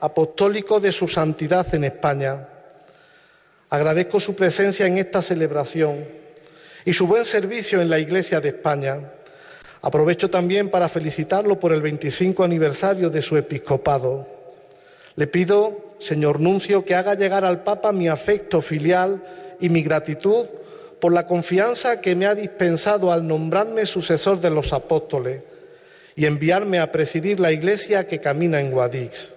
apostólico 0.00 0.80
de 0.80 0.92
su 0.92 1.08
santidad 1.08 1.74
en 1.74 1.84
España, 1.84 2.48
Agradezco 3.70 4.18
su 4.18 4.34
presencia 4.34 4.88
en 4.88 4.98
esta 4.98 5.22
celebración 5.22 6.04
y 6.84 6.92
su 6.92 7.06
buen 7.06 7.24
servicio 7.24 7.80
en 7.80 7.88
la 7.88 8.00
Iglesia 8.00 8.40
de 8.40 8.48
España. 8.48 9.12
Aprovecho 9.80 10.28
también 10.28 10.70
para 10.70 10.88
felicitarlo 10.88 11.58
por 11.60 11.72
el 11.72 11.80
25 11.80 12.42
aniversario 12.42 13.10
de 13.10 13.22
su 13.22 13.36
episcopado. 13.36 14.26
Le 15.14 15.28
pido, 15.28 15.94
señor 16.00 16.40
Nuncio, 16.40 16.84
que 16.84 16.96
haga 16.96 17.14
llegar 17.14 17.44
al 17.44 17.62
Papa 17.62 17.92
mi 17.92 18.08
afecto 18.08 18.60
filial 18.60 19.22
y 19.60 19.68
mi 19.68 19.82
gratitud 19.82 20.46
por 21.00 21.12
la 21.12 21.26
confianza 21.26 22.00
que 22.00 22.14
me 22.14 22.26
ha 22.26 22.34
dispensado 22.34 23.10
al 23.10 23.26
nombrarme 23.26 23.86
sucesor 23.86 24.40
de 24.40 24.50
los 24.50 24.72
apóstoles 24.72 25.42
y 26.14 26.26
enviarme 26.26 26.78
a 26.78 26.92
presidir 26.92 27.40
la 27.40 27.52
iglesia 27.52 28.06
que 28.06 28.20
camina 28.20 28.60
en 28.60 28.70
Guadix. 28.70 29.30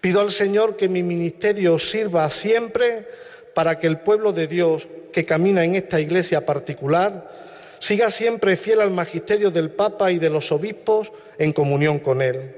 Pido 0.00 0.20
al 0.20 0.32
Señor 0.32 0.76
que 0.76 0.88
mi 0.88 1.02
ministerio 1.02 1.78
sirva 1.78 2.28
siempre 2.30 3.06
para 3.54 3.78
que 3.78 3.86
el 3.86 4.00
pueblo 4.00 4.32
de 4.32 4.46
Dios 4.46 4.88
que 5.12 5.24
camina 5.24 5.64
en 5.64 5.74
esta 5.74 6.00
iglesia 6.00 6.44
particular 6.44 7.30
siga 7.78 8.10
siempre 8.10 8.56
fiel 8.56 8.80
al 8.80 8.90
magisterio 8.90 9.50
del 9.50 9.70
Papa 9.70 10.10
y 10.10 10.18
de 10.18 10.30
los 10.30 10.50
obispos 10.52 11.12
en 11.38 11.52
comunión 11.52 11.98
con 11.98 12.22
él. 12.22 12.54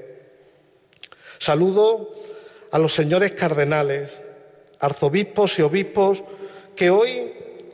Saludo 1.38 2.14
a 2.70 2.78
los 2.78 2.94
señores 2.94 3.32
cardenales, 3.32 4.20
arzobispos 4.78 5.58
y 5.58 5.62
obispos 5.62 6.22
que 6.80 6.88
hoy 6.88 7.30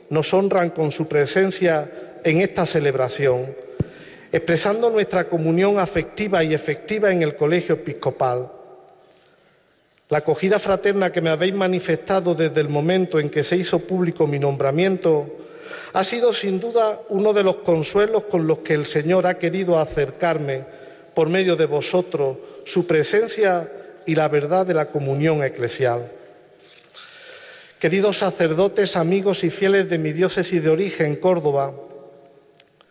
nos 0.09 0.33
honran 0.33 0.71
con 0.71 0.91
su 0.91 1.07
presencia 1.07 2.19
en 2.25 2.41
esta 2.41 2.65
celebración, 2.65 3.55
expresando 4.33 4.89
nuestra 4.89 5.29
comunión 5.29 5.79
afectiva 5.79 6.43
y 6.43 6.53
efectiva 6.53 7.09
en 7.09 7.21
el 7.21 7.37
colegio 7.37 7.75
episcopal. 7.75 8.51
La 10.09 10.17
acogida 10.17 10.59
fraterna 10.59 11.09
que 11.09 11.21
me 11.21 11.29
habéis 11.29 11.53
manifestado 11.53 12.35
desde 12.35 12.59
el 12.59 12.67
momento 12.67 13.17
en 13.17 13.29
que 13.29 13.45
se 13.45 13.55
hizo 13.55 13.79
público 13.79 14.27
mi 14.27 14.39
nombramiento 14.39 15.37
ha 15.93 16.03
sido 16.03 16.33
sin 16.33 16.59
duda 16.59 16.99
uno 17.07 17.31
de 17.31 17.45
los 17.45 17.55
consuelos 17.59 18.23
con 18.23 18.45
los 18.45 18.57
que 18.57 18.73
el 18.73 18.85
Señor 18.85 19.25
ha 19.25 19.39
querido 19.39 19.79
acercarme 19.79 20.65
por 21.15 21.29
medio 21.29 21.55
de 21.55 21.65
vosotros 21.65 22.35
su 22.65 22.85
presencia 22.85 23.71
y 24.05 24.15
la 24.15 24.27
verdad 24.27 24.65
de 24.65 24.73
la 24.73 24.87
comunión 24.87 25.45
eclesial. 25.45 26.16
Queridos 27.79 28.17
sacerdotes, 28.17 28.95
amigos 28.95 29.43
y 29.43 29.51
fieles 29.51 29.87
de 29.87 29.99
mi 29.99 30.11
diócesis 30.11 30.63
de 30.63 30.71
origen, 30.71 31.15
Córdoba, 31.17 31.75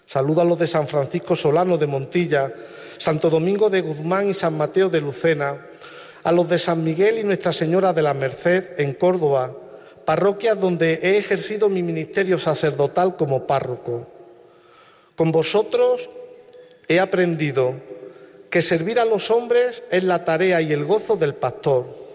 saludo 0.07 0.43
a 0.43 0.45
los 0.45 0.61
de 0.61 0.69
San 0.69 0.87
Francisco 0.87 1.35
Solano 1.35 1.77
de 1.77 1.89
Montilla, 1.89 2.55
Santo 2.97 3.29
Domingo 3.29 3.69
de 3.69 3.81
Guzmán 3.81 4.31
y 4.31 4.35
San 4.35 4.57
Mateo 4.57 4.89
de 4.89 5.01
Lucena, 5.01 5.57
a 6.23 6.31
los 6.31 6.49
de 6.49 6.61
San 6.61 6.85
Miguel 6.85 7.19
y 7.19 7.25
Nuestra 7.25 7.53
Señora 7.53 7.93
de 7.93 8.03
la 8.03 8.15
Merced 8.15 8.79
en 8.79 8.93
Córdoba, 8.95 9.53
parroquias 10.05 10.61
donde 10.61 11.01
he 11.03 11.17
ejercido 11.17 11.69
mi 11.69 11.83
ministerio 11.83 12.39
sacerdotal 12.39 13.17
como 13.17 13.45
párroco. 13.45 14.07
Con 15.17 15.33
vosotros 15.33 16.09
he 16.87 17.01
aprendido 17.01 17.75
que 18.51 18.63
servir 18.63 19.01
a 19.01 19.05
los 19.05 19.33
hombres 19.33 19.83
es 19.91 20.05
la 20.05 20.25
tarea 20.25 20.61
y 20.61 20.73
el 20.73 20.85
gozo 20.85 21.17
del 21.17 21.35
pastor, 21.35 22.06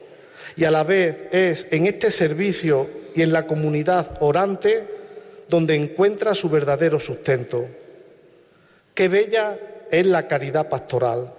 y 0.55 0.63
a 0.63 0.71
la 0.71 0.83
vez 0.83 1.15
es 1.31 1.67
en 1.71 1.87
este 1.87 2.11
servicio 2.11 2.89
y 3.15 3.21
en 3.21 3.31
la 3.31 3.45
comunidad 3.47 4.17
orante 4.19 4.85
donde 5.47 5.75
encuentra 5.75 6.33
su 6.33 6.49
verdadero 6.49 6.99
sustento. 6.99 7.65
Qué 8.93 9.07
bella 9.07 9.57
es 9.89 10.05
la 10.05 10.27
caridad 10.27 10.69
pastoral. 10.69 11.33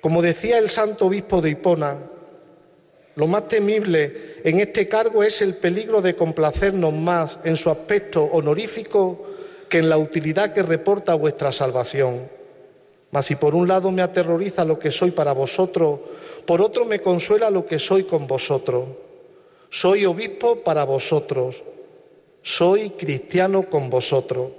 Como 0.00 0.22
decía 0.22 0.58
el 0.58 0.70
santo 0.70 1.06
obispo 1.06 1.40
de 1.40 1.50
Hipona, 1.50 1.96
lo 3.16 3.26
más 3.26 3.48
temible 3.48 4.36
en 4.44 4.60
este 4.60 4.86
cargo 4.88 5.22
es 5.22 5.42
el 5.42 5.54
peligro 5.54 6.02
de 6.02 6.14
complacernos 6.14 6.92
más 6.92 7.38
en 7.44 7.56
su 7.56 7.70
aspecto 7.70 8.22
honorífico 8.22 9.26
que 9.68 9.78
en 9.78 9.88
la 9.88 9.98
utilidad 9.98 10.52
que 10.52 10.62
reporta 10.62 11.14
vuestra 11.14 11.50
salvación. 11.50 12.35
Mas 13.10 13.26
si 13.26 13.36
por 13.36 13.54
un 13.54 13.68
lado 13.68 13.90
me 13.92 14.02
aterroriza 14.02 14.64
lo 14.64 14.78
que 14.78 14.90
soy 14.90 15.10
para 15.10 15.32
vosotros, 15.32 16.00
por 16.44 16.60
otro 16.60 16.84
me 16.84 17.00
consuela 17.00 17.50
lo 17.50 17.66
que 17.66 17.78
soy 17.78 18.04
con 18.04 18.26
vosotros. 18.26 18.84
Soy 19.70 20.06
obispo 20.06 20.60
para 20.62 20.84
vosotros, 20.84 21.62
soy 22.42 22.90
cristiano 22.90 23.64
con 23.64 23.90
vosotros. 23.90 24.50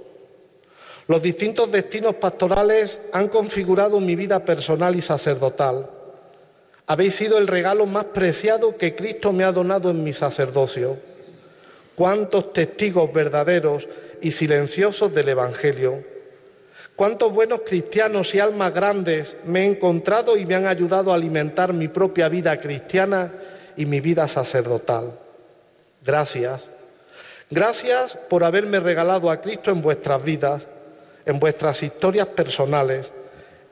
Los 1.06 1.22
distintos 1.22 1.72
destinos 1.72 2.16
pastorales 2.16 2.98
han 3.12 3.28
configurado 3.28 3.98
mi 3.98 4.14
vida 4.14 4.44
personal 4.44 4.94
y 4.94 5.00
sacerdotal. 5.00 5.88
Habéis 6.86 7.14
sido 7.14 7.38
el 7.38 7.46
regalo 7.46 7.86
más 7.86 8.04
preciado 8.04 8.76
que 8.76 8.94
Cristo 8.94 9.32
me 9.32 9.44
ha 9.44 9.52
donado 9.52 9.90
en 9.90 10.04
mi 10.04 10.12
sacerdocio. 10.12 10.98
Cuántos 11.94 12.52
testigos 12.52 13.12
verdaderos 13.12 13.88
y 14.20 14.30
silenciosos 14.32 15.12
del 15.14 15.30
Evangelio. 15.30 16.04
Cuántos 16.98 17.32
buenos 17.32 17.60
cristianos 17.64 18.34
y 18.34 18.40
almas 18.40 18.74
grandes 18.74 19.36
me 19.44 19.62
he 19.62 19.66
encontrado 19.66 20.36
y 20.36 20.44
me 20.44 20.56
han 20.56 20.66
ayudado 20.66 21.12
a 21.12 21.14
alimentar 21.14 21.72
mi 21.72 21.86
propia 21.86 22.28
vida 22.28 22.58
cristiana 22.58 23.32
y 23.76 23.86
mi 23.86 24.00
vida 24.00 24.26
sacerdotal. 24.26 25.16
Gracias. 26.04 26.64
Gracias 27.50 28.16
por 28.28 28.42
haberme 28.42 28.80
regalado 28.80 29.30
a 29.30 29.40
Cristo 29.40 29.70
en 29.70 29.80
vuestras 29.80 30.24
vidas 30.24 30.66
en 31.28 31.38
vuestras 31.38 31.82
historias 31.82 32.26
personales, 32.26 33.12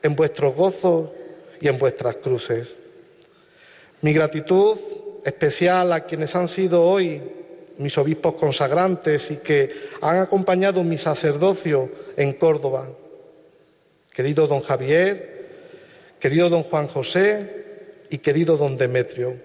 en 0.03 0.15
vuestros 0.15 0.55
gozos 0.55 1.09
y 1.59 1.67
en 1.67 1.79
vuestras 1.79 2.17
cruces. 2.17 2.75
Mi 4.01 4.13
gratitud 4.13 4.77
especial 5.25 5.91
a 5.91 6.05
quienes 6.05 6.35
han 6.35 6.47
sido 6.47 6.83
hoy 6.83 7.19
mis 7.79 7.97
obispos 7.97 8.35
consagrantes 8.35 9.31
y 9.31 9.37
que 9.37 9.73
han 10.01 10.19
acompañado 10.19 10.83
mi 10.83 10.99
sacerdocio 10.99 11.89
en 12.15 12.33
Córdoba. 12.33 12.87
Querido 14.17 14.47
don 14.47 14.61
Javier, 14.61 15.45
querido 16.19 16.49
don 16.49 16.63
Juan 16.63 16.87
José 16.87 17.93
y 18.09 18.17
querido 18.17 18.57
don 18.57 18.75
Demetrio, 18.75 19.37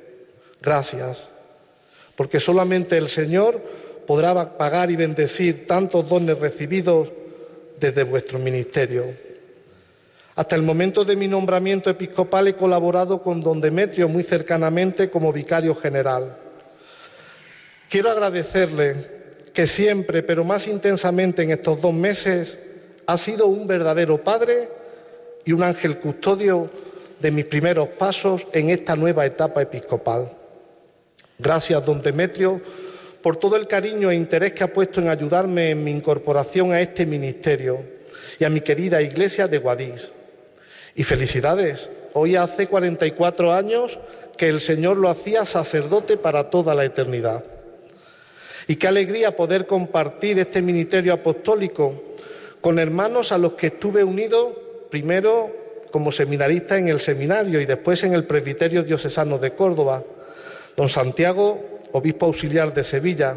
gracias, 0.62 1.25
porque 2.17 2.41
solamente 2.41 2.97
el 2.97 3.10
Señor 3.10 3.60
podrá 4.07 4.57
pagar 4.57 4.91
y 4.91 4.97
bendecir 4.97 5.67
tantos 5.67 6.09
dones 6.09 6.39
recibidos 6.39 7.10
desde 7.78 8.02
vuestro 8.02 8.39
ministerio. 8.39 9.05
Hasta 10.36 10.57
el 10.57 10.62
momento 10.62 11.05
de 11.05 11.17
mi 11.17 11.28
nombramiento 11.28 11.91
episcopal 11.91 12.49
he 12.49 12.55
colaborado 12.55 13.23
con 13.23 13.42
don 13.42 13.60
Demetrio 13.60 14.09
muy 14.09 14.23
cercanamente 14.23 15.10
como 15.10 15.34
vicario 15.34 15.75
general. 15.75 16.34
Quiero 17.91 18.10
agradecerle 18.10 18.94
que 19.52 19.67
siempre, 19.67 20.23
pero 20.23 20.44
más 20.44 20.67
intensamente 20.67 21.42
en 21.42 21.51
estos 21.51 21.78
dos 21.78 21.92
meses, 21.92 22.57
ha 23.12 23.18
sido 23.18 23.47
un 23.47 23.66
verdadero 23.66 24.16
padre 24.16 24.70
y 25.44 25.52
un 25.52 25.62
ángel 25.62 25.99
custodio 25.99 26.70
de 27.20 27.31
mis 27.31 27.44
primeros 27.44 27.89
pasos 27.89 28.47
en 28.55 28.70
esta 28.70 28.97
nueva 28.97 29.26
etapa 29.26 29.60
episcopal. 29.60 30.32
Gracias, 31.39 31.84
don 31.84 32.00
Demetrio, 32.00 32.58
por 33.20 33.36
todo 33.36 33.57
el 33.57 33.68
cariño 33.68 34.10
e 34.10 34.15
interés 34.15 34.52
que 34.52 34.65
ha 34.65 34.73
puesto 34.73 34.99
en 34.99 35.08
ayudarme 35.08 35.68
en 35.68 35.84
mi 35.84 35.91
incorporación 35.91 36.73
a 36.73 36.81
este 36.81 37.05
ministerio 37.05 37.81
y 38.39 38.44
a 38.44 38.49
mi 38.49 38.62
querida 38.62 39.02
iglesia 39.02 39.47
de 39.47 39.58
Guadix. 39.58 40.10
Y 40.94 41.05
felicidades, 41.05 41.91
hoy 42.15 42.36
hace 42.36 42.66
44 42.66 43.52
años 43.52 43.99
que 44.39 44.49
el 44.49 44.62
Señor 44.62 44.97
lo 44.97 45.10
hacía 45.10 45.44
sacerdote 45.44 46.16
para 46.16 46.49
toda 46.49 46.74
la 46.74 46.86
eternidad. 46.86 47.44
Y 48.68 48.76
qué 48.76 48.89
alegría 48.89 49.36
poder 49.36 49.66
compartir 49.66 50.39
este 50.39 50.62
ministerio 50.62 51.12
apostólico 51.12 52.11
con 52.62 52.78
hermanos 52.78 53.32
a 53.32 53.39
los 53.39 53.52
que 53.52 53.66
estuve 53.66 54.02
unido 54.02 54.55
primero 54.89 55.55
como 55.91 56.10
seminarista 56.10 56.78
en 56.78 56.89
el 56.89 57.00
seminario 57.00 57.60
y 57.60 57.66
después 57.66 58.02
en 58.05 58.15
el 58.15 58.24
presbiterio 58.24 58.82
diocesano 58.82 59.36
de 59.36 59.52
Córdoba. 59.52 60.02
Don 60.74 60.89
Santiago 60.89 61.73
obispo 61.92 62.26
auxiliar 62.26 62.73
de 62.73 62.84
Sevilla, 62.84 63.36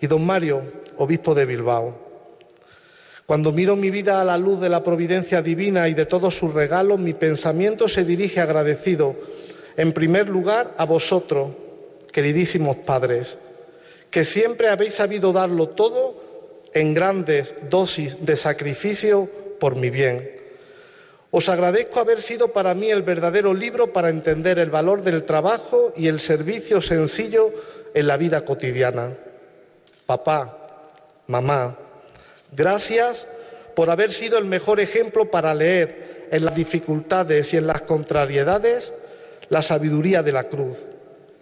y 0.00 0.06
don 0.06 0.24
Mario, 0.24 0.62
obispo 0.98 1.34
de 1.34 1.46
Bilbao. 1.46 2.06
Cuando 3.26 3.52
miro 3.52 3.76
mi 3.76 3.90
vida 3.90 4.20
a 4.20 4.24
la 4.24 4.38
luz 4.38 4.60
de 4.60 4.68
la 4.68 4.82
providencia 4.82 5.42
divina 5.42 5.88
y 5.88 5.94
de 5.94 6.06
todos 6.06 6.36
sus 6.36 6.54
regalos, 6.54 6.98
mi 6.98 7.12
pensamiento 7.12 7.88
se 7.88 8.04
dirige 8.04 8.40
agradecido, 8.40 9.16
en 9.76 9.92
primer 9.92 10.28
lugar, 10.28 10.74
a 10.76 10.86
vosotros, 10.86 11.50
queridísimos 12.12 12.76
padres, 12.78 13.36
que 14.10 14.24
siempre 14.24 14.68
habéis 14.68 14.94
sabido 14.94 15.32
darlo 15.32 15.68
todo 15.70 16.27
en 16.78 16.94
grandes 16.94 17.54
dosis 17.68 18.24
de 18.24 18.36
sacrificio 18.36 19.28
por 19.58 19.74
mi 19.74 19.90
bien. 19.90 20.30
Os 21.32 21.48
agradezco 21.48 21.98
haber 21.98 22.22
sido 22.22 22.52
para 22.52 22.72
mí 22.74 22.88
el 22.88 23.02
verdadero 23.02 23.52
libro 23.52 23.92
para 23.92 24.10
entender 24.10 24.60
el 24.60 24.70
valor 24.70 25.02
del 25.02 25.24
trabajo 25.24 25.92
y 25.96 26.06
el 26.06 26.20
servicio 26.20 26.80
sencillo 26.80 27.52
en 27.94 28.06
la 28.06 28.16
vida 28.16 28.44
cotidiana. 28.44 29.10
Papá, 30.06 30.56
mamá, 31.26 31.76
gracias 32.52 33.26
por 33.74 33.90
haber 33.90 34.12
sido 34.12 34.38
el 34.38 34.44
mejor 34.44 34.78
ejemplo 34.78 35.32
para 35.32 35.54
leer 35.54 36.28
en 36.30 36.44
las 36.44 36.54
dificultades 36.54 37.52
y 37.54 37.56
en 37.56 37.66
las 37.66 37.82
contrariedades 37.82 38.92
la 39.48 39.62
sabiduría 39.62 40.22
de 40.22 40.32
la 40.32 40.44
cruz 40.44 40.78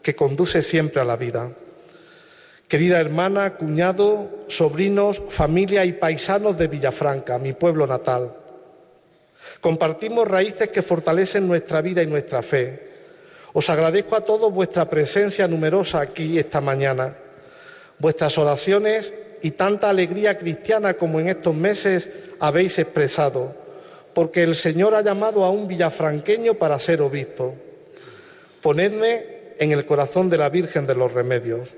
que 0.03 0.17
conduce 0.17 0.63
siempre 0.63 1.03
a 1.03 1.05
la 1.05 1.17
vida. 1.17 1.51
Querida 2.69 2.99
hermana, 2.99 3.55
cuñado, 3.55 4.29
sobrinos, 4.49 5.23
familia 5.31 5.85
y 5.85 5.93
paisanos 5.93 6.59
de 6.59 6.67
Villafranca, 6.67 7.39
mi 7.39 7.53
pueblo 7.53 7.87
natal. 7.87 8.35
Compartimos 9.61 10.27
raíces 10.27 10.69
que 10.69 10.83
fortalecen 10.83 11.47
nuestra 11.47 11.81
vida 11.81 12.03
y 12.03 12.07
nuestra 12.07 12.43
fe. 12.43 12.89
Os 13.53 13.71
agradezco 13.71 14.17
a 14.17 14.21
todos 14.21 14.53
vuestra 14.53 14.91
presencia 14.91 15.47
numerosa 15.47 16.01
aquí 16.01 16.39
esta 16.39 16.61
mañana, 16.61 17.15
vuestras 17.99 18.37
oraciones 18.37 19.13
y 19.43 19.53
tanta 19.53 19.89
alegría 19.89 20.37
cristiana 20.37 20.95
como 20.95 21.21
en 21.21 21.29
estos 21.29 21.55
meses 21.55 22.11
habéis 22.41 22.81
expresado, 22.81 23.55
porque 24.13 24.43
el 24.43 24.57
Señor 24.57 24.97
ha 24.97 25.03
llamado 25.03 25.45
a 25.45 25.51
un 25.51 25.69
villafranqueño 25.69 26.55
para 26.55 26.81
ser 26.81 27.01
obispo. 27.01 27.55
Ponedme 28.61 29.55
en 29.59 29.71
el 29.71 29.87
corazón 29.87 30.29
de 30.29 30.39
la 30.39 30.49
Virgen 30.49 30.85
de 30.87 30.97
los 30.97 31.13
Remedios. 31.13 31.73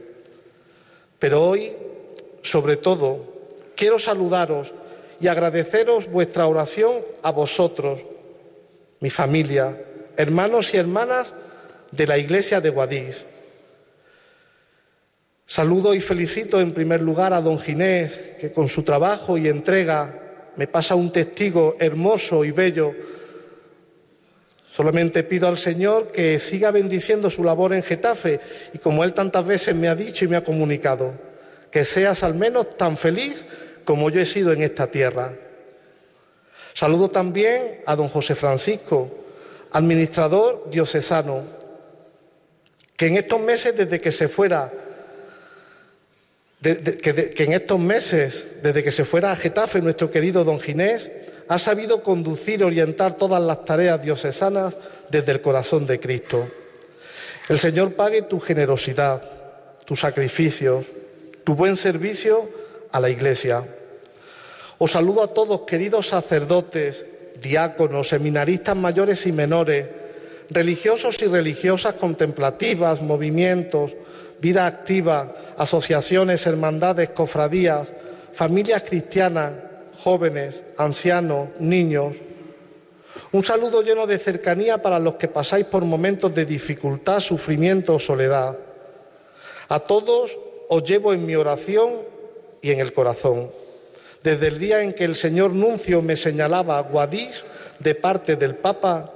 Pero 1.18 1.42
hoy, 1.42 1.72
sobre 2.42 2.76
todo, 2.76 3.24
quiero 3.74 3.98
saludaros 3.98 4.72
y 5.20 5.28
agradeceros 5.28 6.10
vuestra 6.10 6.46
oración 6.46 6.98
a 7.22 7.32
vosotros, 7.32 8.04
mi 9.00 9.10
familia, 9.10 9.76
hermanos 10.16 10.72
y 10.74 10.76
hermanas 10.76 11.32
de 11.90 12.06
la 12.06 12.18
Iglesia 12.18 12.60
de 12.60 12.70
Guadix. 12.70 13.24
Saludo 15.46 15.94
y 15.94 16.00
felicito 16.00 16.60
en 16.60 16.74
primer 16.74 17.02
lugar 17.02 17.32
a 17.32 17.40
don 17.40 17.58
Ginés, 17.58 18.20
que 18.38 18.52
con 18.52 18.68
su 18.68 18.82
trabajo 18.82 19.38
y 19.38 19.48
entrega 19.48 20.28
me 20.56 20.66
pasa 20.66 20.94
un 20.94 21.10
testigo 21.10 21.76
hermoso 21.78 22.44
y 22.44 22.50
bello. 22.50 22.92
Solamente 24.78 25.24
pido 25.24 25.48
al 25.48 25.58
Señor 25.58 26.12
que 26.12 26.38
siga 26.38 26.70
bendiciendo 26.70 27.30
su 27.30 27.42
labor 27.42 27.72
en 27.72 27.82
Getafe 27.82 28.38
y 28.72 28.78
como 28.78 29.02
Él 29.02 29.12
tantas 29.12 29.44
veces 29.44 29.74
me 29.74 29.88
ha 29.88 29.96
dicho 29.96 30.24
y 30.24 30.28
me 30.28 30.36
ha 30.36 30.44
comunicado, 30.44 31.14
que 31.68 31.84
seas 31.84 32.22
al 32.22 32.36
menos 32.36 32.76
tan 32.76 32.96
feliz 32.96 33.44
como 33.84 34.08
yo 34.08 34.20
he 34.20 34.24
sido 34.24 34.52
en 34.52 34.62
esta 34.62 34.88
tierra. 34.88 35.34
Saludo 36.74 37.10
también 37.10 37.80
a 37.86 37.96
don 37.96 38.08
José 38.08 38.36
Francisco, 38.36 39.10
administrador 39.72 40.70
diocesano, 40.70 41.42
que 42.96 43.08
en 43.08 43.16
estos 43.16 43.40
meses 43.40 43.76
desde 43.76 43.98
que 43.98 44.12
se 44.12 44.28
fuera 44.28 44.70
que, 46.62 47.44
en 47.44 47.52
estos 47.52 47.80
meses, 47.80 48.62
desde 48.62 48.84
que 48.84 48.92
se 48.92 49.04
fuera 49.04 49.32
a 49.32 49.36
Getafe 49.36 49.82
nuestro 49.82 50.08
querido 50.08 50.44
don 50.44 50.60
Ginés, 50.60 51.10
ha 51.48 51.58
sabido 51.58 52.02
conducir 52.02 52.60
y 52.60 52.64
orientar 52.64 53.16
todas 53.16 53.42
las 53.42 53.64
tareas 53.64 54.02
diocesanas 54.02 54.74
desde 55.10 55.32
el 55.32 55.40
corazón 55.40 55.86
de 55.86 55.98
Cristo. 55.98 56.46
El 57.48 57.58
Señor 57.58 57.94
pague 57.94 58.22
tu 58.22 58.38
generosidad, 58.38 59.22
tus 59.84 60.00
sacrificios, 60.00 60.84
tu 61.44 61.54
buen 61.54 61.76
servicio 61.76 62.48
a 62.92 63.00
la 63.00 63.08
Iglesia. 63.08 63.64
Os 64.76 64.90
saludo 64.92 65.22
a 65.22 65.28
todos, 65.28 65.62
queridos 65.62 66.08
sacerdotes, 66.08 67.04
diáconos, 67.40 68.08
seminaristas 68.08 68.76
mayores 68.76 69.26
y 69.26 69.32
menores, 69.32 69.86
religiosos 70.50 71.20
y 71.22 71.26
religiosas 71.26 71.94
contemplativas, 71.94 73.00
movimientos, 73.00 73.94
vida 74.40 74.66
activa, 74.66 75.34
asociaciones, 75.56 76.46
hermandades, 76.46 77.08
cofradías, 77.10 77.88
familias 78.34 78.82
cristianas, 78.86 79.52
jóvenes, 79.98 80.62
ancianos, 80.76 81.48
niños. 81.58 82.16
Un 83.32 83.44
saludo 83.44 83.82
lleno 83.82 84.06
de 84.06 84.18
cercanía 84.18 84.80
para 84.80 84.98
los 84.98 85.16
que 85.16 85.28
pasáis 85.28 85.66
por 85.66 85.84
momentos 85.84 86.34
de 86.34 86.46
dificultad, 86.46 87.20
sufrimiento 87.20 87.94
o 87.94 87.98
soledad. 87.98 88.56
A 89.68 89.80
todos 89.80 90.38
os 90.68 90.84
llevo 90.84 91.12
en 91.12 91.26
mi 91.26 91.34
oración 91.34 91.94
y 92.62 92.70
en 92.70 92.80
el 92.80 92.92
corazón. 92.92 93.50
Desde 94.22 94.48
el 94.48 94.58
día 94.58 94.82
en 94.82 94.94
que 94.94 95.04
el 95.04 95.16
señor 95.16 95.52
Nuncio 95.52 96.02
me 96.02 96.16
señalaba 96.16 96.80
Guadix 96.80 97.44
de 97.78 97.94
parte 97.94 98.36
del 98.36 98.54
Papa 98.54 99.12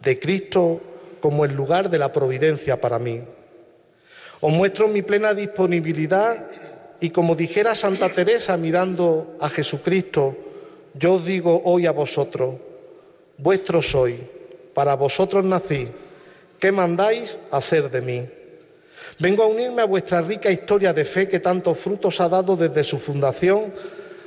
de 0.00 0.18
Cristo 0.18 0.80
como 1.20 1.44
el 1.44 1.54
lugar 1.54 1.90
de 1.90 1.98
la 1.98 2.12
providencia 2.12 2.80
para 2.80 2.98
mí. 2.98 3.22
Os 4.40 4.52
muestro 4.52 4.88
mi 4.88 5.02
plena 5.02 5.34
disponibilidad 5.34 6.36
y 7.00 7.10
como 7.10 7.34
dijera 7.34 7.74
Santa 7.74 8.10
Teresa 8.10 8.56
mirando 8.56 9.36
a 9.40 9.48
Jesucristo, 9.48 10.36
yo 10.94 11.14
os 11.14 11.24
digo 11.24 11.62
hoy 11.64 11.86
a 11.86 11.92
vosotros, 11.92 12.56
vuestro 13.38 13.80
soy, 13.80 14.18
para 14.74 14.94
vosotros 14.94 15.44
nací, 15.44 15.88
¿qué 16.58 16.70
mandáis 16.72 17.38
hacer 17.50 17.90
de 17.90 18.00
mí? 18.02 18.28
Vengo 19.18 19.42
a 19.42 19.46
unirme 19.46 19.82
a 19.82 19.86
vuestra 19.86 20.20
rica 20.20 20.50
historia 20.50 20.92
de 20.92 21.04
fe 21.04 21.28
que 21.28 21.40
tantos 21.40 21.78
frutos 21.78 22.20
ha 22.20 22.28
dado 22.28 22.56
desde 22.56 22.84
su 22.84 22.98
fundación, 22.98 23.72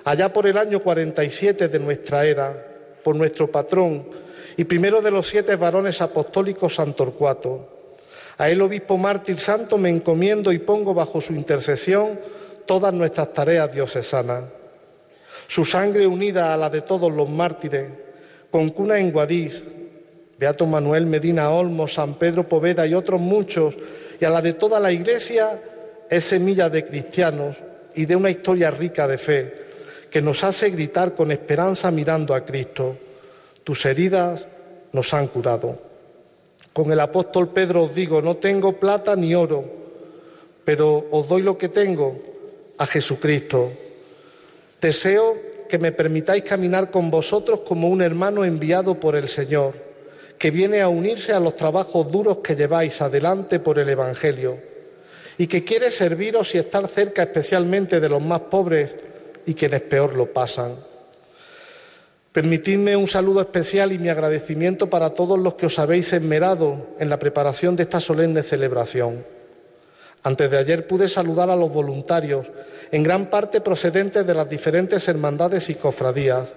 allá 0.03 0.31
por 0.31 0.47
el 0.47 0.57
año 0.57 0.79
47 0.79 1.67
de 1.67 1.79
nuestra 1.79 2.25
era, 2.25 2.67
por 3.03 3.15
nuestro 3.15 3.51
patrón 3.51 4.05
y 4.57 4.63
primero 4.63 5.01
de 5.01 5.11
los 5.11 5.27
siete 5.27 5.55
varones 5.55 6.01
apostólicos 6.01 6.75
Santorcuato. 6.75 7.69
A 8.37 8.49
él, 8.49 8.61
obispo 8.61 8.97
mártir 8.97 9.39
santo, 9.39 9.77
me 9.77 9.89
encomiendo 9.89 10.51
y 10.51 10.59
pongo 10.59 10.93
bajo 10.93 11.21
su 11.21 11.33
intercesión 11.33 12.19
todas 12.65 12.93
nuestras 12.93 13.33
tareas 13.33 13.71
diocesanas. 13.71 14.43
Su 15.47 15.65
sangre 15.65 16.07
unida 16.07 16.53
a 16.53 16.57
la 16.57 16.69
de 16.69 16.81
todos 16.81 17.11
los 17.11 17.29
mártires, 17.29 17.89
con 18.49 18.69
cuna 18.69 18.99
en 18.99 19.11
Guadix, 19.11 19.61
Beato 20.37 20.65
Manuel 20.65 21.05
Medina 21.05 21.49
Olmo, 21.49 21.87
San 21.87 22.15
Pedro 22.15 22.43
Poveda 22.43 22.85
y 22.87 22.93
otros 22.93 23.19
muchos, 23.19 23.75
y 24.19 24.25
a 24.25 24.29
la 24.29 24.41
de 24.41 24.53
toda 24.53 24.79
la 24.79 24.91
Iglesia, 24.91 25.59
es 26.09 26.23
semilla 26.23 26.69
de 26.69 26.85
cristianos 26.85 27.57
y 27.95 28.05
de 28.05 28.15
una 28.15 28.29
historia 28.29 28.71
rica 28.71 29.07
de 29.07 29.17
fe, 29.17 29.53
que 30.09 30.21
nos 30.21 30.43
hace 30.43 30.69
gritar 30.69 31.15
con 31.15 31.31
esperanza 31.31 31.91
mirando 31.91 32.35
a 32.35 32.45
Cristo. 32.45 32.97
Tus 33.63 33.85
heridas 33.85 34.45
nos 34.91 35.13
han 35.13 35.27
curado. 35.27 35.77
Con 36.71 36.91
el 36.91 36.99
apóstol 36.99 37.49
Pedro 37.49 37.83
os 37.83 37.95
digo, 37.95 38.21
no 38.21 38.37
tengo 38.37 38.73
plata 38.73 39.15
ni 39.15 39.35
oro, 39.35 39.63
pero 40.65 41.07
os 41.11 41.27
doy 41.27 41.41
lo 41.41 41.57
que 41.57 41.69
tengo, 41.69 42.32
a 42.77 42.85
Jesucristo. 42.85 43.71
Deseo 44.81 45.37
que 45.69 45.79
me 45.79 45.91
permitáis 45.91 46.43
caminar 46.43 46.91
con 46.91 47.09
vosotros 47.09 47.61
como 47.61 47.89
un 47.89 48.01
hermano 48.01 48.45
enviado 48.45 48.99
por 48.99 49.15
el 49.15 49.29
Señor, 49.29 49.73
que 50.37 50.51
viene 50.51 50.81
a 50.81 50.89
unirse 50.89 51.33
a 51.33 51.39
los 51.39 51.55
trabajos 51.55 52.11
duros 52.11 52.39
que 52.39 52.55
lleváis 52.55 53.01
adelante 53.01 53.59
por 53.59 53.79
el 53.79 53.89
Evangelio, 53.89 54.57
y 55.37 55.47
que 55.47 55.63
quiere 55.63 55.89
serviros 55.89 56.53
y 56.53 56.59
estar 56.59 56.87
cerca 56.87 57.23
especialmente 57.23 57.99
de 57.99 58.09
los 58.09 58.21
más 58.21 58.41
pobres 58.41 58.95
y 59.45 59.53
quienes 59.53 59.81
peor 59.81 60.15
lo 60.15 60.31
pasan. 60.31 60.75
Permitidme 62.31 62.95
un 62.95 63.07
saludo 63.07 63.41
especial 63.41 63.91
y 63.91 63.99
mi 63.99 64.09
agradecimiento 64.09 64.89
para 64.89 65.11
todos 65.11 65.37
los 65.39 65.53
que 65.53 65.67
os 65.67 65.77
habéis 65.77 66.13
esmerado 66.13 66.87
en 66.99 67.09
la 67.09 67.19
preparación 67.19 67.75
de 67.75 67.83
esta 67.83 67.99
solemne 67.99 68.41
celebración. 68.41 69.23
Antes 70.23 70.49
de 70.49 70.57
ayer 70.57 70.87
pude 70.87 71.09
saludar 71.09 71.49
a 71.49 71.55
los 71.55 71.71
voluntarios, 71.71 72.47
en 72.91 73.03
gran 73.03 73.29
parte 73.29 73.59
procedentes 73.59 74.25
de 74.25 74.33
las 74.33 74.49
diferentes 74.49 75.07
hermandades 75.07 75.69
y 75.69 75.75
cofradías, 75.75 76.49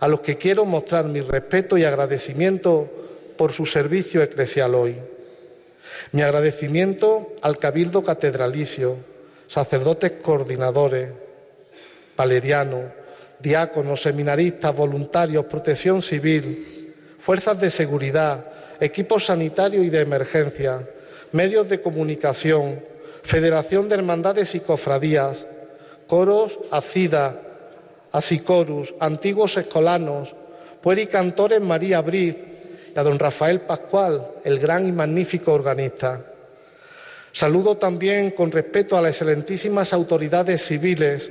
a 0.00 0.08
los 0.08 0.20
que 0.20 0.38
quiero 0.38 0.64
mostrar 0.64 1.04
mi 1.04 1.20
respeto 1.20 1.76
y 1.76 1.84
agradecimiento 1.84 2.88
por 3.36 3.52
su 3.52 3.66
servicio 3.66 4.22
eclesial 4.22 4.74
hoy. 4.74 4.96
Mi 6.12 6.22
agradecimiento 6.22 7.32
al 7.42 7.58
Cabildo 7.58 8.02
Catedralicio, 8.02 8.96
sacerdotes 9.48 10.12
coordinadores, 10.22 11.10
valeriano, 12.16 12.82
diáconos, 13.38 14.02
seminaristas, 14.02 14.74
voluntarios, 14.74 15.44
protección 15.44 16.00
civil, 16.00 16.94
fuerzas 17.18 17.60
de 17.60 17.70
seguridad, 17.70 18.46
equipos 18.80 19.26
sanitarios 19.26 19.84
y 19.84 19.90
de 19.90 20.00
emergencia, 20.00 20.86
medios 21.32 21.68
de 21.68 21.80
comunicación, 21.80 22.80
Federación 23.24 23.88
de 23.88 23.94
Hermandades 23.94 24.54
y 24.54 24.60
Cofradías, 24.60 25.46
coros, 26.06 26.58
acida, 26.70 27.40
asicorus, 28.12 28.94
antiguos 29.00 29.56
escolanos, 29.56 30.34
puericantores 30.82 31.60
María 31.62 32.02
Briz 32.02 32.36
y 32.94 32.98
a 32.98 33.02
don 33.02 33.18
Rafael 33.18 33.62
Pascual, 33.62 34.28
el 34.44 34.58
gran 34.58 34.86
y 34.86 34.92
magnífico 34.92 35.54
organista. 35.54 36.22
Saludo 37.32 37.78
también 37.78 38.30
con 38.32 38.52
respeto 38.52 38.96
a 38.96 39.00
las 39.00 39.12
excelentísimas 39.12 39.94
autoridades 39.94 40.62
civiles, 40.62 41.30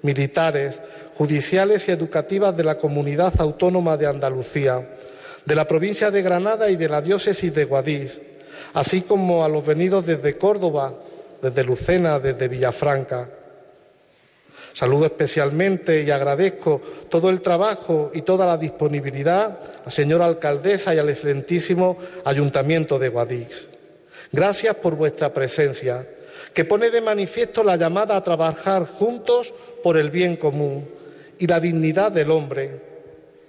militares, 0.00 0.80
judiciales 1.14 1.86
y 1.88 1.92
educativas 1.92 2.56
de 2.56 2.64
la 2.64 2.78
Comunidad 2.78 3.34
Autónoma 3.38 3.98
de 3.98 4.06
Andalucía, 4.06 4.96
de 5.44 5.54
la 5.54 5.68
provincia 5.68 6.10
de 6.10 6.22
Granada 6.22 6.70
y 6.70 6.76
de 6.76 6.88
la 6.88 7.02
diócesis 7.02 7.54
de 7.54 7.66
Guadix, 7.66 8.12
así 8.72 9.02
como 9.02 9.44
a 9.44 9.48
los 9.48 9.64
venidos 9.64 10.06
desde 10.06 10.38
Córdoba, 10.38 10.94
desde 11.40 11.64
Lucena, 11.64 12.18
desde 12.18 12.48
Villafranca. 12.48 13.28
Saludo 14.72 15.06
especialmente 15.06 16.02
y 16.02 16.10
agradezco 16.10 16.80
todo 17.08 17.30
el 17.30 17.40
trabajo 17.40 18.10
y 18.14 18.22
toda 18.22 18.46
la 18.46 18.56
disponibilidad 18.56 19.46
a 19.46 19.84
la 19.86 19.90
señora 19.90 20.26
alcaldesa 20.26 20.94
y 20.94 20.98
al 20.98 21.08
excelentísimo 21.08 21.98
Ayuntamiento 22.24 22.98
de 22.98 23.08
Guadix. 23.08 23.66
Gracias 24.30 24.76
por 24.76 24.94
vuestra 24.94 25.32
presencia 25.32 26.06
que 26.54 26.64
pone 26.64 26.90
de 26.90 27.00
manifiesto 27.00 27.64
la 27.64 27.76
llamada 27.76 28.16
a 28.16 28.22
trabajar 28.22 28.86
juntos 28.86 29.52
por 29.82 29.96
el 29.96 30.10
bien 30.10 30.36
común 30.36 30.88
y 31.38 31.46
la 31.46 31.60
dignidad 31.60 32.12
del 32.12 32.30
hombre, 32.30 32.80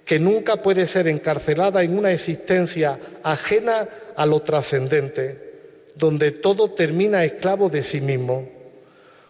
que 0.04 0.18
nunca 0.18 0.56
puede 0.56 0.86
ser 0.86 1.08
encarcelada 1.08 1.82
en 1.82 1.98
una 1.98 2.12
existencia 2.12 2.98
ajena 3.22 3.88
a 4.16 4.26
lo 4.26 4.40
trascendente, 4.40 5.49
donde 6.00 6.30
todo 6.30 6.70
termina 6.70 7.24
esclavo 7.24 7.68
de 7.68 7.82
sí 7.82 8.00
mismo. 8.00 8.48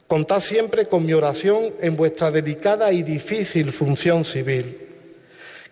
Contad 0.07 0.41
siempre 0.41 0.87
con 0.87 1.05
mi 1.05 1.13
oración 1.13 1.75
en 1.81 1.97
vuestra 1.97 2.31
delicada 2.31 2.93
y 2.93 3.03
difícil 3.03 3.73
función 3.73 4.25
civil. 4.25 4.89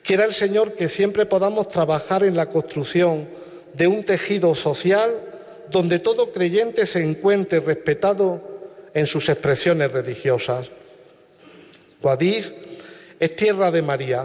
Quiera 0.03 0.25
el 0.25 0.35
Señor 0.35 0.73
que 0.73 0.89
siempre 0.89 1.25
podamos 1.25 1.69
trabajar 1.69 2.25
en 2.25 2.37
la 2.37 2.47
construcción 2.47 3.29
de 3.75 3.87
un 3.87 4.05
tejido 4.05 4.55
social 4.55 5.11
donde 5.71 5.99
todo 5.99 6.33
creyente 6.33 6.87
se 6.87 7.03
encuentre 7.03 7.61
respetado 7.61 8.43
en 8.95 9.07
sus 9.07 9.29
expresiones 9.29 9.93
religiosas. 9.93 10.69
Guadix 12.03 12.53
es 13.21 13.37
tierra 13.37 13.71
de 13.71 13.83
María. 13.83 14.25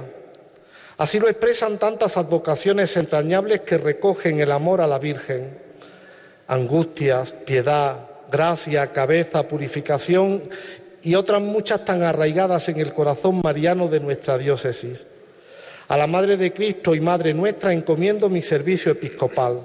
Así 0.97 1.19
lo 1.19 1.27
expresan 1.27 1.79
tantas 1.79 2.17
advocaciones 2.17 2.95
entrañables 2.97 3.61
que 3.61 3.77
recogen 3.77 4.39
el 4.39 4.51
amor 4.51 4.79
a 4.79 4.87
la 4.87 4.99
Virgen. 4.99 5.62
Angustias, 6.47 7.31
piedad, 7.31 7.97
gracia, 8.31 8.91
cabeza, 8.91 9.47
purificación 9.47 10.43
y 11.03 11.15
otras 11.15 11.41
muchas 11.41 11.85
tan 11.85 12.01
arraigadas 12.03 12.69
en 12.69 12.79
el 12.79 12.93
corazón 12.93 13.41
mariano 13.43 13.87
de 13.87 13.99
nuestra 13.99 14.37
diócesis. 14.37 15.05
A 15.87 15.97
la 15.97 16.07
Madre 16.07 16.37
de 16.37 16.53
Cristo 16.53 16.95
y 16.95 17.01
Madre 17.01 17.33
nuestra 17.33 17.73
encomiendo 17.73 18.29
mi 18.29 18.41
servicio 18.41 18.91
episcopal. 18.91 19.61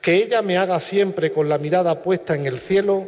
Que 0.00 0.14
ella 0.16 0.42
me 0.42 0.56
haga 0.58 0.80
siempre 0.80 1.32
con 1.32 1.48
la 1.48 1.58
mirada 1.58 2.02
puesta 2.02 2.34
en 2.34 2.46
el 2.46 2.58
cielo, 2.58 3.06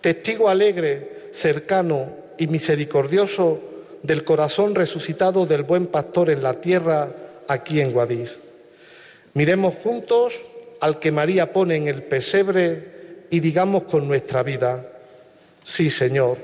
testigo 0.00 0.48
alegre, 0.48 1.30
cercano 1.32 2.08
y 2.38 2.46
misericordioso 2.46 3.60
del 4.02 4.24
corazón 4.24 4.74
resucitado 4.74 5.46
del 5.46 5.64
buen 5.64 5.86
pastor 5.86 6.30
en 6.30 6.42
la 6.42 6.54
tierra, 6.54 7.10
aquí 7.48 7.80
en 7.80 7.92
Guadix. 7.92 8.36
Miremos 9.34 9.74
juntos 9.82 10.42
al 10.80 10.98
que 10.98 11.12
María 11.12 11.52
pone 11.52 11.76
en 11.76 11.88
el 11.88 12.02
pesebre 12.02 13.26
y 13.30 13.40
digamos 13.40 13.84
con 13.84 14.06
nuestra 14.06 14.42
vida, 14.42 14.86
sí 15.64 15.90
Señor, 15.90 16.38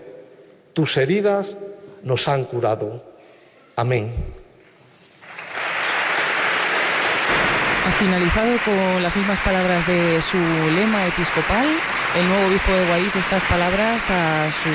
tus 0.73 0.97
heridas 0.97 1.55
nos 2.03 2.29
han 2.29 2.45
curado. 2.45 3.05
Amén. 3.77 4.13
Ha 7.87 7.93
finalizado 7.93 8.57
con 8.65 9.03
las 9.03 9.15
mismas 9.17 9.39
palabras 9.41 9.87
de 9.87 10.21
su 10.23 10.37
lema 10.37 11.07
episcopal, 11.07 11.67
el 12.15 12.29
nuevo 12.29 12.47
obispo 12.47 12.73
de 12.73 12.87
Guadix 12.87 13.17
estas 13.17 13.43
palabras 13.45 14.11
a 14.11 14.51
su 14.53 14.69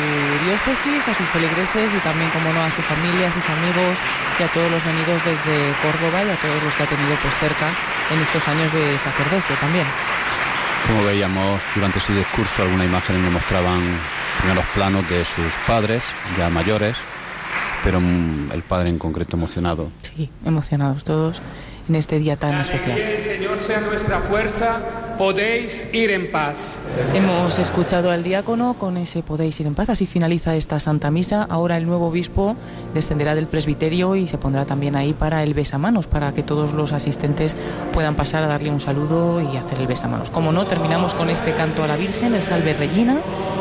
diócesis, 0.46 1.08
a 1.08 1.14
sus 1.14 1.28
feligreses 1.30 1.94
y 1.94 2.00
también, 2.00 2.30
como 2.32 2.52
no, 2.52 2.64
a 2.64 2.72
su 2.72 2.82
familia, 2.82 3.30
a 3.30 3.34
sus 3.34 3.48
amigos 3.50 3.98
y 4.40 4.44
a 4.44 4.48
todos 4.48 4.72
los 4.72 4.84
venidos 4.84 5.22
desde 5.24 5.74
Córdoba 5.82 6.24
y 6.24 6.30
a 6.30 6.36
todos 6.42 6.64
los 6.64 6.74
que 6.76 6.84
ha 6.84 6.88
tenido 6.88 7.16
pues 7.22 7.34
cerca 7.38 7.70
en 8.12 8.20
estos 8.20 8.48
años 8.48 8.72
de 8.74 8.98
sacerdocio 8.98 9.56
también. 9.60 9.86
Como 10.88 11.06
veíamos 11.06 11.62
durante 11.76 12.00
su 12.00 12.14
discurso, 12.14 12.64
algunas 12.64 12.88
imágenes 12.88 13.22
nos 13.22 13.34
mostraban 13.34 13.82
primeros 14.40 14.66
planos 14.74 15.08
de 15.10 15.26
sus 15.26 15.54
padres, 15.68 16.04
ya 16.38 16.50
mayores, 16.50 16.96
pero 17.84 18.00
el 18.00 18.64
padre 18.64 18.90
en 18.90 18.98
concreto 18.98 19.36
emocionado. 19.36 19.92
Sí, 20.02 20.30
emocionados 20.46 21.04
todos 21.04 21.42
en 21.88 21.96
este 21.96 22.20
día 22.20 22.36
tan 22.36 22.60
especial. 22.60 22.96
Que 22.96 23.16
el 23.16 23.22
Señor 23.22 23.60
sea 23.60 23.82
nuestra 23.82 24.20
fuerza, 24.20 24.82
podéis 25.18 25.84
ir 25.94 26.12
en 26.12 26.32
paz. 26.32 26.78
Hemos 27.14 27.58
escuchado 27.60 28.12
al 28.12 28.24
diácono 28.24 28.76
con 28.76 28.98
ese 28.98 29.24
podéis 29.24 29.60
ir 29.60 29.68
en 29.68 29.74
paz. 29.74 29.90
Así 29.90 30.06
finaliza 30.06 30.56
esta 30.56 30.80
Santa 30.80 31.10
Misa. 31.12 31.44
Ahora 31.50 31.78
el 31.78 31.88
nuevo 31.88 32.08
obispo 32.08 32.56
descenderá 32.94 33.34
del 33.36 33.48
presbiterio 33.48 34.16
y 34.16 34.28
se 34.28 34.38
pondrá 34.38 34.66
también 34.66 34.96
ahí 34.96 35.14
para 35.14 35.44
el 35.44 35.54
besamanos, 35.54 36.08
para 36.08 36.34
que 36.34 36.44
todos 36.44 36.74
los 36.74 36.94
asistentes 36.94 37.56
puedan 37.94 38.16
pasar 38.16 38.44
a 38.44 38.48
darle 38.48 38.70
un 38.70 38.80
saludo 38.80 39.42
y 39.42 39.58
hacer 39.58 39.80
el 39.80 39.88
besamanos. 39.88 40.30
Como 40.30 40.52
no, 40.52 40.66
terminamos 40.66 41.16
con 41.16 41.30
este 41.30 41.54
canto 41.54 41.84
a 41.84 41.88
la 41.88 41.98
Virgen, 41.98 42.36
el 42.36 42.44
Salve 42.44 42.74
Regina, 42.74 43.18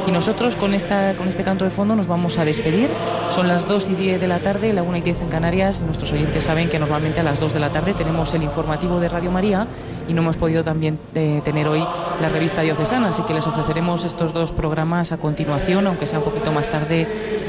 y 0.07 0.13
nosotros 0.13 0.57
con, 0.57 0.75
esta, 0.75 1.15
con 1.17 1.29
este 1.29 1.43
canto 1.43 1.65
de 1.65 1.71
fondo 1.71 1.97
nos 1.97 2.07
vamos 2.07 2.39
a 2.39 2.45
despedir. 2.45 2.89
Son 3.31 3.49
las 3.49 3.67
2 3.67 3.89
y 3.91 3.95
10 3.95 4.21
de 4.21 4.29
la 4.29 4.39
tarde, 4.41 4.73
la 4.73 4.83
1 4.83 4.99
y 4.99 5.01
10 5.01 5.23
en 5.23 5.29
Canarias. 5.29 5.83
Nuestros 5.85 6.13
oyentes 6.13 6.45
saben 6.45 6.69
que 6.69 6.79
normalmente 6.79 7.21
a 7.21 7.23
las 7.23 7.41
2 7.41 7.55
de 7.55 7.61
la 7.61 7.71
tarde 7.71 7.95
tenemos 7.95 8.33
el 8.35 8.43
informativo 8.43 9.01
de 9.01 9.09
Radio 9.09 9.33
María 9.33 9.67
y 10.09 10.15
no 10.15 10.23
hemos 10.23 10.37
podido 10.37 10.63
también 10.63 10.99
eh, 11.15 11.41
tener 11.47 11.69
hoy 11.69 11.87
la 12.21 12.29
revista 12.29 12.63
diocesana, 12.63 13.11
así 13.11 13.23
que 13.23 13.33
les 13.33 13.47
ofreceremos 13.47 14.05
estos 14.05 14.33
dos 14.33 14.51
programas 14.51 15.13
a 15.13 15.19
continuación, 15.19 15.87
aunque 15.87 16.05
sea 16.05 16.19
un 16.19 16.25
poquito 16.25 16.51
más 16.51 16.69
tarde 16.69 17.07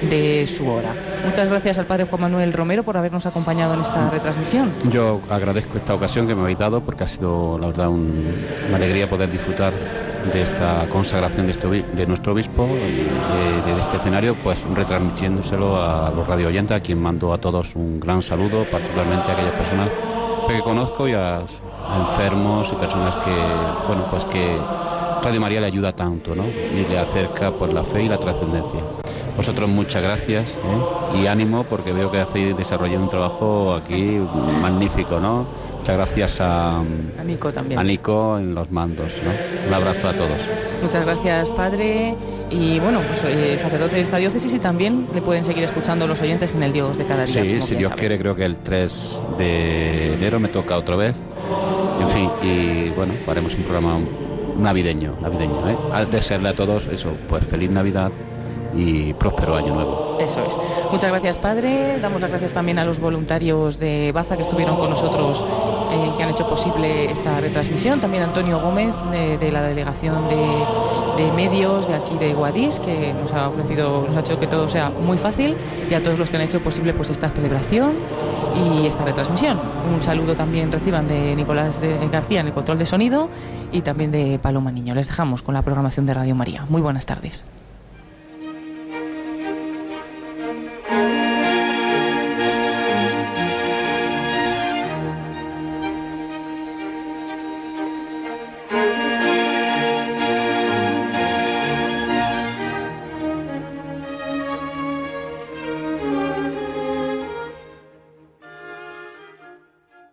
de 0.08 0.46
su 0.46 0.70
hora. 0.70 0.94
Muchas 1.26 1.50
gracias 1.50 1.80
al 1.80 1.88
Padre 1.88 2.06
Juan 2.06 2.22
Manuel 2.22 2.54
Romero 2.54 2.84
por 2.84 2.96
habernos 2.96 3.26
acompañado 3.26 3.74
en 3.74 3.82
esta 3.82 4.08
retransmisión. 4.12 4.72
Yo 4.92 5.20
agradezco 5.32 5.80
esta 5.80 5.96
ocasión 5.96 6.28
que 6.28 6.36
me 6.36 6.42
habéis 6.42 6.60
dado 6.60 6.82
porque 6.82 7.06
ha 7.06 7.08
sido, 7.08 7.58
la 7.58 7.68
verdad, 7.68 7.90
una 7.90 8.76
alegría 8.76 9.10
poder 9.10 9.32
disfrutar 9.32 9.74
de 10.32 10.44
esta 10.44 10.88
consagración 10.90 11.48
de, 11.48 11.54
este, 11.54 11.68
de 11.68 12.06
nuestro 12.06 12.34
obispo 12.34 12.68
y 12.68 13.72
de, 13.72 13.80
este 13.80 13.98
escenario, 13.98 14.36
pues 14.44 14.64
retransmitiéndoselo 14.76 15.76
a 15.76 16.12
los 16.12 16.28
radio 16.28 16.50
oyentes, 16.50 16.78
a 16.78 16.82
quien 16.82 17.02
mando 17.02 17.34
a 17.34 17.40
todos 17.40 17.76
un 17.76 18.00
gran 18.00 18.22
saludo, 18.22 18.64
particularmente 18.70 19.32
a 19.32 19.34
aquellas 19.34 19.54
personas 19.54 19.90
que 20.48 20.60
conozco 20.60 21.08
y 21.08 21.14
a, 21.14 21.42
enfermos 21.96 22.72
y 22.72 22.76
personas 22.76 23.16
que, 23.18 23.36
bueno, 23.88 24.04
pues 24.10 24.26
que 24.26 24.58
Radio 25.24 25.42
María 25.42 25.62
le 25.62 25.68
ayuda 25.68 25.92
tanto, 25.92 26.36
¿no? 26.36 26.46
Y 26.48 26.86
le 26.88 27.00
acerca 27.00 27.52
por 27.52 27.74
la 27.74 27.84
fe 27.84 28.04
y 28.04 28.10
la 28.10 28.18
trascendencia. 28.18 28.80
Vosotros 29.36 29.70
muchas 29.70 30.02
gracias 30.02 30.50
¿eh? 30.50 31.20
y 31.22 31.28
ánimo 31.28 31.64
porque 31.64 31.94
veo 31.94 32.10
que 32.10 32.20
hacéis 32.20 32.58
desarrollando 32.58 33.04
un 33.04 33.10
trabajo 33.10 33.76
aquí 33.76 34.20
magnífico, 34.62 35.20
¿no? 35.20 35.46
Muchas 35.88 36.06
gracias 36.06 36.42
a, 36.42 36.80
a 36.80 37.24
Nico 37.24 37.50
también. 37.54 37.80
A 37.80 37.84
Nico 37.86 38.38
en 38.38 38.54
los 38.54 38.70
mandos, 38.70 39.14
¿no? 39.24 39.32
Un 39.70 39.74
abrazo 39.74 40.10
a 40.10 40.14
todos. 40.14 40.38
Muchas 40.84 41.06
gracias, 41.06 41.50
padre. 41.52 42.14
Y 42.52 42.78
bueno, 42.80 43.00
pues 43.08 43.24
eh, 43.24 43.58
sacerdote 43.58 43.96
de 43.96 44.02
esta 44.02 44.18
diócesis 44.18 44.54
y 44.54 44.60
también 44.60 45.08
le 45.14 45.22
pueden 45.22 45.46
seguir 45.46 45.64
escuchando 45.64 46.06
los 46.06 46.20
oyentes 46.20 46.54
en 46.56 46.64
el 46.64 46.74
Dios 46.74 46.98
de 46.98 47.06
cada 47.06 47.24
día. 47.24 47.42
Sí, 47.42 47.62
si 47.62 47.76
Dios 47.76 47.92
quiere, 47.92 48.20
creo 48.20 48.36
que 48.36 48.44
el 48.44 48.58
3 48.58 49.24
de 49.38 50.14
enero 50.16 50.42
me 50.42 50.50
toca 50.50 50.76
otra 50.76 50.98
vez. 50.98 51.16
En 52.02 52.10
fin, 52.10 52.30
y 52.44 52.90
bueno, 52.90 53.14
haremos 53.26 53.56
un 53.56 53.64
programa 53.64 53.98
navideño, 54.58 55.16
navideño, 55.22 55.70
¿eh? 55.70 55.78
Al 55.94 56.12
desearle 56.12 56.50
a 56.50 56.54
todos 56.54 56.88
eso, 56.88 57.16
pues 57.30 57.46
feliz 57.46 57.70
Navidad 57.70 58.12
y 58.76 59.14
próspero 59.14 59.56
año 59.56 59.74
nuevo. 59.74 60.18
Eso 60.20 60.44
es. 60.46 60.58
Muchas 60.92 61.10
gracias, 61.10 61.40
padre. 61.40 62.00
Damos 62.00 62.22
las 62.22 62.30
gracias 62.30 62.52
también 62.52 62.80
a 62.80 62.86
los 62.86 63.00
voluntarios 63.00 63.80
de 63.80 64.12
Baza 64.12 64.36
que 64.36 64.42
estuvieron 64.42 64.78
con 64.78 64.90
nosotros, 64.90 65.44
eh, 65.92 66.12
que 66.18 66.24
han 66.24 66.30
hecho 66.30 66.48
posible 66.48 67.12
esta 67.12 67.40
retransmisión. 67.40 68.00
También 68.00 68.24
Antonio 68.24 68.60
Gómez, 68.60 68.96
de, 69.12 69.52
la 69.52 69.62
delegación 69.64 70.28
de, 70.28 71.24
de, 71.24 71.32
medios 71.32 71.88
de 71.88 71.96
aquí 71.96 72.18
de 72.18 72.34
Guadix, 72.34 72.80
que 72.80 73.14
nos 73.14 73.32
ha 73.32 73.48
ofrecido, 73.48 74.04
nos 74.08 74.16
ha 74.18 74.22
hecho 74.22 74.40
que 74.40 74.48
todo 74.48 74.68
sea 74.68 74.90
muy 74.90 75.18
fácil, 75.18 75.56
y 75.90 75.94
a 75.94 76.02
todos 76.02 76.20
los 76.20 76.30
que 76.30 76.38
han 76.38 76.44
hecho 76.44 76.62
posible 76.62 76.94
pues 76.94 77.10
esta 77.10 77.30
celebración 77.30 77.94
y 78.58 78.88
esta 78.88 79.06
retransmisión. 79.06 79.60
Un 79.94 80.02
saludo 80.02 80.36
también 80.36 80.72
reciban 80.72 81.08
de 81.08 81.36
Nicolás 81.36 81.80
de 81.82 82.08
García 82.10 82.42
en 82.42 82.48
el 82.48 82.54
control 82.54 82.80
de 82.80 82.86
sonido 82.86 83.30
y 83.72 83.82
también 83.82 84.12
de 84.12 84.40
Paloma 84.40 84.72
Niño. 84.72 84.96
Les 84.96 85.08
dejamos 85.08 85.44
con 85.44 85.54
la 85.54 85.62
programación 85.62 86.06
de 86.06 86.14
Radio 86.14 86.36
María. 86.36 86.66
Muy 86.70 86.82
buenas 86.82 87.06
tardes. 87.06 87.46